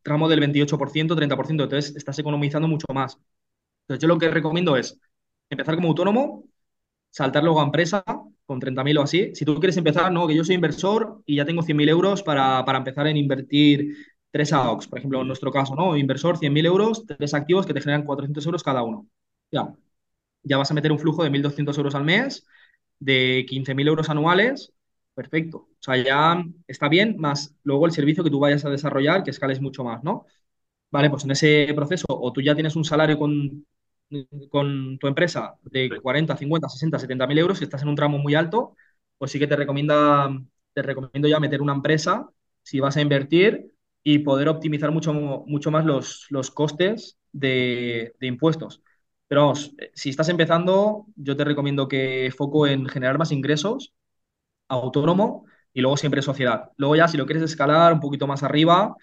Tramo 0.01 0.29
del 0.29 0.39
28%, 0.39 1.15
30%. 1.15 1.63
Entonces, 1.63 1.95
estás 1.95 2.17
economizando 2.19 2.67
mucho 2.67 2.87
más. 2.93 3.19
Entonces, 3.83 4.01
yo 4.01 4.07
lo 4.07 4.17
que 4.17 4.29
recomiendo 4.29 4.77
es 4.77 4.99
empezar 5.49 5.75
como 5.75 5.89
autónomo, 5.89 6.45
saltar 7.11 7.43
luego 7.43 7.61
a 7.61 7.65
empresa 7.65 8.03
con 8.45 8.59
30.000 8.59 8.97
o 8.97 9.03
así. 9.03 9.33
Si 9.35 9.45
tú 9.45 9.55
quieres 9.59 9.77
empezar, 9.77 10.11
no, 10.11 10.27
que 10.27 10.35
yo 10.35 10.43
soy 10.43 10.55
inversor 10.55 11.21
y 11.25 11.37
ya 11.37 11.45
tengo 11.45 11.63
100.000 11.63 11.89
euros 11.89 12.23
para, 12.23 12.63
para 12.65 12.79
empezar 12.79 13.07
en 13.07 13.17
invertir 13.17 13.95
tres 14.31 14.53
AOX, 14.53 14.87
por 14.87 14.99
ejemplo, 14.99 15.21
en 15.21 15.27
nuestro 15.27 15.51
caso, 15.51 15.75
¿no? 15.75 15.97
Inversor, 15.97 16.37
100.000 16.37 16.65
euros, 16.65 17.05
tres 17.05 17.33
activos 17.33 17.65
que 17.65 17.73
te 17.73 17.81
generan 17.81 18.05
400 18.05 18.45
euros 18.45 18.63
cada 18.63 18.83
uno. 18.83 19.07
Ya, 19.51 19.73
ya 20.43 20.57
vas 20.57 20.71
a 20.71 20.73
meter 20.73 20.91
un 20.91 20.99
flujo 20.99 21.23
de 21.23 21.29
1.200 21.29 21.77
euros 21.77 21.95
al 21.95 22.03
mes, 22.03 22.45
de 22.99 23.45
15.000 23.47 23.87
euros 23.87 24.09
anuales, 24.09 24.73
perfecto. 25.13 25.57
O 25.59 25.77
sea, 25.79 25.97
ya 25.97 26.43
está 26.67 26.89
bien, 26.89 27.17
más 27.17 27.55
luego 27.63 27.85
el 27.85 27.91
servicio 27.91 28.23
que 28.23 28.29
tú 28.31 28.39
vayas 28.39 28.65
a 28.65 28.69
desarrollar, 28.69 29.23
que 29.23 29.31
escales 29.31 29.61
mucho 29.61 29.83
más, 29.83 30.03
¿no? 30.03 30.25
Vale, 30.91 31.09
pues 31.09 31.23
en 31.25 31.31
ese 31.31 31.69
proceso, 31.75 32.05
o 32.09 32.33
tú 32.33 32.41
ya 32.41 32.55
tienes 32.55 32.75
un 32.75 32.85
salario 32.85 33.19
con 33.19 33.65
con 34.49 34.97
tu 34.99 35.07
empresa 35.07 35.55
de 35.63 35.89
Sí. 35.89 35.99
40, 36.01 36.37
50, 36.37 36.69
60, 36.69 36.99
70 36.99 37.27
mil 37.27 37.37
euros, 37.39 37.57
si 37.57 37.63
estás 37.65 37.81
en 37.81 37.89
un 37.89 37.95
tramo 37.95 38.17
muy 38.17 38.35
alto, 38.35 38.75
pues 39.17 39.31
sí 39.31 39.39
que 39.39 39.47
te 39.47 39.55
recomienda, 39.55 40.29
te 40.73 40.81
recomiendo 40.81 41.27
ya 41.27 41.39
meter 41.39 41.61
una 41.61 41.73
empresa 41.73 42.29
si 42.63 42.79
vas 42.79 42.97
a 42.97 43.01
invertir 43.01 43.71
y 44.03 44.19
poder 44.19 44.49
optimizar 44.49 44.91
mucho, 44.91 45.13
mucho 45.13 45.71
más 45.71 45.85
los, 45.85 46.27
los 46.29 46.51
costes 46.51 47.17
de, 47.31 48.13
de 48.19 48.27
impuestos. 48.27 48.81
Pero 49.27 49.41
vamos, 49.41 49.73
eh, 49.79 49.91
si 49.93 50.09
estás 50.09 50.29
empezando, 50.29 51.05
yo 51.15 51.35
te 51.35 51.43
recomiendo 51.43 51.87
que 51.87 52.31
foco 52.35 52.67
en 52.67 52.87
generar 52.87 53.17
más 53.17 53.31
ingresos, 53.31 53.93
autónomo 54.69 55.45
y 55.73 55.81
luego 55.81 55.97
siempre 55.97 56.21
sociedad. 56.21 56.71
Luego 56.77 56.95
ya, 56.95 57.07
si 57.07 57.17
lo 57.17 57.25
quieres 57.25 57.43
escalar 57.43 57.93
un 57.93 57.99
poquito 57.99 58.27
más 58.27 58.43
arriba, 58.43 58.95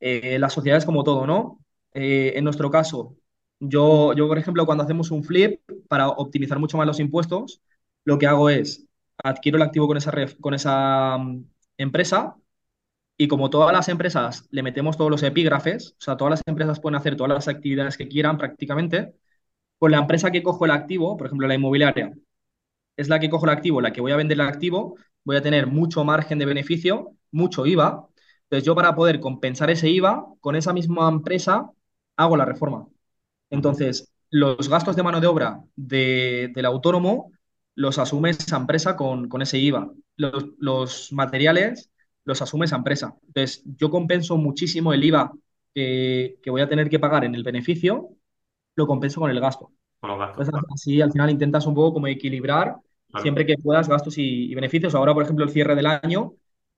eh, 0.00 0.38
las 0.38 0.52
sociedades 0.54 0.84
como 0.86 1.04
todo, 1.04 1.26
¿no? 1.26 1.60
Eh, 1.94 2.34
en 2.36 2.44
nuestro 2.44 2.70
caso, 2.70 3.16
yo, 3.60 4.14
yo, 4.14 4.28
por 4.28 4.38
ejemplo, 4.38 4.66
cuando 4.66 4.84
hacemos 4.84 5.10
un 5.10 5.24
flip, 5.24 5.60
para 5.88 6.08
optimizar 6.08 6.58
mucho 6.58 6.78
más 6.78 6.86
los 6.86 7.00
impuestos, 7.00 7.62
lo 8.04 8.18
que 8.18 8.26
hago 8.26 8.50
es 8.50 8.86
adquiero 9.22 9.56
el 9.58 9.62
activo 9.62 9.86
con 9.88 9.96
esa, 9.98 10.12
con 10.40 10.54
esa 10.54 11.18
mm, 11.18 11.44
empresa 11.78 12.36
y 13.16 13.28
como 13.28 13.50
todas 13.50 13.72
las 13.72 13.88
empresas 13.88 14.46
le 14.50 14.62
metemos 14.62 14.96
todos 14.96 15.10
los 15.10 15.22
epígrafes, 15.22 15.92
o 15.92 16.00
sea, 16.00 16.16
todas 16.16 16.30
las 16.32 16.42
empresas 16.46 16.80
pueden 16.80 16.96
hacer 16.96 17.16
todas 17.16 17.32
las 17.32 17.48
actividades 17.48 17.96
que 17.96 18.08
quieran 18.08 18.38
prácticamente, 18.38 19.14
pues 19.80 19.92
la 19.92 19.98
empresa 20.00 20.32
que 20.32 20.44
cojo 20.44 20.66
el 20.66 20.72
activo, 20.72 21.18
por 21.18 21.28
ejemplo, 21.28 21.48
la 21.48 21.56
inmobiliaria, 21.56 22.14
es 22.96 23.08
la 23.08 23.18
que 23.20 23.30
cojo 23.30 23.46
el 23.46 23.50
activo, 23.52 23.80
la 23.80 23.92
que 23.92 24.00
voy 24.00 24.12
a 24.12 24.16
vender 24.16 24.36
el 24.36 24.42
activo, 24.46 24.96
voy 25.24 25.36
a 25.36 25.42
tener 25.42 25.66
mucho 25.66 26.04
margen 26.04 26.38
de 26.38 26.46
beneficio, 26.46 27.16
mucho 27.32 27.66
IVA. 27.66 28.06
Entonces 28.44 28.64
yo 28.66 28.74
para 28.74 28.94
poder 28.94 29.20
compensar 29.20 29.70
ese 29.70 29.88
IVA, 29.90 30.26
con 30.40 30.56
esa 30.56 30.72
misma 30.72 31.08
empresa 31.08 31.70
hago 32.16 32.36
la 32.36 32.44
reforma. 32.44 32.88
Entonces, 33.50 34.12
los 34.30 34.68
gastos 34.68 34.96
de 34.96 35.02
mano 35.02 35.20
de 35.20 35.26
obra 35.26 35.62
de- 35.76 36.50
del 36.54 36.66
autónomo 36.66 37.32
los 37.74 37.98
asume 37.98 38.30
esa 38.30 38.56
empresa 38.56 38.96
con, 38.96 39.28
con 39.28 39.42
ese 39.42 39.58
IVA. 39.58 39.90
Los, 40.16 41.12
materiales 41.12 41.90
los 42.24 42.42
asume 42.42 42.66
esa 42.66 42.76
empresa. 42.76 43.16
Entonces, 43.26 43.62
yo 43.76 43.90
compenso 43.90 44.36
muchísimo 44.36 44.92
el 44.92 45.04
IVA 45.04 45.32
que 45.74 46.50
voy 46.50 46.60
a 46.60 46.68
tener 46.68 46.88
que 46.90 46.98
pagar 46.98 47.24
en 47.24 47.34
el 47.34 47.42
beneficio, 47.44 48.10
lo 48.80 48.88
compenso 48.88 49.20
con 49.20 49.30
el 49.30 49.40
gasto. 49.40 49.72
Con 50.00 50.10
los 50.10 50.18
gastos, 50.18 50.46
Entonces, 50.46 50.54
claro. 50.54 50.66
así 50.74 51.00
al 51.02 51.12
final 51.12 51.30
intentas 51.30 51.66
un 51.66 51.74
poco 51.74 51.94
como 51.94 52.06
equilibrar 52.08 52.76
Claro. 53.12 53.30
siempre 53.30 53.46
que 53.46 53.56
puedas 53.58 53.88
gastos 53.88 54.18
y, 54.18 54.50
y 54.50 54.54
beneficios. 54.54 54.94
Ahora, 54.94 55.14
por 55.14 55.22
ejemplo, 55.24 55.44
el 55.44 55.50
cierre 55.50 55.74
del 55.76 55.86
año, 55.86 56.34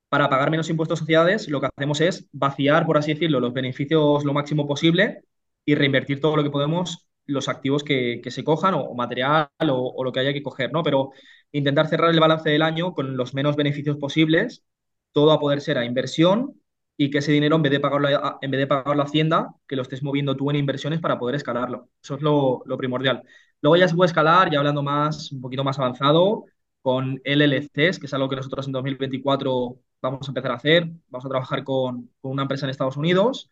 para 0.08 0.28
pagar 0.28 0.50
menos 0.50 0.68
impuestos 0.70 0.98
a 0.98 1.02
sociedades, 1.02 1.48
lo 1.48 1.60
que 1.60 1.68
hacemos 1.74 2.00
es 2.00 2.28
vaciar, 2.32 2.86
por 2.86 2.98
así 2.98 3.14
decirlo, 3.14 3.40
los 3.40 3.52
beneficios 3.54 4.24
lo 4.24 4.32
máximo 4.34 4.66
posible 4.66 5.22
y 5.64 5.74
reinvertir 5.74 6.20
todo 6.20 6.36
lo 6.36 6.42
que 6.42 6.50
podemos, 6.50 7.08
los 7.26 7.48
activos 7.48 7.84
que, 7.84 8.20
que 8.22 8.30
se 8.30 8.44
cojan 8.44 8.74
o, 8.74 8.80
o 8.82 8.94
material 8.94 9.48
o, 9.70 9.76
o 9.96 10.04
lo 10.04 10.12
que 10.12 10.20
haya 10.20 10.32
que 10.32 10.42
coger, 10.42 10.72
¿no? 10.72 10.82
Pero 10.82 11.12
intentar 11.52 11.88
cerrar 11.88 12.10
el 12.10 12.20
balance 12.20 12.50
del 12.50 12.62
año 12.62 12.92
con 12.94 13.16
los 13.16 13.34
menos 13.34 13.56
beneficios 13.56 13.96
posibles, 13.96 14.64
todo 15.12 15.32
a 15.32 15.40
poder 15.40 15.60
ser 15.60 15.78
a 15.78 15.84
inversión 15.84 16.60
y 17.04 17.10
que 17.10 17.18
ese 17.18 17.32
dinero, 17.32 17.56
en 17.56 17.62
vez 17.62 17.72
de 17.72 17.80
pagarlo 17.80 18.08
a, 18.08 18.38
en 18.40 18.50
vez 18.50 18.68
de 18.68 19.02
Hacienda, 19.02 19.54
que 19.66 19.74
lo 19.76 19.82
estés 19.82 20.02
moviendo 20.04 20.36
tú 20.36 20.50
en 20.50 20.56
inversiones 20.56 21.00
para 21.00 21.18
poder 21.18 21.34
escalarlo. 21.34 21.88
Eso 22.02 22.14
es 22.16 22.22
lo, 22.22 22.62
primordial. 22.78 23.22
Luego 23.60 23.76
ya 23.76 23.88
se 23.88 23.96
puede 23.96 24.06
escalar, 24.06 24.50
ya 24.52 24.58
hablando 24.58 24.82
más, 24.82 25.32
un 25.32 25.40
poquito 25.40 25.64
más 25.64 25.78
avanzado, 25.78 26.44
con 26.80 27.20
LLCs, 27.24 27.98
que 27.98 28.06
es 28.06 28.14
algo 28.14 28.28
que 28.28 28.36
nosotros 28.36 28.66
en 28.66 28.72
2024 28.72 29.78
vamos 30.00 30.28
a 30.28 30.30
empezar 30.30 30.52
a 30.52 30.54
hacer. 30.54 30.90
Vamos 31.08 31.26
a 31.26 31.28
trabajar 31.28 31.64
con, 31.64 32.10
con 32.20 32.32
una 32.32 32.42
empresa 32.42 32.66
en 32.66 32.70
Estados 32.70 32.96
Unidos. 32.96 33.50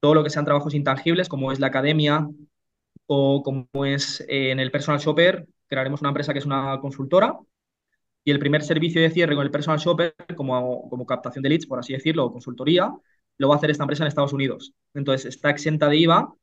Todo 0.00 0.14
lo 0.14 0.24
que 0.24 0.30
sean 0.30 0.44
trabajos 0.44 0.74
intangibles, 0.74 1.28
como 1.28 1.52
es 1.52 1.60
la 1.60 1.68
academia 1.68 2.28
o 3.06 3.42
como 3.42 3.84
es 3.84 4.20
eh, 4.28 4.50
en 4.50 4.60
el 4.60 4.70
personal 4.70 5.00
shopper, 5.00 5.46
crearemos 5.68 6.00
una 6.00 6.10
empresa 6.10 6.32
que 6.32 6.38
es 6.40 6.46
una 6.46 6.80
consultora 6.80 7.38
y 8.24 8.30
el 8.30 8.38
primer 8.38 8.62
servicio 8.62 9.00
de 9.02 9.10
cierre 9.10 9.34
con 9.34 9.44
el 9.44 9.50
personal 9.50 9.78
shopper, 9.78 10.14
como, 10.36 10.88
como 10.88 11.06
captación 11.06 11.42
de 11.42 11.50
leads, 11.50 11.66
por 11.66 11.78
así 11.78 11.92
decirlo, 11.92 12.24
o 12.24 12.32
consultoría, 12.32 12.92
lo 13.38 13.48
va 13.48 13.54
a 13.54 13.58
hacer 13.58 13.70
esta 13.70 13.84
empresa 13.84 14.04
en 14.04 14.08
Estados 14.08 14.32
Unidos. 14.32 14.72
Entonces, 14.94 15.26
está 15.26 15.50
exenta 15.50 15.88
de 15.88 15.98
IVA 15.98 16.34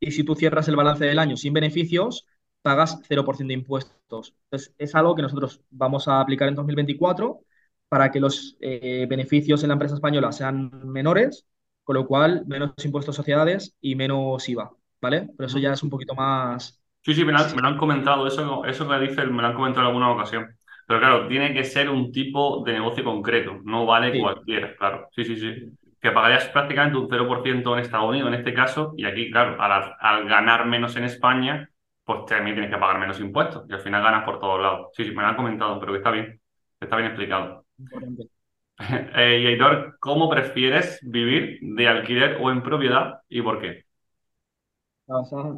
y 0.00 0.10
si 0.10 0.24
tú 0.24 0.34
cierras 0.34 0.68
el 0.68 0.76
balance 0.76 1.04
del 1.04 1.18
año 1.18 1.36
sin 1.36 1.52
beneficios, 1.52 2.26
pagas 2.62 3.00
0% 3.08 3.48
de 3.48 3.54
impuestos. 3.54 4.34
Entonces, 4.44 4.74
es 4.78 4.94
algo 4.94 5.14
que 5.14 5.22
nosotros 5.22 5.60
vamos 5.70 6.08
a 6.08 6.20
aplicar 6.20 6.48
en 6.48 6.54
2024 6.54 7.40
para 7.88 8.10
que 8.10 8.20
los 8.20 8.56
eh, 8.60 9.06
beneficios 9.08 9.62
en 9.62 9.68
la 9.68 9.74
empresa 9.74 9.94
española 9.94 10.32
sean 10.32 10.70
menores, 10.84 11.46
con 11.84 11.94
lo 11.96 12.06
cual 12.06 12.44
menos 12.46 12.72
impuestos 12.84 13.14
a 13.14 13.16
sociedades 13.16 13.76
y 13.80 13.94
menos 13.94 14.46
IVA, 14.48 14.70
¿vale? 15.00 15.30
Pero 15.36 15.46
eso 15.46 15.58
ya 15.58 15.72
es 15.72 15.82
un 15.82 15.90
poquito 15.90 16.14
más... 16.14 16.80
Sí, 17.02 17.14
sí, 17.14 17.24
me 17.24 17.32
lo 17.32 17.38
han, 17.38 17.56
me 17.56 17.62
lo 17.62 17.68
han 17.68 17.78
comentado, 17.78 18.26
eso, 18.26 18.64
eso 18.64 18.88
que 18.88 18.98
dices 18.98 19.30
me 19.30 19.40
lo 19.40 19.48
han 19.48 19.54
comentado 19.54 19.82
en 19.82 19.86
alguna 19.86 20.12
ocasión. 20.12 20.57
Pero 20.88 21.00
claro, 21.00 21.28
tiene 21.28 21.54
que 21.54 21.64
ser 21.64 21.90
un 21.90 22.12
tipo 22.12 22.64
de 22.66 22.74
negocio 22.74 23.04
concreto, 23.04 23.60
no 23.64 23.86
vale 23.86 24.12
Sí, 24.12 24.18
cualquiera, 24.18 24.76
claro. 24.76 25.08
Sí, 25.16 25.24
sí, 25.24 25.36
sí. 25.38 25.72
Que 26.02 26.12
pagarías 26.12 26.48
prácticamente 26.48 26.98
un 26.98 27.08
cero 27.10 27.28
por 27.28 27.44
ciento 27.44 27.74
en 27.74 27.80
Estados 27.84 28.10
Unidos 28.10 28.28
en 28.30 28.34
este 28.36 28.54
caso, 28.54 28.94
y 28.98 29.06
aquí, 29.06 29.30
claro, 29.32 29.62
al, 29.62 29.94
al 30.00 30.28
ganar 30.28 30.66
menos 30.66 30.96
en 30.96 31.04
España, 31.04 31.70
pues 32.04 32.26
también 32.26 32.56
tienes 32.56 32.72
que 32.72 32.78
pagar 32.78 33.00
menos 33.00 33.20
impuestos, 33.20 33.66
y 33.70 33.74
al 33.74 33.80
final 33.82 34.02
ganas 34.04 34.24
por 34.26 34.40
todos 34.40 34.62
lados. 34.62 34.88
Sí, 34.94 35.04
sí, 35.04 35.12
me 35.12 35.22
lo 35.22 35.28
han 35.28 35.36
comentado, 35.36 35.80
pero 35.80 35.92
que 35.92 35.98
está 35.98 36.12
bien, 36.12 36.40
está 36.80 36.96
bien 36.96 37.08
explicado. 37.08 37.66
importante. 37.78 38.28
Eh, 39.16 39.40
y 39.42 39.46
Aitor, 39.46 39.96
¿cómo 40.00 40.28
prefieres 40.30 40.98
vivir 41.02 41.58
de 41.62 41.88
alquiler 41.88 42.38
o 42.40 42.50
en 42.50 42.62
propiedad 42.62 43.20
y 43.28 43.42
por 43.42 43.60
qué? 43.60 43.84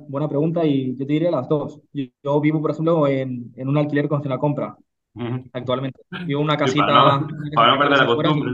Buena 0.08 0.28
pregunta 0.28 0.64
y 0.64 0.96
yo 0.96 1.06
te 1.06 1.12
diré 1.12 1.30
las 1.30 1.48
dos. 1.48 1.80
Yo, 2.22 2.40
vivo, 2.40 2.60
por 2.60 2.70
ejemplo, 2.70 3.06
en, 3.08 3.52
en 3.56 3.68
un 3.68 3.78
alquiler 3.78 4.08
con 4.08 4.22
cena 4.22 4.38
compra 4.38 4.76
Actualmente. 5.52 6.00
Vivo 6.26 6.40
en 6.40 6.44
una 6.44 6.56
para 6.56 6.66
casita, 6.66 6.92
no, 6.92 7.26
para 7.54 7.72
no 7.72 7.78
perder 7.78 7.98
la 7.98 8.06
afueras 8.06 8.32
costumbre, 8.32 8.50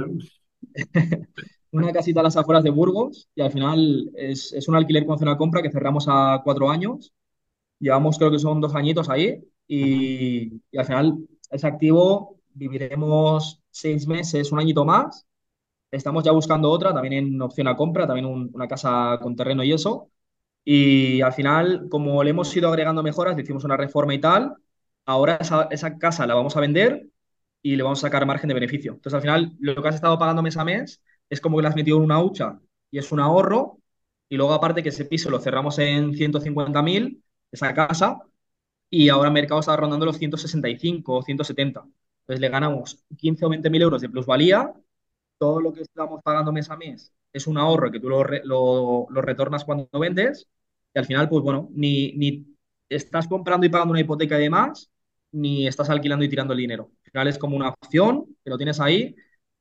una 1.72 1.92
casita 1.92 2.20
a 2.20 2.22
las 2.24 2.36
afueras 2.36 2.64
de 2.64 2.70
Burgos 2.70 3.28
y 3.34 3.42
al 3.42 3.50
final 3.52 4.10
es, 4.14 4.52
es 4.52 4.68
un 4.68 4.76
alquiler 4.76 5.06
con 5.06 5.18
zona 5.18 5.36
compra 5.36 5.62
que 5.62 5.70
cerramos 5.70 6.06
a 6.08 6.40
cuatro 6.44 6.70
años. 6.70 7.12
Llevamos 7.80 8.18
creo 8.18 8.30
que 8.30 8.38
son 8.40 8.60
dos 8.60 8.74
añitos 8.74 9.08
ahí 9.10 9.44
y, 9.68 10.62
y 10.72 10.78
al 10.78 10.86
final 10.86 11.18
es 11.50 11.64
activo. 11.64 12.38
Viviremos 12.54 13.62
seis 13.70 14.06
meses, 14.08 14.52
un 14.52 14.60
añito 14.60 14.84
más. 14.84 15.26
Estamos 15.90 16.24
ya 16.24 16.32
buscando 16.32 16.70
otra, 16.70 16.92
también 16.94 17.14
en 17.14 17.42
opción 17.42 17.68
a 17.68 17.76
compra, 17.76 18.06
también 18.06 18.26
un- 18.26 18.50
una 18.54 18.68
casa 18.68 19.18
con 19.22 19.36
terreno 19.36 19.64
y 19.64 19.72
eso. 19.72 20.10
Y 20.64 21.20
al 21.22 21.32
final, 21.32 21.88
como 21.90 22.22
le 22.24 22.30
hemos 22.30 22.54
ido 22.56 22.68
agregando 22.68 23.02
mejoras, 23.02 23.36
le 23.36 23.42
hicimos 23.42 23.64
una 23.64 23.76
reforma 23.76 24.14
y 24.14 24.20
tal, 24.20 24.54
ahora 25.06 25.38
esa, 25.70 25.98
casa 25.98 26.26
la 26.26 26.34
vamos 26.34 26.56
a 26.56 26.60
vender 26.60 27.08
y 27.62 27.76
le 27.76 27.82
vamos 27.82 28.00
a 28.00 28.08
sacar 28.08 28.26
margen 28.26 28.48
de 28.48 28.54
beneficio. 28.54 28.92
Entonces, 28.94 29.14
al 29.14 29.22
final, 29.22 29.56
lo 29.60 29.82
que 29.82 29.88
has 29.88 29.94
estado 29.96 30.18
pagando 30.18 30.42
mes 30.42 30.56
a 30.56 30.64
mes 30.64 31.02
es 31.30 31.40
como 31.40 31.56
que 31.56 31.62
le 31.62 31.68
has 31.68 31.76
metido 31.76 31.96
en 31.98 32.04
una 32.04 32.22
hucha 32.22 32.60
y 32.90 32.98
es 32.98 33.12
un 33.12 33.20
ahorro. 33.20 33.78
Y 34.28 34.36
luego, 34.36 34.54
aparte, 34.54 34.82
que 34.82 34.90
ese 34.90 35.04
piso 35.06 35.30
lo 35.30 35.40
cerramos 35.40 35.78
en 35.78 36.14
150.000, 36.14 37.22
esa 37.52 37.72
casa, 37.74 38.20
y 38.90 39.08
ahora 39.08 39.28
el 39.28 39.34
mercado 39.34 39.60
está 39.60 39.76
rondando 39.76 40.06
los 40.06 40.18
165 40.18 41.16
o 41.16 41.22
170. 41.22 41.84
Entonces, 42.20 42.40
le 42.40 42.48
ganamos 42.48 43.04
15 43.16 43.44
o 43.46 43.48
20 43.48 43.70
mil 43.70 43.82
euros 43.82 44.02
de 44.02 44.08
plusvalía 44.08 44.72
todo 45.38 45.60
lo 45.60 45.72
que 45.72 45.82
estamos 45.82 46.22
pagando 46.22 46.52
mes 46.52 46.70
a 46.70 46.76
mes 46.76 47.12
es 47.32 47.46
un 47.46 47.58
ahorro 47.58 47.90
que 47.92 48.00
tú 48.00 48.08
lo, 48.08 48.24
lo 49.10 49.22
retornas 49.22 49.64
cuando 49.64 49.88
vendes 49.92 50.48
y 50.94 50.98
al 50.98 51.04
final, 51.06 51.28
pues 51.28 51.42
bueno, 51.42 51.68
ni, 51.74 52.12
ni 52.12 52.56
estás 52.88 53.28
comprando 53.28 53.66
y 53.66 53.68
pagando 53.68 53.92
una 53.92 54.00
hipoteca 54.00 54.38
y 54.38 54.42
demás, 54.44 54.90
ni 55.32 55.66
estás 55.66 55.90
alquilando 55.90 56.24
y 56.24 56.28
tirando 56.28 56.52
el 56.52 56.58
dinero. 56.58 56.90
Al 57.04 57.10
final 57.10 57.28
es 57.28 57.38
como 57.38 57.56
una 57.56 57.70
opción 57.70 58.26
que 58.44 58.50
lo 58.50 58.56
tienes 58.56 58.80
ahí 58.80 59.14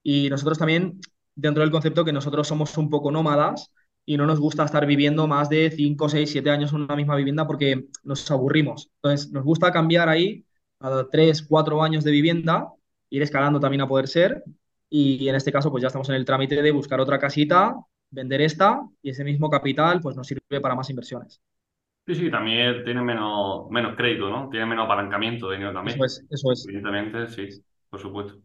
y 0.04 0.30
nosotros 0.30 0.58
también, 0.58 1.00
dentro 1.36 1.62
del 1.62 1.72
concepto 1.72 2.06
que 2.06 2.14
nosotros 2.14 2.48
somos 2.48 2.78
un 2.78 2.90
poco 2.90 3.12
nómadas 3.12 3.72
y 4.06 4.18
no 4.18 4.26
nos 4.26 4.40
gusta 4.40 4.64
estar 4.66 4.86
viviendo 4.86 5.28
más 5.28 5.50
de 5.50 5.72
5 5.72 6.10
6 6.10 6.32
7 6.32 6.50
años 6.50 6.72
en 6.72 6.82
una 6.82 6.96
misma 6.96 7.16
vivienda 7.16 7.48
porque 7.48 7.88
nos 8.04 8.30
aburrimos. 8.32 8.92
Entonces, 8.98 9.32
nos 9.32 9.44
gusta 9.44 9.72
cambiar 9.72 10.10
ahí 10.10 10.46
a 10.80 11.08
3 11.12 11.44
4 11.44 11.82
años 11.84 12.04
de 12.04 12.12
vivienda, 12.12 12.70
ir 13.10 13.22
escalando 13.24 13.60
también 13.60 13.82
a 13.82 13.88
poder 13.88 14.08
ser 14.08 14.44
y 14.90 15.28
en 15.28 15.36
este 15.36 15.52
caso, 15.52 15.72
pues 15.72 15.82
ya 15.82 15.88
estamos 15.88 16.10
en 16.10 16.16
el 16.16 16.26
trámite 16.26 16.62
de 16.62 16.72
buscar 16.72 17.00
otra 17.02 17.20
casita, 17.20 17.76
vender 18.12 18.42
esta 18.42 18.82
y 19.02 19.10
ese 19.10 19.24
mismo 19.24 19.50
capital 19.50 20.00
pues 20.02 20.16
nos 20.16 20.28
sirve 20.28 20.62
para 20.62 20.76
más 20.76 20.90
inversiones. 20.90 21.42
Sí, 22.08 22.14
sí, 22.16 22.30
también 22.30 22.84
tiene 22.84 23.02
menos, 23.02 23.68
menos 23.72 23.96
crédito, 23.96 24.30
¿no? 24.30 24.48
Tiene 24.50 24.68
menos 24.68 24.86
apalancamiento 24.86 25.50
de 25.50 25.56
dinero 25.58 25.74
Eso 25.84 26.04
también. 26.04 26.06
es, 26.06 26.24
eso 26.30 26.52
es. 26.52 26.66
Evidentemente, 26.66 27.28
sí, 27.28 27.64
por 27.90 28.00
supuesto. 28.00 28.40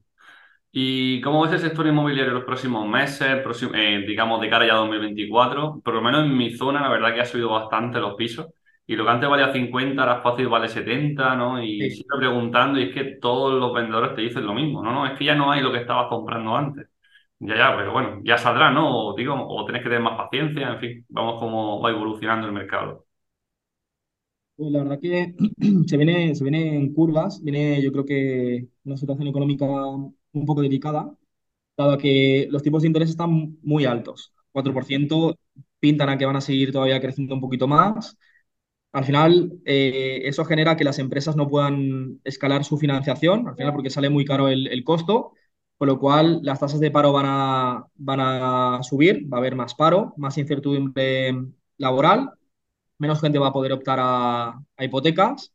¿Y 0.72 1.20
cómo 1.22 1.42
ves 1.42 1.52
el 1.52 1.60
sector 1.60 1.86
inmobiliario 1.86 2.30
en 2.32 2.36
los 2.36 2.44
próximos 2.44 2.86
meses, 2.88 3.44
próxim- 3.44 3.72
eh, 3.74 4.04
digamos, 4.06 4.40
de 4.40 4.50
cara 4.50 4.66
ya 4.66 4.74
a 4.74 4.76
2024? 4.78 5.80
Por 5.84 5.94
lo 5.94 6.02
menos 6.02 6.24
en 6.26 6.36
mi 6.36 6.52
zona, 6.56 6.82
la 6.82 6.90
verdad 6.90 7.14
que 7.14 7.22
ha 7.22 7.26
subido 7.26 7.50
bastante 7.50 8.00
los 8.00 8.14
pisos. 8.16 8.48
Y 8.86 8.96
lo 8.96 9.04
que 9.04 9.10
antes 9.10 9.30
valía 9.30 9.52
50, 9.52 10.02
ahora 10.02 10.22
fácil 10.22 10.48
vale 10.48 10.68
70, 10.68 11.36
¿no? 11.36 11.62
Y 11.62 11.96
Sí. 11.96 12.04
preguntando, 12.18 12.80
y 12.80 12.84
es 12.90 12.94
que 12.94 13.04
todos 13.20 13.54
los 13.60 13.72
vendedores 13.74 14.14
te 14.16 14.22
dicen 14.22 14.46
lo 14.46 14.54
mismo, 14.54 14.82
¿no? 14.82 14.92
No, 14.92 15.06
es 15.06 15.18
que 15.18 15.24
ya 15.26 15.34
no 15.36 15.52
hay 15.52 15.62
lo 15.62 15.72
que 15.72 15.78
estabas 15.80 16.08
comprando 16.08 16.56
antes. 16.56 16.88
Ya, 17.40 17.56
ya, 17.56 17.76
pero 17.76 17.92
bueno, 17.92 18.20
ya 18.24 18.38
saldrá, 18.38 18.70
¿no? 18.72 19.08
O, 19.08 19.14
digo, 19.16 19.34
o 19.48 19.64
tenés 19.66 19.82
que 19.82 19.88
tener 19.90 20.02
más 20.04 20.16
paciencia, 20.18 20.68
en 20.70 20.80
fin, 20.80 21.06
vamos 21.10 21.40
como 21.40 21.80
va 21.82 21.90
evolucionando 21.90 22.46
el 22.48 22.52
mercado. 22.54 23.06
La 24.60 24.80
verdad 24.82 25.00
que 25.00 25.34
se 25.86 25.96
viene, 25.96 26.34
se 26.34 26.44
viene 26.44 26.76
en 26.76 26.92
curvas, 26.92 27.42
viene 27.42 27.80
yo 27.82 27.90
creo 27.92 28.04
que 28.04 28.68
una 28.84 28.96
situación 28.96 29.28
económica 29.28 29.64
un 29.66 30.46
poco 30.46 30.60
delicada, 30.62 31.14
dado 31.76 31.98
que 31.98 32.48
los 32.50 32.62
tipos 32.62 32.82
de 32.82 32.88
interés 32.88 33.10
están 33.10 33.58
muy 33.62 33.84
altos. 33.86 34.34
cuatro 34.52 34.72
por 34.74 34.84
ciento 34.84 35.38
pintan 35.80 36.10
a 36.10 36.18
que 36.18 36.26
van 36.26 36.36
a 36.36 36.40
seguir 36.42 36.72
todavía 36.72 37.00
creciendo 37.00 37.34
un 37.36 37.40
poquito 37.42 37.68
más. 37.68 38.16
Al 38.92 39.04
final, 39.04 39.60
eh, 39.66 40.22
eso 40.24 40.44
genera 40.46 40.76
que 40.76 40.84
las 40.84 40.98
empresas 41.00 41.36
no 41.36 41.48
puedan 41.48 42.20
escalar 42.24 42.64
su 42.64 42.78
financiación, 42.78 43.48
al 43.48 43.56
final 43.56 43.72
porque 43.74 43.90
sale 43.90 44.10
muy 44.10 44.24
caro 44.26 44.48
el, 44.48 44.68
el 44.68 44.84
costo, 44.84 45.32
con 45.78 45.88
lo 45.88 45.98
cual 46.00 46.40
las 46.44 46.60
tasas 46.60 46.80
de 46.80 46.90
paro 46.92 47.12
van 47.12 47.26
a, 47.28 47.86
van 47.96 48.20
a 48.20 48.80
subir, 48.84 49.32
va 49.32 49.38
a 49.38 49.40
haber 49.40 49.56
más 49.56 49.74
paro, 49.76 50.14
más 50.18 50.38
incertidumbre 50.38 51.34
laboral 51.78 52.30
menos 53.00 53.20
gente 53.20 53.38
va 53.38 53.48
a 53.48 53.52
poder 53.52 53.72
optar 53.72 53.98
a, 54.00 54.62
hipotecas. 54.78 55.52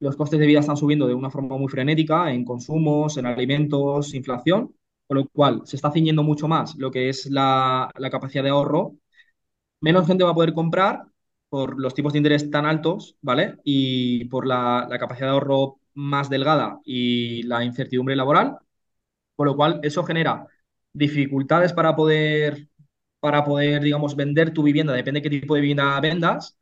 Los 0.00 0.16
costes 0.16 0.40
de 0.40 0.46
vida 0.46 0.60
están 0.60 0.76
subiendo 0.76 1.06
de 1.06 1.14
una 1.14 1.30
forma 1.30 1.56
muy 1.58 1.68
frenética 1.68 2.32
en 2.32 2.44
consumos, 2.44 3.16
en 3.18 3.26
alimentos, 3.26 4.14
inflación, 4.14 4.74
con 5.06 5.18
lo 5.18 5.28
cual 5.28 5.62
se 5.64 5.76
está 5.76 5.90
ciñendo 5.92 6.22
mucho 6.22 6.48
más 6.48 6.76
lo 6.76 6.90
que 6.90 7.08
es 7.10 7.26
la, 7.30 7.90
capacidad 8.10 8.44
de 8.44 8.50
ahorro. 8.50 8.96
Menos 9.80 10.06
gente 10.06 10.24
va 10.24 10.30
a 10.30 10.34
poder 10.34 10.52
comprar 10.54 11.04
por 11.48 11.80
los 11.80 11.94
tipos 11.94 12.12
de 12.12 12.18
interés 12.18 12.50
tan 12.50 12.66
altos, 12.66 13.16
¿vale? 13.22 13.56
Y 13.64 14.26
por 14.26 14.46
la, 14.46 14.86
la 14.88 14.98
capacidad 14.98 15.28
de 15.28 15.32
ahorro 15.32 15.80
más 15.94 16.30
delgada 16.30 16.80
y 16.84 17.42
la 17.44 17.64
incertidumbre 17.64 18.16
laboral, 18.16 18.58
con 19.36 19.46
lo 19.46 19.56
cual 19.56 19.80
eso 19.82 20.04
genera 20.04 20.46
dificultades 20.92 21.72
para 21.72 21.96
poder, 21.96 22.68
para 23.20 23.44
poder, 23.44 23.82
digamos, 23.82 24.16
vender 24.16 24.52
tu 24.52 24.62
vivienda, 24.62 24.92
depende 24.92 25.20
de 25.20 25.30
qué 25.30 25.40
tipo 25.40 25.54
de 25.54 25.60
vivienda 25.62 26.00
vendas, 26.00 26.58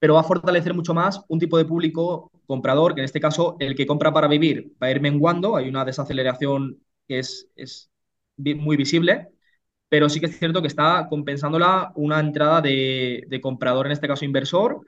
pero 0.00 0.14
va 0.16 0.22
a 0.22 0.24
fortalecer 0.24 0.74
mucho 0.74 0.94
más 0.94 1.24
un 1.28 1.40
tipo 1.40 1.58
de 1.58 1.66
público 1.66 2.32
comprador, 2.46 2.94
que 2.94 3.02
en 3.02 3.06
este 3.06 3.20
caso 3.20 3.56
el 3.60 3.76
que 3.76 3.86
compra 3.86 4.12
para 4.14 4.28
vivir 4.28 4.74
va 4.82 4.88
a 4.88 4.92
ir 4.92 5.02
menguando, 5.02 5.56
hay 5.56 5.68
una 5.70 5.86
desaceleración 5.86 6.80
que 7.08 7.20
es, 7.20 7.48
es 7.56 7.90
muy 8.38 8.76
visible, 8.76 9.28
pero 9.88 10.08
sí 10.08 10.20
que 10.20 10.26
es 10.26 10.38
cierto 10.38 10.62
que 10.62 10.68
está 10.68 11.06
compensándola 11.08 11.92
una 11.96 12.20
entrada 12.20 12.60
de, 12.60 13.24
de 13.28 13.40
comprador, 13.40 13.86
en 13.86 13.92
este 13.92 14.08
caso 14.08 14.24
inversor, 14.24 14.80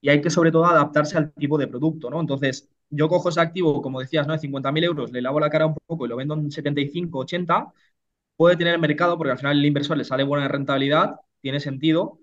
y 0.00 0.08
hay 0.10 0.20
que 0.20 0.30
sobre 0.30 0.52
todo 0.52 0.66
adaptarse 0.66 1.18
al 1.18 1.32
tipo 1.34 1.58
de 1.58 1.68
producto, 1.68 2.10
¿no? 2.10 2.20
Entonces, 2.20 2.68
yo 2.90 3.08
cojo 3.08 3.28
ese 3.28 3.40
activo, 3.40 3.82
como 3.82 4.00
decías, 4.00 4.26
¿no? 4.26 4.32
De 4.34 4.38
50.000 4.40 4.84
euros, 4.84 5.12
le 5.12 5.22
lavo 5.22 5.40
la 5.40 5.50
cara 5.50 5.66
un 5.66 5.76
poco 5.86 6.06
y 6.06 6.08
lo 6.08 6.16
vendo 6.16 6.34
en 6.34 6.50
75, 6.50 7.20
80, 7.20 7.72
puede 8.36 8.56
tener 8.56 8.78
mercado 8.78 9.16
porque 9.18 9.32
al 9.32 9.38
final 9.38 9.58
el 9.58 9.66
inversor 9.66 9.96
le 9.96 10.04
sale 10.04 10.24
buena 10.24 10.48
rentabilidad, 10.48 11.16
tiene 11.42 11.60
sentido, 11.60 12.20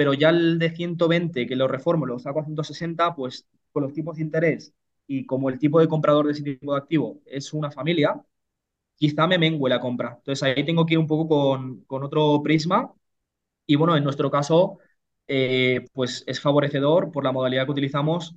pero 0.00 0.14
ya 0.14 0.30
el 0.30 0.58
de 0.58 0.70
120 0.74 1.46
que 1.46 1.56
lo 1.56 1.68
reformo, 1.68 2.06
lo 2.06 2.18
saco 2.18 2.40
a 2.40 2.44
160, 2.46 3.14
pues 3.14 3.46
con 3.70 3.82
los 3.82 3.92
tipos 3.92 4.16
de 4.16 4.22
interés 4.22 4.72
y 5.06 5.26
como 5.26 5.50
el 5.50 5.58
tipo 5.58 5.78
de 5.80 5.88
comprador 5.88 6.26
de 6.26 6.32
ese 6.32 6.42
tipo 6.42 6.72
de 6.72 6.78
activo 6.78 7.20
es 7.26 7.52
una 7.52 7.70
familia, 7.70 8.22
quizá 8.96 9.26
me 9.26 9.38
mengue 9.38 9.68
la 9.68 9.80
compra. 9.80 10.14
Entonces 10.18 10.42
ahí 10.42 10.64
tengo 10.64 10.86
que 10.86 10.94
ir 10.94 10.98
un 11.00 11.06
poco 11.06 11.28
con, 11.28 11.82
con 11.84 12.04
otro 12.04 12.42
prisma 12.42 12.92
y 13.66 13.76
bueno, 13.76 13.96
en 13.96 14.04
nuestro 14.04 14.30
caso, 14.30 14.78
eh, 15.28 15.86
pues 15.94 16.24
es 16.26 16.40
favorecedor 16.40 17.12
por 17.12 17.24
la 17.24 17.32
modalidad 17.32 17.66
que 17.66 17.72
utilizamos 17.72 18.36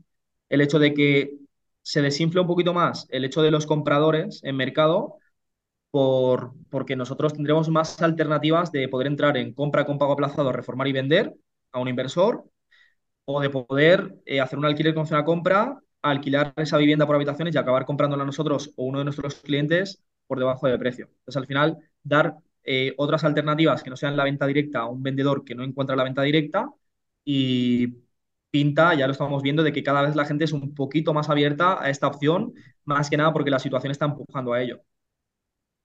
el 0.50 0.62
hecho 0.62 0.80
de 0.80 0.94
que 0.94 1.38
se 1.84 2.02
desinfle 2.02 2.42
un 2.42 2.48
poquito 2.48 2.74
más 2.74 3.08
el 3.12 3.26
hecho 3.26 3.42
de 3.44 3.52
los 3.52 3.66
compradores 3.68 4.42
en 4.44 4.58
mercado 4.58 5.18
por, 5.92 6.54
porque 6.70 6.96
nosotros 6.96 7.34
tendremos 7.34 7.70
más 7.70 8.02
alternativas 8.02 8.72
de 8.72 8.88
poder 8.90 9.08
entrar 9.08 9.38
en 9.38 9.54
compra 9.54 9.86
con 9.86 9.98
pago 10.00 10.14
aplazado, 10.14 10.52
reformar 10.52 10.88
y 10.88 10.94
vender 10.94 11.36
a 11.74 11.80
un 11.82 11.90
inversor 11.90 12.46
o 13.26 13.42
de 13.42 13.50
poder 13.50 14.16
eh, 14.26 14.42
hacer 14.42 14.60
un 14.60 14.66
alquiler 14.66 14.94
con 14.94 15.08
zona 15.08 15.26
compra, 15.26 15.80
alquilar 16.02 16.54
esa 16.58 16.78
vivienda 16.78 17.06
por 17.06 17.16
habitaciones 17.16 17.56
y 17.56 17.58
acabar 17.58 17.86
comprándola 17.86 18.26
nosotros 18.26 18.72
o 18.78 18.86
uno 18.86 19.00
de 19.00 19.06
nuestros 19.06 19.36
clientes 19.36 20.04
por 20.28 20.40
debajo 20.40 20.68
de 20.68 20.78
precio. 20.78 21.06
Entonces, 21.08 21.38
al 21.38 21.48
final, 21.48 21.78
dar 22.04 22.38
eh, 22.64 22.94
otras 22.98 23.24
alternativas 23.24 23.84
que 23.84 23.90
no 23.90 23.96
sean 23.98 24.18
la 24.18 24.24
venta 24.26 24.48
directa 24.48 24.80
a 24.82 24.88
un 24.88 25.04
vendedor 25.04 25.44
que 25.46 25.56
no 25.56 25.64
encuentra 25.64 25.96
la 25.96 26.04
venta 26.04 26.22
directa 26.24 26.70
y 27.26 27.88
pinta, 28.52 28.94
ya 28.96 29.08
lo 29.08 29.14
estamos 29.14 29.42
viendo, 29.44 29.64
de 29.64 29.74
que 29.74 29.84
cada 29.84 30.02
vez 30.04 30.16
la 30.16 30.26
gente 30.26 30.44
es 30.46 30.52
un 30.54 30.74
poquito 30.76 31.14
más 31.14 31.30
abierta 31.30 31.82
a 31.84 31.90
esta 31.90 32.08
opción, 32.08 32.54
más 32.86 33.10
que 33.10 33.18
nada 33.18 33.34
porque 33.34 33.50
la 33.52 33.60
situación 33.60 33.92
está 33.92 34.06
empujando 34.06 34.54
a 34.54 34.62
ello. 34.62 34.82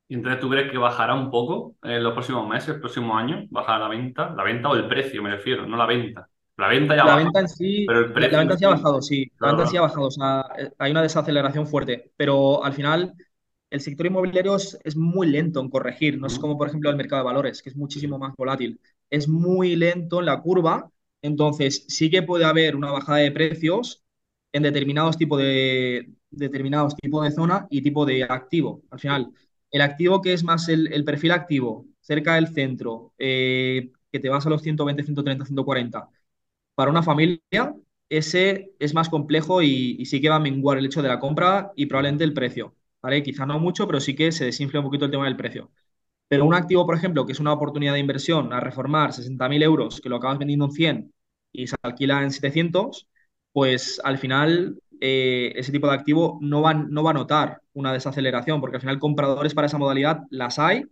¿Y 0.09 0.15
entonces 0.15 0.41
tú 0.41 0.49
crees 0.49 0.71
que 0.71 0.79
bajará 0.79 1.15
un 1.15 1.31
poco 1.31 1.77
en 1.83 2.03
los 2.03 2.13
próximos 2.15 2.49
meses, 2.49 2.71
el 2.71 2.81
próximo 2.81 3.17
año? 3.17 3.47
¿Bajará 3.51 3.81
la 3.81 3.89
venta? 3.89 4.35
La 4.35 4.43
venta 4.43 4.71
o 4.71 4.75
el 4.75 4.89
precio, 4.89 5.23
me 5.23 5.31
refiero, 5.31 5.67
no 5.67 5.77
la 5.77 5.87
venta. 5.87 6.29
La 6.57 6.69
venta 6.69 6.97
ya 6.97 7.05
La 7.05 7.15
baja, 7.15 7.25
venta 7.25 7.41
en 7.41 7.49
sí, 7.49 7.85
pero 7.87 8.01
el 8.01 8.33
la, 8.33 8.39
venta 8.39 8.57
sí 8.57 8.65
ha 8.65 8.69
bajado, 8.71 9.03
sí. 9.03 9.25
La 9.25 9.37
claro, 9.37 9.57
venta 9.57 9.71
sí 9.71 9.77
ha 9.77 9.81
bajado, 9.83 10.07
o 10.07 10.11
sea, 10.11 10.45
eh, 10.59 10.71
hay 10.79 10.91
una 10.91 11.03
desaceleración 11.03 11.67
fuerte, 11.67 12.11
pero 12.17 12.65
al 12.65 12.73
final 12.73 13.15
el 13.71 13.81
sector 13.81 14.07
inmobiliario 14.07 14.57
es, 14.57 14.79
es 14.83 14.97
muy 14.97 15.27
lento 15.29 15.61
en 15.61 15.69
corregir, 15.69 16.19
no 16.19 16.27
es 16.27 16.39
como 16.39 16.57
por 16.57 16.69
ejemplo 16.69 16.91
el 16.91 16.97
mercado 16.97 17.23
de 17.23 17.27
valores, 17.27 17.63
que 17.63 17.69
es 17.71 17.77
muchísimo 17.77 18.19
más 18.19 18.35
volátil. 18.37 18.81
Es 19.11 19.29
muy 19.29 19.77
lento 19.77 20.21
en 20.21 20.27
la 20.27 20.41
curva, 20.41 20.91
entonces 21.23 21.85
sí 21.89 22.11
que 22.11 22.23
puede 22.23 22.45
haber 22.45 22.77
una 22.77 22.91
bajada 22.91 23.19
de 23.19 23.31
precios 23.31 24.03
en 24.53 24.63
determinados 24.63 25.17
tipos 25.19 25.39
de, 25.41 26.11
determinados 26.31 26.97
tipos 26.97 27.25
de 27.25 27.31
zona 27.31 27.67
y 27.71 27.83
tipo 27.83 28.05
de 28.07 28.25
activo. 28.25 28.83
Al 28.91 28.99
final, 29.01 29.33
el 29.71 29.81
activo 29.83 30.21
que 30.23 30.33
es 30.33 30.45
más 30.45 30.69
el, 30.69 30.93
el 30.93 31.05
perfil 31.05 31.33
activo, 31.33 31.87
cerca 32.01 32.35
del 32.35 32.49
centro, 32.49 33.13
eh, 33.19 33.93
que 34.13 34.21
te 34.21 34.29
vas 34.29 34.47
a 34.47 34.51
los 34.51 34.63
120, 34.63 35.03
130, 35.05 35.45
140 35.47 36.09
para 36.75 36.91
una 36.91 37.03
familia, 37.03 37.75
ese 38.09 38.73
es 38.79 38.95
más 38.95 39.09
complejo 39.09 39.63
y, 39.63 39.97
y 39.99 40.07
sí 40.07 40.21
que 40.21 40.29
va 40.31 40.37
a 40.37 40.41
menguar 40.41 40.79
el 40.79 40.87
hecho 40.87 41.03
de 41.03 41.09
la 41.09 41.19
compra 41.21 41.73
y 41.77 41.87
probablemente 41.87 42.25
el 42.25 42.33
precio, 42.35 42.75
¿vale? 43.03 43.23
Quizá 43.23 43.47
no 43.47 43.59
mucho, 43.59 43.87
pero 43.87 44.01
sí 44.01 44.15
que 44.17 44.33
se 44.33 44.45
desinfla 44.47 44.81
un 44.81 44.87
poquito 44.87 45.05
el 45.07 45.11
tema 45.11 45.25
del 45.27 45.37
precio. 45.37 45.71
Pero 46.29 46.45
un 46.45 46.55
activo, 46.55 46.85
por 46.87 46.95
ejemplo, 46.97 47.25
que 47.27 47.33
es 47.33 47.41
una 47.41 47.53
oportunidad 47.53 47.95
de 47.95 48.01
inversión 48.01 48.53
a 48.53 48.61
reformar 48.61 49.13
60.000 49.13 49.63
euros, 49.63 50.01
que 50.01 50.09
lo 50.09 50.17
acabas 50.17 50.39
vendiendo 50.39 50.67
en 50.67 50.73
100 50.73 51.15
y 51.53 51.67
se 51.67 51.77
alquila 51.83 52.23
en 52.23 52.31
700, 52.33 53.09
pues 53.53 54.01
al 54.05 54.19
final 54.19 54.83
eh, 55.01 55.53
ese 55.57 55.73
tipo 55.73 55.87
de 55.89 55.95
activo 55.95 56.39
no 56.43 56.63
va, 56.63 56.75
no 56.75 57.03
va 57.03 57.11
a 57.11 57.15
notar 57.15 57.63
una 57.73 57.93
desaceleración, 57.93 58.61
porque 58.61 58.77
al 58.77 58.81
final 58.83 58.99
compradores 58.99 59.55
para 59.55 59.67
esa 59.67 59.79
modalidad 59.79 60.21
las 60.31 60.59
hay 60.59 60.85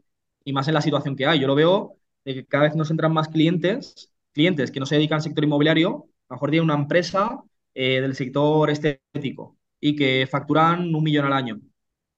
y 0.45 0.53
más 0.53 0.69
en 0.69 0.75
la 0.75 0.81
situación 0.83 1.17
que 1.17 1.27
hay. 1.27 1.41
Yo 1.41 1.47
lo 1.47 1.55
veo 1.55 1.97
de 2.25 2.35
que 2.35 2.47
cada 2.47 2.65
vez 2.65 2.77
nos 2.77 2.91
entran 2.91 3.13
más 3.13 3.29
clientes, 3.29 4.13
clientes 4.33 4.71
que 4.71 4.81
no 4.81 4.87
se 4.87 4.97
dedican 4.97 5.17
al 5.17 5.23
sector 5.23 5.45
inmobiliario, 5.45 6.07
a 6.29 6.35
mejor 6.35 6.51
tienen 6.51 6.65
una 6.71 6.75
empresa 6.81 7.43
eh, 7.75 8.01
del 8.01 8.15
sector 8.15 8.71
estético 8.71 9.57
y 9.81 9.97
que 9.97 10.27
facturan 10.31 10.95
un 10.95 11.03
millón 11.05 11.27
al 11.27 11.33
año. 11.33 11.61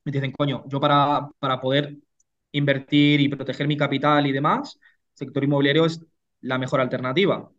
Me 0.05 0.13
dicen, 0.13 0.33
coño, 0.33 0.65
yo 0.69 0.81
para, 0.81 1.29
para 1.39 1.61
poder 1.61 1.97
invertir 2.53 3.21
y 3.21 3.29
proteger 3.29 3.67
mi 3.69 3.77
capital 3.77 4.27
y 4.27 4.33
demás, 4.33 4.79
sector 5.15 5.45
inmobiliario 5.45 5.85
es 5.87 6.05
la 6.41 6.59
mejor 6.59 6.81
alternativa. 6.81 7.51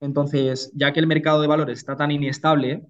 Entonces, 0.00 0.72
ya 0.74 0.92
que 0.92 1.00
el 1.00 1.06
mercado 1.06 1.40
de 1.40 1.46
valores 1.46 1.78
está 1.78 1.96
tan 1.96 2.10
inestable, 2.10 2.82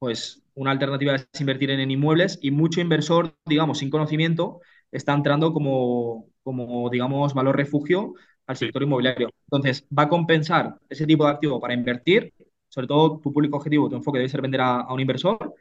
pues 0.00 0.42
una 0.54 0.72
alternativa 0.72 1.16
es 1.16 1.28
invertir 1.40 1.70
en, 1.72 1.80
en 1.80 1.92
inmuebles 1.92 2.40
y 2.42 2.52
mucho 2.52 2.82
inversor, 2.82 3.36
digamos, 3.46 3.78
sin 3.80 3.90
conocimiento, 3.90 4.60
está 4.92 5.14
entrando 5.14 5.52
como, 5.54 6.28
como, 6.44 6.90
digamos, 6.90 7.34
valor 7.34 7.56
refugio 7.56 8.14
al 8.48 8.56
sector 8.58 8.82
inmobiliario. 8.84 9.30
Entonces, 9.46 9.86
va 9.96 10.04
a 10.04 10.10
compensar 10.10 10.76
ese 10.90 11.06
tipo 11.06 11.26
de 11.26 11.32
activo 11.32 11.60
para 11.60 11.74
invertir, 11.74 12.34
sobre 12.68 12.88
todo 12.88 13.20
tu 13.20 13.32
público 13.34 13.58
objetivo, 13.58 13.90
tu 13.90 13.96
enfoque 13.96 14.18
debe 14.20 14.30
ser 14.30 14.42
vender 14.42 14.62
a, 14.62 14.80
a 14.82 14.94
un 14.94 15.00
inversor 15.00 15.54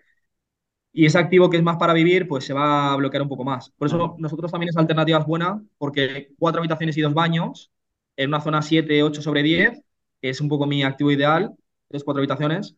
y 0.91 1.05
ese 1.05 1.19
activo 1.19 1.49
que 1.49 1.57
es 1.57 1.63
más 1.63 1.77
para 1.77 1.93
vivir, 1.93 2.27
pues 2.27 2.45
se 2.45 2.53
va 2.53 2.93
a 2.93 2.95
bloquear 2.95 3.21
un 3.23 3.29
poco 3.29 3.43
más. 3.43 3.69
Por 3.77 3.87
eso 3.87 4.15
nosotros 4.19 4.51
también 4.51 4.69
esa 4.69 4.79
alternativa 4.79 5.19
es 5.19 5.25
buena, 5.25 5.63
porque 5.77 6.29
cuatro 6.39 6.59
habitaciones 6.61 6.97
y 6.97 7.01
dos 7.01 7.13
baños, 7.13 7.71
en 8.15 8.29
una 8.29 8.41
zona 8.41 8.61
7 8.61 9.03
8 9.03 9.21
sobre 9.21 9.43
10 9.43 9.81
que 10.21 10.29
es 10.29 10.41
un 10.41 10.49
poco 10.49 10.65
mi 10.65 10.83
activo 10.83 11.11
ideal, 11.11 11.55
tres, 11.87 12.03
cuatro 12.03 12.19
habitaciones, 12.19 12.75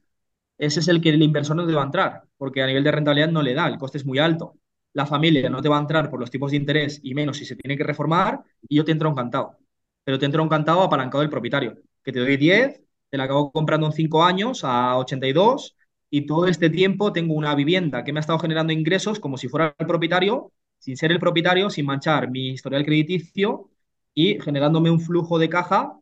ese 0.61 0.79
es 0.79 0.87
el 0.87 1.01
que 1.01 1.09
el 1.09 1.21
inversor 1.23 1.55
no 1.55 1.65
te 1.65 1.73
va 1.73 1.81
a 1.81 1.85
entrar, 1.85 2.23
porque 2.37 2.61
a 2.61 2.67
nivel 2.67 2.83
de 2.83 2.91
rentabilidad 2.91 3.29
no 3.29 3.41
le 3.41 3.53
da, 3.55 3.67
el 3.67 3.77
coste 3.79 3.97
es 3.97 4.05
muy 4.05 4.19
alto. 4.19 4.57
La 4.93 5.05
familia 5.07 5.49
no 5.49 5.61
te 5.61 5.69
va 5.69 5.77
a 5.77 5.81
entrar 5.81 6.09
por 6.09 6.19
los 6.19 6.29
tipos 6.29 6.51
de 6.51 6.57
interés 6.57 6.99
y 7.03 7.15
menos 7.15 7.37
si 7.37 7.45
se 7.45 7.55
tiene 7.55 7.77
que 7.77 7.83
reformar, 7.83 8.41
y 8.69 8.75
yo 8.75 8.85
te 8.85 8.91
entro 8.91 9.09
encantado. 9.09 9.57
Pero 10.03 10.19
te 10.19 10.25
entro 10.25 10.43
encantado 10.43 10.83
apalancado 10.83 11.21
del 11.21 11.29
propietario, 11.31 11.77
que 12.03 12.11
te 12.11 12.19
doy 12.19 12.37
10, 12.37 12.83
te 13.09 13.17
la 13.17 13.23
acabo 13.25 13.51
comprando 13.51 13.87
en 13.87 13.93
5 13.93 14.23
años 14.23 14.63
a 14.63 14.97
82 14.97 15.75
y 16.09 16.25
todo 16.25 16.47
este 16.47 16.69
tiempo 16.69 17.11
tengo 17.11 17.33
una 17.33 17.55
vivienda 17.55 18.03
que 18.03 18.13
me 18.13 18.19
ha 18.19 18.21
estado 18.21 18.39
generando 18.39 18.73
ingresos 18.73 19.19
como 19.19 19.37
si 19.37 19.47
fuera 19.47 19.75
el 19.79 19.87
propietario, 19.87 20.51
sin 20.77 20.95
ser 20.97 21.11
el 21.11 21.19
propietario, 21.19 21.69
sin 21.69 21.85
manchar 21.85 22.29
mi 22.29 22.49
historial 22.49 22.85
crediticio 22.85 23.69
y 24.13 24.39
generándome 24.41 24.91
un 24.91 24.99
flujo 24.99 25.39
de 25.39 25.49
caja 25.49 25.97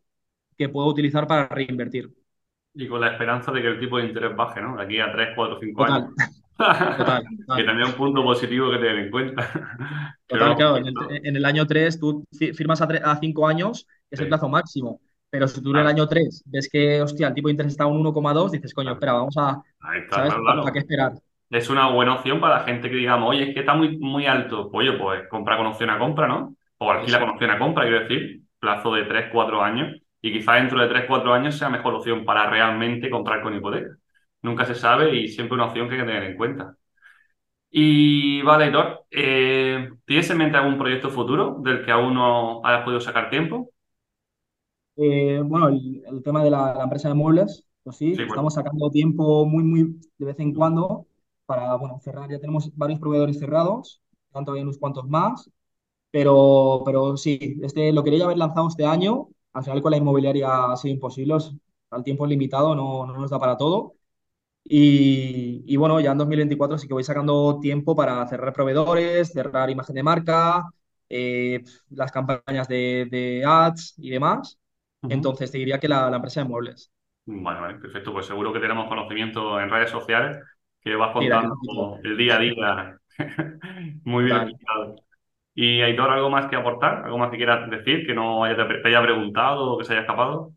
que 0.58 0.68
puedo 0.68 0.88
utilizar 0.88 1.26
para 1.26 1.48
reinvertir. 1.48 2.19
Y 2.74 2.86
con 2.88 3.00
la 3.00 3.08
esperanza 3.12 3.50
de 3.52 3.62
que 3.62 3.68
el 3.68 3.80
tipo 3.80 3.98
de 3.98 4.06
interés 4.06 4.34
baje, 4.36 4.60
¿no? 4.60 4.76
De 4.76 4.82
aquí 4.84 5.00
a 5.00 5.10
3 5.12 5.30
4 5.34 5.58
5 5.60 5.84
años. 5.84 6.10
Total, 6.56 6.96
total, 6.96 7.24
Que 7.54 7.64
total. 7.64 7.64
también 7.64 7.80
es 7.82 7.88
un 7.88 7.98
punto 7.98 8.22
positivo 8.22 8.70
que 8.70 8.78
tener 8.78 8.98
en 8.98 9.10
cuenta. 9.10 9.48
Total, 10.26 10.54
Pero 10.54 10.54
claro, 10.56 10.76
en 10.76 10.86
el, 10.86 10.94
en 11.26 11.36
el 11.36 11.44
año 11.44 11.66
3 11.66 11.98
tú 11.98 12.24
fi- 12.38 12.52
firmas 12.52 12.80
a, 12.82 12.88
tre- 12.88 13.02
a 13.04 13.16
5 13.16 13.46
años, 13.48 13.86
es 14.10 14.20
el 14.20 14.26
Sí. 14.26 14.28
plazo 14.28 14.48
máximo. 14.48 15.00
Pero 15.30 15.48
si 15.48 15.62
tú 15.62 15.70
en 15.72 15.78
el 15.78 15.86
año 15.86 16.06
3 16.08 16.42
ves 16.46 16.68
que, 16.70 17.02
hostia, 17.02 17.28
el 17.28 17.34
tipo 17.34 17.48
de 17.48 17.52
interés 17.52 17.72
está 17.72 17.84
a 17.84 17.86
un 17.88 17.98
uno 17.98 18.12
coma 18.12 18.32
dos 18.32 18.52
dices, 18.52 18.74
coño, 18.74 18.92
espera, 18.92 19.12
vamos 19.14 19.36
a, 19.38 19.62
Ahí 19.80 20.00
está, 20.00 20.16
¿sabes? 20.16 20.34
claro, 20.34 20.62
¿Para 20.62 20.72
qué 20.72 20.78
esperar? 20.80 21.12
Es 21.50 21.68
una 21.70 21.88
buena 21.90 22.14
opción 22.14 22.40
para 22.40 22.58
la 22.60 22.64
gente 22.64 22.88
que 22.90 22.96
digamos, 22.96 23.30
oye, 23.30 23.48
es 23.48 23.54
que 23.54 23.60
está 23.60 23.74
muy, 23.74 23.98
muy 23.98 24.26
alto. 24.26 24.70
Pues, 24.70 24.88
Oye, 24.88 24.98
pues 24.98 25.28
compra 25.28 25.56
con 25.56 25.66
opción 25.66 25.90
a 25.90 25.98
compra, 25.98 26.28
¿no? 26.28 26.54
O 26.78 26.90
alquila 26.90 27.18
con 27.20 27.30
opción 27.30 27.50
a 27.50 27.58
compra, 27.58 27.84
quiero 27.84 28.00
decir, 28.00 28.42
plazo 28.58 28.94
de 28.94 29.04
3 29.04 29.26
4 29.32 29.62
años. 29.62 29.96
Y 30.22 30.32
quizás 30.32 30.56
dentro 30.56 30.80
de 30.80 30.88
3 30.88 31.04
4 31.06 31.32
años 31.34 31.56
sea 31.58 31.70
mejor 31.70 31.94
opción 31.94 32.24
para 32.24 32.48
realmente 32.50 33.10
comprar 33.10 33.42
con 33.42 33.54
hipoteca. 33.56 33.96
Nunca 34.42 34.64
se 34.66 34.74
sabe 34.74 35.14
y 35.16 35.28
siempre 35.28 35.54
una 35.54 35.66
opción 35.66 35.88
que 35.88 35.94
hay 35.96 36.00
que 36.02 36.06
tener 36.06 36.24
en 36.24 36.36
cuenta. 36.36 36.76
Y 37.70 38.42
vale, 38.42 38.68
Hitor, 38.68 39.06
eh, 39.10 39.90
¿tienes 40.04 40.30
en 40.30 40.38
mente 40.38 40.56
algún 40.58 40.78
proyecto 40.78 41.10
futuro 41.10 41.58
del 41.62 41.84
que 41.84 41.92
aún 41.92 42.14
no 42.14 42.64
hayas 42.64 42.82
podido 42.84 43.00
sacar 43.00 43.30
tiempo? 43.30 43.70
Eh, 44.96 45.40
bueno, 45.44 45.68
el, 45.68 46.02
el 46.06 46.22
tema 46.22 46.44
de 46.44 46.50
la, 46.50 46.74
la 46.74 46.84
empresa 46.84 47.08
de 47.08 47.14
muebles, 47.14 47.64
pues 47.82 47.96
sí, 47.96 48.12
Sí, 48.16 48.22
estamos 48.26 48.54
sacando 48.54 48.90
tiempo 48.90 49.46
muy, 49.46 49.62
muy 49.64 50.00
de 50.18 50.26
vez 50.26 50.38
en 50.40 50.52
cuando 50.54 51.06
para, 51.46 51.74
bueno, 51.76 51.98
cerrar. 52.00 52.30
Ya 52.30 52.38
tenemos 52.40 52.70
varios 52.76 53.00
proveedores 53.00 53.38
cerrados, 53.38 54.02
tanto 54.32 54.52
hay 54.52 54.62
unos 54.62 54.78
cuantos 54.78 55.08
más, 55.08 55.50
pero, 56.10 56.82
pero 56.86 57.16
sí, 57.16 57.58
este 57.62 57.92
lo 57.92 58.04
quería 58.04 58.24
haber 58.26 58.38
lanzado 58.38 58.68
este 58.68 58.86
año. 58.86 59.28
Al 59.52 59.64
final 59.64 59.82
con 59.82 59.90
la 59.92 59.96
inmobiliaria 59.98 60.72
ha 60.72 60.76
sido 60.76 60.94
imposible, 60.94 61.34
os- 61.34 61.54
al 61.90 62.04
tiempo 62.04 62.24
es 62.24 62.30
limitado, 62.30 62.74
no, 62.74 63.06
no 63.06 63.14
nos 63.18 63.30
da 63.30 63.38
para 63.40 63.56
todo. 63.56 63.94
Y, 64.64 65.64
y 65.66 65.76
bueno, 65.76 66.00
ya 66.00 66.12
en 66.12 66.18
2024 66.18 66.78
sí 66.78 66.86
que 66.88 66.94
voy 66.94 67.04
sacando 67.04 67.58
tiempo 67.60 67.96
para 67.96 68.26
cerrar 68.28 68.52
proveedores, 68.52 69.32
cerrar 69.32 69.70
imagen 69.70 69.94
de 69.96 70.02
marca, 70.02 70.64
eh, 71.08 71.62
las 71.90 72.12
campañas 72.12 72.68
de, 72.68 73.08
de 73.10 73.44
ads 73.46 73.94
y 73.98 74.10
demás. 74.10 74.58
Entonces 75.08 75.50
te 75.50 75.58
diría 75.58 75.80
que 75.80 75.88
la, 75.88 76.10
la 76.10 76.16
empresa 76.16 76.40
de 76.42 76.48
muebles. 76.48 76.92
Vale, 77.26 77.60
vale, 77.60 77.78
perfecto. 77.78 78.12
Pues 78.12 78.26
seguro 78.26 78.52
que 78.52 78.58
tenemos 78.60 78.88
conocimiento 78.88 79.60
en 79.60 79.70
redes 79.70 79.90
sociales 79.90 80.38
que 80.80 80.94
vas 80.96 81.12
Sí, 81.18 81.28
contando 81.30 81.54
poquito. 81.60 82.00
el 82.02 82.16
día 82.16 82.36
a 82.36 82.38
día 82.40 83.00
muy 84.04 84.24
bien. 84.24 84.60
Y 85.60 85.82
Aitor, 85.82 86.10
¿algo 86.10 86.30
más 86.30 86.48
que 86.48 86.56
aportar? 86.56 87.04
¿Algo 87.04 87.18
más 87.18 87.30
que 87.30 87.36
quieras 87.36 87.68
decir 87.70 88.06
que 88.06 88.14
no 88.14 88.44
haya, 88.44 88.56
te 88.66 88.88
haya 88.88 89.02
preguntado 89.02 89.72
o 89.74 89.78
que 89.78 89.84
se 89.84 89.92
haya 89.92 90.02
escapado? 90.02 90.52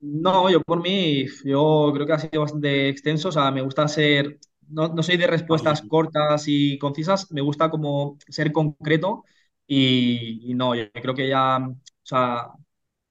No, 0.00 0.50
yo 0.50 0.60
por 0.62 0.82
mí, 0.82 1.26
yo 1.44 1.90
creo 1.94 2.06
que 2.06 2.12
ha 2.12 2.18
sido 2.18 2.42
bastante 2.42 2.88
extenso. 2.88 3.28
O 3.30 3.32
sea, 3.32 3.50
me 3.50 3.62
gusta 3.62 3.88
ser, 3.88 4.38
no, 4.68 4.88
no 4.88 5.02
soy 5.02 5.16
de 5.16 5.26
respuestas 5.26 5.82
sí. 5.82 5.88
cortas 5.88 6.44
y 6.46 6.78
concisas, 6.78 7.30
me 7.32 7.40
gusta 7.40 7.70
como 7.70 8.18
ser 8.28 8.52
concreto 8.52 9.24
y, 9.66 10.50
y 10.50 10.54
no, 10.54 10.74
yo 10.74 10.90
creo 10.92 11.14
que 11.14 11.28
ya, 11.28 11.58
o 11.58 11.76
sea, 12.02 12.48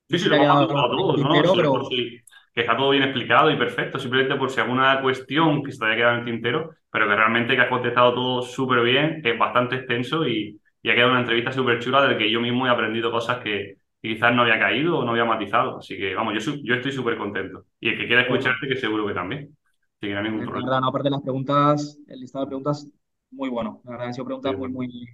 Sí, 0.10 0.20
sí, 0.20 0.30
lo 0.30 0.36
hemos 0.36 0.62
el 0.62 0.68
todos, 0.68 1.20
¿no? 1.20 1.42
por 1.72 1.84
pero 1.84 1.84
si 1.86 2.22
que 2.54 2.62
está 2.62 2.78
todo 2.78 2.92
bien 2.92 3.04
explicado 3.04 3.52
y 3.52 3.58
perfecto, 3.58 4.00
simplemente 4.00 4.36
por 4.38 4.50
si 4.50 4.62
alguna 4.62 5.02
cuestión 5.02 5.62
que 5.64 5.72
se 5.72 5.80
te 5.80 5.86
haya 5.86 5.96
quedado 5.96 6.14
en 6.14 6.20
el 6.20 6.26
tintero, 6.26 6.70
pero 6.92 7.08
que 7.08 7.16
realmente 7.16 7.56
que 7.56 7.62
has 7.62 7.70
contestado 7.70 8.14
todo 8.14 8.42
súper 8.44 8.82
bien, 8.84 9.22
es 9.26 9.38
bastante 9.38 9.76
extenso 9.78 10.26
y, 10.28 10.60
y 10.86 10.90
ha 10.92 10.96
quedado 10.96 11.12
una 11.12 11.22
entrevista 11.22 11.52
súper 11.52 11.80
chula 11.80 12.02
del 12.08 12.18
que 12.18 12.32
yo 12.32 12.40
mismo 12.42 12.68
he 12.68 12.70
aprendido 12.70 13.12
cosas 13.12 13.40
que, 13.44 13.78
quizás 14.02 14.34
no 14.36 14.44
había 14.44 14.60
caído 14.60 15.00
o 15.00 15.04
no 15.06 15.12
había 15.12 15.26
matizado. 15.26 15.80
Así 15.80 15.98
que, 15.98 16.14
vamos, 16.16 16.34
yo, 16.64 16.76
estoy 16.76 16.92
súper 16.92 17.18
contento. 17.18 17.66
Y 17.80 17.90
el 17.90 17.98
que 17.98 18.06
quiera 18.08 18.22
escucharte, 18.22 18.68
que 18.68 18.76
seguro 18.76 19.08
que 19.08 19.14
también. 19.14 19.58
Así 19.98 20.08
que 20.08 20.14
no 20.14 20.20
hay 20.20 20.26
ningún 20.26 20.46
la 20.46 20.46
problema. 20.46 20.70
verdad, 20.70 20.82
no, 20.82 20.88
aparte 20.88 21.06
de 21.08 21.12
las 21.12 21.22
preguntas, 21.22 21.98
el 22.08 22.20
listado 22.20 22.46
de 22.46 22.50
preguntas, 22.50 22.88
muy 23.32 23.50
bueno. 23.50 23.82
La 23.86 23.92
verdad, 23.92 24.08
han 24.08 24.14
sido 24.14 24.26
Sí, 24.44 24.50
preguntas 24.50 24.56
muy, 24.58 24.70
muy, 24.70 25.08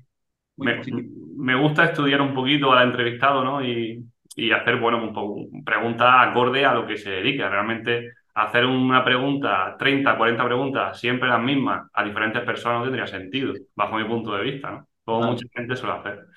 muy 0.58 0.68
Me, 0.68 0.74
positivas. 0.74 1.04
me 1.38 1.56
gusta 1.56 1.86
estudiar 1.86 2.22
un 2.22 2.34
poquito 2.36 2.72
al 2.72 2.88
entrevistado, 2.90 3.44
¿no? 3.44 3.64
Y, 3.66 4.06
y 4.36 4.52
hacer, 4.52 4.78
bueno, 4.80 5.04
un 5.04 5.14
poco 5.14 5.48
preguntas 5.66 6.08
acorde 6.20 6.66
a 6.66 6.74
lo 6.74 6.86
que 6.86 6.98
se 6.98 7.10
dedica. 7.12 7.50
Realmente 7.50 8.12
hacer 8.36 8.66
una 8.66 9.04
pregunta, 9.04 9.76
30 9.78 10.18
40 10.18 10.46
preguntas, 10.46 11.00
siempre 11.00 11.30
las 11.30 11.42
mismas, 11.42 11.90
a 11.94 12.04
diferentes 12.04 12.44
personas 12.44 12.80
no 12.80 12.84
tendría 12.86 13.08
sentido, 13.08 13.54
bajo 13.76 13.98
mi 13.98 14.06
punto 14.06 14.36
de 14.36 14.44
vista, 14.44 14.72
¿no? 14.72 14.88
Como 15.16 15.32
mucha 15.32 15.46
gente 15.54 15.76
suele 15.76 15.96
hacer. 15.96 16.28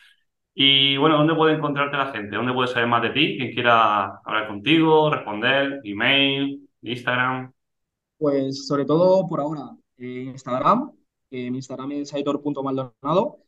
Y 0.55 0.97
bueno, 0.99 1.19
¿dónde 1.19 1.35
puede 1.35 1.55
encontrarte 1.55 1.97
la 1.97 2.13
gente? 2.13 2.37
¿Dónde 2.37 2.53
puede 2.53 2.69
saber 2.69 2.89
más 2.89 3.03
de 3.03 3.11
ti? 3.11 3.37
Quien 3.37 3.53
quiera 3.53 4.21
hablar 4.25 4.49
contigo, 4.49 5.11
responder, 5.11 5.81
email, 5.85 6.69
Instagram. 6.83 7.53
Pues 8.19 8.67
sobre 8.67 8.85
todo 8.85 9.27
por 9.29 9.41
ahora, 9.41 9.77
en 9.99 10.29
Instagram, 10.29 10.93
que 11.31 11.51
mi 11.51 11.59
Instagram 11.59 11.93
es 11.93 12.15
aitor.maldonado 12.15 13.39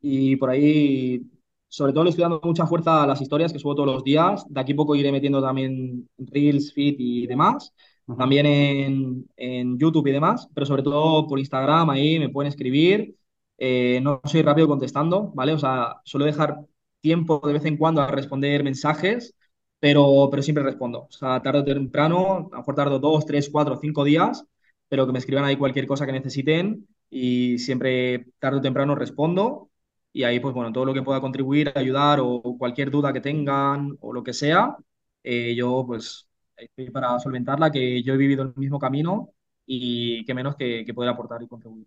y 0.00 0.36
por 0.36 0.50
ahí, 0.50 1.22
sobre 1.68 1.92
todo 1.92 2.04
le 2.04 2.10
estoy 2.10 2.22
dando 2.22 2.40
mucha 2.44 2.66
fuerza 2.66 3.02
a 3.02 3.06
las 3.06 3.20
historias 3.20 3.52
que 3.52 3.58
subo 3.58 3.74
todos 3.74 3.92
los 3.94 4.04
días. 4.04 4.44
De 4.48 4.60
aquí 4.60 4.72
a 4.72 4.76
poco 4.76 4.94
iré 4.94 5.10
metiendo 5.12 5.42
también 5.42 6.08
Reels, 6.18 6.72
Feed 6.72 6.94
y 6.98 7.26
demás. 7.26 7.72
También 8.18 8.46
en, 8.46 9.26
en 9.36 9.78
YouTube 9.78 10.06
y 10.08 10.12
demás, 10.12 10.48
pero 10.54 10.66
sobre 10.66 10.82
todo 10.82 11.26
por 11.26 11.38
Instagram, 11.38 11.90
ahí 11.90 12.18
me 12.18 12.28
pueden 12.28 12.48
escribir. 12.48 13.16
Eh, 13.64 14.00
no 14.02 14.20
soy 14.24 14.42
rápido 14.42 14.66
contestando, 14.68 15.30
¿vale? 15.34 15.52
O 15.52 15.58
sea, 15.58 16.00
suelo 16.04 16.26
dejar 16.26 16.58
tiempo 17.00 17.40
de 17.46 17.52
vez 17.54 17.64
en 17.64 17.76
cuando 17.76 18.00
a 18.02 18.06
responder 18.08 18.64
mensajes 18.64 19.34
pero, 19.78 20.28
pero 20.30 20.42
siempre 20.42 20.62
respondo. 20.64 21.02
O 21.08 21.12
sea, 21.12 21.42
tarde 21.42 21.60
o 21.60 21.64
temprano, 21.64 22.48
a 22.52 22.56
lo 22.56 22.58
mejor 22.58 23.00
dos, 23.00 23.26
tres, 23.26 23.48
cuatro, 23.50 23.76
cinco 23.80 24.04
días, 24.04 24.44
pero 24.88 25.06
que 25.06 25.12
me 25.12 25.18
escriban 25.18 25.44
ahí 25.44 25.56
cualquier 25.56 25.86
cosa 25.88 26.06
que 26.06 26.12
necesiten 26.12 26.86
y 27.10 27.58
siempre 27.58 28.26
tarde 28.38 28.58
o 28.58 28.60
temprano 28.62 28.94
respondo. 28.94 29.70
Y 30.12 30.22
ahí, 30.24 30.38
pues 30.40 30.54
bueno, 30.54 30.72
todo 30.72 30.84
lo 30.84 30.94
que 30.94 31.02
pueda 31.02 31.20
contribuir, 31.20 31.72
ayudar 31.74 32.20
o 32.22 32.42
cualquier 32.58 32.90
duda 32.90 33.12
que 33.12 33.20
tengan 33.20 33.96
o 34.00 34.12
lo 34.12 34.22
que 34.22 34.32
sea, 34.34 34.76
eh, 35.24 35.54
yo 35.56 35.84
pues 35.86 36.28
estoy 36.56 36.90
para 36.90 37.18
solventarla, 37.18 37.70
que 37.72 38.02
yo 38.02 38.14
he 38.14 38.16
vivido 38.16 38.42
el 38.44 38.52
mismo 38.56 38.78
camino 38.78 39.30
y 39.66 40.24
que 40.24 40.34
menos 40.34 40.54
que, 40.56 40.84
que 40.84 40.94
poder 40.94 41.10
aportar 41.10 41.42
y 41.42 41.48
contribuir. 41.48 41.86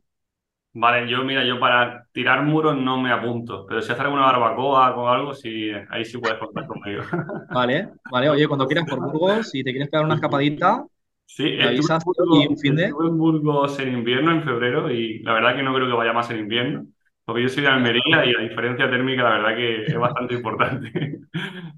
Vale, 0.78 1.10
yo, 1.10 1.24
mira, 1.24 1.46
yo 1.46 1.58
para 1.60 2.06
tirar 2.12 2.44
muros 2.44 2.76
no 2.78 3.00
me 3.02 3.10
apunto, 3.12 3.66
pero 3.66 3.82
si 3.82 3.92
haces 3.94 4.02
alguna 4.04 4.24
barbacoa 4.26 4.94
o 4.96 5.08
algo, 5.10 5.34
sí, 5.34 5.72
ahí 5.90 6.04
sí 6.04 6.18
puedes 6.18 6.38
contar 6.38 6.68
conmigo. 6.68 7.02
Vale, 7.48 7.94
vale. 8.10 8.30
Oye, 8.30 8.48
cuando 8.48 8.68
quieras 8.68 8.86
por 8.88 9.00
Burgos, 9.02 9.50
si 9.50 9.64
te 9.64 9.72
quieres 9.72 9.90
pegar 9.90 10.06
una 10.06 10.16
escapadita, 10.16 10.86
Sí, 11.28 11.44
me 11.58 11.66
avisas 11.66 12.04
tío, 12.04 12.26
y 12.30 12.48
un 12.48 12.58
Burgos, 12.58 12.60
fin 12.60 12.76
de... 12.76 12.96
estuve 12.96 13.08
en 13.08 13.18
Burgos 13.18 13.80
en 13.80 13.94
invierno, 13.94 14.32
en 14.32 14.44
febrero, 14.44 14.90
y 14.92 15.20
la 15.24 15.34
verdad 15.34 15.56
que 15.56 15.64
no 15.64 15.74
creo 15.74 15.88
que 15.88 15.94
vaya 15.94 16.14
más 16.14 16.30
en 16.30 16.40
invierno, 16.40 16.86
porque 17.26 17.42
yo 17.44 17.50
soy 17.50 17.64
de 17.64 17.70
Almería 17.70 18.26
y 18.26 18.32
la 18.34 18.42
diferencia 18.44 18.90
térmica 18.90 19.24
la 19.24 19.30
verdad 19.32 19.56
que 19.56 19.86
es 19.86 19.98
bastante 19.98 20.36
importante. 20.36 20.92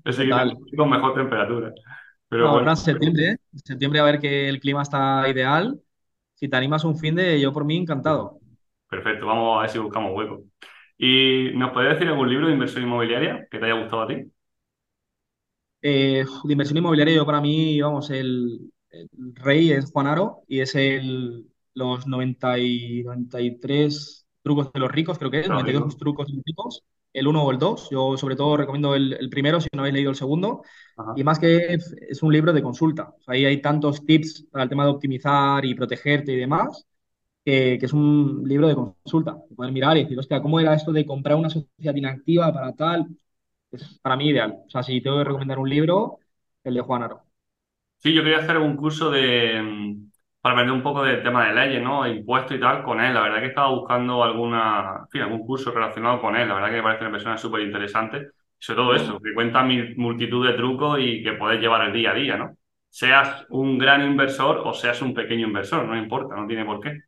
Así 0.06 0.26
que 0.26 0.34
necesito 0.34 0.86
mejor 0.86 1.14
temperatura. 1.16 1.72
Pero 2.28 2.48
No, 2.48 2.52
bueno, 2.52 2.70
ahora 2.70 2.72
en 2.72 2.78
septiembre. 2.78 3.38
En 3.54 3.60
septiembre 3.60 4.00
a 4.00 4.04
ver 4.04 4.20
que 4.20 4.48
el 4.50 4.60
clima 4.60 4.82
está 4.84 5.28
ideal. 5.30 5.82
Si 6.36 6.48
te 6.50 6.56
animas 6.58 6.84
un 6.84 6.98
fin 6.98 7.16
de, 7.16 7.40
yo 7.42 7.54
por 7.54 7.66
mí 7.66 7.78
encantado. 7.78 8.40
Perfecto, 8.90 9.26
vamos 9.28 9.58
a 9.58 9.62
ver 9.62 9.70
si 9.70 9.80
buscamos 9.80 10.12
hueco. 10.16 10.44
¿Y 10.98 11.52
nos 11.56 11.72
puedes 11.74 11.94
decir 11.94 12.08
algún 12.08 12.30
libro 12.30 12.48
de 12.48 12.54
inversión 12.54 12.84
inmobiliaria 12.84 13.48
que 13.52 13.60
te 13.60 13.66
haya 13.66 13.80
gustado 13.82 14.04
a 14.04 14.08
ti? 14.08 14.32
Eh, 15.82 16.26
de 16.44 16.52
inversión 16.54 16.78
inmobiliaria, 16.78 17.16
yo 17.16 17.26
para 17.26 17.40
mí, 17.42 17.80
vamos, 17.82 18.10
el, 18.10 18.72
el 18.90 19.10
rey 19.36 19.72
es 19.72 19.92
Juan 19.92 20.08
Aro 20.08 20.42
y 20.48 20.60
es 20.62 20.74
el, 20.76 21.48
los 21.74 22.08
90 22.08 22.58
y 22.60 23.04
93 23.04 24.26
trucos 24.42 24.72
de 24.74 24.80
los 24.80 24.92
ricos, 24.92 25.18
creo 25.20 25.30
que 25.32 25.40
es, 25.42 25.50
Pero 25.50 25.62
92 25.62 25.98
rico. 25.98 25.98
trucos 25.98 26.28
de 26.28 26.34
los 26.36 26.44
ricos, 26.46 26.84
el 27.14 27.28
uno 27.28 27.44
o 27.44 27.52
el 27.52 27.60
dos. 27.60 27.90
Yo 27.92 28.18
sobre 28.18 28.36
todo 28.36 28.58
recomiendo 28.58 28.96
el, 28.96 29.14
el 29.14 29.30
primero 29.30 29.62
si 29.62 29.68
no 29.74 29.82
habéis 29.82 29.94
leído 29.96 30.10
el 30.12 30.16
segundo. 30.18 30.64
Y 31.14 31.24
más 31.24 31.40
que 31.40 31.74
es, 31.74 31.94
es 32.10 32.24
un 32.24 32.34
libro 32.34 32.54
de 32.54 32.64
consulta. 32.64 33.10
O 33.20 33.22
sea, 33.24 33.34
ahí 33.36 33.46
hay 33.46 33.62
tantos 33.62 34.06
tips 34.06 34.46
para 34.52 34.64
el 34.64 34.70
tema 34.70 34.86
de 34.86 34.92
optimizar 34.92 35.64
y 35.66 35.76
protegerte 35.76 36.34
y 36.34 36.38
demás 36.38 36.86
que, 37.48 37.86
es 37.86 37.94
un 37.94 38.44
libro 38.46 38.68
de 38.68 38.76
consulta. 38.76 39.38
Poder 39.56 39.72
mirar 39.72 39.96
y 39.96 40.04
decir, 40.04 40.20
hostia, 40.20 40.42
¿cómo 40.42 40.60
era 40.60 40.74
esto 40.74 40.92
de 40.92 41.06
comprar 41.06 41.38
una 41.38 41.50
sociedad 41.50 41.96
inactiva 41.96 42.54
para 42.54 42.74
tal? 42.74 43.08
Es 43.72 44.00
para 44.02 44.18
mí 44.18 44.30
ideal. 44.30 44.58
O 44.68 44.70
sea, 44.70 44.84
si 44.84 45.00
tengo 45.00 45.18
que 45.18 45.24
recomendar 45.24 45.58
un 45.58 45.70
libro, 45.70 46.20
el 46.66 46.74
de 46.74 46.82
Juan 46.82 47.04
Aro. 47.04 47.22
Sí, 48.00 48.14
yo 48.14 48.22
quería 48.22 48.40
hacer 48.40 48.58
un 48.58 48.76
curso 48.76 49.10
de, 49.10 49.62
mm, 49.62 50.12
para 50.42 50.56
aprender 50.56 50.76
un 50.76 50.84
poco 50.84 51.04
del 51.04 51.24
tema 51.24 51.48
de 51.48 51.54
leyes, 51.54 51.82
¿no? 51.82 52.06
Impuestos 52.06 52.58
y 52.58 52.60
tal 52.60 52.84
con 52.84 53.00
él. 53.00 53.14
La 53.14 53.22
verdad 53.22 53.40
que 53.40 53.48
estaba 53.48 53.70
buscando 53.70 54.24
alguna, 54.24 55.04
en 55.04 55.08
fin, 55.10 55.22
algún 55.22 55.46
curso 55.46 55.72
relacionado 55.72 56.20
con 56.20 56.36
él. 56.36 56.50
La 56.50 56.56
verdad 56.56 56.70
que 56.70 56.76
me 56.78 56.84
parece 56.84 57.04
una 57.06 57.12
persona 57.12 57.38
súper 57.38 57.62
interesante. 57.62 58.28
Sobre 58.60 58.78
todo 58.78 58.94
eso, 58.94 59.20
que 59.22 59.34
cuenta 59.34 59.64
multitud 59.64 60.46
de 60.46 60.54
trucos 60.54 61.00
y 61.00 61.24
que 61.24 61.34
puedes 61.34 61.62
llevar 61.62 61.88
el 61.88 61.94
día 61.94 62.12
a 62.12 62.16
día, 62.16 62.38
¿no? 62.38 62.58
Seas 62.90 63.46
un 63.50 63.78
gran 63.78 64.04
inversor 64.06 64.64
o 64.66 64.74
seas 64.74 65.02
un 65.02 65.14
pequeño 65.14 65.48
inversor, 65.48 65.86
no 65.86 65.98
importa, 65.98 66.36
no 66.36 66.48
tiene 66.48 66.66
por 66.66 66.82
qué. 66.82 67.07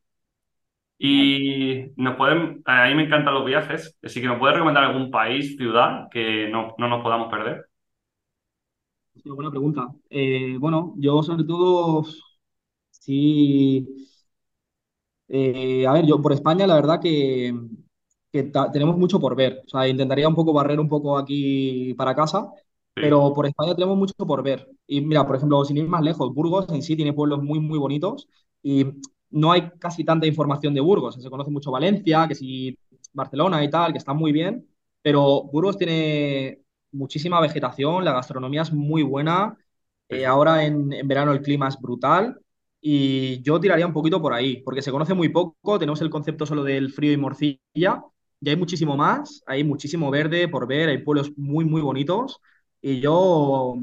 Y 0.99 1.91
nos 1.97 2.17
pueden, 2.17 2.61
a 2.65 2.87
mí 2.87 2.95
me 2.95 3.05
encantan 3.05 3.33
los 3.33 3.45
viajes, 3.45 3.97
así 4.03 4.21
que 4.21 4.27
nos 4.27 4.39
puedes 4.39 4.55
recomendar 4.55 4.83
algún 4.85 5.11
país, 5.11 5.55
ciudad 5.57 6.09
que 6.11 6.49
no, 6.49 6.75
no 6.77 6.89
nos 6.89 7.03
podamos 7.03 7.31
perder. 7.31 7.65
Sí, 9.15 9.29
buena 9.29 9.49
pregunta. 9.51 9.87
Eh, 10.09 10.55
bueno, 10.59 10.93
yo 10.97 11.21
sobre 11.23 11.43
todo, 11.43 12.05
sí, 12.91 13.87
eh, 15.27 15.85
a 15.87 15.93
ver, 15.93 16.05
yo 16.05 16.21
por 16.21 16.33
España 16.33 16.65
la 16.67 16.75
verdad 16.75 16.99
que, 17.01 17.53
que 18.31 18.51
tenemos 18.73 18.97
mucho 18.97 19.19
por 19.19 19.35
ver. 19.35 19.61
O 19.65 19.69
sea, 19.69 19.87
intentaría 19.87 20.27
un 20.27 20.35
poco 20.35 20.53
barrer 20.53 20.79
un 20.79 20.89
poco 20.89 21.17
aquí 21.17 21.93
para 21.95 22.15
casa 22.15 22.51
Sí, 22.95 23.01
pero 23.01 23.33
por 23.33 23.45
España 23.45 23.75
tenemos 23.75 23.97
mucho 23.97 24.13
por 24.27 24.43
ver. 24.43 24.67
Y 24.87 25.01
mira, 25.01 25.25
por 25.25 25.35
ejemplo, 25.37 25.63
sin 25.65 25.77
ir 25.77 25.87
más 25.87 26.01
lejos, 26.03 26.33
Burgos 26.33 26.67
en 26.69 26.81
sí 26.83 26.95
tiene 26.95 27.13
pueblos 27.13 27.41
muy, 27.43 27.59
muy 27.59 27.77
bonitos 27.79 28.27
y 28.63 28.85
no 29.31 29.51
hay 29.51 29.69
casi 29.79 30.03
tanta 30.03 30.25
información 30.27 30.73
de 30.73 30.81
Burgos. 30.81 31.15
Se 31.21 31.29
conoce 31.29 31.51
mucho 31.51 31.71
Valencia, 31.71 32.27
que 32.27 32.35
sí, 32.35 32.77
Barcelona 33.13 33.63
y 33.63 33.69
tal, 33.69 33.91
que 33.91 33.97
está 33.99 34.13
muy 34.13 34.31
bien, 34.31 34.67
pero 35.01 35.43
Burgos 35.51 35.77
tiene 35.77 36.61
muchísima 36.91 37.39
vegetación, 37.41 38.03
la 38.05 38.13
gastronomía 38.13 38.63
es 38.63 38.71
muy 38.73 39.03
buena. 39.03 39.57
eh, 40.09 40.25
ahora 40.25 40.65
en, 40.65 40.91
en 40.93 41.07
verano 41.07 41.31
el 41.31 41.41
clima 41.41 41.67
es 41.67 41.79
brutal 41.79 42.39
y 42.81 43.41
yo 43.43 43.59
tiraría 43.59 43.85
un 43.85 43.93
poquito 43.93 44.21
por 44.21 44.33
ahí, 44.33 44.61
porque 44.63 44.81
se 44.81 44.91
conoce 44.91 45.13
muy 45.13 45.29
poco, 45.29 45.77
tenemos 45.79 46.01
el 46.01 46.09
concepto 46.09 46.45
solo 46.45 46.63
del 46.63 46.91
frío 46.91 47.11
y 47.11 47.17
morcilla, 47.17 48.03
y 48.41 48.49
hay 48.49 48.55
muchísimo 48.55 48.95
más, 48.95 49.43
hay 49.47 49.63
muchísimo 49.65 50.09
verde 50.11 50.47
por 50.47 50.65
ver, 50.67 50.87
hay 50.89 50.99
pueblos 50.99 51.31
muy, 51.37 51.65
muy 51.65 51.81
bonitos, 51.81 52.39
y 52.81 53.01
yo 53.01 53.75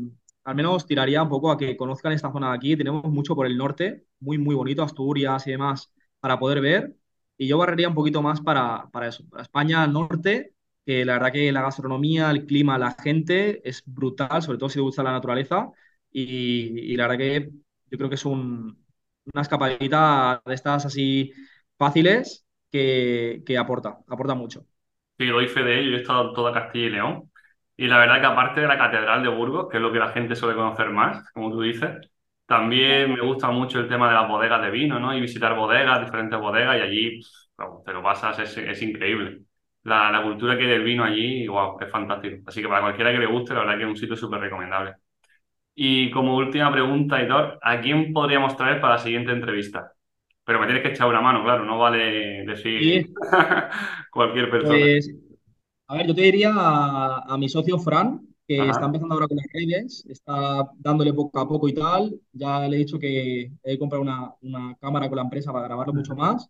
al 0.46 0.54
menos 0.54 0.86
tiraría 0.86 1.22
un 1.22 1.28
poco 1.28 1.50
a 1.50 1.58
que 1.58 1.76
conozcan 1.76 2.12
esta 2.12 2.32
zona 2.32 2.50
de 2.50 2.56
aquí, 2.56 2.76
tenemos 2.76 3.04
mucho 3.04 3.34
por 3.34 3.46
el 3.46 3.56
norte, 3.56 4.04
muy, 4.20 4.38
muy 4.38 4.54
bonito, 4.54 4.82
Asturias 4.82 5.46
y 5.46 5.50
demás, 5.52 5.92
para 6.20 6.38
poder 6.38 6.60
ver, 6.60 6.94
y 7.36 7.48
yo 7.48 7.58
barrería 7.58 7.88
un 7.88 7.94
poquito 7.94 8.22
más 8.22 8.40
para, 8.40 8.88
para 8.92 9.08
eso, 9.08 9.28
para 9.28 9.42
España 9.42 9.86
norte, 9.86 10.54
que 10.84 11.04
la 11.04 11.14
verdad 11.14 11.32
que 11.32 11.52
la 11.52 11.62
gastronomía, 11.62 12.30
el 12.30 12.46
clima, 12.46 12.78
la 12.78 12.92
gente 12.92 13.68
es 13.68 13.82
brutal, 13.84 14.40
sobre 14.42 14.58
todo 14.58 14.68
si 14.68 14.76
te 14.76 14.82
gusta 14.82 15.02
la 15.02 15.12
naturaleza, 15.12 15.70
y, 16.12 16.96
la 16.96 17.08
verdad 17.08 17.18
que 17.18 17.50
yo 17.90 17.98
creo 17.98 18.08
que 18.08 18.14
es 18.14 18.24
un, 18.24 18.84
una 19.32 19.42
escapadita 19.42 20.40
de 20.46 20.54
estas 20.54 20.86
así 20.86 21.32
fáciles 21.76 22.46
que, 22.70 23.42
que 23.44 23.58
aporta, 23.58 23.98
aporta 24.08 24.34
mucho. 24.34 24.64
Sí, 25.18 25.26
doy 25.26 25.48
fe 25.48 25.62
de 25.62 25.80
ello. 25.80 25.90
Yo 25.90 25.96
he 25.96 26.00
estado 26.00 26.28
en 26.28 26.34
toda 26.34 26.52
Castilla 26.52 26.86
y 26.86 26.90
León. 26.90 27.30
Y 27.76 27.86
la 27.88 27.98
verdad 27.98 28.20
que 28.20 28.26
aparte 28.26 28.60
de 28.62 28.68
la 28.68 28.78
Catedral 28.78 29.22
de 29.22 29.28
Burgos, 29.28 29.68
que 29.70 29.76
es 29.78 29.82
lo 29.82 29.92
que 29.92 29.98
la 29.98 30.08
gente 30.12 30.34
suele 30.36 30.56
conocer 30.56 30.90
más, 30.90 31.30
como 31.32 31.50
tú 31.50 31.60
dices, 31.60 32.10
también 32.46 33.12
me 33.12 33.20
gusta 33.20 33.50
mucho 33.50 33.80
el 33.80 33.88
tema 33.88 34.08
de 34.08 34.14
las 34.14 34.28
bodegas 34.28 34.62
de 34.62 34.70
vino, 34.70 34.98
¿no? 34.98 35.14
Y 35.16 35.20
visitar 35.20 35.54
bodegas, 35.56 36.00
diferentes 36.04 36.38
bodegas, 36.40 36.78
y 36.78 36.80
allí 36.80 37.18
pff, 37.20 37.28
vamos, 37.58 37.84
te 37.84 37.92
lo 37.92 38.02
pasas, 38.02 38.38
es, 38.38 38.56
es 38.58 38.82
increíble. 38.82 39.42
La, 39.82 40.10
la 40.10 40.22
cultura 40.22 40.56
que 40.56 40.62
hay 40.64 40.70
del 40.70 40.84
vino 40.84 41.04
allí, 41.04 41.46
wow, 41.48 41.78
es 41.80 41.90
fantástico. 41.90 42.42
Así 42.46 42.62
que 42.62 42.68
para 42.68 42.80
cualquiera 42.82 43.12
que 43.12 43.18
le 43.18 43.26
guste, 43.26 43.52
la 43.54 43.60
verdad 43.60 43.76
que 43.76 43.82
es 43.84 43.88
un 43.90 43.96
sitio 43.96 44.16
súper 44.16 44.40
recomendable. 44.40 44.94
Y 45.74 46.10
como 46.10 46.36
última 46.36 46.72
pregunta, 46.72 47.22
Hitor, 47.22 47.58
¿a 47.62 47.80
quién 47.80 48.12
podríamos 48.12 48.56
traer 48.56 48.80
para 48.80 48.94
la 48.94 48.98
siguiente 49.00 49.32
entrevista? 49.32 49.92
Pero 50.44 50.60
me 50.60 50.66
tienes 50.66 50.82
que 50.84 50.90
echar 50.90 51.08
una 51.08 51.20
mano, 51.20 51.44
claro, 51.44 51.64
no 51.64 51.78
vale 51.78 52.44
decir 52.46 52.94
Y 52.94 53.14
cualquier 54.10 54.50
persona. 54.50 54.88
pues, 54.88 55.10
a 55.88 55.94
ver, 55.96 56.06
yo 56.06 56.14
te 56.14 56.22
diría 56.22 56.50
a, 56.54 57.34
a 57.34 57.38
mi 57.38 57.48
socio 57.48 57.78
Fran, 57.78 58.26
que 58.46 58.68
está 58.68 58.84
Ajá, 58.84 58.86
empezando 58.86 59.14
ahora 59.14 59.28
con 59.28 59.36
las 59.36 59.46
redes, 59.52 60.04
está 60.08 60.68
dándole 60.78 61.12
poco 61.12 61.38
a 61.40 61.48
poco 61.48 61.68
y 61.68 61.74
tal. 61.74 62.20
Ya 62.32 62.68
le 62.68 62.76
he 62.76 62.78
dicho 62.80 62.98
que 62.98 63.42
he 63.62 63.70
de 63.72 63.78
comprar 63.78 64.00
una, 64.00 64.32
una 64.42 64.76
cámara 64.80 65.08
con 65.08 65.16
la 65.16 65.22
empresa 65.22 65.52
para 65.52 65.66
grabarlo 65.66 65.92
mucho 65.94 66.14
más. 66.14 66.48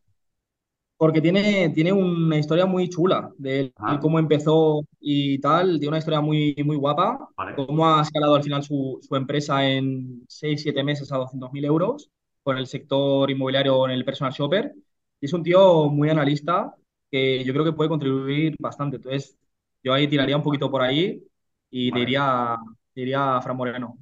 Porque 0.99 1.21
tiene, 1.21 1.71
tiene 1.71 1.93
una 1.93 2.39
historia 2.39 2.65
muy 2.67 2.89
chula 2.89 3.31
de 3.39 3.61
él, 3.61 3.75
ajá, 3.77 4.01
cómo 4.01 4.19
empezó 4.19 4.83
y 5.01 5.39
tal. 5.41 5.73
Tiene 5.79 5.89
una 5.89 5.99
historia 5.99 6.21
muy, 6.23 6.55
muy 6.65 6.77
guapa. 6.77 7.29
vale, 7.37 7.55
Cómo 7.55 7.87
ha 7.89 8.01
escalado 8.03 8.35
al 8.35 8.43
final 8.43 8.63
su, 8.63 8.99
su 9.07 9.15
empresa 9.17 9.67
en 9.69 10.25
seis 10.29 10.63
siete 10.63 10.83
meses 10.83 11.13
a 11.13 11.19
200.000 11.19 11.65
euros 11.67 12.11
con 12.43 12.57
el 12.59 12.67
sector 12.67 13.31
inmobiliario 13.31 13.85
en 13.87 13.93
el 13.93 14.05
personal 14.05 14.33
shopper. 14.33 14.75
Y 15.21 15.27
es 15.27 15.33
un 15.35 15.43
tío 15.43 15.89
muy 15.91 16.09
analista 16.11 16.75
que 17.11 17.45
yo 17.45 17.53
creo 17.53 17.65
que 17.65 17.73
puede 17.73 17.89
contribuir 17.91 18.57
bastante. 18.59 18.97
Entonces, 18.97 19.37
yo 19.83 19.93
ahí 19.95 20.09
tiraría 20.09 20.37
un 20.37 20.43
poquito 20.43 20.71
por 20.71 20.83
ahí 20.83 21.23
y 21.71 21.93
te 21.93 21.99
vale. 21.99 22.01
diría, 22.01 22.57
te 22.95 23.01
diría 23.01 23.37
a 23.37 23.43
Fran 23.43 23.57
Moreno. 23.57 23.99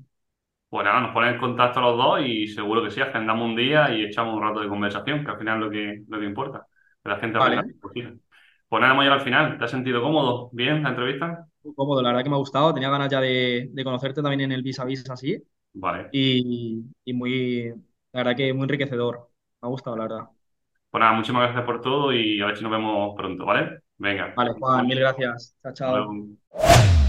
Pues 0.68 0.84
nada, 0.84 1.00
nos 1.00 1.12
ponen 1.14 1.34
en 1.34 1.40
contacto 1.40 1.80
los 1.80 1.96
dos 1.96 2.20
y 2.26 2.48
seguro 2.48 2.82
que 2.82 2.90
sí, 2.90 3.00
agendamos 3.00 3.46
un 3.48 3.54
día 3.56 3.90
y 3.94 4.04
echamos 4.04 4.34
un 4.34 4.42
rato 4.42 4.58
de 4.60 4.68
conversación, 4.68 5.24
que 5.24 5.30
al 5.30 5.38
final 5.38 5.58
es 5.58 5.64
lo 5.66 5.70
que, 5.70 6.02
lo 6.08 6.18
que 6.18 6.26
importa, 6.26 6.66
que 7.02 7.08
la 7.10 7.18
gente. 7.20 7.38
Vale, 7.38 7.74
Pues 7.80 7.94
Pues 8.68 8.80
nada, 8.80 8.92
hemos 8.94 9.04
llegado 9.04 9.20
al 9.20 9.24
final. 9.24 9.58
¿Te 9.58 9.64
has 9.64 9.70
sentido 9.70 10.02
cómodo? 10.02 10.50
¿Bien 10.52 10.82
la 10.82 10.90
entrevista? 10.90 11.46
muy 11.62 11.74
cómodo. 11.74 12.02
La 12.02 12.10
verdad 12.10 12.22
que 12.24 12.30
me 12.30 12.36
ha 12.36 12.38
gustado. 12.38 12.74
Tenía 12.74 12.90
ganas 12.90 13.10
ya 13.10 13.20
de, 13.20 13.68
de 13.72 13.84
conocerte 13.84 14.22
también 14.22 14.42
en 14.42 14.52
el 14.52 14.62
vis 14.62 14.78
a 14.80 14.84
vis 14.84 15.08
así. 15.10 15.42
Vale. 15.74 16.12
y, 16.12 16.84
y 17.04 17.12
muy, 17.14 17.68
la 18.12 18.20
verdad 18.24 18.36
que 18.36 18.52
muy 18.54 18.64
enriquecedor. 18.64 19.30
Me 19.62 19.66
ha 19.68 19.70
gustado, 19.70 19.96
la 19.96 20.04
verdad. 20.04 20.30
Pues 20.94 21.00
nada, 21.00 21.14
muchísimas 21.14 21.42
gracias 21.42 21.64
por 21.64 21.80
todo 21.80 22.12
y 22.12 22.40
a 22.40 22.46
ver 22.46 22.56
si 22.56 22.62
nos 22.62 22.70
vemos 22.70 23.16
pronto, 23.16 23.44
¿vale? 23.44 23.80
Venga. 23.98 24.32
Vale, 24.36 24.52
Juan, 24.52 24.86
mil 24.86 25.00
gracias. 25.00 25.56
Chao, 25.60 25.72
chao. 25.72 27.03